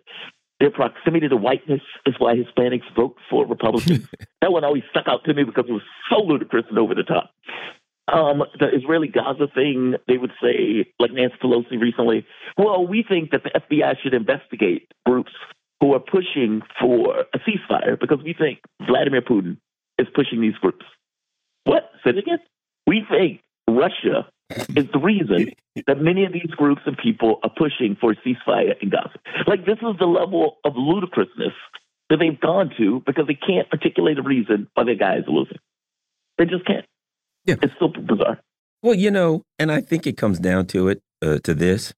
their 0.60 0.70
proximity 0.70 1.28
to 1.28 1.36
whiteness 1.36 1.82
is 2.06 2.14
why 2.18 2.34
Hispanics 2.34 2.92
vote 2.96 3.16
for 3.30 3.46
Republicans. 3.46 4.08
that 4.42 4.52
one 4.52 4.64
always 4.64 4.82
stuck 4.90 5.06
out 5.06 5.24
to 5.24 5.34
me 5.34 5.44
because 5.44 5.66
it 5.68 5.72
was 5.72 5.82
so 6.10 6.22
ludicrous 6.22 6.64
and 6.68 6.78
over 6.78 6.94
the 6.94 7.04
top. 7.04 7.30
Um, 8.12 8.42
the 8.58 8.74
Israeli 8.74 9.08
Gaza 9.08 9.48
thing, 9.54 9.94
they 10.08 10.16
would 10.16 10.32
say, 10.42 10.86
like 10.98 11.12
Nancy 11.12 11.36
Pelosi 11.42 11.78
recently, 11.78 12.26
well, 12.56 12.86
we 12.86 13.04
think 13.06 13.30
that 13.32 13.42
the 13.44 13.50
FBI 13.50 13.96
should 14.02 14.14
investigate 14.14 14.90
groups 15.04 15.32
who 15.80 15.92
are 15.94 16.00
pushing 16.00 16.62
for 16.80 17.24
a 17.34 17.38
ceasefire 17.38 18.00
because 18.00 18.18
we 18.24 18.32
think 18.32 18.60
Vladimir 18.86 19.20
Putin 19.20 19.58
is 19.98 20.08
pushing 20.14 20.40
these 20.40 20.54
groups. 20.54 20.84
What? 21.64 21.90
Say 22.02 22.10
it 22.10 22.18
again? 22.18 22.38
We 22.86 23.04
think 23.08 23.42
Russia 23.68 24.26
is 24.50 24.86
the 24.92 24.98
reason 24.98 25.52
that 25.86 26.00
many 26.00 26.24
of 26.24 26.32
these 26.32 26.50
groups 26.56 26.82
and 26.86 26.96
people 26.96 27.38
are 27.42 27.50
pushing 27.50 27.96
for 28.00 28.12
a 28.12 28.16
ceasefire 28.16 28.80
in 28.80 28.90
Gaza. 28.90 29.18
Like, 29.46 29.66
this 29.66 29.78
is 29.78 29.98
the 29.98 30.06
level 30.06 30.58
of 30.64 30.74
ludicrousness 30.76 31.52
that 32.10 32.16
they've 32.18 32.40
gone 32.40 32.70
to 32.78 33.02
because 33.06 33.26
they 33.26 33.34
can't 33.34 33.68
articulate 33.72 34.18
a 34.18 34.22
reason 34.22 34.68
why 34.74 34.84
their 34.84 34.94
guys 34.94 35.22
are 35.26 35.32
losing. 35.32 35.58
They 36.38 36.44
just 36.44 36.64
can't. 36.64 36.86
Yeah. 37.44 37.56
It's 37.62 37.74
super 37.78 38.00
bizarre. 38.00 38.40
Well, 38.82 38.94
you 38.94 39.10
know, 39.10 39.42
and 39.58 39.72
I 39.72 39.80
think 39.80 40.06
it 40.06 40.16
comes 40.16 40.38
down 40.38 40.66
to 40.68 40.88
it, 40.88 41.02
uh, 41.20 41.38
to 41.44 41.54
this, 41.54 41.92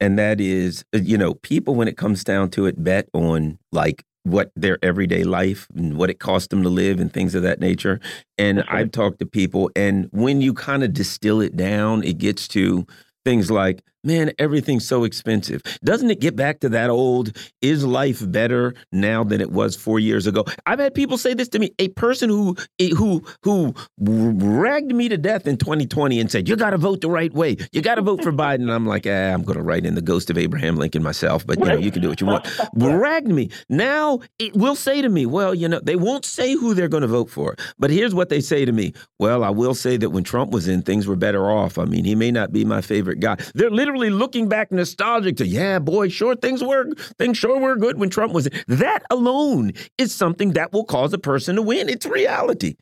and 0.00 0.18
that 0.18 0.40
is, 0.40 0.84
uh, 0.94 0.98
you 0.98 1.18
know, 1.18 1.34
people 1.34 1.74
when 1.74 1.88
it 1.88 1.96
comes 1.96 2.24
down 2.24 2.50
to 2.50 2.66
it, 2.66 2.82
bet 2.82 3.08
on 3.12 3.58
like 3.72 4.04
what 4.24 4.52
their 4.54 4.78
everyday 4.82 5.24
life 5.24 5.66
and 5.74 5.96
what 5.96 6.10
it 6.10 6.20
cost 6.20 6.50
them 6.50 6.62
to 6.62 6.68
live 6.68 7.00
and 7.00 7.12
things 7.12 7.34
of 7.34 7.42
that 7.42 7.60
nature. 7.60 8.00
And 8.38 8.58
right. 8.58 8.68
I've 8.68 8.92
talked 8.92 9.18
to 9.18 9.26
people, 9.26 9.70
and 9.74 10.08
when 10.12 10.40
you 10.40 10.54
kind 10.54 10.84
of 10.84 10.92
distill 10.92 11.40
it 11.40 11.56
down, 11.56 12.04
it 12.04 12.18
gets 12.18 12.46
to 12.48 12.86
things 13.24 13.50
like, 13.50 13.82
man, 14.04 14.32
everything's 14.38 14.86
so 14.86 15.04
expensive. 15.04 15.62
Doesn't 15.84 16.10
it 16.10 16.20
get 16.20 16.36
back 16.36 16.60
to 16.60 16.68
that 16.70 16.90
old, 16.90 17.36
is 17.60 17.84
life 17.84 18.22
better 18.30 18.74
now 18.90 19.24
than 19.24 19.40
it 19.40 19.52
was 19.52 19.76
four 19.76 19.98
years 19.98 20.26
ago? 20.26 20.44
I've 20.66 20.78
had 20.78 20.94
people 20.94 21.18
say 21.18 21.34
this 21.34 21.48
to 21.50 21.58
me. 21.58 21.72
A 21.78 21.88
person 21.88 22.28
who 22.28 22.56
who 22.96 23.22
who 23.42 23.74
ragged 23.98 24.94
me 24.94 25.08
to 25.08 25.16
death 25.16 25.46
in 25.46 25.56
2020 25.56 26.20
and 26.20 26.30
said, 26.30 26.48
you 26.48 26.56
got 26.56 26.70
to 26.70 26.78
vote 26.78 27.00
the 27.00 27.10
right 27.10 27.32
way. 27.32 27.56
You 27.72 27.82
got 27.82 27.96
to 27.96 28.02
vote 28.02 28.22
for 28.22 28.32
Biden. 28.42 28.62
And 28.62 28.72
I'm 28.72 28.86
like, 28.86 29.06
ah, 29.06 29.32
I'm 29.32 29.42
going 29.42 29.58
to 29.58 29.64
write 29.64 29.86
in 29.86 29.94
the 29.94 30.02
ghost 30.02 30.30
of 30.30 30.38
Abraham 30.38 30.76
Lincoln 30.76 31.02
myself, 31.02 31.46
but 31.46 31.58
you 31.58 31.64
know, 31.64 31.76
you 31.76 31.90
can 31.90 32.02
do 32.02 32.08
what 32.08 32.20
you 32.20 32.26
want. 32.26 32.46
Ragged 32.74 33.30
me. 33.30 33.50
Now 33.68 34.20
it 34.38 34.54
will 34.54 34.74
say 34.74 35.02
to 35.02 35.08
me, 35.08 35.26
well, 35.26 35.54
you 35.54 35.68
know, 35.68 35.80
they 35.80 35.96
won't 35.96 36.24
say 36.24 36.54
who 36.54 36.74
they're 36.74 36.88
going 36.88 37.02
to 37.02 37.08
vote 37.08 37.30
for. 37.30 37.56
But 37.78 37.90
here's 37.90 38.14
what 38.14 38.28
they 38.28 38.40
say 38.40 38.64
to 38.64 38.72
me. 38.72 38.92
Well, 39.18 39.44
I 39.44 39.50
will 39.50 39.74
say 39.74 39.96
that 39.96 40.10
when 40.10 40.24
Trump 40.24 40.50
was 40.50 40.68
in, 40.68 40.82
things 40.82 41.06
were 41.06 41.16
better 41.16 41.50
off. 41.50 41.78
I 41.78 41.84
mean, 41.84 42.04
he 42.04 42.14
may 42.14 42.30
not 42.30 42.52
be 42.52 42.64
my 42.64 42.80
favorite 42.80 43.20
guy. 43.20 43.36
They're 43.54 43.70
literally 43.70 43.91
looking 43.98 44.48
back 44.48 44.72
nostalgic 44.72 45.36
to, 45.36 45.46
yeah, 45.46 45.78
boy, 45.78 46.08
sure, 46.08 46.36
things 46.36 46.62
were 46.62 46.90
things 47.18 47.38
sure 47.38 47.58
were 47.58 47.76
good 47.76 47.98
when 47.98 48.10
Trump 48.10 48.32
was. 48.32 48.48
That 48.68 49.02
alone 49.10 49.72
is 49.98 50.14
something 50.14 50.52
that 50.52 50.72
will 50.72 50.84
cause 50.84 51.12
a 51.12 51.18
person 51.18 51.56
to 51.56 51.62
win. 51.62 51.88
It's 51.88 52.06
reality. 52.06 52.76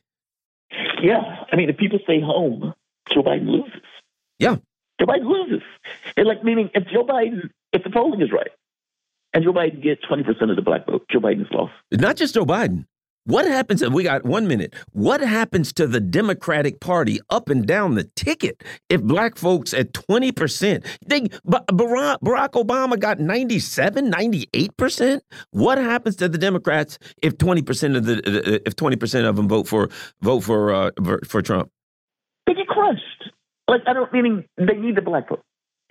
Yeah, 1.01 1.21
I 1.51 1.55
mean, 1.55 1.69
if 1.69 1.77
people 1.77 1.99
stay 2.03 2.21
home, 2.21 2.73
Joe 3.11 3.23
Biden 3.23 3.47
loses. 3.47 3.81
Yeah, 4.39 4.57
Joe 4.99 5.07
Biden 5.07 5.29
loses. 5.29 5.63
And 6.15 6.27
like 6.27 6.43
meaning, 6.43 6.69
if 6.73 6.85
Joe 6.87 7.03
Biden, 7.03 7.49
if 7.73 7.83
the 7.83 7.89
polling 7.89 8.21
is 8.21 8.31
right, 8.31 8.51
and 9.33 9.43
Joe 9.43 9.53
Biden 9.53 9.81
gets 9.81 10.01
twenty 10.07 10.23
percent 10.23 10.51
of 10.51 10.55
the 10.55 10.61
black 10.61 10.85
vote, 10.85 11.05
Joe 11.11 11.19
Biden's 11.19 11.51
lost. 11.51 11.73
Not 11.91 12.17
just 12.17 12.33
Joe 12.33 12.45
Biden. 12.45 12.85
What 13.25 13.45
happens? 13.45 13.81
If 13.81 13.93
we 13.93 14.03
got 14.03 14.25
one 14.25 14.47
minute. 14.47 14.73
What 14.93 15.21
happens 15.21 15.71
to 15.73 15.85
the 15.85 15.99
Democratic 15.99 16.79
Party 16.79 17.19
up 17.29 17.49
and 17.49 17.65
down 17.65 17.95
the 17.95 18.05
ticket 18.15 18.63
if 18.89 19.03
black 19.03 19.37
folks 19.37 19.73
at 19.73 19.93
20%? 19.93 20.85
They, 21.05 21.21
Barack, 21.21 22.17
Barack 22.19 22.51
Obama 22.51 22.99
got 22.99 23.19
97, 23.19 24.11
98%. 24.11 25.21
What 25.51 25.77
happens 25.77 26.15
to 26.17 26.29
the 26.29 26.37
Democrats 26.37 26.97
if 27.21 27.37
20% 27.37 27.95
of 27.95 28.05
the 28.05 28.13
uh, 28.13 28.55
uh, 28.55 28.59
if 28.65 28.75
20% 28.75 29.29
of 29.29 29.35
them 29.35 29.47
vote 29.47 29.67
for 29.67 29.89
vote 30.21 30.41
for 30.41 30.73
uh, 30.73 30.91
for 31.27 31.41
Trump? 31.41 31.69
They 32.47 32.55
get 32.55 32.67
crushed. 32.67 33.29
Like 33.67 33.81
I 33.85 33.93
don't 33.93 34.11
meaning 34.11 34.45
they 34.57 34.75
need 34.75 34.95
the 34.95 35.01
black 35.01 35.29
vote. 35.29 35.43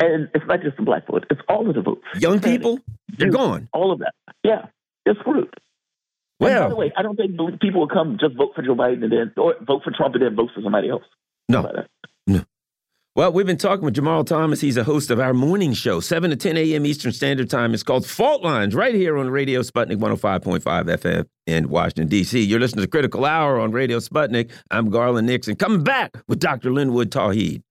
And 0.02 0.30
it's 0.34 0.44
not 0.46 0.62
just 0.62 0.76
the 0.78 0.82
black 0.82 1.06
vote, 1.06 1.26
it's 1.30 1.42
all 1.48 1.68
of 1.68 1.74
the 1.74 1.82
votes. 1.82 2.02
Young 2.18 2.40
people, 2.40 2.80
they're 3.18 3.30
gone. 3.30 3.68
All 3.72 3.92
of 3.92 4.00
that. 4.00 4.14
Yeah. 4.42 4.66
They're 5.04 5.14
screwed. 5.20 5.52
Well, 6.40 6.64
by 6.64 6.68
the 6.70 6.76
way, 6.76 6.92
I 6.96 7.02
don't 7.02 7.16
think 7.16 7.36
people 7.60 7.80
will 7.80 7.88
come 7.88 8.16
just 8.18 8.34
vote 8.36 8.52
for 8.54 8.62
Joe 8.62 8.74
Biden 8.74 9.04
and 9.04 9.12
then 9.12 9.32
or 9.36 9.54
vote 9.60 9.82
for 9.84 9.92
Trump 9.92 10.14
and 10.14 10.24
then 10.24 10.34
vote 10.34 10.50
for 10.54 10.62
somebody 10.62 10.88
else. 10.88 11.04
No, 11.48 11.70
no. 12.26 12.44
Well, 13.16 13.32
we've 13.32 13.44
been 13.44 13.56
talking 13.56 13.84
with 13.84 13.96
Jamarl 13.96 14.24
Thomas. 14.24 14.60
He's 14.60 14.76
a 14.76 14.84
host 14.84 15.10
of 15.10 15.18
our 15.18 15.34
morning 15.34 15.72
show, 15.72 15.98
7 15.98 16.30
to 16.30 16.36
10 16.36 16.56
a.m. 16.56 16.86
Eastern 16.86 17.10
Standard 17.10 17.50
Time. 17.50 17.74
It's 17.74 17.82
called 17.82 18.06
Fault 18.06 18.44
Lines, 18.44 18.72
right 18.72 18.94
here 18.94 19.18
on 19.18 19.28
Radio 19.30 19.62
Sputnik 19.62 19.96
105.5 19.96 20.62
FM 20.62 21.26
in 21.46 21.68
Washington, 21.68 22.06
D.C. 22.06 22.40
You're 22.40 22.60
listening 22.60 22.84
to 22.84 22.88
Critical 22.88 23.24
Hour 23.24 23.58
on 23.58 23.72
Radio 23.72 23.98
Sputnik. 23.98 24.52
I'm 24.70 24.90
Garland 24.90 25.26
Nixon. 25.26 25.56
Coming 25.56 25.82
back 25.82 26.12
with 26.28 26.38
Dr. 26.38 26.72
Linwood 26.72 27.10
Tauheed. 27.10 27.62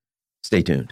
Stay 0.44 0.62
tuned. 0.62 0.92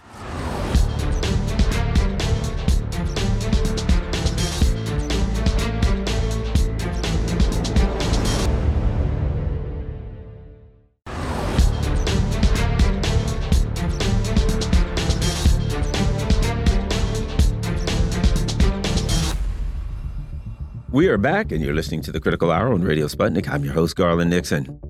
We 20.98 21.06
are 21.06 21.16
back, 21.16 21.52
and 21.52 21.64
you're 21.64 21.76
listening 21.76 22.00
to 22.02 22.10
the 22.10 22.18
Critical 22.18 22.50
Hour 22.50 22.72
on 22.72 22.82
Radio 22.82 23.06
Sputnik. 23.06 23.48
I'm 23.48 23.62
your 23.62 23.72
host, 23.72 23.94
Garland 23.94 24.30
Nixon. 24.30 24.80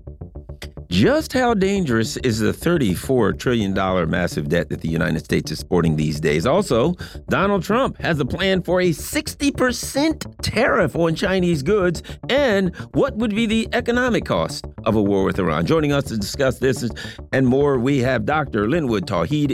Just 0.99 1.33
how 1.33 1.55
dangerous 1.55 2.17
is 2.17 2.41
the 2.41 2.51
$34 2.51 3.39
trillion 3.39 3.73
massive 4.11 4.49
debt 4.49 4.69
that 4.71 4.81
the 4.81 4.89
United 4.89 5.25
States 5.25 5.53
is 5.53 5.61
sporting 5.61 5.95
these 5.95 6.19
days? 6.19 6.45
Also, 6.45 6.95
Donald 7.29 7.63
Trump 7.63 7.97
has 7.99 8.19
a 8.19 8.25
plan 8.25 8.61
for 8.63 8.81
a 8.81 8.89
60% 8.89 10.35
tariff 10.43 10.97
on 10.97 11.15
Chinese 11.15 11.63
goods. 11.63 12.03
And 12.29 12.75
what 12.95 13.15
would 13.15 13.33
be 13.33 13.47
the 13.47 13.69
economic 13.75 14.25
cost 14.25 14.65
of 14.87 14.97
a 14.97 15.01
war 15.01 15.23
with 15.23 15.39
Iran? 15.39 15.67
Joining 15.67 15.93
us 15.93 16.03
to 16.07 16.17
discuss 16.17 16.59
this 16.59 16.91
and 17.31 17.47
more, 17.47 17.79
we 17.79 17.99
have 18.01 18.25
Dr. 18.25 18.69
Linwood 18.69 19.07
Tauheed. 19.07 19.51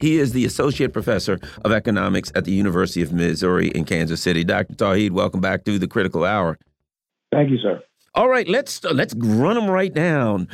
He 0.00 0.18
is 0.18 0.32
the 0.32 0.44
Associate 0.44 0.92
Professor 0.92 1.38
of 1.64 1.70
Economics 1.70 2.32
at 2.34 2.44
the 2.44 2.50
University 2.50 3.02
of 3.02 3.12
Missouri 3.12 3.68
in 3.68 3.84
Kansas 3.84 4.20
City. 4.20 4.42
Dr. 4.42 4.74
Tauheed, 4.74 5.12
welcome 5.12 5.40
back 5.40 5.62
to 5.62 5.78
the 5.78 5.86
Critical 5.86 6.24
Hour. 6.24 6.58
Thank 7.30 7.50
you, 7.50 7.58
sir. 7.58 7.84
All 8.14 8.28
right, 8.28 8.48
let's 8.48 8.82
let's 8.82 9.14
run 9.14 9.54
them 9.54 9.70
right 9.70 9.94
down. 9.94 10.48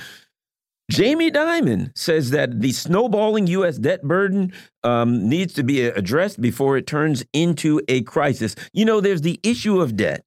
Jamie 0.90 1.30
Dimon 1.30 1.96
says 1.96 2.30
that 2.30 2.60
the 2.60 2.72
snowballing 2.72 3.46
U.S. 3.48 3.78
debt 3.78 4.02
burden 4.02 4.52
um, 4.82 5.28
needs 5.28 5.54
to 5.54 5.62
be 5.62 5.82
addressed 5.82 6.40
before 6.40 6.76
it 6.76 6.86
turns 6.86 7.24
into 7.32 7.80
a 7.88 8.02
crisis. 8.02 8.54
You 8.72 8.84
know, 8.84 9.00
there's 9.00 9.22
the 9.22 9.40
issue 9.42 9.80
of 9.80 9.96
debt. 9.96 10.24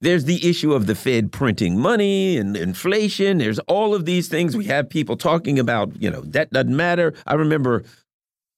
There's 0.00 0.24
the 0.24 0.46
issue 0.48 0.74
of 0.74 0.86
the 0.86 0.94
Fed 0.94 1.32
printing 1.32 1.78
money 1.78 2.36
and 2.36 2.56
inflation. 2.56 3.38
There's 3.38 3.58
all 3.60 3.94
of 3.94 4.04
these 4.04 4.28
things. 4.28 4.56
We 4.56 4.66
have 4.66 4.90
people 4.90 5.16
talking 5.16 5.58
about, 5.58 6.00
you 6.00 6.10
know, 6.10 6.22
debt 6.22 6.50
doesn't 6.50 6.76
matter. 6.76 7.14
I 7.26 7.34
remember 7.34 7.84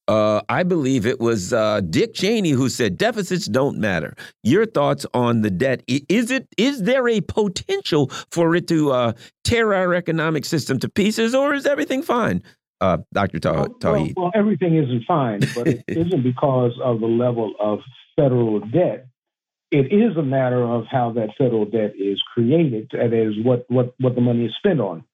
uh, 0.09 0.41
I 0.49 0.62
believe 0.62 1.07
it 1.07 1.20
was 1.20 1.53
uh, 1.53 1.81
Dick 1.81 2.15
Cheney 2.15 2.51
who 2.51 2.69
said 2.69 2.99
deficits 2.99 3.47
don't 3.47 3.79
matter. 3.79 4.15
Your 4.43 4.66
thoughts 4.66 5.07
on 5.15 5.43
the 5.43 5.51
debt? 5.51 5.83
Is 5.87 6.31
it 6.31 6.49
is 6.57 6.83
there 6.83 7.09
a 7.09 7.20
potential 7.20 8.09
for 8.31 8.55
it 8.57 8.66
to 8.69 8.91
uh, 8.91 9.12
tear 9.45 9.74
our 9.74 9.95
economic 9.95 10.45
system 10.45 10.79
to 10.81 10.89
pieces, 10.89 11.35
or 11.35 11.55
is 11.55 11.66
everything 11.66 12.03
fine? 12.03 12.43
Uh, 12.81 12.99
Dr. 13.12 13.39
Ta 13.39 13.66
well, 13.85 14.09
well, 14.16 14.33
everything 14.35 14.77
isn't 14.77 15.05
fine, 15.07 15.41
but 15.55 15.69
it 15.69 15.85
isn't 15.89 16.23
because 16.24 16.73
of 16.83 17.01
the 17.01 17.07
level 17.07 17.55
of 17.61 17.79
federal 18.16 18.59
debt. 18.59 19.07
It 19.70 19.93
is 19.93 20.16
a 20.16 20.23
matter 20.23 20.62
of 20.62 20.85
how 20.91 21.12
that 21.12 21.31
federal 21.39 21.65
debt 21.65 21.93
is 21.97 22.20
created. 22.35 22.91
That 22.93 23.12
is 23.12 23.35
what 23.45 23.66
what 23.69 23.95
what 24.01 24.16
the 24.16 24.20
money 24.20 24.47
is 24.47 24.53
spent 24.59 24.81
on. 24.81 25.05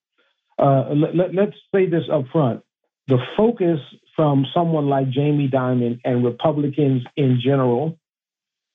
Uh, 0.59 0.89
let, 0.94 1.35
let's 1.35 1.56
say 1.73 1.86
this 1.86 2.05
up 2.10 2.24
front 2.32 2.62
the 3.09 3.19
focus 3.36 3.81
from 4.18 4.46
someone 4.52 4.88
like 4.88 5.08
Jamie 5.10 5.48
Dimon 5.48 6.00
and 6.04 6.24
Republicans 6.24 7.04
in 7.16 7.40
general, 7.40 7.96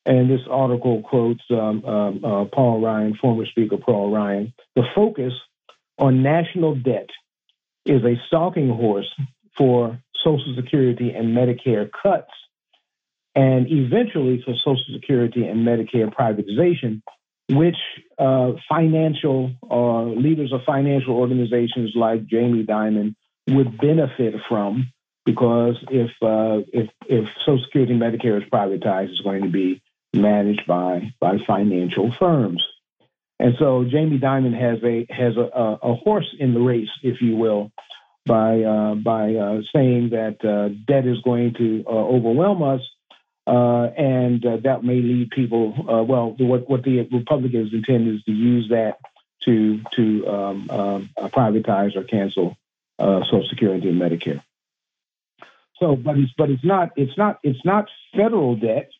and 0.05 0.29
this 0.29 0.39
article 0.49 1.01
quotes 1.01 1.43
um, 1.51 1.83
um, 1.83 2.23
uh, 2.23 2.45
Paul 2.45 2.79
Ryan, 2.79 3.17
former 3.21 3.45
Speaker 3.47 3.75
Paul 3.75 4.09
Ryan, 4.09 4.53
the 4.77 4.83
focus 4.95 5.33
on 5.99 6.23
national 6.23 6.75
debt 6.75 7.09
is 7.85 8.01
a 8.05 8.15
stalking 8.27 8.69
horse 8.69 9.13
for 9.57 9.99
Social 10.23 10.55
Security 10.55 11.11
and 11.11 11.35
Medicare 11.35 11.89
cuts, 11.91 12.31
and 13.35 13.67
eventually 13.69 14.41
for 14.45 14.53
Social 14.63 14.93
Security 14.93 15.45
and 15.45 15.67
Medicare 15.67 16.09
privatization, 16.09 17.01
which 17.49 17.75
uh, 18.17 18.53
financial 18.69 19.51
uh, 19.69 20.03
leaders 20.03 20.53
of 20.53 20.61
financial 20.65 21.17
organizations 21.17 21.91
like 21.95 22.25
Jamie 22.27 22.63
Dimon 22.63 23.15
would 23.49 23.77
benefit 23.77 24.35
from 24.47 24.93
because 25.25 25.75
if 25.89 26.11
uh, 26.21 26.61
if 26.73 26.89
if 27.07 27.29
Social 27.45 27.63
Security 27.65 27.93
and 27.93 28.01
Medicare 28.01 28.41
is 28.41 28.49
privatized, 28.49 29.11
it's 29.11 29.21
going 29.21 29.43
to 29.43 29.49
be 29.49 29.81
managed 30.13 30.65
by 30.67 31.13
by 31.19 31.37
financial 31.45 32.11
firms. 32.19 32.63
And 33.39 33.55
so 33.57 33.83
Jamie 33.83 34.19
Dimon 34.19 34.53
has 34.57 34.83
a 34.83 35.05
has 35.09 35.37
a, 35.37 35.77
a 35.81 35.95
horse 35.95 36.33
in 36.39 36.53
the 36.53 36.61
race, 36.61 36.89
if 37.01 37.21
you 37.21 37.35
will, 37.35 37.71
by 38.25 38.61
uh, 38.61 38.95
by 38.95 39.35
uh, 39.35 39.61
saying 39.73 40.09
that 40.09 40.43
uh, 40.45 40.69
debt 40.87 41.05
is 41.05 41.19
going 41.21 41.53
to 41.55 41.83
uh, 41.87 41.89
overwhelm 41.89 42.61
us, 42.63 42.81
uh, 43.47 43.85
and 43.97 44.41
that 44.63 44.83
may 44.83 45.01
lead 45.01 45.31
people. 45.31 45.73
well, 46.05 46.35
what 46.37 46.69
what 46.69 46.83
the 46.83 47.07
Republicans 47.11 47.73
intend 47.73 48.07
is 48.07 48.23
to 48.23 48.31
use 48.31 48.69
that 48.69 48.99
to 49.45 49.81
to 49.95 50.27
um, 50.27 50.69
privatize 51.17 51.95
or 51.95 52.03
cancel 52.03 52.55
Social 52.99 53.47
Security 53.49 53.89
and 53.89 54.01
Medicare. 54.01 54.41
So, 55.79 55.95
but 55.95 56.17
it's 56.17 56.31
but 56.37 56.49
it's 56.49 56.63
not 56.63 56.91
it's 56.95 57.17
not 57.17 57.39
it's 57.43 57.63
not 57.65 57.89
federal 58.15 58.55
debt, 58.55 58.91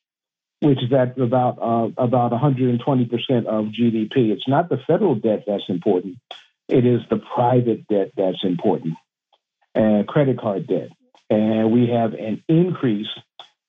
which 0.59 0.81
is 0.83 0.91
at 0.91 1.17
about 1.19 1.59
uh, 1.61 1.89
about 1.97 2.31
120 2.31 3.05
percent 3.05 3.47
of 3.47 3.65
GDP. 3.65 4.31
It's 4.31 4.47
not 4.47 4.69
the 4.69 4.77
federal 4.87 5.15
debt 5.15 5.43
that's 5.47 5.69
important. 5.69 6.17
It 6.67 6.85
is 6.85 7.01
the 7.09 7.17
private 7.17 7.87
debt 7.87 8.11
that's 8.17 8.43
important, 8.43 8.95
and 9.75 10.07
credit 10.07 10.39
card 10.39 10.67
debt. 10.67 10.89
And 11.29 11.71
we 11.71 11.87
have 11.87 12.13
an 12.13 12.43
increase 12.47 13.07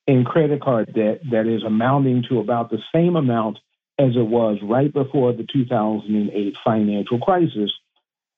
in 0.06 0.24
credit 0.24 0.60
card 0.60 0.92
debt 0.92 1.20
that 1.30 1.46
is 1.46 1.62
amounting 1.62 2.24
to 2.28 2.40
about 2.40 2.70
the 2.70 2.82
same 2.94 3.16
amount 3.16 3.58
as 3.98 4.16
it 4.16 4.26
was 4.26 4.58
right 4.62 4.92
before 4.92 5.32
the 5.32 5.46
2008 5.50 6.56
financial 6.64 7.18
crisis, 7.18 7.72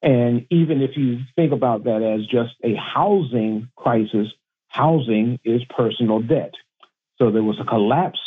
and 0.03 0.47
even 0.51 0.83
if 0.83 0.97
you 0.97 1.21
think 1.35 1.53
about 1.53 1.85
that 1.85 2.03
as 2.03 2.27
just 2.27 2.55
a 2.63 2.75
housing 2.75 3.69
crisis, 3.75 4.29
housing 4.77 5.39
is 5.45 5.63
personal 5.77 6.21
debt. 6.21 6.55
So 7.19 7.31
there 7.31 7.43
was 7.43 7.59
a 7.61 7.65
collapse 7.65 8.21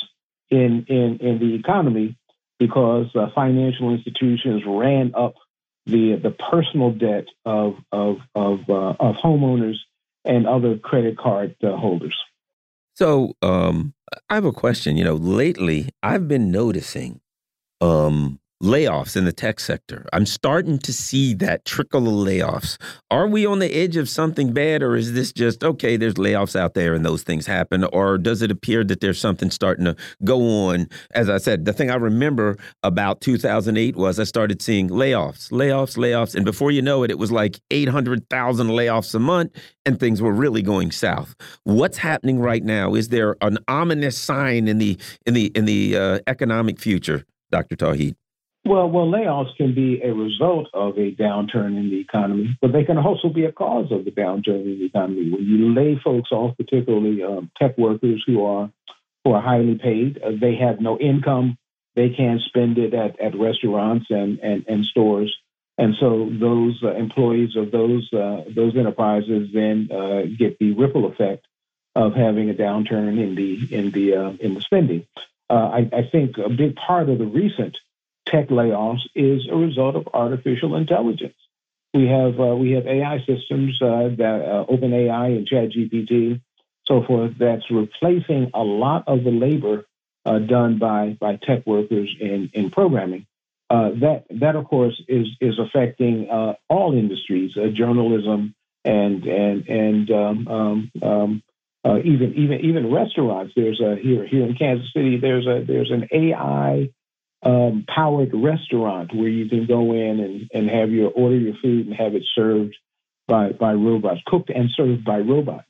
in, 0.50 0.86
in, 0.88 1.20
in 1.20 1.40
the 1.40 1.56
economy 1.56 2.18
because 2.58 3.08
uh, 3.16 3.28
financial 3.36 3.94
institutions 3.94 4.64
ran 4.66 5.14
up 5.16 5.36
the, 5.86 6.20
the 6.22 6.32
personal 6.52 6.92
debt 6.92 7.26
of, 7.46 7.76
of, 7.92 8.18
of, 8.36 8.60
uh, 8.70 8.94
of 9.00 9.16
homeowners 9.16 9.78
and 10.26 10.48
other 10.48 10.78
credit 10.78 11.18
card 11.18 11.56
uh, 11.64 11.76
holders. 11.76 12.18
So 12.96 13.36
um, 13.42 13.94
I 14.30 14.36
have 14.36 14.46
a 14.46 14.52
question. 14.52 14.98
You 14.98 15.06
know, 15.06 15.16
lately 15.16 15.90
I've 16.04 16.28
been 16.28 16.52
noticing 16.52 17.22
um, 17.80 18.40
layoffs 18.62 19.16
in 19.16 19.24
the 19.24 19.32
tech 19.32 19.60
sector. 19.60 20.06
I'm 20.12 20.26
starting 20.26 20.80
to 20.80 20.92
see 20.92 21.34
that 21.36 21.64
trickle 21.64 22.08
of 22.08 22.28
layoffs. 22.28 22.78
Are 23.10 23.28
we 23.28 23.46
on 23.46 23.60
the 23.60 23.74
edge 23.74 23.96
of 23.96 24.10
something 24.10 24.52
bad, 24.52 24.84
or 24.84 24.96
is 24.96 25.14
this 25.14 25.32
just 25.32 25.64
okay? 25.64 25.96
There's 25.96 26.16
layoffs 26.16 26.56
out 26.56 26.74
there 26.74 26.94
and 26.94 27.06
those 27.06 27.24
things 27.24 27.46
happen, 27.46 27.86
or 27.86 28.18
does 28.18 28.42
it 28.42 28.52
appear 28.52 28.84
that 28.84 29.00
there's 29.00 29.20
something 29.20 29.50
starting 29.50 29.86
to 29.86 29.96
go 30.26 30.42
on? 30.68 30.90
As 31.12 31.30
I 31.30 31.38
said, 31.38 31.66
the 31.66 31.74
thing 31.74 31.90
I 31.90 31.96
remember 31.96 32.58
about 32.84 33.22
2008 33.22 33.96
was 33.96 34.20
I 34.20 34.26
started 34.26 34.62
seeing 34.62 34.90
layoffs, 34.90 35.52
layoffs, 35.52 35.98
layoffs, 35.98 36.36
and 36.36 36.44
before 36.44 36.72
you 36.72 36.82
know 36.82 37.04
it, 37.04 37.12
it 37.12 37.18
was 37.18 37.32
like 37.32 37.60
800,000 37.72 38.68
layoffs 38.68 39.16
a 39.16 39.20
month, 39.20 39.56
and 39.86 40.00
things 40.00 40.22
were 40.22 40.34
really 40.34 40.62
going 40.62 40.92
south. 40.92 41.34
What's 41.64 41.98
happening 41.98 42.40
right 42.40 42.64
now? 42.64 42.94
Is 42.94 43.08
there 43.08 43.38
an 43.42 43.58
ominous 43.70 44.18
sign 44.18 44.68
in 44.68 44.80
the 44.80 44.98
in 45.26 45.34
the 45.34 45.46
in 45.56 45.66
the 45.66 45.98
uh, 45.98 46.20
economic 46.28 46.80
future, 46.80 47.26
Dr. 47.52 47.78
Tauheed? 47.78 48.16
Well, 48.70 48.88
well, 48.88 49.08
layoffs 49.08 49.56
can 49.58 49.74
be 49.74 50.00
a 50.04 50.14
result 50.14 50.68
of 50.76 50.96
a 50.96 51.12
downturn 51.12 51.76
in 51.76 51.90
the 51.90 52.00
economy, 52.00 52.56
but 52.62 52.72
they 52.72 52.84
can 52.84 53.00
also 53.00 53.28
be 53.28 53.46
a 53.46 53.52
cause 53.52 53.92
of 53.92 54.06
the 54.06 54.12
downturn 54.12 54.62
in 54.62 54.78
the 54.78 54.86
economy. 54.86 55.32
When 55.32 55.44
you 55.44 55.74
lay 55.74 56.00
folks 56.04 56.32
off, 56.32 56.56
particularly 56.56 57.24
um, 57.24 57.50
tech 57.58 57.80
workers 57.80 58.24
who 58.28 58.46
are 58.46 58.70
who 59.24 59.32
are 59.32 59.42
highly 59.42 59.80
paid, 59.82 60.22
uh, 60.22 60.34
they 60.40 60.54
have 60.58 60.82
no 60.82 61.00
income. 61.00 61.58
They 61.96 62.12
can't 62.12 62.42
spend 62.42 62.78
it 62.78 62.94
at, 62.94 63.20
at 63.20 63.36
restaurants 63.36 64.06
and, 64.12 64.38
and, 64.38 64.64
and 64.68 64.86
stores. 64.86 65.36
And 65.80 65.96
so 66.00 66.30
those 66.32 66.80
uh, 66.84 66.94
employees 66.94 67.56
of 67.56 67.72
those 67.72 68.08
uh, 68.14 68.44
those 68.56 68.78
enterprises 68.78 69.50
then 69.52 69.90
uh, 69.92 70.22
get 70.38 70.60
the 70.60 70.74
ripple 70.74 71.08
effect 71.08 71.48
of 71.96 72.14
having 72.14 72.52
a 72.52 72.54
downturn 72.54 73.20
in 73.20 73.34
the 73.34 73.76
in 73.76 73.90
the 73.90 74.14
uh, 74.14 74.34
in 74.40 74.54
the 74.54 74.62
spending. 74.62 75.08
Uh, 75.50 75.54
I, 75.54 75.90
I, 75.92 76.10
think 76.12 76.38
a 76.38 76.48
big 76.48 76.76
part 76.76 77.10
of 77.10 77.18
the 77.18 77.26
recent 77.26 77.76
tech 78.32 78.50
layoffs 78.50 79.02
is 79.16 79.48
a 79.52 79.56
result 79.56 79.96
of 79.96 80.08
artificial 80.14 80.76
intelligence. 80.76 81.36
We 81.94 82.08
have 82.08 82.40
uh, 82.40 82.56
we 82.56 82.72
have 82.72 82.86
AI 82.86 83.20
systems 83.20 83.82
uh, 83.82 84.10
that 84.18 84.42
uh, 84.46 84.72
OpenAI 84.72 85.38
and 85.38 85.48
ChatGPT, 85.48 86.42
so 86.86 87.04
forth, 87.04 87.34
that's 87.40 87.70
replacing 87.72 88.52
a 88.54 88.64
lot 88.64 89.06
of 89.08 89.24
the 89.24 89.32
labor 89.32 89.86
uh, 90.26 90.40
done 90.40 90.78
by 90.78 91.18
by 91.20 91.38
tech 91.38 91.66
workers 91.66 92.16
in 92.20 92.52
in 92.54 92.70
programming. 92.70 93.26
Uh, 93.72 93.90
that 94.02 94.26
that 94.30 94.56
of 94.56 94.66
course 94.66 95.02
is 95.08 95.28
is 95.42 95.58
affecting 95.60 96.30
uh, 96.30 96.54
all 96.70 96.94
industries, 96.96 97.54
journalism 97.74 98.54
and 98.86 99.26
and 99.26 99.68
and 99.68 100.12
um, 100.12 100.48
um, 100.48 100.92
um, 101.04 101.44
even 102.04 102.34
even 102.36 102.60
even 102.62 102.94
restaurants. 102.94 103.54
There's 103.56 103.82
a 103.82 103.96
here 103.96 104.26
here 104.28 104.46
in 104.46 104.56
Kansas 104.56 104.92
City. 104.94 105.18
There's 105.18 105.48
a 105.48 105.64
there's 105.66 105.92
an 105.92 106.08
AI 106.12 106.90
um, 107.44 107.86
powered 107.94 108.32
restaurant 108.34 109.14
where 109.14 109.30
you 109.30 109.48
can 109.48 109.66
go 109.66 109.94
in 109.94 110.20
and, 110.20 110.50
and 110.54 110.70
have 110.70 110.92
your 110.92 111.10
order 111.12 111.38
your 111.38 111.56
food 111.62 111.88
and 111.88 111.96
have 111.96 112.16
it 112.16 112.24
served 112.36 112.76
by 113.28 113.52
by 113.52 113.74
robots, 113.74 114.22
cooked 114.26 114.50
and 114.50 114.70
served 114.76 115.06
by 115.06 115.20
robots. 115.20 115.68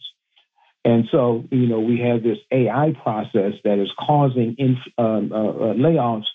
And 0.86 1.06
so, 1.12 1.44
you 1.52 1.68
know, 1.68 1.82
we 1.82 2.00
have 2.00 2.24
this 2.24 2.38
AI 2.52 2.94
process 3.04 3.54
that 3.64 3.80
is 3.80 3.92
causing 4.00 4.56
inf- 4.58 4.94
um, 4.98 5.32
uh, 5.32 5.50
uh, 5.50 5.74
layoffs. 5.74 6.26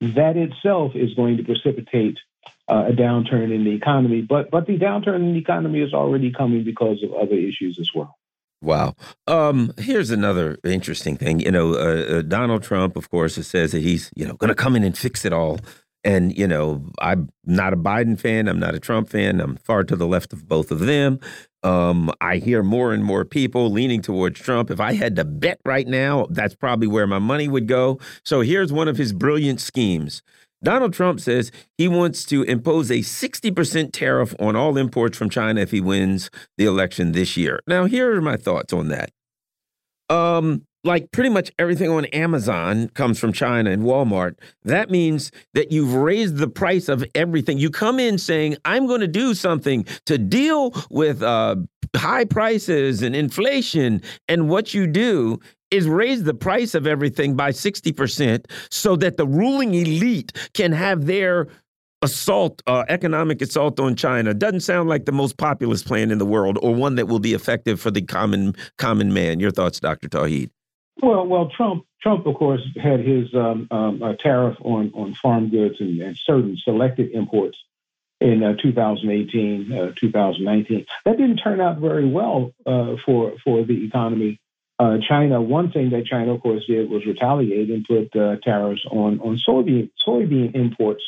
That 0.00 0.36
itself 0.36 0.92
is 0.94 1.14
going 1.14 1.38
to 1.38 1.42
precipitate 1.42 2.18
uh, 2.68 2.84
a 2.88 2.92
downturn 2.92 3.54
in 3.54 3.64
the 3.64 3.74
economy. 3.74 4.20
But 4.20 4.50
but 4.50 4.66
the 4.66 4.78
downturn 4.78 5.16
in 5.16 5.32
the 5.32 5.38
economy 5.38 5.80
is 5.80 5.94
already 5.94 6.32
coming 6.32 6.64
because 6.64 7.02
of 7.02 7.14
other 7.14 7.34
issues 7.34 7.78
as 7.80 7.90
well. 7.94 8.16
Wow. 8.62 8.94
Um, 9.26 9.72
here's 9.78 10.10
another 10.10 10.58
interesting 10.64 11.16
thing. 11.16 11.40
You 11.40 11.50
know, 11.50 11.74
uh, 11.74 12.18
uh, 12.18 12.22
Donald 12.22 12.62
Trump, 12.62 12.96
of 12.96 13.10
course, 13.10 13.34
says 13.34 13.72
that 13.72 13.82
he's 13.82 14.10
you 14.16 14.26
know 14.26 14.34
going 14.34 14.48
to 14.48 14.54
come 14.54 14.76
in 14.76 14.82
and 14.82 14.96
fix 14.96 15.24
it 15.24 15.32
all. 15.32 15.60
And 16.04 16.36
you 16.36 16.46
know, 16.46 16.84
I'm 17.00 17.28
not 17.44 17.72
a 17.72 17.76
Biden 17.76 18.18
fan. 18.18 18.48
I'm 18.48 18.58
not 18.58 18.74
a 18.74 18.80
Trump 18.80 19.08
fan. 19.10 19.40
I'm 19.40 19.56
far 19.56 19.84
to 19.84 19.96
the 19.96 20.06
left 20.06 20.32
of 20.32 20.48
both 20.48 20.70
of 20.70 20.80
them. 20.80 21.20
Um, 21.62 22.12
I 22.20 22.36
hear 22.36 22.62
more 22.62 22.92
and 22.92 23.04
more 23.04 23.24
people 23.24 23.70
leaning 23.70 24.00
towards 24.00 24.40
Trump. 24.40 24.70
If 24.70 24.78
I 24.78 24.92
had 24.92 25.16
to 25.16 25.24
bet 25.24 25.60
right 25.66 25.86
now, 25.86 26.26
that's 26.30 26.54
probably 26.54 26.86
where 26.86 27.08
my 27.08 27.18
money 27.18 27.48
would 27.48 27.66
go. 27.66 27.98
So 28.24 28.40
here's 28.40 28.72
one 28.72 28.86
of 28.88 28.96
his 28.96 29.12
brilliant 29.12 29.60
schemes. 29.60 30.22
Donald 30.62 30.92
Trump 30.92 31.20
says 31.20 31.52
he 31.76 31.88
wants 31.88 32.24
to 32.24 32.42
impose 32.42 32.90
a 32.90 32.98
60% 32.98 33.92
tariff 33.92 34.34
on 34.38 34.56
all 34.56 34.76
imports 34.76 35.16
from 35.16 35.30
China 35.30 35.60
if 35.60 35.70
he 35.70 35.80
wins 35.80 36.30
the 36.56 36.64
election 36.64 37.12
this 37.12 37.36
year. 37.36 37.60
Now, 37.66 37.84
here 37.84 38.16
are 38.16 38.22
my 38.22 38.36
thoughts 38.36 38.72
on 38.72 38.88
that. 38.88 39.10
Um, 40.08 40.65
like 40.86 41.10
pretty 41.12 41.30
much 41.30 41.50
everything 41.58 41.90
on 41.90 42.06
Amazon 42.06 42.88
comes 42.90 43.18
from 43.18 43.32
China 43.32 43.70
and 43.70 43.82
Walmart. 43.82 44.36
That 44.64 44.90
means 44.90 45.32
that 45.54 45.72
you've 45.72 45.94
raised 45.94 46.36
the 46.36 46.48
price 46.48 46.88
of 46.88 47.04
everything. 47.14 47.58
You 47.58 47.70
come 47.70 47.98
in 47.98 48.18
saying, 48.18 48.56
I'm 48.64 48.86
going 48.86 49.00
to 49.00 49.08
do 49.08 49.34
something 49.34 49.84
to 50.06 50.16
deal 50.16 50.72
with 50.90 51.22
uh, 51.22 51.56
high 51.94 52.24
prices 52.24 53.02
and 53.02 53.14
inflation. 53.14 54.00
And 54.28 54.48
what 54.48 54.72
you 54.72 54.86
do 54.86 55.40
is 55.70 55.88
raise 55.88 56.24
the 56.24 56.34
price 56.34 56.74
of 56.74 56.86
everything 56.86 57.34
by 57.34 57.50
60% 57.50 58.44
so 58.70 58.96
that 58.96 59.16
the 59.16 59.26
ruling 59.26 59.74
elite 59.74 60.32
can 60.54 60.72
have 60.72 61.06
their 61.06 61.48
assault, 62.02 62.62
uh, 62.66 62.84
economic 62.88 63.42
assault 63.42 63.80
on 63.80 63.96
China. 63.96 64.32
Doesn't 64.32 64.60
sound 64.60 64.88
like 64.88 65.06
the 65.06 65.12
most 65.12 65.38
populist 65.38 65.86
plan 65.86 66.10
in 66.10 66.18
the 66.18 66.26
world 66.26 66.58
or 66.62 66.74
one 66.74 66.94
that 66.96 67.08
will 67.08 67.18
be 67.18 67.34
effective 67.34 67.80
for 67.80 67.90
the 67.90 68.02
common 68.02 68.54
common 68.78 69.12
man. 69.12 69.40
Your 69.40 69.50
thoughts, 69.50 69.80
Dr. 69.80 70.08
Tauheed? 70.08 70.50
Well, 71.02 71.26
well, 71.26 71.50
Trump, 71.54 71.84
Trump, 72.00 72.26
of 72.26 72.34
course, 72.36 72.62
had 72.80 73.00
his 73.00 73.34
um, 73.34 73.68
um, 73.70 74.16
tariff 74.20 74.56
on 74.60 74.92
on 74.94 75.14
farm 75.14 75.50
goods 75.50 75.76
and, 75.80 76.00
and 76.00 76.16
certain 76.16 76.56
selected 76.64 77.12
imports 77.12 77.58
in 78.20 78.42
uh, 78.42 78.54
2018, 78.62 79.72
uh, 79.72 79.92
2019. 80.00 80.86
That 81.04 81.18
didn't 81.18 81.36
turn 81.36 81.60
out 81.60 81.78
very 81.78 82.08
well 82.08 82.52
uh, 82.64 82.96
for 83.04 83.34
for 83.44 83.64
the 83.64 83.84
economy 83.86 84.40
uh, 84.78 84.98
China, 85.08 85.40
one 85.40 85.70
thing 85.70 85.90
that 85.90 86.04
China, 86.06 86.34
of 86.34 86.42
course, 86.42 86.66
did 86.66 86.90
was 86.90 87.06
retaliate 87.06 87.70
and 87.70 87.84
put 87.84 88.14
uh, 88.14 88.36
tariffs 88.42 88.84
on 88.90 89.20
on 89.20 89.38
soybean 89.48 89.90
soybean 90.06 90.54
imports 90.54 91.02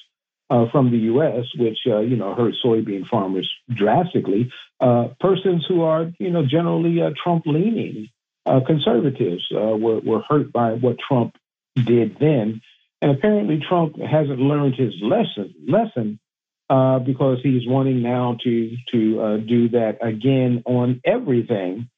uh, 0.49 0.67
from 0.71 0.91
the 0.91 0.99
U.S., 1.13 1.45
which 1.59 1.79
uh, 1.87 1.99
you 1.99 2.17
know 2.17 2.35
hurt 2.35 2.55
soybean 2.65 3.07
farmers 3.07 3.51
drastically. 3.71 4.51
Uh, 4.81 5.09
persons 5.21 5.67
who 5.69 5.83
are 5.83 6.11
you 6.19 6.31
know 6.31 6.47
generally 6.47 7.01
uh, 8.49 8.61
conservatives 8.67 9.47
were 9.51 10.01
were 10.01 10.23
hurt 10.29 10.53
by 10.53 10.73
what 10.73 10.97
Trump 10.99 11.37
did 11.75 12.17
then, 12.19 12.61
and 13.03 13.11
apparently 13.11 13.61
Trump 13.69 13.97
hasn't 14.01 14.39
learned 14.39 14.75
his 14.75 14.95
lesson 15.03 15.55
lesson 15.69 16.19
because 16.69 17.39
he's 17.43 17.67
wanting 17.67 18.03
now 18.03 18.37
to 18.45 18.77
to 18.93 19.39
do 19.47 19.69
that 19.71 19.99
again 20.01 20.63
on 20.67 21.01
everything. 21.05 21.89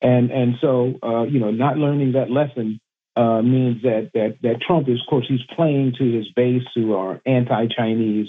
And 0.00 0.30
and 0.30 0.54
so 0.60 0.94
uh, 1.02 1.22
you 1.24 1.38
know, 1.38 1.50
not 1.50 1.76
learning 1.78 2.12
that 2.12 2.30
lesson 2.30 2.80
uh, 3.14 3.42
means 3.42 3.82
that 3.82 4.10
that 4.14 4.36
that 4.42 4.60
Trump 4.66 4.88
is, 4.88 5.00
of 5.00 5.06
course, 5.08 5.26
he's 5.28 5.44
playing 5.54 5.94
to 5.98 6.04
his 6.04 6.26
base 6.34 6.66
who 6.74 6.94
are 6.94 7.20
anti-Chinese 7.26 8.28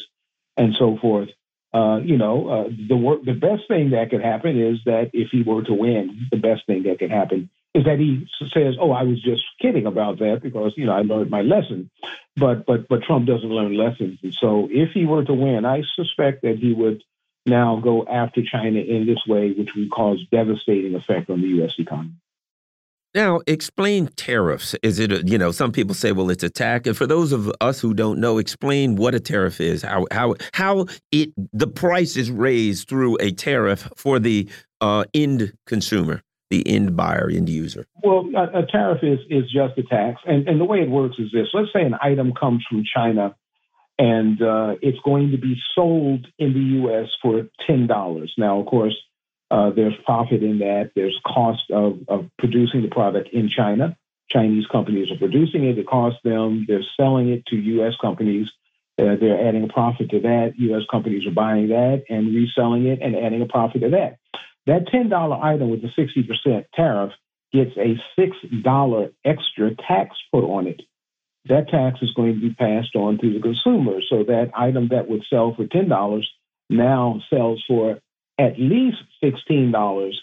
and 0.57 0.73
so 0.77 0.97
forth. 1.01 1.29
Uh, 1.73 1.99
you 2.03 2.17
know, 2.17 2.47
uh, 2.47 2.69
the 2.87 2.95
work, 2.95 3.23
the 3.25 3.33
best 3.33 3.63
thing 3.67 3.91
that 3.91 4.11
could 4.11 4.21
happen 4.21 4.61
is 4.61 4.77
that 4.85 5.09
if 5.13 5.29
he 5.31 5.41
were 5.41 5.63
to 5.63 5.73
win, 5.73 6.27
the 6.31 6.37
best 6.37 6.65
thing 6.67 6.83
that 6.83 6.99
could 6.99 7.09
happen 7.09 7.49
is 7.73 7.85
that 7.85 7.97
he 7.97 8.27
says, 8.53 8.75
"Oh, 8.79 8.91
I 8.91 9.03
was 9.03 9.21
just 9.21 9.43
kidding 9.59 9.87
about 9.87 10.19
that 10.19 10.41
because 10.43 10.73
you 10.77 10.85
know 10.85 10.93
I 10.93 11.01
learned 11.01 11.31
my 11.31 11.41
lesson." 11.41 11.89
But 12.35 12.65
but 12.67 12.87
but 12.87 13.01
Trump 13.01 13.25
doesn't 13.25 13.49
learn 13.49 13.75
lessons, 13.75 14.19
and 14.21 14.33
so 14.33 14.69
if 14.71 14.91
he 14.91 15.05
were 15.05 15.23
to 15.23 15.33
win, 15.33 15.65
I 15.65 15.81
suspect 15.95 16.43
that 16.43 16.59
he 16.59 16.73
would 16.73 17.03
now 17.45 17.77
go 17.77 18.05
after 18.05 18.43
China 18.43 18.79
in 18.79 19.05
this 19.05 19.25
way, 19.27 19.51
which 19.51 19.75
would 19.75 19.89
cause 19.91 20.23
devastating 20.31 20.95
effect 20.95 21.29
on 21.29 21.41
the 21.41 21.47
U.S. 21.59 21.73
economy. 21.77 22.13
Now, 23.15 23.41
explain 23.45 24.07
tariffs. 24.15 24.75
Is 24.81 24.99
it, 24.99 25.11
a, 25.11 25.23
you 25.25 25.37
know, 25.37 25.51
some 25.51 25.71
people 25.71 25.93
say, 25.93 26.11
well, 26.11 26.29
it's 26.29 26.43
a 26.43 26.49
tax. 26.49 26.87
And 26.87 26.97
for 26.97 27.05
those 27.05 27.31
of 27.31 27.51
us 27.61 27.79
who 27.79 27.93
don't 27.93 28.19
know, 28.19 28.37
explain 28.37 28.95
what 28.95 29.13
a 29.13 29.19
tariff 29.19 29.61
is, 29.61 29.83
how 29.83 30.07
how 30.11 30.35
how 30.53 30.87
it 31.11 31.29
the 31.51 31.67
price 31.67 32.17
is 32.17 32.31
raised 32.31 32.89
through 32.89 33.17
a 33.19 33.31
tariff 33.31 33.87
for 33.95 34.19
the 34.19 34.49
uh, 34.81 35.05
end 35.13 35.53
consumer, 35.67 36.23
the 36.49 36.67
end 36.67 36.95
buyer, 36.95 37.29
end 37.31 37.49
user. 37.49 37.85
Well, 38.03 38.29
a, 38.35 38.59
a 38.59 38.65
tariff 38.65 39.03
is 39.03 39.19
is 39.29 39.43
just 39.51 39.77
a 39.77 39.83
tax, 39.83 40.21
and 40.25 40.47
and 40.47 40.59
the 40.59 40.65
way 40.65 40.79
it 40.79 40.89
works 40.89 41.17
is 41.19 41.31
this: 41.31 41.47
let's 41.53 41.69
say 41.73 41.83
an 41.83 41.95
item 42.01 42.33
comes 42.33 42.63
from 42.69 42.83
China 42.95 43.35
and 43.99 44.41
uh, 44.41 44.73
it's 44.81 44.97
going 45.05 45.31
to 45.31 45.37
be 45.37 45.55
sold 45.75 46.25
in 46.39 46.53
the 46.53 46.59
U.S. 46.81 47.09
for 47.21 47.47
ten 47.67 47.87
dollars. 47.87 48.33
Now, 48.37 48.59
of 48.59 48.65
course, 48.65 48.95
uh, 49.53 49.69
there's 49.69 49.93
profit 50.03 50.41
in 50.41 50.57
that. 50.59 50.91
There's 50.95 51.19
cost 51.25 51.69
of, 51.71 51.99
of 52.07 52.25
producing 52.39 52.81
the 52.81 52.87
product 52.87 53.29
in 53.31 53.49
China. 53.55 53.95
Chinese 54.29 54.65
companies 54.71 55.11
are 55.11 55.17
producing 55.17 55.65
it. 55.65 55.77
It 55.77 55.85
costs 55.85 56.19
them. 56.23 56.65
They're 56.67 56.83
selling 56.99 57.29
it 57.29 57.45
to 57.47 57.55
U.S. 57.55 57.93
companies. 58.01 58.47
Uh, 58.99 59.15
they're 59.19 59.47
adding 59.47 59.63
a 59.63 59.67
profit 59.67 60.09
to 60.09 60.21
that. 60.21 60.53
U.S. 60.57 60.81
companies 60.89 61.27
are 61.27 61.31
buying 61.31 61.67
that 61.67 62.03
and 62.09 62.33
reselling 62.33 62.87
it 62.87 62.99
and 63.01 63.15
adding 63.15 63.43
a 63.43 63.45
profit 63.45 63.81
to 63.81 63.89
that. 63.89 64.17
That 64.65 64.87
ten 64.87 65.09
dollar 65.09 65.35
item 65.35 65.69
with 65.69 65.83
the 65.83 65.89
sixty 65.95 66.23
percent 66.23 66.65
tariff 66.73 67.11
gets 67.51 67.77
a 67.77 68.01
six 68.17 68.35
dollar 68.63 69.11
extra 69.23 69.75
tax 69.75 70.15
put 70.31 70.45
on 70.45 70.67
it 70.67 70.81
that 71.49 71.67
tax 71.69 71.99
is 72.01 72.13
going 72.13 72.35
to 72.35 72.39
be 72.39 72.53
passed 72.53 72.95
on 72.95 73.17
to 73.19 73.33
the 73.33 73.41
consumer. 73.41 73.99
So 74.09 74.23
that 74.23 74.51
item 74.55 74.89
that 74.91 75.09
would 75.09 75.23
sell 75.29 75.53
for 75.55 75.65
$10 75.65 76.23
now 76.69 77.21
sells 77.29 77.63
for 77.67 77.99
at 78.39 78.59
least 78.59 78.97
$16. 79.23 80.13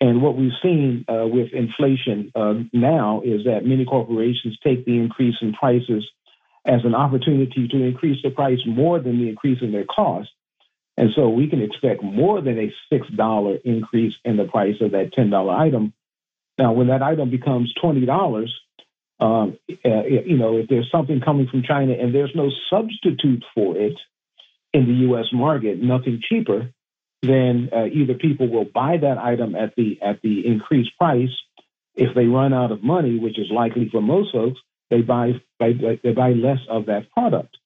And 0.00 0.22
what 0.22 0.36
we've 0.36 0.52
seen 0.62 1.04
uh, 1.08 1.26
with 1.26 1.52
inflation 1.52 2.32
uh, 2.34 2.54
now 2.72 3.22
is 3.24 3.44
that 3.44 3.66
many 3.66 3.84
corporations 3.84 4.58
take 4.64 4.86
the 4.86 4.96
increase 4.96 5.36
in 5.42 5.52
prices 5.52 6.06
as 6.66 6.80
an 6.84 6.94
opportunity 6.94 7.68
to 7.68 7.82
increase 7.82 8.22
the 8.22 8.30
price 8.30 8.60
more 8.66 8.98
than 8.98 9.18
the 9.18 9.28
increase 9.28 9.58
in 9.60 9.72
their 9.72 9.84
cost. 9.84 10.30
And 10.96 11.10
so 11.14 11.28
we 11.28 11.48
can 11.48 11.62
expect 11.62 12.02
more 12.02 12.40
than 12.40 12.58
a 12.58 12.72
$6 12.92 13.60
increase 13.64 14.14
in 14.24 14.36
the 14.36 14.44
price 14.44 14.76
of 14.80 14.92
that 14.92 15.12
$10 15.16 15.58
item. 15.58 15.92
Now, 16.58 16.72
when 16.72 16.88
that 16.88 17.02
item 17.02 17.30
becomes 17.30 17.72
$20, 17.82 18.46
um, 19.20 19.58
uh, 19.84 19.88
you 20.04 20.36
know, 20.36 20.58
if 20.58 20.68
there's 20.68 20.90
something 20.90 21.20
coming 21.20 21.46
from 21.50 21.62
China 21.62 21.92
and 21.92 22.14
there's 22.14 22.34
no 22.34 22.50
substitute 22.70 23.44
for 23.54 23.76
it 23.76 23.96
in 24.72 24.86
the 24.86 24.94
U.S. 25.08 25.26
market, 25.32 25.80
nothing 25.80 26.20
cheaper, 26.26 26.70
then 27.22 27.70
uh, 27.74 27.86
either 27.86 28.14
people 28.14 28.48
will 28.48 28.64
buy 28.64 28.96
that 28.96 29.18
item 29.18 29.54
at 29.54 29.74
the 29.76 29.98
at 30.02 30.22
the 30.22 30.46
increased 30.46 30.96
price. 30.98 31.30
If 31.94 32.14
they 32.14 32.26
run 32.26 32.54
out 32.54 32.72
of 32.72 32.82
money, 32.82 33.18
which 33.18 33.38
is 33.38 33.50
likely 33.50 33.88
for 33.90 34.00
most 34.00 34.32
folks, 34.32 34.60
they 34.90 35.02
buy 35.02 35.32
they 35.58 36.12
buy 36.12 36.32
less 36.32 36.60
of 36.68 36.86
that 36.86 37.10
product. 37.10 37.56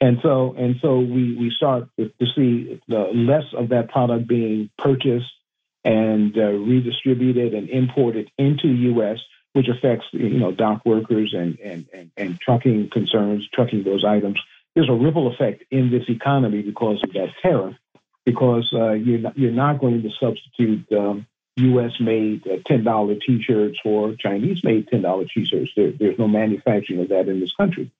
And 0.00 0.18
so 0.22 0.54
and 0.58 0.76
so 0.82 0.98
we 0.98 1.36
we 1.36 1.52
start 1.56 1.88
to 1.98 2.26
see 2.34 2.80
the 2.88 3.10
less 3.14 3.44
of 3.56 3.68
that 3.68 3.90
product 3.90 4.26
being 4.26 4.70
purchased 4.78 5.30
and 5.84 6.36
uh, 6.36 6.42
redistributed 6.42 7.54
and 7.54 7.68
imported 7.68 8.30
into 8.38 8.68
U.S 8.68 9.18
which 9.52 9.68
affects 9.68 10.06
you 10.12 10.38
know 10.38 10.52
dock 10.52 10.84
workers 10.84 11.34
and 11.36 11.58
and 11.60 11.86
and, 11.92 12.10
and 12.16 12.40
trucking 12.40 12.90
concerns, 12.90 13.48
trucking 13.52 13.84
those 13.84 14.04
items. 14.04 14.38
There's 14.74 14.88
a 14.88 14.94
ripple 14.94 15.32
effect 15.32 15.64
in 15.70 15.90
this 15.90 16.04
economy 16.08 16.62
because 16.62 17.02
of 17.02 17.12
that 17.12 17.28
tariff, 17.42 17.76
because 18.24 18.70
uh, 18.74 18.92
you're 18.92 19.18
not, 19.18 19.38
you're 19.38 19.52
not 19.52 19.80
going 19.80 20.02
to 20.02 20.10
substitute 20.20 20.90
um, 20.92 21.26
U.S. 21.56 21.92
made 22.00 22.46
uh, 22.46 22.56
ten 22.66 22.84
dollar 22.84 23.14
T-shirts 23.14 23.78
for 23.82 24.14
Chinese 24.14 24.62
made 24.64 24.88
ten 24.88 25.02
dollar 25.02 25.24
T-shirts. 25.24 25.70
There, 25.76 25.92
there's 25.92 26.18
no 26.18 26.28
manufacturing 26.28 27.00
of 27.00 27.08
that 27.08 27.28
in 27.28 27.40
this 27.40 27.54
country. 27.54 27.90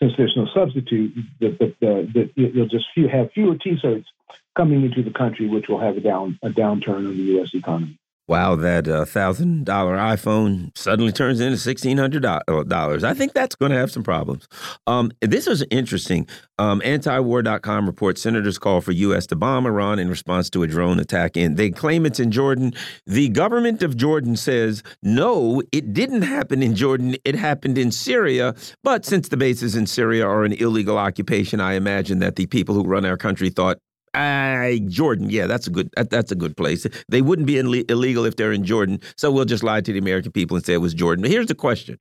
Since 0.00 0.14
there's 0.16 0.34
no 0.34 0.46
substitute, 0.54 1.14
the, 1.40 1.50
the, 1.50 1.74
the, 1.80 2.30
you'll 2.34 2.68
just 2.68 2.86
few, 2.94 3.06
have 3.08 3.32
fewer 3.32 3.56
T-shirts 3.56 4.08
coming 4.56 4.82
into 4.82 5.02
the 5.02 5.10
country, 5.10 5.46
which 5.46 5.68
will 5.68 5.80
have 5.80 5.98
a 5.98 6.00
down 6.00 6.38
a 6.42 6.48
downturn 6.48 7.06
on 7.06 7.16
the 7.16 7.22
U.S. 7.34 7.50
economy 7.54 7.98
wow, 8.30 8.54
that 8.54 8.86
uh, 8.86 9.04
thousand 9.04 9.66
dollar 9.66 9.96
iPhone 9.96 10.70
suddenly 10.78 11.10
turns 11.10 11.40
into 11.40 11.58
sixteen 11.58 11.98
hundred 11.98 12.24
uh, 12.24 12.38
dollars. 12.68 13.02
I 13.02 13.12
think 13.12 13.32
that's 13.32 13.56
going 13.56 13.72
to 13.72 13.78
have 13.78 13.90
some 13.90 14.04
problems. 14.04 14.46
Um, 14.86 15.10
this 15.20 15.48
is 15.48 15.64
interesting. 15.70 16.28
Um, 16.56 16.80
Antiwar.com 16.82 17.86
reports 17.86 18.22
senators 18.22 18.56
call 18.56 18.80
for 18.82 18.92
U.S. 18.92 19.26
to 19.28 19.36
bomb 19.36 19.66
Iran 19.66 19.98
in 19.98 20.08
response 20.08 20.48
to 20.50 20.62
a 20.62 20.68
drone 20.68 21.00
attack. 21.00 21.36
And 21.36 21.56
they 21.56 21.70
claim 21.70 22.06
it's 22.06 22.20
in 22.20 22.30
Jordan. 22.30 22.72
The 23.04 23.30
government 23.30 23.82
of 23.82 23.96
Jordan 23.96 24.36
says 24.36 24.84
no, 25.02 25.62
it 25.72 25.92
didn't 25.92 26.22
happen 26.22 26.62
in 26.62 26.76
Jordan. 26.76 27.16
It 27.24 27.34
happened 27.34 27.78
in 27.78 27.90
Syria. 27.90 28.54
But 28.84 29.04
since 29.04 29.28
the 29.28 29.36
bases 29.36 29.74
in 29.74 29.86
Syria 29.86 30.24
are 30.24 30.44
an 30.44 30.52
illegal 30.52 30.98
occupation, 30.98 31.60
I 31.60 31.72
imagine 31.72 32.20
that 32.20 32.36
the 32.36 32.46
people 32.46 32.76
who 32.76 32.84
run 32.84 33.04
our 33.04 33.16
country 33.16 33.50
thought 33.50 33.78
uh, 34.14 34.72
Jordan, 34.86 35.30
yeah, 35.30 35.46
that's 35.46 35.66
a 35.66 35.70
good 35.70 35.90
that, 35.96 36.10
that's 36.10 36.32
a 36.32 36.36
good 36.36 36.56
place. 36.56 36.86
They 37.08 37.22
wouldn't 37.22 37.46
be 37.46 37.58
illegal 37.58 38.24
if 38.24 38.36
they're 38.36 38.52
in 38.52 38.64
Jordan, 38.64 39.00
so 39.16 39.30
we'll 39.30 39.44
just 39.44 39.62
lie 39.62 39.80
to 39.80 39.92
the 39.92 39.98
American 39.98 40.32
people 40.32 40.56
and 40.56 40.66
say 40.66 40.74
it 40.74 40.78
was 40.78 40.94
Jordan. 40.94 41.22
But 41.22 41.30
here's 41.30 41.46
the 41.46 41.54
question: 41.54 41.98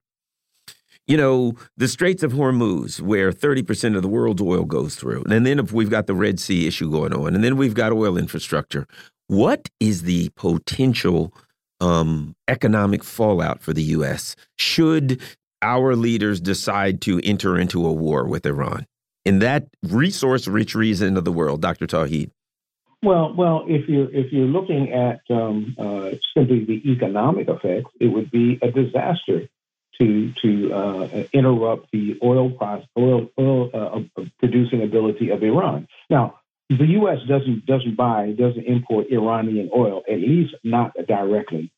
you 1.08 1.18
know, 1.18 1.54
the 1.78 1.88
Straits 1.88 2.24
of 2.24 2.34
Hormuz, 2.34 3.02
where 3.02 3.32
30% 3.32 3.96
of 3.96 4.04
the 4.04 4.08
world's 4.08 4.42
oil 4.42 4.64
goes 4.64 4.96
through, 4.96 5.24
and 5.30 5.46
then 5.46 5.60
if 5.60 5.72
we've 5.72 5.90
got 5.90 6.08
the 6.08 6.16
Red 6.16 6.40
Sea 6.40 6.68
issue 6.68 6.90
going 6.92 7.14
on, 7.14 7.36
and 7.36 7.44
then 7.44 7.58
we've 7.58 7.74
got 7.74 7.92
oil 7.92 8.18
infrastructure. 8.18 8.88
What 9.28 9.70
is 9.80 10.04
the 10.04 10.30
potential 10.36 11.34
um, 11.80 12.36
economic 12.48 13.04
fallout 13.04 13.62
for 13.62 13.74
the 13.74 13.84
U.S. 13.84 14.36
should 14.58 15.22
our 15.62 15.96
leaders 15.96 16.40
decide 16.40 17.02
to 17.02 17.20
enter 17.24 17.58
into 17.58 17.86
a 17.86 17.94
war 17.94 18.26
with 18.26 18.46
Iran? 18.46 18.86
In 19.26 19.40
that 19.40 19.68
resource-rich 19.84 20.76
region 20.76 21.18
of 21.18 21.26
the 21.26 21.32
world, 21.32 21.62
Dr. 21.62 21.88
Tauheed? 21.88 22.32
Well, 23.02 23.34
well, 23.34 23.64
if 23.66 23.88
you're 23.88 24.14
if 24.14 24.34
you're 24.34 24.48
looking 24.48 24.92
at 24.92 25.22
um, 25.30 25.76
uh, 25.80 26.12
simply 26.36 26.66
the 26.66 26.82
economic 26.92 27.48
effects, 27.48 27.92
it 28.00 28.08
would 28.08 28.30
be 28.30 28.60
a 28.62 28.72
disaster 28.72 29.48
to 30.00 30.34
to 30.42 30.74
uh, 30.74 31.24
interrupt 31.32 31.92
the 31.92 32.18
oil 32.22 32.50
process, 32.52 32.88
oil, 32.98 33.30
oil 33.40 33.70
uh, 33.74 34.24
producing 34.40 34.84
ability 34.84 35.30
of 35.30 35.42
Iran. 35.44 35.88
Now, 36.10 36.40
the 36.70 36.86
U.S. 37.00 37.20
doesn't 37.28 37.66
doesn't 37.66 37.96
buy 37.96 38.32
doesn't 38.38 38.66
import 38.66 39.08
Iranian 39.10 39.70
oil, 39.74 40.04
at 40.10 40.20
least 40.20 40.56
not 40.64 40.92
directly. 41.08 41.72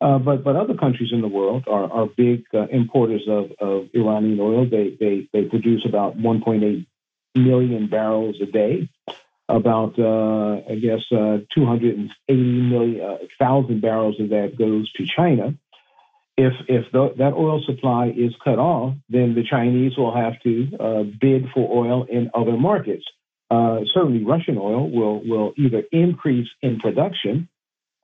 Uh, 0.00 0.18
but 0.18 0.44
but 0.44 0.54
other 0.54 0.74
countries 0.74 1.10
in 1.12 1.20
the 1.20 1.28
world 1.28 1.64
are 1.66 1.90
are 1.90 2.06
big 2.06 2.44
uh, 2.54 2.66
importers 2.68 3.24
of, 3.28 3.50
of 3.58 3.88
Iranian 3.92 4.38
oil. 4.38 4.64
They 4.64 4.96
they 4.98 5.28
they 5.32 5.44
produce 5.44 5.84
about 5.84 6.16
1.8 6.16 6.86
million 7.34 7.88
barrels 7.88 8.36
a 8.40 8.46
day. 8.46 8.88
About 9.48 9.98
uh, 9.98 10.60
I 10.70 10.76
guess 10.76 11.00
uh, 11.10 11.38
280 11.52 12.12
million 12.28 13.00
uh, 13.00 13.16
thousand 13.38 13.80
barrels 13.80 14.20
of 14.20 14.28
that 14.28 14.56
goes 14.56 14.92
to 14.92 15.06
China. 15.06 15.54
If 16.36 16.52
if 16.68 16.92
the, 16.92 17.14
that 17.18 17.32
oil 17.32 17.60
supply 17.66 18.12
is 18.14 18.34
cut 18.44 18.60
off, 18.60 18.94
then 19.08 19.34
the 19.34 19.42
Chinese 19.42 19.96
will 19.96 20.14
have 20.14 20.40
to 20.42 20.68
uh, 20.78 21.02
bid 21.20 21.48
for 21.52 21.84
oil 21.84 22.04
in 22.04 22.30
other 22.34 22.56
markets. 22.56 23.04
certainly, 23.50 24.22
Russian 24.22 24.58
oil 24.58 24.88
will 24.88 25.24
will 25.26 25.54
either 25.56 25.82
increase 25.90 26.48
in 26.62 26.78
production 26.78 27.48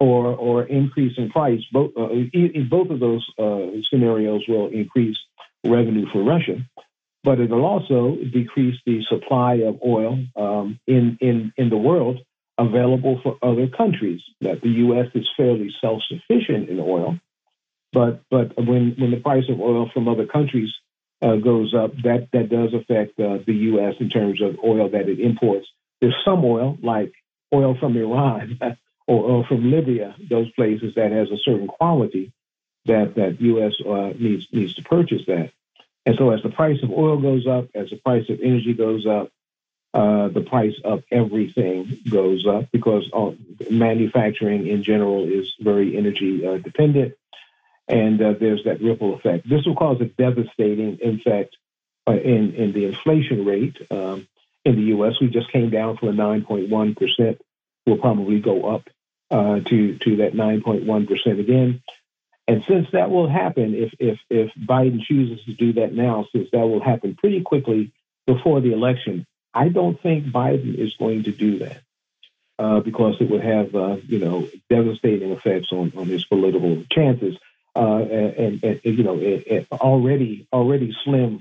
or 0.00 0.34
or 0.34 0.64
increase 0.64 1.12
in 1.16 1.30
price. 1.30 1.60
Both 1.72 1.92
uh, 1.96 2.10
in 2.10 2.68
both 2.70 2.90
of 2.90 3.00
those 3.00 3.26
uh, 3.38 3.80
scenarios 3.90 4.42
will 4.48 4.68
increase 4.68 5.16
revenue 5.64 6.06
for 6.12 6.22
Russia, 6.22 6.56
but 7.22 7.40
it'll 7.40 7.64
also 7.64 8.16
decrease 8.32 8.76
the 8.86 9.02
supply 9.08 9.54
of 9.66 9.80
oil 9.84 10.18
um, 10.36 10.78
in 10.86 11.18
in 11.20 11.52
in 11.56 11.70
the 11.70 11.76
world 11.76 12.18
available 12.58 13.20
for 13.22 13.36
other 13.42 13.66
countries. 13.66 14.20
That 14.40 14.60
the 14.62 14.70
U.S. 14.86 15.06
is 15.14 15.26
fairly 15.36 15.74
self 15.80 16.02
sufficient 16.08 16.68
in 16.68 16.80
oil, 16.80 17.18
but 17.92 18.22
but 18.30 18.56
when 18.56 18.94
when 18.98 19.10
the 19.10 19.20
price 19.20 19.44
of 19.48 19.60
oil 19.60 19.90
from 19.92 20.08
other 20.08 20.26
countries 20.26 20.70
uh, 21.22 21.36
goes 21.36 21.74
up, 21.74 21.92
that 22.02 22.28
that 22.32 22.50
does 22.50 22.74
affect 22.74 23.18
uh, 23.18 23.38
the 23.46 23.54
U.S. 23.72 23.94
in 24.00 24.10
terms 24.10 24.42
of 24.42 24.58
oil 24.64 24.90
that 24.90 25.08
it 25.08 25.20
imports. 25.20 25.66
There's 26.00 26.16
some 26.24 26.44
oil 26.44 26.76
like 26.82 27.12
oil 27.52 27.76
from 27.78 27.96
Iran 27.96 28.58
or, 29.06 29.22
or 29.22 29.44
from 29.44 29.70
Libya, 29.70 30.14
those 30.30 30.50
places 30.52 30.94
that 30.94 31.12
has 31.12 31.30
a 31.30 31.38
certain 31.38 31.66
quality 31.66 32.32
that 32.86 33.14
that 33.14 33.40
U.S. 33.40 33.74
Uh, 33.84 34.12
needs 34.18 34.46
needs 34.52 34.74
to 34.74 34.82
purchase 34.82 35.22
that. 35.26 35.50
And 36.06 36.16
so, 36.18 36.30
as 36.30 36.42
the 36.42 36.50
price 36.50 36.82
of 36.82 36.90
oil 36.90 37.18
goes 37.18 37.46
up, 37.46 37.68
as 37.74 37.90
the 37.90 37.96
price 37.96 38.28
of 38.28 38.40
energy 38.40 38.74
goes 38.74 39.06
up, 39.06 39.30
uh, 39.94 40.28
the 40.28 40.42
price 40.42 40.74
of 40.84 41.02
everything 41.10 41.98
goes 42.08 42.46
up 42.46 42.70
because 42.72 43.08
manufacturing 43.70 44.66
in 44.66 44.82
general 44.82 45.26
is 45.26 45.54
very 45.60 45.96
energy 45.96 46.46
uh, 46.46 46.58
dependent, 46.58 47.14
and 47.88 48.20
uh, 48.20 48.34
there's 48.38 48.64
that 48.64 48.82
ripple 48.82 49.14
effect. 49.14 49.48
This 49.48 49.64
will 49.64 49.76
cause 49.76 50.00
a 50.00 50.06
devastating 50.06 50.98
effect 51.00 51.56
uh, 52.06 52.12
in 52.12 52.54
in 52.54 52.72
the 52.72 52.84
inflation 52.86 53.44
rate 53.46 53.76
um, 53.90 54.28
in 54.64 54.76
the 54.76 54.82
U.S. 54.96 55.14
We 55.20 55.28
just 55.28 55.50
came 55.50 55.70
down 55.70 55.96
from 55.96 56.08
a 56.08 56.12
9.1 56.12 56.96
percent. 56.96 57.40
Will 57.86 57.98
probably 57.98 58.40
go 58.40 58.74
up 58.74 58.88
uh, 59.30 59.60
to 59.60 59.98
to 59.98 60.16
that 60.16 60.34
9.1 60.34 61.08
percent 61.08 61.40
again. 61.40 61.82
And 62.46 62.62
since 62.68 62.88
that 62.92 63.10
will 63.10 63.28
happen, 63.28 63.74
if 63.74 63.92
if 63.98 64.18
if 64.28 64.52
Biden 64.54 65.02
chooses 65.02 65.44
to 65.46 65.54
do 65.54 65.74
that 65.74 65.94
now, 65.94 66.26
since 66.32 66.50
that 66.52 66.66
will 66.66 66.82
happen 66.82 67.16
pretty 67.16 67.40
quickly 67.42 67.92
before 68.26 68.60
the 68.60 68.72
election, 68.72 69.26
I 69.52 69.68
don't 69.68 70.00
think 70.00 70.26
Biden 70.26 70.78
is 70.78 70.94
going 70.96 71.24
to 71.24 71.32
do 71.32 71.60
that 71.60 71.80
uh, 72.58 72.80
because 72.80 73.16
it 73.20 73.30
would 73.30 73.42
have 73.42 73.74
uh, 73.74 73.96
you 74.06 74.18
know 74.18 74.48
devastating 74.68 75.30
effects 75.30 75.72
on 75.72 75.92
on 75.96 76.06
his 76.06 76.24
political 76.24 76.84
chances. 76.90 77.36
Uh, 77.76 77.98
and, 77.98 78.62
and, 78.62 78.80
and, 78.84 78.98
you 78.98 79.02
know, 79.02 79.18
it, 79.18 79.48
it 79.48 79.66
already 79.72 80.46
already 80.52 80.94
slim 81.02 81.40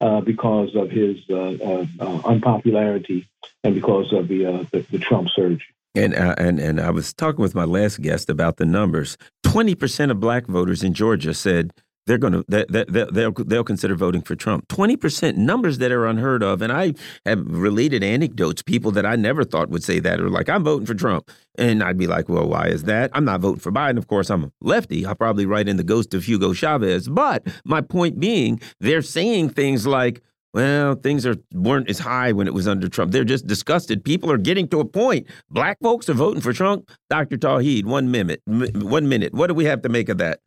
uh, 0.00 0.22
because 0.22 0.74
of 0.74 0.90
his 0.90 1.18
uh, 1.28 1.84
unpopularity 2.24 3.28
and 3.62 3.74
because 3.74 4.10
of 4.14 4.28
the, 4.28 4.66
the, 4.72 4.86
the 4.90 4.98
Trump 4.98 5.28
surge. 5.28 5.73
And 5.94 6.14
uh, 6.14 6.34
and 6.38 6.58
and 6.58 6.80
I 6.80 6.90
was 6.90 7.12
talking 7.14 7.40
with 7.40 7.54
my 7.54 7.64
last 7.64 8.00
guest 8.02 8.28
about 8.28 8.56
the 8.56 8.66
numbers. 8.66 9.16
Twenty 9.42 9.74
percent 9.74 10.10
of 10.10 10.18
black 10.18 10.46
voters 10.46 10.82
in 10.82 10.92
Georgia 10.92 11.32
said 11.34 11.72
they're 12.06 12.18
going 12.18 12.32
to 12.32 12.44
they, 12.48 12.64
they, 12.68 12.84
they'll 13.12 13.32
they'll 13.32 13.64
consider 13.64 13.94
voting 13.94 14.22
for 14.22 14.34
Trump. 14.34 14.66
Twenty 14.68 14.96
percent 14.96 15.38
numbers 15.38 15.78
that 15.78 15.92
are 15.92 16.06
unheard 16.06 16.42
of, 16.42 16.62
and 16.62 16.72
I 16.72 16.94
have 17.24 17.44
related 17.46 18.02
anecdotes. 18.02 18.60
People 18.60 18.90
that 18.92 19.06
I 19.06 19.16
never 19.16 19.44
thought 19.44 19.70
would 19.70 19.84
say 19.84 20.00
that 20.00 20.20
are 20.20 20.28
like, 20.28 20.48
"I'm 20.48 20.64
voting 20.64 20.86
for 20.86 20.94
Trump," 20.94 21.30
and 21.56 21.82
I'd 21.82 21.96
be 21.96 22.06
like, 22.06 22.28
"Well, 22.28 22.48
why 22.48 22.66
is 22.66 22.84
that?" 22.84 23.10
I'm 23.14 23.24
not 23.24 23.40
voting 23.40 23.60
for 23.60 23.72
Biden. 23.72 23.96
Of 23.96 24.08
course, 24.08 24.30
I'm 24.30 24.44
a 24.44 24.50
lefty. 24.60 25.06
I'll 25.06 25.14
probably 25.14 25.46
write 25.46 25.68
in 25.68 25.76
the 25.76 25.84
ghost 25.84 26.12
of 26.12 26.24
Hugo 26.24 26.52
Chavez. 26.52 27.08
But 27.08 27.46
my 27.64 27.80
point 27.80 28.18
being, 28.18 28.60
they're 28.80 29.02
saying 29.02 29.50
things 29.50 29.86
like. 29.86 30.22
Well, 30.54 30.94
things 30.94 31.26
are 31.26 31.34
weren't 31.52 31.90
as 31.90 31.98
high 31.98 32.30
when 32.30 32.46
it 32.46 32.54
was 32.54 32.68
under 32.68 32.88
Trump. 32.88 33.10
They're 33.10 33.24
just 33.24 33.44
disgusted. 33.44 34.04
People 34.04 34.30
are 34.30 34.38
getting 34.38 34.68
to 34.68 34.78
a 34.78 34.84
point. 34.84 35.26
Black 35.50 35.78
folks 35.82 36.08
are 36.08 36.14
voting 36.14 36.40
for 36.40 36.52
Trump. 36.52 36.88
Dr. 37.10 37.36
Tauheed, 37.36 37.84
one 37.84 38.12
minute, 38.12 38.40
one 38.46 39.08
minute. 39.08 39.34
What 39.34 39.48
do 39.48 39.54
we 39.54 39.64
have 39.64 39.82
to 39.82 39.88
make 39.88 40.08
of 40.08 40.18
that? 40.18 40.38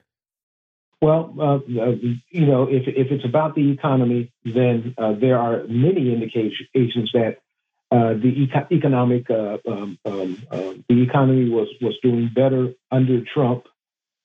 Well, 1.01 1.35
uh, 1.37 1.55
uh, 1.55 1.95
you 2.29 2.45
know, 2.45 2.63
if 2.63 2.87
if 2.87 3.11
it's 3.11 3.25
about 3.25 3.53
the 3.53 3.69
economy, 3.69 4.31
then 4.45 4.95
uh, 4.97 5.11
there 5.19 5.37
are 5.37 5.63
many 5.67 6.13
indications 6.13 7.11
that 7.13 7.39
uh, 7.91 8.13
the 8.13 8.33
eco 8.43 8.65
economic 8.71 9.29
uh, 9.29 9.57
um, 9.67 9.99
um, 10.05 10.41
uh, 10.49 10.73
the 10.87 11.03
economy 11.03 11.49
was 11.49 11.67
was 11.81 11.97
doing 12.01 12.31
better 12.33 12.69
under 12.91 13.21
Trump 13.33 13.65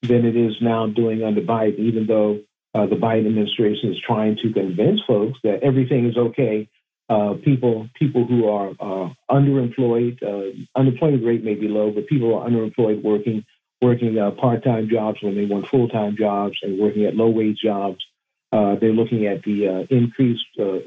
than 0.03 0.25
it 0.25 0.37
is 0.37 0.55
now 0.61 0.87
doing 0.87 1.25
under 1.25 1.41
Biden. 1.43 1.81
Even 1.81 2.07
though 2.07 2.39
the 2.75 2.97
Biden 2.97 3.27
administration 3.27 3.93
is 3.93 4.01
trying 4.01 4.37
to 4.43 4.53
convince 4.53 5.01
folks 5.07 5.39
that 5.45 5.63
everything 5.63 6.09
is 6.09 6.17
okay, 6.17 6.69
people 7.45 7.89
people 7.95 8.27
who 8.27 8.49
are 8.49 8.71
underemployed, 9.31 10.19
unemployment 10.75 11.25
rate 11.25 11.45
may 11.45 11.55
be 11.55 11.69
low, 11.69 11.91
but 11.91 12.07
people 12.07 12.35
are 12.35 12.49
underemployed 12.49 13.03
working 13.03 13.45
working 13.83 14.17
uh, 14.17 14.31
part-time 14.31 14.89
jobs 14.89 15.21
when 15.23 15.35
they 15.35 15.45
want 15.45 15.67
full-time 15.67 16.17
jobs 16.17 16.57
and 16.63 16.79
working 16.79 17.05
at 17.05 17.17
low-wage 17.17 17.59
jobs. 17.59 17.99
Uh, 18.53 18.77
they're 18.77 18.93
looking 18.93 19.27
at 19.27 19.43
the 19.43 19.67
uh, 19.67 19.87
increased 19.91 20.47
uh, 20.59 20.79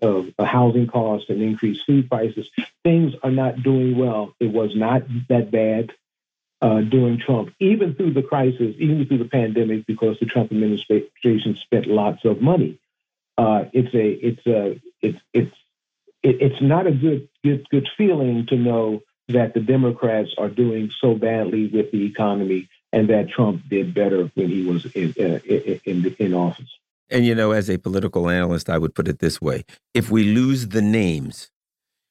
of 0.00 0.26
housing 0.38 0.86
costs 0.86 1.28
and 1.28 1.42
increased 1.42 1.80
food 1.86 2.08
prices. 2.08 2.48
Things 2.84 3.14
are 3.22 3.30
not 3.30 3.62
doing 3.62 3.98
well. 3.98 4.34
It 4.38 4.52
was 4.52 4.70
not 4.76 5.02
that 5.28 5.50
bad 5.50 5.92
uh, 6.62 6.80
during 6.80 7.18
Trump, 7.18 7.52
even 7.60 7.94
through 7.94 8.12
the 8.12 8.22
crisis, 8.22 8.74
even 8.78 9.06
through 9.06 9.18
the 9.18 9.24
pandemic, 9.28 9.86
because 9.86 10.18
the 10.20 10.26
Trump 10.26 10.52
administration 10.52 11.56
spent 11.56 11.86
lots 11.86 12.24
of 12.24 12.40
money. 12.40 12.78
Uh, 13.36 13.64
it's 13.72 13.94
a 13.94 14.08
it's 14.08 14.46
a 14.46 14.80
it's 15.02 15.18
it's 15.32 15.54
it's 16.22 16.62
not 16.62 16.86
a 16.86 16.92
good 16.92 17.28
good 17.44 17.68
good 17.70 17.88
feeling 17.96 18.46
to 18.46 18.56
know 18.56 19.02
that 19.28 19.54
the 19.54 19.60
Democrats 19.60 20.34
are 20.38 20.48
doing 20.48 20.90
so 21.00 21.14
badly 21.14 21.66
with 21.66 21.90
the 21.90 22.06
economy 22.06 22.68
and 22.92 23.08
that 23.08 23.28
Trump 23.28 23.62
did 23.68 23.92
better 23.92 24.30
when 24.34 24.48
he 24.48 24.64
was 24.64 24.86
in, 24.94 25.12
uh, 25.18 25.38
in, 25.84 26.14
in 26.18 26.34
office. 26.34 26.78
And, 27.10 27.26
you 27.26 27.34
know, 27.34 27.52
as 27.52 27.68
a 27.68 27.78
political 27.78 28.28
analyst, 28.28 28.70
I 28.70 28.78
would 28.78 28.94
put 28.94 29.08
it 29.08 29.18
this 29.18 29.40
way 29.40 29.64
if 29.94 30.10
we 30.10 30.24
lose 30.24 30.68
the 30.68 30.82
names, 30.82 31.50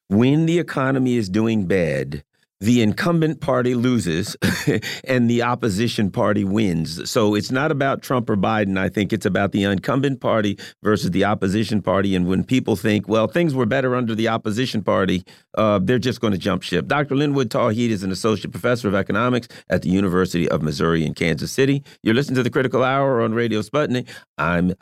when 0.09 0.45
the 0.45 0.59
economy 0.59 1.15
is 1.15 1.30
doing 1.30 1.65
bad, 1.65 2.23
the 2.61 2.82
incumbent 2.82 3.41
party 3.41 3.76
loses 3.76 4.38
and 5.03 5.30
the 5.30 5.44
opposition 5.44 6.10
party 6.10 6.44
wins. 6.44 7.10
So 7.10 7.36
it's 7.36 7.52
not 7.52 7.72
about 7.72 8.02
Trump 8.02 8.30
or 8.30 8.38
Biden. 8.38 8.77
I 8.77 8.90
think 8.90 9.11
it's 9.11 9.26
about 9.26 9.52
the 9.52 9.64
incumbent 9.64 10.22
party 10.22 10.57
versus 10.82 11.11
the 11.11 11.26
opposition 11.26 11.82
party. 11.82 12.15
And 12.15 12.27
when 12.27 12.44
people 12.44 12.76
think, 12.76 13.07
well, 13.07 13.27
things 13.27 13.53
were 13.53 13.65
better 13.65 13.95
under 13.95 14.15
the 14.15 14.30
opposition 14.30 14.84
party, 14.84 15.23
uh, 15.56 15.80
they're 15.84 15.99
just 15.99 16.22
going 16.22 16.34
to 16.34 16.40
jump 16.40 16.64
ship. 16.64 16.88
Dr. 16.88 17.15
Linwood 17.15 17.49
Tauheed 17.49 17.90
is 17.90 18.03
an 18.03 18.11
associate 18.11 18.52
professor 18.52 18.88
of 18.88 18.95
economics 18.95 19.48
at 19.69 19.82
the 19.82 19.90
University 19.90 20.48
of 20.49 20.61
Missouri 20.61 21.06
in 21.06 21.14
Kansas 21.14 21.52
City. 21.52 21.84
You're 22.03 22.15
listening 22.15 22.36
to 22.36 22.44
the 22.44 22.49
Critical 22.49 22.84
Hour 22.84 23.22
on 23.22 23.34
Radio 23.34 23.61
Sputnik. 23.61 24.07
I'm 24.38 24.73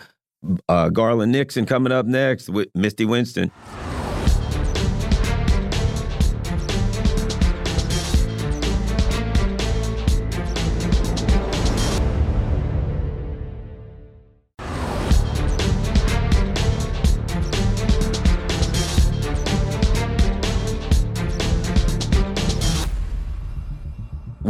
uh, 0.70 0.90
Garland 0.90 1.32
Nixon 1.32 1.66
coming 1.66 1.92
up 1.92 2.06
next 2.06 2.50
with 2.50 2.70
Misty 2.76 3.06
Winston. 3.06 3.52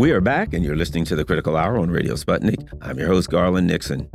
We 0.04 0.12
are 0.12 0.20
back, 0.20 0.52
and 0.54 0.66
you're 0.66 0.76
listening 0.76 1.06
to 1.06 1.16
the 1.16 1.24
Critical 1.24 1.56
Hour 1.56 1.78
on 1.78 1.90
Radio 1.90 2.16
Sputnik. 2.16 2.68
I'm 2.82 3.00
your 3.00 3.08
host, 3.08 3.30
Garland 3.30 3.68
Nixon. 3.68 4.10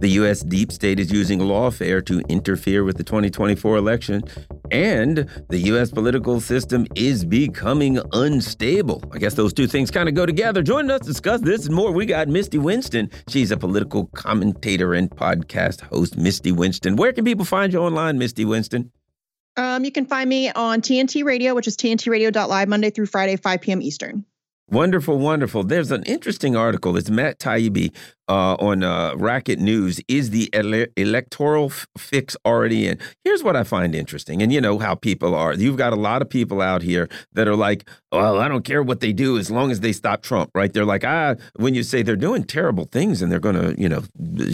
The 0.00 0.08
U.S. 0.08 0.40
deep 0.40 0.72
state 0.72 0.98
is 0.98 1.12
using 1.12 1.38
lawfare 1.40 2.02
to 2.06 2.20
interfere 2.30 2.82
with 2.82 2.96
the 2.96 3.04
2024 3.04 3.76
election, 3.76 4.22
and 4.70 5.28
the 5.50 5.58
U.S. 5.58 5.90
political 5.90 6.40
system 6.40 6.86
is 6.94 7.26
becoming 7.26 8.00
unstable. 8.14 9.04
I 9.12 9.18
guess 9.18 9.34
those 9.34 9.52
two 9.52 9.66
things 9.66 9.90
kind 9.90 10.08
of 10.08 10.14
go 10.14 10.24
together. 10.24 10.62
Joining 10.62 10.90
us 10.90 11.00
to 11.00 11.08
discuss 11.08 11.42
this 11.42 11.66
and 11.66 11.74
more, 11.74 11.92
we 11.92 12.06
got 12.06 12.28
Misty 12.28 12.56
Winston. 12.56 13.10
She's 13.28 13.50
a 13.50 13.58
political 13.58 14.06
commentator 14.14 14.94
and 14.94 15.10
podcast 15.10 15.82
host. 15.82 16.16
Misty 16.16 16.52
Winston. 16.52 16.96
Where 16.96 17.12
can 17.12 17.26
people 17.26 17.44
find 17.44 17.70
you 17.70 17.80
online, 17.80 18.16
Misty 18.16 18.46
Winston? 18.46 18.92
Um, 19.56 19.84
you 19.84 19.92
can 19.92 20.06
find 20.06 20.28
me 20.28 20.50
on 20.50 20.80
TNT 20.80 21.24
Radio, 21.24 21.54
which 21.54 21.66
is 21.66 21.76
tntradio.live 21.76 22.68
Monday 22.68 22.90
through 22.90 23.06
Friday, 23.06 23.36
5 23.36 23.60
p.m. 23.60 23.82
Eastern. 23.82 24.24
Wonderful, 24.72 25.18
wonderful. 25.18 25.64
There's 25.64 25.90
an 25.90 26.02
interesting 26.04 26.56
article. 26.56 26.96
It's 26.96 27.10
Matt 27.10 27.38
Taibbi 27.38 27.94
uh, 28.26 28.54
on 28.54 28.82
uh, 28.82 29.14
Racket 29.16 29.58
News. 29.58 30.00
Is 30.08 30.30
the 30.30 30.48
ele 30.54 30.86
electoral 30.96 31.70
fix 31.98 32.38
already 32.46 32.86
in? 32.86 32.98
Here's 33.22 33.42
what 33.42 33.54
I 33.54 33.64
find 33.64 33.94
interesting. 33.94 34.40
And 34.40 34.50
you 34.50 34.62
know 34.62 34.78
how 34.78 34.94
people 34.94 35.34
are. 35.34 35.52
You've 35.52 35.76
got 35.76 35.92
a 35.92 35.96
lot 35.96 36.22
of 36.22 36.30
people 36.30 36.62
out 36.62 36.80
here 36.80 37.10
that 37.34 37.46
are 37.46 37.54
like, 37.54 37.86
well, 38.12 38.40
I 38.40 38.48
don't 38.48 38.64
care 38.64 38.82
what 38.82 39.00
they 39.00 39.12
do 39.12 39.36
as 39.36 39.50
long 39.50 39.70
as 39.70 39.80
they 39.80 39.92
stop 39.92 40.22
Trump, 40.22 40.50
right? 40.54 40.72
They're 40.72 40.86
like, 40.86 41.04
ah, 41.04 41.34
when 41.56 41.74
you 41.74 41.82
say 41.82 42.02
they're 42.02 42.16
doing 42.16 42.42
terrible 42.42 42.86
things 42.86 43.20
and 43.20 43.30
they're 43.30 43.40
going 43.40 43.56
to, 43.56 43.78
you 43.78 43.90
know, 43.90 44.04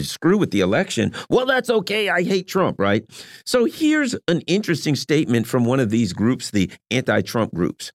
screw 0.02 0.36
with 0.36 0.50
the 0.50 0.62
election, 0.62 1.14
well, 1.30 1.46
that's 1.46 1.70
okay. 1.70 2.08
I 2.08 2.24
hate 2.24 2.48
Trump, 2.48 2.80
right? 2.80 3.04
So 3.46 3.66
here's 3.66 4.16
an 4.26 4.40
interesting 4.48 4.96
statement 4.96 5.46
from 5.46 5.64
one 5.64 5.78
of 5.78 5.90
these 5.90 6.12
groups, 6.12 6.50
the 6.50 6.72
anti 6.90 7.22
Trump 7.22 7.54
groups 7.54 7.92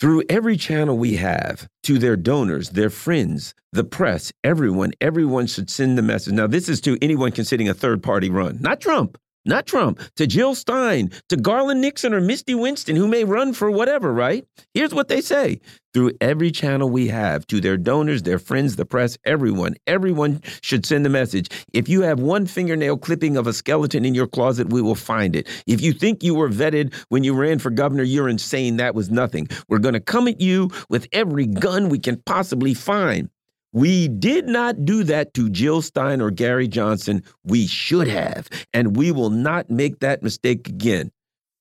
through 0.00 0.22
every 0.28 0.56
channel 0.56 0.96
we 0.96 1.16
have 1.16 1.68
to 1.82 1.98
their 1.98 2.16
donors, 2.16 2.70
their 2.70 2.90
friends, 2.90 3.54
the 3.72 3.84
press, 3.84 4.32
everyone, 4.44 4.92
everyone 5.00 5.46
should 5.46 5.70
send 5.70 5.98
the 5.98 6.02
message. 6.02 6.34
Now, 6.34 6.46
this 6.46 6.68
is 6.68 6.80
to 6.82 6.98
anyone 7.02 7.32
considering 7.32 7.68
a 7.68 7.74
third 7.74 8.02
party 8.02 8.30
run, 8.30 8.58
not 8.60 8.80
Trump, 8.80 9.18
not 9.48 9.66
Trump, 9.66 10.00
to 10.16 10.26
Jill 10.26 10.54
Stein, 10.54 11.10
to 11.28 11.36
Garland 11.36 11.80
Nixon 11.80 12.14
or 12.14 12.20
Misty 12.20 12.54
Winston, 12.54 12.94
who 12.94 13.08
may 13.08 13.24
run 13.24 13.52
for 13.52 13.70
whatever, 13.70 14.12
right? 14.12 14.46
Here's 14.74 14.94
what 14.94 15.08
they 15.08 15.20
say 15.20 15.60
through 15.94 16.12
every 16.20 16.50
channel 16.50 16.88
we 16.88 17.08
have 17.08 17.46
to 17.46 17.60
their 17.60 17.76
donors, 17.76 18.22
their 18.22 18.38
friends, 18.38 18.76
the 18.76 18.84
press, 18.84 19.16
everyone. 19.24 19.74
Everyone 19.86 20.40
should 20.60 20.84
send 20.84 21.04
the 21.04 21.10
message. 21.10 21.48
If 21.72 21.88
you 21.88 22.02
have 22.02 22.20
one 22.20 22.46
fingernail 22.46 22.98
clipping 22.98 23.36
of 23.36 23.46
a 23.46 23.52
skeleton 23.52 24.04
in 24.04 24.14
your 24.14 24.26
closet, 24.26 24.70
we 24.70 24.82
will 24.82 24.94
find 24.94 25.34
it. 25.34 25.48
If 25.66 25.80
you 25.80 25.92
think 25.92 26.22
you 26.22 26.34
were 26.34 26.50
vetted 26.50 26.94
when 27.08 27.24
you 27.24 27.34
ran 27.34 27.58
for 27.58 27.70
governor, 27.70 28.02
you're 28.02 28.28
insane. 28.28 28.76
That 28.76 28.94
was 28.94 29.10
nothing. 29.10 29.48
We're 29.68 29.78
going 29.78 29.94
to 29.94 30.00
come 30.00 30.28
at 30.28 30.40
you 30.40 30.70
with 30.88 31.08
every 31.12 31.46
gun 31.46 31.88
we 31.88 31.98
can 31.98 32.22
possibly 32.26 32.74
find. 32.74 33.30
We 33.78 34.08
did 34.08 34.48
not 34.48 34.84
do 34.84 35.04
that 35.04 35.34
to 35.34 35.48
Jill 35.48 35.82
Stein 35.82 36.20
or 36.20 36.32
Gary 36.32 36.66
Johnson. 36.66 37.22
We 37.44 37.68
should 37.68 38.08
have, 38.08 38.48
and 38.74 38.96
we 38.96 39.12
will 39.12 39.30
not 39.30 39.70
make 39.70 40.00
that 40.00 40.20
mistake 40.20 40.66
again. 40.66 41.12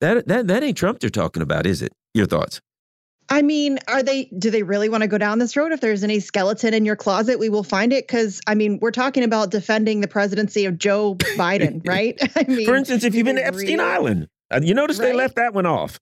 That 0.02 0.28
that 0.28 0.48
that 0.48 0.64
ain't 0.64 0.78
Trump 0.78 0.98
they're 1.00 1.12
talking 1.12 1.44
about, 1.44 1.68
is 1.68 1.84
it? 1.84 1.94
Your 2.16 2.26
thoughts? 2.26 2.60
I 3.30 3.44
mean, 3.44 3.78
are 3.88 4.02
they 4.02 4.32
do 4.36 4.50
they 4.50 4.64
really 4.64 4.90
want 4.90 5.04
to 5.04 5.08
go 5.08 5.20
down 5.20 5.38
this 5.38 5.56
road? 5.56 5.72
If 5.72 5.80
there's 5.80 6.04
any 6.04 6.20
skeleton 6.20 6.74
in 6.74 6.86
your 6.86 6.96
closet, 6.96 7.38
we 7.38 7.50
will 7.50 7.64
find 7.64 7.94
it 7.94 8.08
cuz 8.08 8.42
I 8.48 8.56
mean, 8.56 8.80
we're 8.82 8.90
talking 8.90 9.24
about 9.24 9.52
defending 9.52 10.02
the 10.02 10.08
presidency 10.08 10.66
of 10.66 10.80
Joe 10.80 11.16
Biden, 11.38 11.88
right? 11.88 12.20
I 12.36 12.46
mean, 12.52 12.66
For 12.66 12.76
instance, 12.76 13.04
if 13.04 13.14
you've 13.14 13.26
been 13.26 13.36
to 13.36 13.46
Epstein? 13.46 13.80
Island, 13.80 14.28
uh, 14.50 14.60
you 14.64 14.74
notice 14.74 14.98
right? 14.98 15.10
they 15.10 15.14
left 15.14 15.36
that 15.36 15.54
one 15.54 15.68
off 15.68 16.00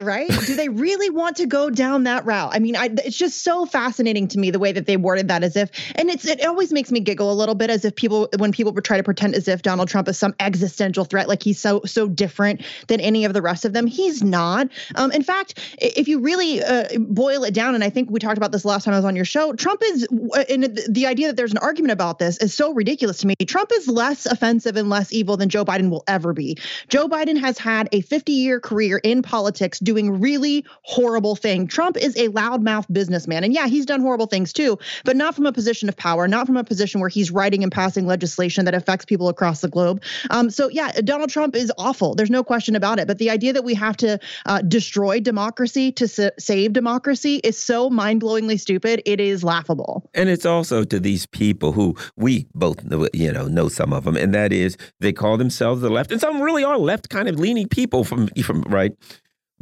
right? 0.00 0.28
Do 0.28 0.56
they 0.56 0.68
really 0.68 1.08
want 1.08 1.36
to 1.36 1.46
go 1.46 1.70
down 1.70 2.04
that 2.04 2.26
route? 2.26 2.50
I 2.52 2.58
mean, 2.58 2.74
I, 2.76 2.90
it's 3.04 3.16
just 3.16 3.44
so 3.44 3.64
fascinating 3.64 4.28
to 4.28 4.38
me 4.38 4.50
the 4.50 4.58
way 4.58 4.72
that 4.72 4.86
they 4.86 4.96
worded 4.96 5.28
that 5.28 5.44
as 5.44 5.56
if, 5.56 5.70
and 5.94 6.10
it's 6.10 6.26
it 6.26 6.44
always 6.44 6.72
makes 6.72 6.90
me 6.90 7.00
giggle 7.00 7.30
a 7.30 7.34
little 7.34 7.54
bit 7.54 7.70
as 7.70 7.84
if 7.84 7.94
people 7.94 8.28
when 8.38 8.50
people 8.50 8.72
try 8.82 8.96
to 8.96 9.02
pretend 9.02 9.34
as 9.34 9.46
if 9.46 9.62
Donald 9.62 9.88
Trump 9.88 10.08
is 10.08 10.18
some 10.18 10.34
existential 10.40 11.04
threat, 11.04 11.28
like 11.28 11.42
he's 11.42 11.60
so 11.60 11.82
so 11.84 12.08
different 12.08 12.62
than 12.88 13.00
any 13.00 13.24
of 13.24 13.34
the 13.34 13.42
rest 13.42 13.64
of 13.64 13.72
them. 13.72 13.86
He's 13.86 14.22
not. 14.22 14.68
Um, 14.96 15.12
in 15.12 15.22
fact, 15.22 15.60
if 15.78 16.08
you 16.08 16.20
really 16.20 16.62
uh, 16.62 16.88
boil 16.98 17.44
it 17.44 17.54
down, 17.54 17.74
and 17.74 17.84
I 17.84 17.90
think 17.90 18.10
we 18.10 18.18
talked 18.18 18.36
about 18.36 18.52
this 18.52 18.64
last 18.64 18.84
time 18.84 18.94
I 18.94 18.98
was 18.98 19.04
on 19.04 19.14
your 19.14 19.24
show, 19.24 19.52
Trump 19.52 19.80
is, 19.84 20.08
and 20.48 20.76
the 20.88 21.06
idea 21.06 21.28
that 21.28 21.36
there's 21.36 21.52
an 21.52 21.58
argument 21.58 21.92
about 21.92 22.18
this 22.18 22.38
is 22.38 22.52
so 22.52 22.72
ridiculous 22.74 23.18
to 23.18 23.26
me. 23.28 23.34
Trump 23.46 23.70
is 23.72 23.86
less 23.86 24.26
offensive 24.26 24.76
and 24.76 24.90
less 24.90 25.12
evil 25.12 25.36
than 25.36 25.48
Joe 25.48 25.64
Biden 25.64 25.88
will 25.88 26.04
ever 26.08 26.32
be. 26.32 26.58
Joe 26.88 27.08
Biden 27.08 27.38
has 27.38 27.58
had 27.58 27.88
a 27.92 28.00
50 28.00 28.32
year 28.32 28.58
career 28.58 29.00
in 29.02 29.22
politics 29.22 29.78
doing 29.84 30.20
really 30.20 30.64
horrible 30.82 31.36
thing. 31.36 31.66
Trump 31.66 31.96
is 31.96 32.16
a 32.16 32.28
loudmouth 32.30 32.86
businessman. 32.92 33.44
And 33.44 33.52
yeah, 33.52 33.66
he's 33.68 33.86
done 33.86 34.00
horrible 34.00 34.26
things 34.26 34.52
too, 34.52 34.78
but 35.04 35.16
not 35.16 35.34
from 35.34 35.46
a 35.46 35.52
position 35.52 35.88
of 35.88 35.96
power, 35.96 36.26
not 36.26 36.46
from 36.46 36.56
a 36.56 36.64
position 36.64 37.00
where 37.00 37.10
he's 37.10 37.30
writing 37.30 37.62
and 37.62 37.70
passing 37.70 38.06
legislation 38.06 38.64
that 38.64 38.74
affects 38.74 39.04
people 39.04 39.28
across 39.28 39.60
the 39.60 39.68
globe. 39.68 40.02
Um, 40.30 40.50
so 40.50 40.68
yeah, 40.68 40.90
Donald 41.02 41.30
Trump 41.30 41.54
is 41.54 41.70
awful. 41.78 42.14
There's 42.14 42.30
no 42.30 42.42
question 42.42 42.74
about 42.74 42.98
it. 42.98 43.06
But 43.06 43.18
the 43.18 43.30
idea 43.30 43.52
that 43.52 43.64
we 43.64 43.74
have 43.74 43.96
to 43.98 44.18
uh, 44.46 44.62
destroy 44.62 45.20
democracy 45.20 45.92
to 45.92 46.08
sa 46.08 46.30
save 46.38 46.72
democracy 46.72 47.36
is 47.44 47.58
so 47.58 47.90
mind-blowingly 47.90 48.58
stupid. 48.58 49.02
It 49.04 49.20
is 49.20 49.44
laughable. 49.44 50.08
And 50.14 50.28
it's 50.28 50.46
also 50.46 50.84
to 50.84 50.98
these 50.98 51.26
people 51.26 51.72
who 51.72 51.94
we 52.16 52.46
both 52.54 52.82
know, 52.84 53.08
you 53.12 53.32
know 53.32 53.46
know 53.46 53.68
some 53.68 53.92
of 53.92 54.04
them, 54.04 54.16
and 54.16 54.34
that 54.34 54.52
is 54.52 54.76
they 55.00 55.12
call 55.12 55.36
themselves 55.36 55.82
the 55.82 55.90
left, 55.90 56.10
and 56.10 56.20
some 56.20 56.40
really 56.40 56.64
are 56.64 56.78
left 56.78 57.10
kind 57.10 57.28
of 57.28 57.38
leaning 57.38 57.68
people 57.68 58.04
from 58.04 58.28
from 58.42 58.62
right 58.62 58.92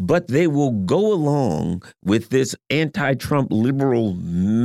but 0.03 0.27
they 0.27 0.49
will 0.49 0.73
go 0.73 1.13
along 1.13 1.83
with 2.05 2.31
this 2.31 2.57
anti-Trump 2.71 3.49
liberal 3.53 4.15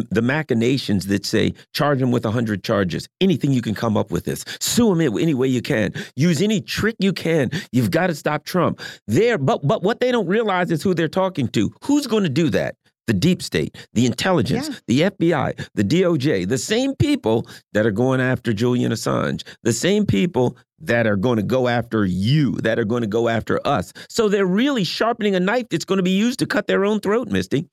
the 0.09 0.21
machinations 0.21 1.05
that 1.07 1.25
say 1.25 1.53
charge 1.73 2.01
him 2.01 2.11
with 2.11 2.25
100 2.25 2.63
charges. 2.63 3.07
Anything 3.21 3.53
you 3.53 3.61
can 3.61 3.75
come 3.75 3.95
up 3.95 4.11
with 4.11 4.25
this. 4.25 4.43
Sue 4.59 4.91
him 4.91 5.01
any 5.01 5.33
way 5.35 5.47
you 5.47 5.61
can. 5.61 5.93
Use 6.15 6.41
any 6.41 6.59
trick 6.59 6.95
you 6.99 7.13
can. 7.13 7.51
You've 7.71 7.91
got 7.91 8.07
to 8.07 8.15
stop 8.15 8.45
Trump. 8.45 8.81
There 9.07 9.37
but 9.37 9.65
but 9.65 9.83
what 9.83 9.99
they 9.99 10.11
don't 10.11 10.27
realize 10.27 10.71
is 10.71 10.81
who 10.81 10.95
they're 10.95 11.07
talking 11.07 11.47
to. 11.49 11.71
Who's 11.83 12.07
going 12.07 12.23
to 12.23 12.29
do 12.29 12.49
that 12.49 12.75
the 13.07 13.13
deep 13.13 13.41
state, 13.41 13.75
the 13.93 14.05
intelligence, 14.05 14.69
yeah. 14.69 14.75
the 14.87 15.01
FBI, 15.11 15.67
the 15.73 15.83
DOJ, 15.83 16.47
the 16.47 16.57
same 16.57 16.93
people 16.95 17.47
that 17.73 17.85
are 17.85 17.91
going 17.91 18.21
after 18.21 18.53
Julian 18.53 18.91
Assange, 18.91 19.43
the 19.63 19.73
same 19.73 20.05
people 20.05 20.57
that 20.79 21.07
are 21.07 21.15
going 21.15 21.37
to 21.37 21.43
go 21.43 21.67
after 21.67 22.05
you, 22.05 22.51
that 22.57 22.77
are 22.77 22.85
going 22.85 23.01
to 23.01 23.07
go 23.07 23.29
after 23.29 23.65
us. 23.65 23.93
So 24.09 24.29
they're 24.29 24.45
really 24.45 24.83
sharpening 24.83 25.35
a 25.35 25.39
knife 25.39 25.69
that's 25.69 25.85
going 25.85 25.97
to 25.97 26.03
be 26.03 26.17
used 26.17 26.39
to 26.39 26.45
cut 26.45 26.67
their 26.67 26.85
own 26.85 26.99
throat, 26.99 27.29
Misty. 27.29 27.67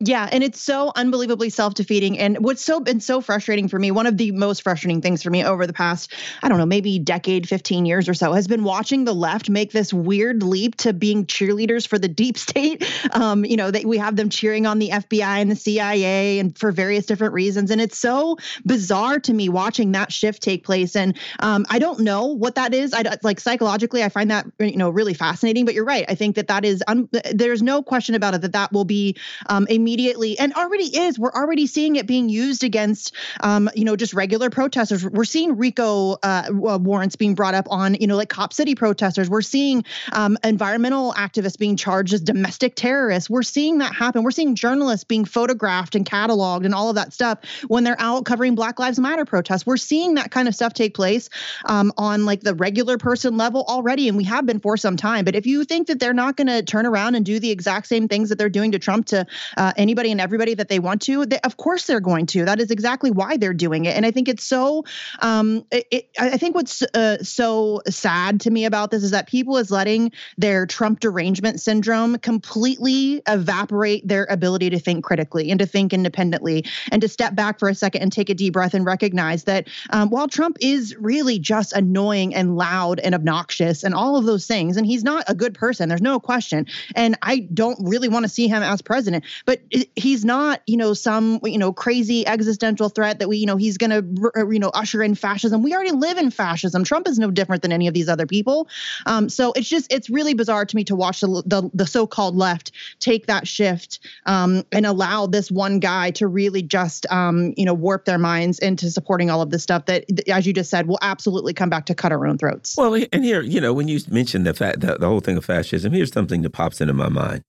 Yeah, 0.00 0.28
and 0.32 0.42
it's 0.42 0.60
so 0.60 0.90
unbelievably 0.96 1.50
self-defeating. 1.50 2.18
And 2.18 2.38
what's 2.40 2.62
so 2.62 2.80
been 2.80 2.98
so 2.98 3.20
frustrating 3.20 3.68
for 3.68 3.78
me, 3.78 3.92
one 3.92 4.06
of 4.06 4.16
the 4.16 4.32
most 4.32 4.62
frustrating 4.62 5.00
things 5.00 5.22
for 5.22 5.30
me 5.30 5.44
over 5.44 5.68
the 5.68 5.72
past, 5.72 6.12
I 6.42 6.48
don't 6.48 6.58
know, 6.58 6.66
maybe 6.66 6.98
decade, 6.98 7.48
15 7.48 7.86
years 7.86 8.08
or 8.08 8.14
so, 8.14 8.32
has 8.32 8.48
been 8.48 8.64
watching 8.64 9.04
the 9.04 9.14
left 9.14 9.48
make 9.48 9.70
this 9.70 9.94
weird 9.94 10.42
leap 10.42 10.74
to 10.78 10.92
being 10.92 11.26
cheerleaders 11.26 11.86
for 11.86 11.96
the 11.96 12.08
deep 12.08 12.36
state. 12.44 12.84
Um, 13.12 13.44
you 13.44 13.56
know, 13.56 13.70
that 13.70 13.84
we 13.84 13.96
have 13.98 14.16
them 14.16 14.30
cheering 14.30 14.66
on 14.66 14.80
the 14.80 14.90
FBI 14.90 15.22
and 15.22 15.48
the 15.48 15.56
CIA 15.56 16.40
and 16.40 16.58
for 16.58 16.72
various 16.72 17.06
different 17.06 17.32
reasons. 17.32 17.70
And 17.70 17.80
it's 17.80 17.96
so 17.96 18.36
bizarre 18.66 19.20
to 19.20 19.32
me 19.32 19.48
watching 19.48 19.92
that 19.92 20.10
shift 20.10 20.42
take 20.42 20.64
place. 20.64 20.96
And 20.96 21.16
um, 21.38 21.66
I 21.70 21.78
don't 21.78 22.00
know 22.00 22.26
what 22.26 22.56
that 22.56 22.74
is. 22.74 22.92
I 22.92 23.04
like 23.22 23.38
psychologically, 23.38 24.02
I 24.02 24.08
find 24.08 24.28
that 24.32 24.44
you 24.58 24.76
know 24.76 24.90
really 24.90 25.14
fascinating. 25.14 25.64
But 25.64 25.74
you're 25.74 25.84
right. 25.84 26.04
I 26.08 26.16
think 26.16 26.34
that 26.34 26.48
that 26.48 26.64
is 26.64 26.82
un- 26.88 27.08
there's 27.32 27.62
no 27.62 27.80
question 27.80 28.16
about 28.16 28.34
it 28.34 28.40
that 28.40 28.52
that 28.52 28.72
will 28.72 28.84
be 28.84 29.16
um, 29.48 29.68
a 29.70 29.83
immediately 29.84 30.38
and 30.38 30.54
already 30.54 30.84
is. 30.96 31.18
We're 31.18 31.32
already 31.32 31.66
seeing 31.66 31.96
it 31.96 32.06
being 32.06 32.30
used 32.30 32.64
against 32.64 33.14
um, 33.40 33.68
you 33.74 33.84
know 33.84 33.96
just 33.96 34.14
regular 34.14 34.48
protesters. 34.48 35.04
We're 35.04 35.26
seeing 35.26 35.58
rico 35.58 36.16
uh, 36.22 36.48
warrants 36.50 37.16
being 37.16 37.34
brought 37.34 37.52
up 37.54 37.66
on 37.70 37.94
you 37.94 38.06
know 38.06 38.16
like 38.16 38.30
cop 38.30 38.54
city 38.54 38.74
protesters. 38.74 39.28
We're 39.28 39.42
seeing 39.42 39.84
um, 40.12 40.38
environmental 40.42 41.12
activists 41.12 41.58
being 41.58 41.76
charged 41.76 42.14
as 42.14 42.22
domestic 42.22 42.76
terrorists. 42.76 43.28
We're 43.28 43.42
seeing 43.42 43.76
that 43.78 43.94
happen. 43.94 44.22
We're 44.22 44.30
seeing 44.30 44.54
journalists 44.54 45.04
being 45.04 45.26
photographed 45.26 45.94
and 45.94 46.06
cataloged 46.06 46.64
and 46.64 46.74
all 46.74 46.88
of 46.88 46.94
that 46.94 47.12
stuff 47.12 47.40
when 47.68 47.84
they're 47.84 48.00
out 48.00 48.24
covering 48.24 48.54
black 48.54 48.78
lives 48.78 48.98
matter 48.98 49.26
protests. 49.26 49.66
We're 49.66 49.76
seeing 49.76 50.14
that 50.14 50.30
kind 50.30 50.48
of 50.48 50.54
stuff 50.54 50.72
take 50.72 50.94
place 50.94 51.28
um, 51.66 51.92
on 51.98 52.24
like 52.24 52.40
the 52.40 52.54
regular 52.54 52.96
person 52.96 53.36
level 53.36 53.64
already 53.68 54.08
and 54.08 54.16
we 54.16 54.24
have 54.24 54.46
been 54.46 54.60
for 54.60 54.78
some 54.78 54.96
time. 54.96 55.26
But 55.26 55.34
if 55.34 55.44
you 55.44 55.64
think 55.64 55.88
that 55.88 56.00
they're 56.00 56.14
not 56.14 56.38
going 56.38 56.46
to 56.46 56.62
turn 56.62 56.86
around 56.86 57.16
and 57.16 57.26
do 57.26 57.38
the 57.38 57.50
exact 57.50 57.86
same 57.86 58.08
things 58.08 58.30
that 58.30 58.38
they're 58.38 58.48
doing 58.48 58.72
to 58.72 58.78
trump 58.78 59.04
to 59.06 59.26
uh, 59.58 59.72
anybody 59.76 60.10
and 60.10 60.20
everybody 60.20 60.54
that 60.54 60.68
they 60.68 60.78
want 60.78 61.02
to, 61.02 61.26
they, 61.26 61.38
of 61.40 61.56
course 61.56 61.86
they're 61.86 62.00
going 62.00 62.26
to. 62.26 62.44
That 62.44 62.60
is 62.60 62.70
exactly 62.70 63.10
why 63.10 63.36
they're 63.36 63.54
doing 63.54 63.84
it. 63.84 63.96
And 63.96 64.06
I 64.06 64.10
think 64.10 64.28
it's 64.28 64.44
so. 64.44 64.84
Um, 65.20 65.64
it, 65.70 65.86
it, 65.90 66.10
I 66.18 66.36
think 66.36 66.54
what's 66.54 66.82
uh, 66.94 67.22
so 67.22 67.82
sad 67.88 68.40
to 68.42 68.50
me 68.50 68.64
about 68.64 68.90
this 68.90 69.02
is 69.02 69.10
that 69.10 69.28
people 69.28 69.56
is 69.58 69.70
letting 69.70 70.12
their 70.38 70.66
Trump 70.66 71.00
derangement 71.00 71.60
syndrome 71.60 72.18
completely 72.18 73.22
evaporate 73.26 74.06
their 74.06 74.26
ability 74.30 74.70
to 74.70 74.78
think 74.78 75.04
critically 75.04 75.50
and 75.50 75.58
to 75.60 75.66
think 75.66 75.92
independently 75.92 76.64
and 76.90 77.02
to 77.02 77.08
step 77.08 77.34
back 77.34 77.58
for 77.58 77.68
a 77.68 77.74
second 77.74 78.02
and 78.02 78.12
take 78.12 78.28
a 78.28 78.34
deep 78.34 78.52
breath 78.52 78.74
and 78.74 78.84
recognize 78.84 79.44
that 79.44 79.68
um, 79.90 80.10
while 80.10 80.28
Trump 80.28 80.56
is 80.60 80.96
really 80.98 81.38
just 81.38 81.72
annoying 81.72 82.34
and 82.34 82.56
loud 82.56 83.00
and 83.00 83.14
obnoxious 83.14 83.82
and 83.82 83.94
all 83.94 84.16
of 84.16 84.24
those 84.24 84.46
things, 84.46 84.76
and 84.76 84.86
he's 84.86 85.04
not 85.04 85.24
a 85.28 85.34
good 85.34 85.54
person, 85.54 85.88
there's 85.88 86.02
no 86.02 86.18
question. 86.20 86.66
And 86.94 87.16
I 87.22 87.40
don't 87.52 87.78
really 87.86 88.08
want 88.08 88.24
to 88.24 88.28
see 88.28 88.48
him 88.48 88.62
as 88.62 88.82
president, 88.82 89.24
but 89.44 89.63
he's 89.96 90.24
not, 90.24 90.62
you 90.66 90.76
know, 90.76 90.94
some, 90.94 91.40
you 91.44 91.58
know, 91.58 91.72
crazy 91.72 92.26
existential 92.26 92.88
threat 92.88 93.18
that 93.18 93.28
we, 93.28 93.38
you 93.38 93.46
know, 93.46 93.56
he's 93.56 93.78
going 93.78 93.90
to, 93.90 94.46
you 94.50 94.58
know, 94.58 94.70
usher 94.70 95.02
in 95.02 95.14
fascism. 95.14 95.62
We 95.62 95.74
already 95.74 95.92
live 95.92 96.18
in 96.18 96.30
fascism. 96.30 96.84
Trump 96.84 97.08
is 97.08 97.18
no 97.18 97.30
different 97.30 97.62
than 97.62 97.72
any 97.72 97.88
of 97.88 97.94
these 97.94 98.08
other 98.08 98.26
people. 98.26 98.68
Um, 99.06 99.28
so 99.28 99.52
it's 99.52 99.68
just, 99.68 99.92
it's 99.92 100.10
really 100.10 100.34
bizarre 100.34 100.64
to 100.64 100.76
me 100.76 100.84
to 100.84 100.96
watch 100.96 101.20
the 101.20 101.42
the, 101.46 101.70
the 101.74 101.86
so-called 101.86 102.36
left 102.36 102.72
take 103.00 103.26
that 103.26 103.46
shift 103.46 104.00
um, 104.26 104.64
and 104.72 104.86
allow 104.86 105.26
this 105.26 105.50
one 105.50 105.80
guy 105.80 106.10
to 106.12 106.26
really 106.26 106.62
just, 106.62 107.06
um, 107.10 107.54
you 107.56 107.64
know, 107.64 107.74
warp 107.74 108.04
their 108.04 108.18
minds 108.18 108.58
into 108.58 108.90
supporting 108.90 109.30
all 109.30 109.42
of 109.42 109.50
this 109.50 109.62
stuff 109.62 109.86
that, 109.86 110.04
as 110.28 110.46
you 110.46 110.52
just 110.52 110.70
said, 110.70 110.86
will 110.86 110.98
absolutely 111.02 111.52
come 111.52 111.70
back 111.70 111.86
to 111.86 111.94
cut 111.94 112.12
our 112.12 112.26
own 112.26 112.38
throats. 112.38 112.76
Well, 112.76 112.94
and 113.12 113.24
here, 113.24 113.42
you 113.42 113.60
know, 113.60 113.72
when 113.72 113.88
you 113.88 114.00
mentioned 114.10 114.46
the 114.46 114.54
fact 114.54 114.80
that 114.80 115.00
the 115.00 115.08
whole 115.08 115.20
thing 115.20 115.36
of 115.36 115.44
fascism, 115.44 115.92
here's 115.92 116.12
something 116.12 116.42
that 116.42 116.50
pops 116.50 116.80
into 116.80 116.94
my 116.94 117.08
mind. 117.08 117.42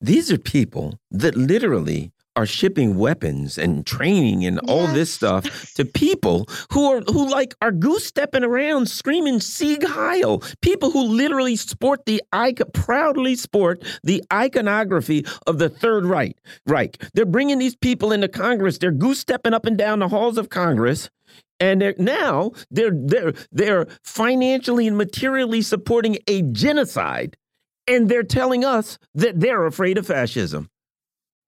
These 0.00 0.30
are 0.30 0.38
people 0.38 1.00
that 1.10 1.36
literally 1.36 2.12
are 2.36 2.46
shipping 2.46 2.96
weapons 2.96 3.58
and 3.58 3.84
training 3.84 4.46
and 4.46 4.60
all 4.60 4.86
this 4.86 5.12
stuff 5.12 5.74
to 5.74 5.84
people 5.84 6.48
who 6.72 6.88
are 6.88 7.00
who 7.08 7.28
like 7.28 7.56
are 7.60 7.72
goose 7.72 8.04
stepping 8.04 8.44
around 8.44 8.88
screaming 8.88 9.40
Sieg 9.40 9.84
Heil. 9.84 10.40
People 10.62 10.92
who 10.92 11.02
literally 11.02 11.56
sport 11.56 12.06
the 12.06 12.22
icon 12.32 12.70
proudly 12.72 13.34
sport 13.34 13.82
the 14.04 14.22
iconography 14.32 15.26
of 15.48 15.58
the 15.58 15.68
Third 15.68 16.04
Reich. 16.04 16.36
Reich. 16.64 17.02
They're 17.14 17.26
bringing 17.26 17.58
these 17.58 17.74
people 17.74 18.12
into 18.12 18.28
Congress. 18.28 18.78
They're 18.78 18.92
goose 18.92 19.18
stepping 19.18 19.52
up 19.52 19.66
and 19.66 19.76
down 19.76 19.98
the 19.98 20.08
halls 20.08 20.38
of 20.38 20.48
Congress. 20.48 21.10
And 21.58 21.82
they're, 21.82 21.94
now 21.98 22.52
they're 22.70 22.92
they're 22.94 23.32
they're 23.50 23.86
financially 24.04 24.86
and 24.86 24.96
materially 24.96 25.60
supporting 25.60 26.18
a 26.28 26.42
genocide 26.42 27.36
and 27.88 28.08
they're 28.08 28.22
telling 28.22 28.64
us 28.64 28.98
that 29.14 29.40
they're 29.40 29.66
afraid 29.66 29.98
of 29.98 30.06
fascism. 30.06 30.70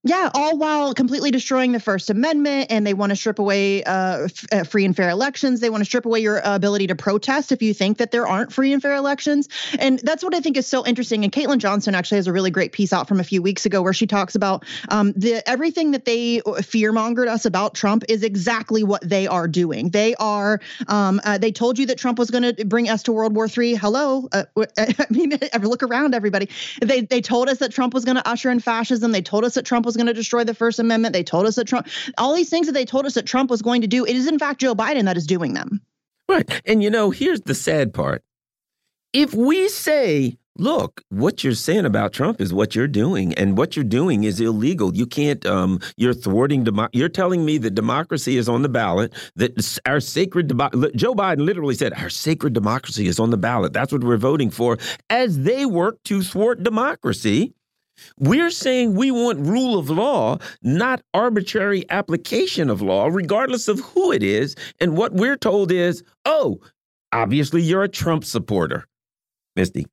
Yeah, 0.02 0.30
all 0.32 0.56
while 0.56 0.94
completely 0.94 1.30
destroying 1.30 1.72
the 1.72 1.80
First 1.80 2.08
Amendment, 2.08 2.68
and 2.70 2.86
they 2.86 2.94
want 2.94 3.10
to 3.10 3.16
strip 3.16 3.38
away 3.38 3.84
uh, 3.84 4.28
uh, 4.50 4.64
free 4.64 4.86
and 4.86 4.96
fair 4.96 5.10
elections. 5.10 5.60
They 5.60 5.68
want 5.68 5.82
to 5.82 5.84
strip 5.84 6.06
away 6.06 6.20
your 6.20 6.40
ability 6.42 6.86
to 6.86 6.94
protest 6.94 7.52
if 7.52 7.60
you 7.60 7.74
think 7.74 7.98
that 7.98 8.10
there 8.10 8.26
aren't 8.26 8.50
free 8.50 8.72
and 8.72 8.80
fair 8.80 8.94
elections. 8.94 9.50
And 9.78 9.98
that's 9.98 10.24
what 10.24 10.34
I 10.34 10.40
think 10.40 10.56
is 10.56 10.66
so 10.66 10.86
interesting. 10.86 11.24
And 11.24 11.30
Caitlin 11.30 11.58
Johnstone 11.58 11.94
actually 11.94 12.16
has 12.16 12.28
a 12.28 12.32
really 12.32 12.50
great 12.50 12.72
piece 12.72 12.94
out 12.94 13.08
from 13.08 13.20
a 13.20 13.24
few 13.24 13.42
weeks 13.42 13.66
ago 13.66 13.82
where 13.82 13.92
she 13.92 14.06
talks 14.06 14.34
about 14.34 14.64
um, 14.88 15.12
the 15.16 15.46
everything 15.46 15.90
that 15.90 16.06
they 16.06 16.40
fearmongered 16.40 17.28
us 17.28 17.44
about 17.44 17.74
Trump 17.74 18.04
is 18.08 18.22
exactly 18.22 18.82
what 18.82 19.06
they 19.06 19.26
are 19.26 19.48
doing. 19.48 19.90
They 19.90 20.14
are 20.14 20.62
um, 20.88 21.20
uh, 21.24 21.36
they 21.36 21.52
told 21.52 21.78
you 21.78 21.84
that 21.86 21.98
Trump 21.98 22.18
was 22.18 22.30
going 22.30 22.54
to 22.54 22.64
bring 22.64 22.88
us 22.88 23.02
to 23.02 23.12
World 23.12 23.36
War 23.36 23.50
III. 23.54 23.74
Hello, 23.74 24.30
uh, 24.32 24.44
I 24.78 25.06
mean, 25.10 25.38
look 25.60 25.82
around, 25.82 26.14
everybody. 26.14 26.48
They 26.80 27.02
they 27.02 27.20
told 27.20 27.50
us 27.50 27.58
that 27.58 27.70
Trump 27.70 27.92
was 27.92 28.06
going 28.06 28.16
to 28.16 28.26
usher 28.26 28.50
in 28.50 28.60
fascism. 28.60 29.12
They 29.12 29.20
told 29.20 29.44
us 29.44 29.56
that 29.56 29.66
Trump 29.66 29.89
was 29.90 29.96
going 29.96 30.06
to 30.06 30.14
destroy 30.14 30.44
the 30.44 30.54
First 30.54 30.78
Amendment. 30.78 31.12
They 31.12 31.24
told 31.24 31.46
us 31.46 31.56
that 31.56 31.66
Trump, 31.66 31.88
all 32.16 32.34
these 32.34 32.48
things 32.48 32.66
that 32.66 32.72
they 32.72 32.84
told 32.84 33.06
us 33.06 33.14
that 33.14 33.26
Trump 33.26 33.50
was 33.50 33.60
going 33.60 33.80
to 33.80 33.88
do, 33.88 34.06
it 34.06 34.14
is 34.14 34.28
in 34.28 34.38
fact 34.38 34.60
Joe 34.60 34.74
Biden 34.74 35.04
that 35.04 35.16
is 35.16 35.26
doing 35.26 35.54
them. 35.54 35.80
Right. 36.28 36.48
And 36.64 36.82
you 36.82 36.90
know, 36.90 37.10
here's 37.10 37.40
the 37.40 37.54
sad 37.54 37.92
part. 37.92 38.22
If 39.12 39.34
we 39.34 39.68
say, 39.68 40.36
look, 40.56 41.02
what 41.08 41.42
you're 41.42 41.54
saying 41.54 41.86
about 41.86 42.12
Trump 42.12 42.40
is 42.40 42.54
what 42.54 42.76
you're 42.76 42.86
doing, 42.86 43.34
and 43.34 43.58
what 43.58 43.74
you're 43.74 43.84
doing 43.84 44.22
is 44.22 44.40
illegal. 44.40 44.94
You 44.94 45.06
can't, 45.06 45.44
um, 45.46 45.80
you're 45.96 46.14
thwarting, 46.14 46.64
you're 46.92 47.08
telling 47.08 47.44
me 47.44 47.58
that 47.58 47.74
democracy 47.74 48.36
is 48.36 48.48
on 48.48 48.62
the 48.62 48.68
ballot, 48.68 49.12
that 49.34 49.80
our 49.86 49.98
sacred, 49.98 50.50
Joe 50.94 51.14
Biden 51.14 51.44
literally 51.44 51.74
said, 51.74 51.92
our 51.94 52.10
sacred 52.10 52.52
democracy 52.52 53.08
is 53.08 53.18
on 53.18 53.30
the 53.30 53.36
ballot. 53.36 53.72
That's 53.72 53.90
what 53.90 54.04
we're 54.04 54.16
voting 54.16 54.50
for 54.50 54.78
as 55.08 55.40
they 55.40 55.66
work 55.66 56.00
to 56.04 56.22
thwart 56.22 56.62
democracy. 56.62 57.54
We're 58.18 58.50
saying 58.50 58.94
we 58.94 59.10
want 59.10 59.40
rule 59.40 59.78
of 59.78 59.90
law, 59.90 60.38
not 60.62 61.02
arbitrary 61.14 61.84
application 61.90 62.70
of 62.70 62.82
law, 62.82 63.06
regardless 63.06 63.68
of 63.68 63.80
who 63.80 64.12
it 64.12 64.22
is. 64.22 64.54
And 64.80 64.96
what 64.96 65.12
we're 65.12 65.36
told 65.36 65.72
is, 65.72 66.02
oh, 66.24 66.60
obviously 67.12 67.62
you're 67.62 67.82
a 67.82 67.88
Trump 67.88 68.24
supporter. 68.24 68.86
Misty. 69.56 69.86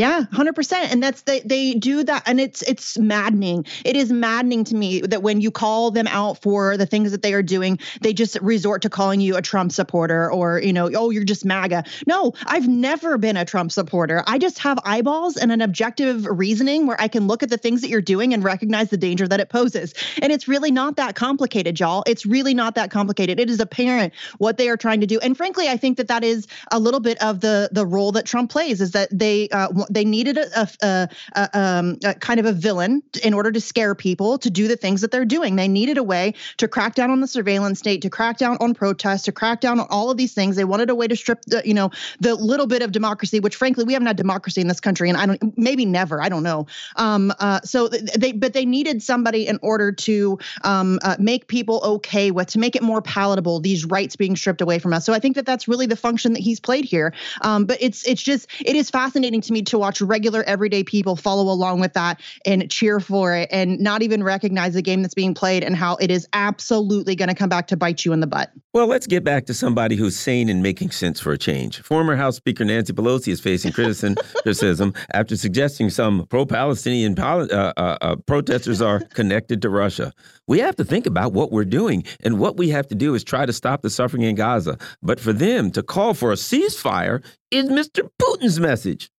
Yeah, 0.00 0.24
hundred 0.32 0.54
percent, 0.54 0.90
and 0.92 1.02
that's 1.02 1.20
they 1.22 1.40
they 1.40 1.74
do 1.74 2.02
that, 2.04 2.22
and 2.24 2.40
it's 2.40 2.62
it's 2.62 2.96
maddening. 2.96 3.66
It 3.84 3.96
is 3.96 4.10
maddening 4.10 4.64
to 4.64 4.74
me 4.74 5.02
that 5.02 5.22
when 5.22 5.42
you 5.42 5.50
call 5.50 5.90
them 5.90 6.06
out 6.06 6.40
for 6.40 6.78
the 6.78 6.86
things 6.86 7.12
that 7.12 7.20
they 7.20 7.34
are 7.34 7.42
doing, 7.42 7.78
they 8.00 8.14
just 8.14 8.40
resort 8.40 8.80
to 8.80 8.88
calling 8.88 9.20
you 9.20 9.36
a 9.36 9.42
Trump 9.42 9.72
supporter 9.72 10.32
or 10.32 10.58
you 10.58 10.72
know, 10.72 10.88
oh, 10.94 11.10
you're 11.10 11.24
just 11.24 11.44
MAGA. 11.44 11.84
No, 12.06 12.32
I've 12.46 12.66
never 12.66 13.18
been 13.18 13.36
a 13.36 13.44
Trump 13.44 13.72
supporter. 13.72 14.24
I 14.26 14.38
just 14.38 14.58
have 14.60 14.78
eyeballs 14.86 15.36
and 15.36 15.52
an 15.52 15.60
objective 15.60 16.24
reasoning 16.24 16.86
where 16.86 16.98
I 16.98 17.08
can 17.08 17.26
look 17.26 17.42
at 17.42 17.50
the 17.50 17.58
things 17.58 17.82
that 17.82 17.90
you're 17.90 18.00
doing 18.00 18.32
and 18.32 18.42
recognize 18.42 18.88
the 18.88 18.96
danger 18.96 19.28
that 19.28 19.38
it 19.38 19.50
poses. 19.50 19.92
And 20.22 20.32
it's 20.32 20.48
really 20.48 20.70
not 20.70 20.96
that 20.96 21.14
complicated, 21.14 21.78
y'all. 21.78 22.04
It's 22.06 22.24
really 22.24 22.54
not 22.54 22.74
that 22.76 22.90
complicated. 22.90 23.38
It 23.38 23.50
is 23.50 23.60
apparent 23.60 24.14
what 24.38 24.56
they 24.56 24.70
are 24.70 24.78
trying 24.78 25.02
to 25.02 25.06
do, 25.06 25.20
and 25.20 25.36
frankly, 25.36 25.68
I 25.68 25.76
think 25.76 25.98
that 25.98 26.08
that 26.08 26.24
is 26.24 26.46
a 26.72 26.78
little 26.78 27.00
bit 27.00 27.22
of 27.22 27.40
the 27.40 27.68
the 27.70 27.84
role 27.84 28.12
that 28.12 28.24
Trump 28.24 28.50
plays 28.50 28.80
is 28.80 28.92
that 28.92 29.10
they. 29.12 29.50
Uh, 29.50 29.68
they 29.90 30.04
needed 30.04 30.38
a, 30.38 30.68
a, 30.82 31.08
a, 31.34 31.58
um, 31.58 31.98
a, 32.04 32.14
kind 32.14 32.40
of 32.40 32.46
a 32.46 32.52
villain 32.52 33.02
in 33.22 33.34
order 33.34 33.52
to 33.52 33.60
scare 33.60 33.94
people 33.94 34.38
to 34.38 34.50
do 34.50 34.68
the 34.68 34.76
things 34.76 35.00
that 35.00 35.10
they're 35.10 35.24
doing. 35.24 35.56
They 35.56 35.68
needed 35.68 35.98
a 35.98 36.02
way 36.02 36.34
to 36.58 36.68
crack 36.68 36.94
down 36.94 37.10
on 37.10 37.20
the 37.20 37.26
surveillance 37.26 37.78
state, 37.78 38.02
to 38.02 38.10
crack 38.10 38.38
down 38.38 38.56
on 38.60 38.74
protests, 38.74 39.22
to 39.24 39.32
crack 39.32 39.60
down 39.60 39.80
on 39.80 39.86
all 39.90 40.10
of 40.10 40.16
these 40.16 40.32
things. 40.32 40.56
They 40.56 40.64
wanted 40.64 40.90
a 40.90 40.94
way 40.94 41.08
to 41.08 41.16
strip, 41.16 41.42
the, 41.46 41.62
you 41.64 41.74
know, 41.74 41.90
the 42.20 42.34
little 42.34 42.66
bit 42.66 42.82
of 42.82 42.92
democracy, 42.92 43.40
which 43.40 43.56
frankly 43.56 43.84
we 43.84 43.92
haven't 43.92 44.06
had 44.06 44.16
democracy 44.16 44.60
in 44.60 44.68
this 44.68 44.80
country, 44.80 45.08
and 45.08 45.18
I 45.18 45.26
don't, 45.26 45.58
maybe 45.58 45.84
never, 45.84 46.22
I 46.22 46.28
don't 46.28 46.42
know. 46.42 46.66
Um, 46.96 47.32
uh, 47.40 47.60
so 47.62 47.88
they, 47.88 48.32
but 48.32 48.52
they 48.52 48.64
needed 48.64 49.02
somebody 49.02 49.46
in 49.46 49.58
order 49.62 49.92
to 49.92 50.38
um, 50.62 50.98
uh, 51.02 51.16
make 51.18 51.46
people 51.46 51.80
okay 51.84 52.30
with, 52.30 52.48
to 52.48 52.58
make 52.58 52.76
it 52.76 52.82
more 52.82 53.02
palatable. 53.02 53.60
These 53.60 53.84
rights 53.84 54.16
being 54.16 54.36
stripped 54.36 54.60
away 54.60 54.78
from 54.78 54.92
us. 54.92 55.04
So 55.04 55.12
I 55.12 55.18
think 55.18 55.36
that 55.36 55.46
that's 55.46 55.68
really 55.68 55.86
the 55.86 55.96
function 55.96 56.32
that 56.34 56.40
he's 56.40 56.60
played 56.60 56.84
here. 56.84 57.12
Um, 57.42 57.64
but 57.64 57.78
it's 57.80 58.06
it's 58.06 58.22
just 58.22 58.48
it 58.60 58.76
is 58.76 58.90
fascinating 58.90 59.40
to 59.42 59.52
me 59.52 59.62
to 59.70 59.78
watch 59.78 60.00
regular 60.00 60.42
everyday 60.44 60.84
people 60.84 61.16
follow 61.16 61.52
along 61.52 61.80
with 61.80 61.94
that 61.94 62.20
and 62.44 62.70
cheer 62.70 63.00
for 63.00 63.34
it 63.34 63.48
and 63.50 63.80
not 63.80 64.02
even 64.02 64.22
recognize 64.22 64.74
the 64.74 64.82
game 64.82 65.02
that's 65.02 65.14
being 65.14 65.34
played 65.34 65.64
and 65.64 65.74
how 65.76 65.96
it 65.96 66.10
is 66.10 66.28
absolutely 66.32 67.16
going 67.16 67.28
to 67.28 67.34
come 67.34 67.48
back 67.48 67.66
to 67.68 67.76
bite 67.76 68.04
you 68.04 68.12
in 68.12 68.20
the 68.20 68.26
butt. 68.26 68.50
Well, 68.72 68.86
let's 68.86 69.06
get 69.06 69.24
back 69.24 69.46
to 69.46 69.54
somebody 69.54 69.96
who's 69.96 70.16
sane 70.16 70.48
and 70.48 70.62
making 70.62 70.90
sense 70.90 71.18
for 71.18 71.32
a 71.32 71.38
change. 71.38 71.80
Former 71.80 72.14
House 72.14 72.36
Speaker 72.36 72.64
Nancy 72.64 72.92
Pelosi 72.92 73.28
is 73.28 73.40
facing 73.40 73.72
criticism 73.72 74.94
after 75.12 75.36
suggesting 75.36 75.90
some 75.90 76.26
pro-Palestinian 76.26 77.18
uh, 77.18 77.72
uh, 77.76 77.98
uh, 78.00 78.16
protesters 78.26 78.80
are 78.80 79.00
connected 79.14 79.62
to 79.62 79.70
Russia. 79.70 80.12
We 80.46 80.58
have 80.60 80.76
to 80.76 80.84
think 80.84 81.06
about 81.06 81.32
what 81.32 81.52
we're 81.52 81.64
doing, 81.64 82.04
and 82.22 82.38
what 82.38 82.56
we 82.56 82.68
have 82.70 82.86
to 82.88 82.94
do 82.94 83.14
is 83.14 83.24
try 83.24 83.46
to 83.46 83.52
stop 83.52 83.82
the 83.82 83.90
suffering 83.90 84.22
in 84.22 84.34
Gaza. 84.34 84.78
But 85.02 85.20
for 85.20 85.32
them 85.32 85.70
to 85.72 85.82
call 85.82 86.14
for 86.14 86.32
a 86.32 86.36
ceasefire 86.36 87.24
is 87.50 87.66
Mr. 87.66 88.08
Putin's 88.20 88.60
message. 88.60 89.10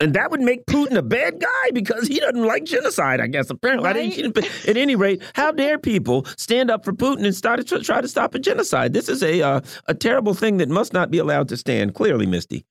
And 0.00 0.14
that 0.14 0.30
would 0.30 0.40
make 0.40 0.64
Putin 0.66 0.96
a 0.96 1.02
bad 1.02 1.40
guy 1.40 1.70
because 1.72 2.06
he 2.06 2.20
doesn't 2.20 2.44
like 2.44 2.64
genocide, 2.64 3.20
I 3.20 3.26
guess. 3.26 3.50
Apparently, 3.50 3.84
right? 3.84 4.68
at 4.68 4.76
any 4.76 4.94
rate, 4.94 5.22
how 5.34 5.50
dare 5.50 5.76
people 5.76 6.24
stand 6.36 6.70
up 6.70 6.84
for 6.84 6.92
Putin 6.92 7.24
and 7.24 7.34
start 7.34 7.66
to 7.66 7.80
try 7.82 8.00
to 8.00 8.06
stop 8.06 8.34
a 8.34 8.38
genocide? 8.38 8.92
This 8.92 9.08
is 9.08 9.22
a 9.24 9.42
uh, 9.42 9.60
a 9.86 9.94
terrible 9.94 10.34
thing 10.34 10.58
that 10.58 10.68
must 10.68 10.92
not 10.92 11.10
be 11.10 11.18
allowed 11.18 11.48
to 11.48 11.56
stand. 11.56 11.94
Clearly, 11.94 12.26
Misty. 12.26 12.64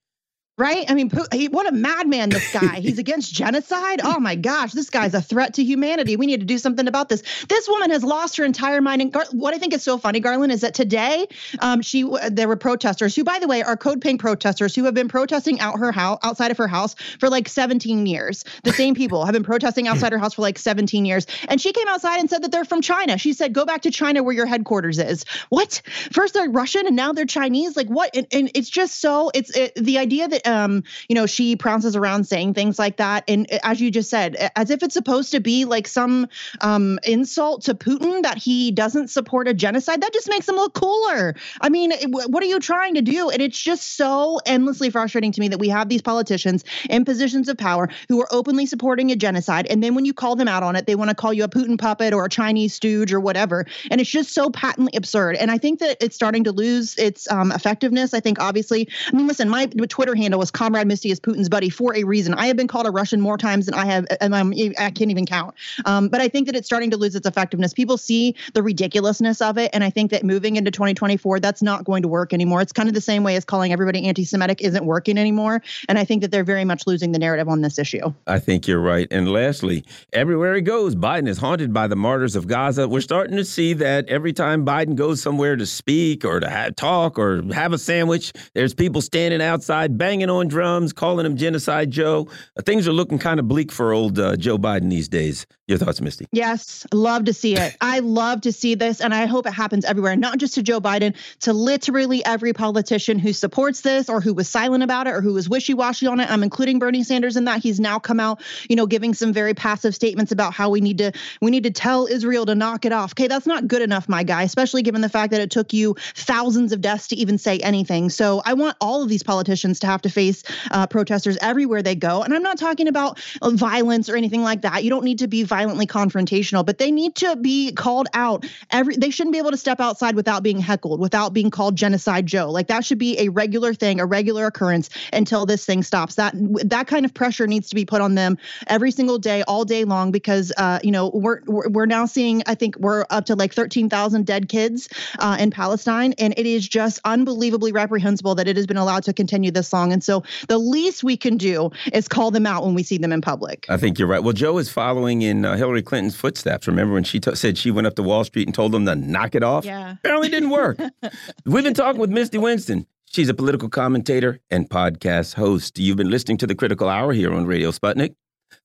Right? 0.59 0.89
I 0.89 0.95
mean, 0.95 1.11
he, 1.31 1.49
what 1.49 1.67
a 1.67 1.71
madman 1.71 2.29
this 2.29 2.51
guy. 2.51 2.79
He's 2.79 2.97
against 2.97 3.31
genocide. 3.31 4.01
Oh 4.03 4.19
my 4.19 4.35
gosh, 4.35 4.71
this 4.71 4.89
guy's 4.89 5.13
a 5.13 5.21
threat 5.21 5.53
to 5.55 5.63
humanity. 5.63 6.15
We 6.15 6.25
need 6.25 6.39
to 6.39 6.47
do 6.47 6.57
something 6.57 6.87
about 6.87 7.09
this. 7.09 7.21
This 7.47 7.67
woman 7.69 7.91
has 7.91 8.03
lost 8.03 8.37
her 8.37 8.43
entire 8.43 8.81
mind. 8.81 9.03
And 9.03 9.13
Gar- 9.13 9.27
what 9.33 9.53
I 9.53 9.59
think 9.59 9.73
is 9.73 9.83
so 9.83 9.99
funny, 9.99 10.19
Garland, 10.19 10.51
is 10.51 10.61
that 10.61 10.73
today 10.73 11.27
um, 11.59 11.83
she 11.83 12.09
there 12.31 12.47
were 12.47 12.55
protesters 12.55 13.15
who, 13.15 13.23
by 13.23 13.37
the 13.37 13.47
way, 13.47 13.61
are 13.61 13.77
code 13.77 14.01
pink 14.01 14.19
protesters 14.19 14.73
who 14.73 14.85
have 14.85 14.95
been 14.95 15.07
protesting 15.07 15.59
out 15.59 15.77
her 15.77 15.91
house 15.91 16.17
outside 16.23 16.49
of 16.49 16.57
her 16.57 16.67
house 16.67 16.95
for 17.19 17.29
like 17.29 17.47
17 17.47 18.07
years. 18.07 18.43
The 18.63 18.73
same 18.73 18.95
people 18.95 19.25
have 19.25 19.33
been 19.33 19.43
protesting 19.43 19.87
outside 19.87 20.11
her 20.11 20.17
house 20.17 20.33
for 20.33 20.41
like 20.41 20.57
17 20.57 21.05
years. 21.05 21.27
And 21.49 21.61
she 21.61 21.71
came 21.71 21.87
outside 21.87 22.19
and 22.19 22.31
said 22.31 22.41
that 22.41 22.51
they're 22.51 22.65
from 22.65 22.81
China. 22.81 23.19
She 23.19 23.33
said, 23.33 23.53
"Go 23.53 23.63
back 23.63 23.83
to 23.83 23.91
China 23.91 24.23
where 24.23 24.33
your 24.33 24.47
headquarters 24.47 24.97
is." 24.97 25.23
What? 25.49 25.83
First 26.11 26.33
they're 26.33 26.49
Russian 26.49 26.87
and 26.87 26.95
now 26.95 27.13
they're 27.13 27.25
Chinese. 27.25 27.77
Like 27.77 27.89
what? 27.89 28.15
And, 28.15 28.25
and 28.31 28.49
it's 28.55 28.71
just 28.71 29.01
so 29.01 29.29
it's 29.35 29.55
it, 29.55 29.75
the 29.75 29.99
idea 29.99 30.27
that 30.27 30.46
um, 30.47 30.83
you 31.09 31.15
know, 31.15 31.25
she 31.25 31.55
prounces 31.55 31.95
around 31.95 32.25
saying 32.25 32.53
things 32.53 32.79
like 32.79 32.97
that. 32.97 33.23
And 33.27 33.51
as 33.63 33.79
you 33.81 33.91
just 33.91 34.09
said, 34.09 34.35
as 34.55 34.69
if 34.69 34.81
it's 34.81 34.93
supposed 34.93 35.31
to 35.31 35.39
be 35.39 35.65
like 35.65 35.87
some 35.87 36.27
um, 36.61 36.99
insult 37.03 37.63
to 37.63 37.75
Putin 37.75 38.23
that 38.23 38.37
he 38.37 38.71
doesn't 38.71 39.09
support 39.09 39.47
a 39.47 39.53
genocide, 39.53 40.01
that 40.01 40.13
just 40.13 40.29
makes 40.29 40.47
him 40.47 40.55
look 40.55 40.73
cooler. 40.73 41.35
I 41.61 41.69
mean, 41.69 41.91
what 42.11 42.41
are 42.41 42.47
you 42.47 42.59
trying 42.59 42.95
to 42.95 43.01
do? 43.01 43.29
And 43.29 43.41
it's 43.41 43.61
just 43.61 43.95
so 43.95 44.39
endlessly 44.45 44.89
frustrating 44.89 45.31
to 45.33 45.41
me 45.41 45.47
that 45.49 45.59
we 45.59 45.69
have 45.69 45.89
these 45.89 46.01
politicians 46.01 46.63
in 46.89 47.05
positions 47.05 47.49
of 47.49 47.57
power 47.57 47.89
who 48.07 48.21
are 48.21 48.27
openly 48.31 48.65
supporting 48.65 49.11
a 49.11 49.15
genocide. 49.15 49.67
And 49.69 49.83
then 49.83 49.95
when 49.95 50.05
you 50.05 50.13
call 50.13 50.35
them 50.35 50.47
out 50.47 50.63
on 50.63 50.75
it, 50.75 50.87
they 50.87 50.95
want 50.95 51.09
to 51.09 51.15
call 51.15 51.33
you 51.33 51.43
a 51.43 51.49
Putin 51.49 51.77
puppet 51.77 52.13
or 52.13 52.25
a 52.25 52.29
Chinese 52.29 52.73
stooge 52.73 53.11
or 53.11 53.19
whatever. 53.19 53.65
And 53.91 53.99
it's 53.99 54.09
just 54.09 54.33
so 54.33 54.49
patently 54.49 54.93
absurd. 54.95 55.35
And 55.35 55.51
I 55.51 55.57
think 55.57 55.79
that 55.79 55.97
it's 55.99 56.15
starting 56.15 56.43
to 56.45 56.51
lose 56.51 56.95
its 56.97 57.29
um, 57.29 57.51
effectiveness. 57.51 58.13
I 58.13 58.19
think, 58.19 58.39
obviously, 58.39 58.87
I 59.11 59.15
mean, 59.15 59.27
listen, 59.27 59.49
my 59.49 59.65
Twitter 59.65 60.15
handle 60.15 60.36
was 60.37 60.51
Comrade 60.51 60.87
Misty 60.87 61.11
is 61.11 61.19
Putin's 61.19 61.49
buddy 61.49 61.69
for 61.69 61.95
a 61.95 62.03
reason. 62.03 62.33
I 62.33 62.47
have 62.47 62.57
been 62.57 62.67
called 62.67 62.87
a 62.87 62.91
Russian 62.91 63.21
more 63.21 63.37
times 63.37 63.65
than 63.65 63.75
I 63.75 63.85
have, 63.85 64.05
and 64.21 64.35
I'm, 64.35 64.53
I 64.79 64.91
can't 64.91 65.11
even 65.11 65.25
count. 65.25 65.55
Um, 65.85 66.09
but 66.09 66.21
I 66.21 66.27
think 66.27 66.47
that 66.47 66.55
it's 66.55 66.67
starting 66.67 66.91
to 66.91 66.97
lose 66.97 67.15
its 67.15 67.27
effectiveness. 67.27 67.73
People 67.73 67.97
see 67.97 68.35
the 68.53 68.63
ridiculousness 68.63 69.41
of 69.41 69.57
it, 69.57 69.71
and 69.73 69.83
I 69.83 69.89
think 69.89 70.11
that 70.11 70.23
moving 70.23 70.55
into 70.55 70.71
2024, 70.71 71.39
that's 71.39 71.61
not 71.61 71.83
going 71.83 72.01
to 72.01 72.07
work 72.07 72.33
anymore. 72.33 72.61
It's 72.61 72.73
kind 72.73 72.89
of 72.89 72.95
the 72.95 73.01
same 73.01 73.23
way 73.23 73.35
as 73.35 73.45
calling 73.45 73.71
everybody 73.71 74.07
anti-Semitic 74.07 74.61
isn't 74.61 74.85
working 74.85 75.17
anymore, 75.17 75.61
and 75.89 75.97
I 75.97 76.05
think 76.05 76.21
that 76.21 76.31
they're 76.31 76.43
very 76.43 76.65
much 76.65 76.87
losing 76.87 77.11
the 77.11 77.19
narrative 77.19 77.47
on 77.47 77.61
this 77.61 77.79
issue. 77.79 78.13
I 78.25 78.39
think 78.39 78.67
you're 78.67 78.81
right. 78.81 79.07
And 79.11 79.31
lastly, 79.31 79.83
everywhere 80.13 80.55
he 80.55 80.61
goes, 80.61 80.95
Biden 80.95 81.27
is 81.27 81.37
haunted 81.37 81.73
by 81.73 81.87
the 81.87 81.95
martyrs 81.95 82.35
of 82.35 82.47
Gaza. 82.47 82.87
We're 82.87 83.01
starting 83.01 83.37
to 83.37 83.45
see 83.45 83.73
that 83.73 84.07
every 84.09 84.33
time 84.33 84.65
Biden 84.65 84.95
goes 84.95 85.21
somewhere 85.21 85.55
to 85.55 85.65
speak 85.65 86.25
or 86.25 86.39
to 86.39 86.73
talk 86.75 87.17
or 87.19 87.41
have 87.53 87.73
a 87.73 87.77
sandwich, 87.77 88.33
there's 88.53 88.73
people 88.73 89.01
standing 89.01 89.41
outside 89.41 89.97
banging 89.97 90.26
on 90.29 90.47
drums 90.47 90.93
calling 90.93 91.25
him 91.25 91.37
Genocide 91.37 91.91
Joe. 91.91 92.27
Uh, 92.57 92.61
things 92.61 92.87
are 92.87 92.93
looking 92.93 93.19
kind 93.19 93.39
of 93.39 93.47
bleak 93.47 93.71
for 93.71 93.93
old 93.93 94.19
uh, 94.19 94.35
Joe 94.35 94.57
Biden 94.57 94.89
these 94.89 95.07
days. 95.07 95.45
Your 95.67 95.77
thoughts, 95.77 95.99
Misty? 95.99 96.27
Yes, 96.31 96.87
love 96.93 97.25
to 97.25 97.33
see 97.33 97.57
it. 97.57 97.75
I 97.81 97.99
love 97.99 98.39
to 98.41 98.53
see 98.53 98.75
this, 98.75 99.01
and 99.01 99.13
I 99.13 99.25
hope 99.25 99.45
it 99.45 99.51
happens 99.51 99.83
everywhere, 99.83 100.15
not 100.15 100.37
just 100.37 100.53
to 100.53 100.63
Joe 100.63 100.79
Biden, 100.79 101.13
to 101.41 101.51
literally 101.51 102.23
every 102.23 102.53
politician 102.53 103.19
who 103.19 103.33
supports 103.33 103.81
this 103.81 104.07
or 104.07 104.21
who 104.21 104.33
was 104.33 104.47
silent 104.47 104.85
about 104.85 105.07
it 105.07 105.13
or 105.13 105.21
who 105.21 105.33
was 105.33 105.49
wishy 105.49 105.73
washy 105.73 106.07
on 106.07 106.21
it. 106.21 106.31
I'm 106.31 106.41
including 106.41 106.79
Bernie 106.79 107.03
Sanders 107.03 107.35
in 107.35 107.43
that. 107.45 107.61
He's 107.61 107.81
now 107.81 107.99
come 107.99 108.21
out, 108.21 108.41
you 108.69 108.77
know, 108.77 108.85
giving 108.85 109.13
some 109.13 109.33
very 109.33 109.53
passive 109.53 109.93
statements 109.93 110.31
about 110.31 110.53
how 110.53 110.69
we 110.69 110.79
need 110.79 110.99
to 110.99 111.11
we 111.41 111.51
need 111.51 111.63
to 111.63 111.71
tell 111.71 112.05
Israel 112.05 112.45
to 112.45 112.55
knock 112.55 112.85
it 112.85 112.93
off. 112.93 113.11
Okay, 113.11 113.27
that's 113.27 113.45
not 113.45 113.67
good 113.67 113.81
enough, 113.81 114.07
my 114.07 114.23
guy, 114.23 114.43
especially 114.43 114.83
given 114.83 115.01
the 115.01 115.09
fact 115.09 115.31
that 115.31 115.41
it 115.41 115.51
took 115.51 115.73
you 115.73 115.95
thousands 116.15 116.71
of 116.71 116.79
deaths 116.79 117.09
to 117.09 117.17
even 117.17 117.37
say 117.37 117.57
anything. 117.59 118.09
So 118.09 118.41
I 118.45 118.53
want 118.53 118.77
all 118.79 119.03
of 119.03 119.09
these 119.09 119.23
politicians 119.23 119.79
to 119.81 119.87
have 119.87 120.01
to 120.03 120.09
face 120.17 120.41
uh, 120.71 120.87
protesters 120.87 121.37
everywhere 121.41 121.83
they 121.83 121.93
go. 121.93 122.23
And 122.23 122.33
I'm 122.33 122.41
not 122.41 122.57
talking 122.57 122.87
about 122.87 123.19
uh, 123.43 123.51
violence 123.51 124.09
or 124.09 124.17
anything 124.17 124.41
like 124.41 124.63
that. 124.63 124.83
You 124.83 124.89
don't 124.89 125.03
need 125.03 125.19
to 125.19 125.27
be 125.27 125.43
violently 125.43 125.85
confrontational, 125.85 126.65
but 126.65 126.79
they 126.79 126.89
need 126.89 127.13
to 127.17 127.35
be 127.35 127.71
called 127.71 128.07
out. 128.15 128.43
Every 128.71 128.95
they 128.95 129.11
shouldn't 129.11 129.33
be 129.33 129.37
able 129.37 129.51
to 129.51 129.57
step 129.57 129.79
outside 129.79 130.15
without 130.15 130.41
being 130.41 130.57
heckled, 130.57 130.99
without 130.99 131.33
being 131.33 131.51
called 131.51 131.75
genocide 131.75 132.25
Joe. 132.25 132.49
Like 132.49 132.67
that 132.67 132.83
should 132.83 132.97
be 132.97 133.19
a 133.19 133.29
regular 133.29 133.75
thing, 133.75 133.99
a 133.99 134.07
regular 134.07 134.47
occurrence 134.47 134.89
until 135.13 135.45
this 135.45 135.65
thing 135.65 135.83
stops. 135.83 136.15
That 136.15 136.33
that 136.65 136.87
kind 136.87 137.05
of 137.05 137.13
pressure 137.13 137.45
needs 137.45 137.69
to 137.69 137.75
be 137.75 137.85
put 137.85 138.01
on 138.01 138.15
them 138.15 138.39
every 138.65 138.89
single 138.89 139.19
day, 139.19 139.43
all 139.43 139.65
day 139.65 139.83
long, 139.83 140.11
because 140.11 140.51
uh, 140.57 140.79
you 140.81 140.91
know 140.91 141.11
we're 141.13 141.41
we're 141.45 141.85
now 141.85 142.07
seeing. 142.07 142.41
I 142.47 142.55
think 142.55 142.75
we're 142.79 143.05
up 143.11 143.25
to 143.25 143.35
like 143.35 143.53
13,000 143.53 144.25
dead 144.25 144.49
kids 144.49 144.89
uh, 145.19 145.37
in 145.39 145.51
Palestine, 145.51 146.13
and 146.17 146.33
it 146.37 146.47
is 146.47 146.67
just 146.67 146.99
unbelievably 147.05 147.71
reprehensible 147.71 148.33
that 148.35 148.47
it 148.47 148.55
has 148.57 148.65
been 148.65 148.77
allowed 148.77 149.03
to 149.03 149.13
continue 149.13 149.51
this 149.51 149.71
long. 149.71 149.93
And 149.93 150.03
so 150.07 150.23
the 150.47 150.57
least 150.57 151.03
we 151.03 151.17
can 151.17 151.35
do 151.35 151.69
is 151.93 152.07
call 152.07 152.31
them 152.31 152.47
out 152.47 152.63
when 152.63 152.73
we 152.73 152.81
see 152.81 152.97
them 152.97 153.11
in 153.11 153.19
public. 153.19 153.65
I 153.69 153.75
think 153.75 153.99
you're 153.99 154.07
right. 154.07 154.23
Well, 154.23 154.33
Joe 154.33 154.57
is 154.57 154.69
following 154.69 155.21
in 155.21 155.43
uh, 155.43 155.57
Hillary 155.57 155.83
Clinton's 155.83 156.15
footsteps. 156.15 156.65
Remember 156.65 156.93
when 156.93 157.03
she 157.03 157.19
said 157.33 157.57
she 157.57 157.71
went 157.71 157.87
up 157.87 157.95
to 157.95 158.03
Wall 158.03 158.23
Street 158.23 158.47
and 158.47 158.55
told 158.55 158.71
them 158.71 158.85
to 158.85 158.95
knock 158.95 159.35
it 159.35 159.43
off? 159.43 159.65
Yeah. 159.65 159.95
Apparently 159.99 160.29
didn't 160.29 160.49
work. 160.49 160.79
We've 161.45 161.63
been 161.63 161.73
talking 161.73 161.99
with 161.99 162.09
Misty 162.09 162.37
Winston. 162.37 162.87
She's 163.09 163.27
a 163.27 163.33
political 163.33 163.67
commentator 163.67 164.39
and 164.49 164.69
podcast 164.69 165.33
host. 165.33 165.77
You've 165.77 165.97
been 165.97 166.09
listening 166.09 166.37
to 166.37 166.47
the 166.47 166.55
Critical 166.55 166.87
Hour 166.87 167.11
here 167.11 167.33
on 167.33 167.45
Radio 167.45 167.71
Sputnik. 167.71 168.15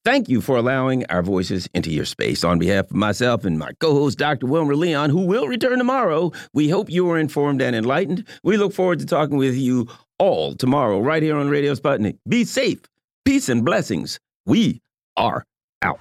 Thank 0.04 0.28
you 0.28 0.40
for 0.40 0.56
allowing 0.56 1.04
our 1.06 1.22
voices 1.22 1.68
into 1.74 1.90
your 1.90 2.04
space. 2.04 2.42
On 2.42 2.58
behalf 2.58 2.86
of 2.86 2.96
myself 2.96 3.44
and 3.44 3.58
my 3.58 3.70
co 3.80 3.94
host, 3.94 4.18
Dr. 4.18 4.46
Wilmer 4.46 4.74
Leon, 4.74 5.10
who 5.10 5.26
will 5.26 5.46
return 5.46 5.78
tomorrow, 5.78 6.32
we 6.52 6.68
hope 6.68 6.90
you 6.90 7.08
are 7.10 7.18
informed 7.18 7.62
and 7.62 7.74
enlightened. 7.74 8.26
We 8.42 8.56
look 8.56 8.72
forward 8.72 8.98
to 9.00 9.06
talking 9.06 9.36
with 9.36 9.54
you 9.56 9.88
all 10.22 10.54
tomorrow, 10.54 11.00
right 11.00 11.20
here 11.20 11.36
on 11.36 11.48
Radio 11.48 11.74
Sputnik. 11.74 12.16
Be 12.28 12.44
safe, 12.44 12.78
peace, 13.24 13.48
and 13.48 13.64
blessings. 13.64 14.20
We 14.46 14.80
are 15.16 15.44
out. 15.82 15.98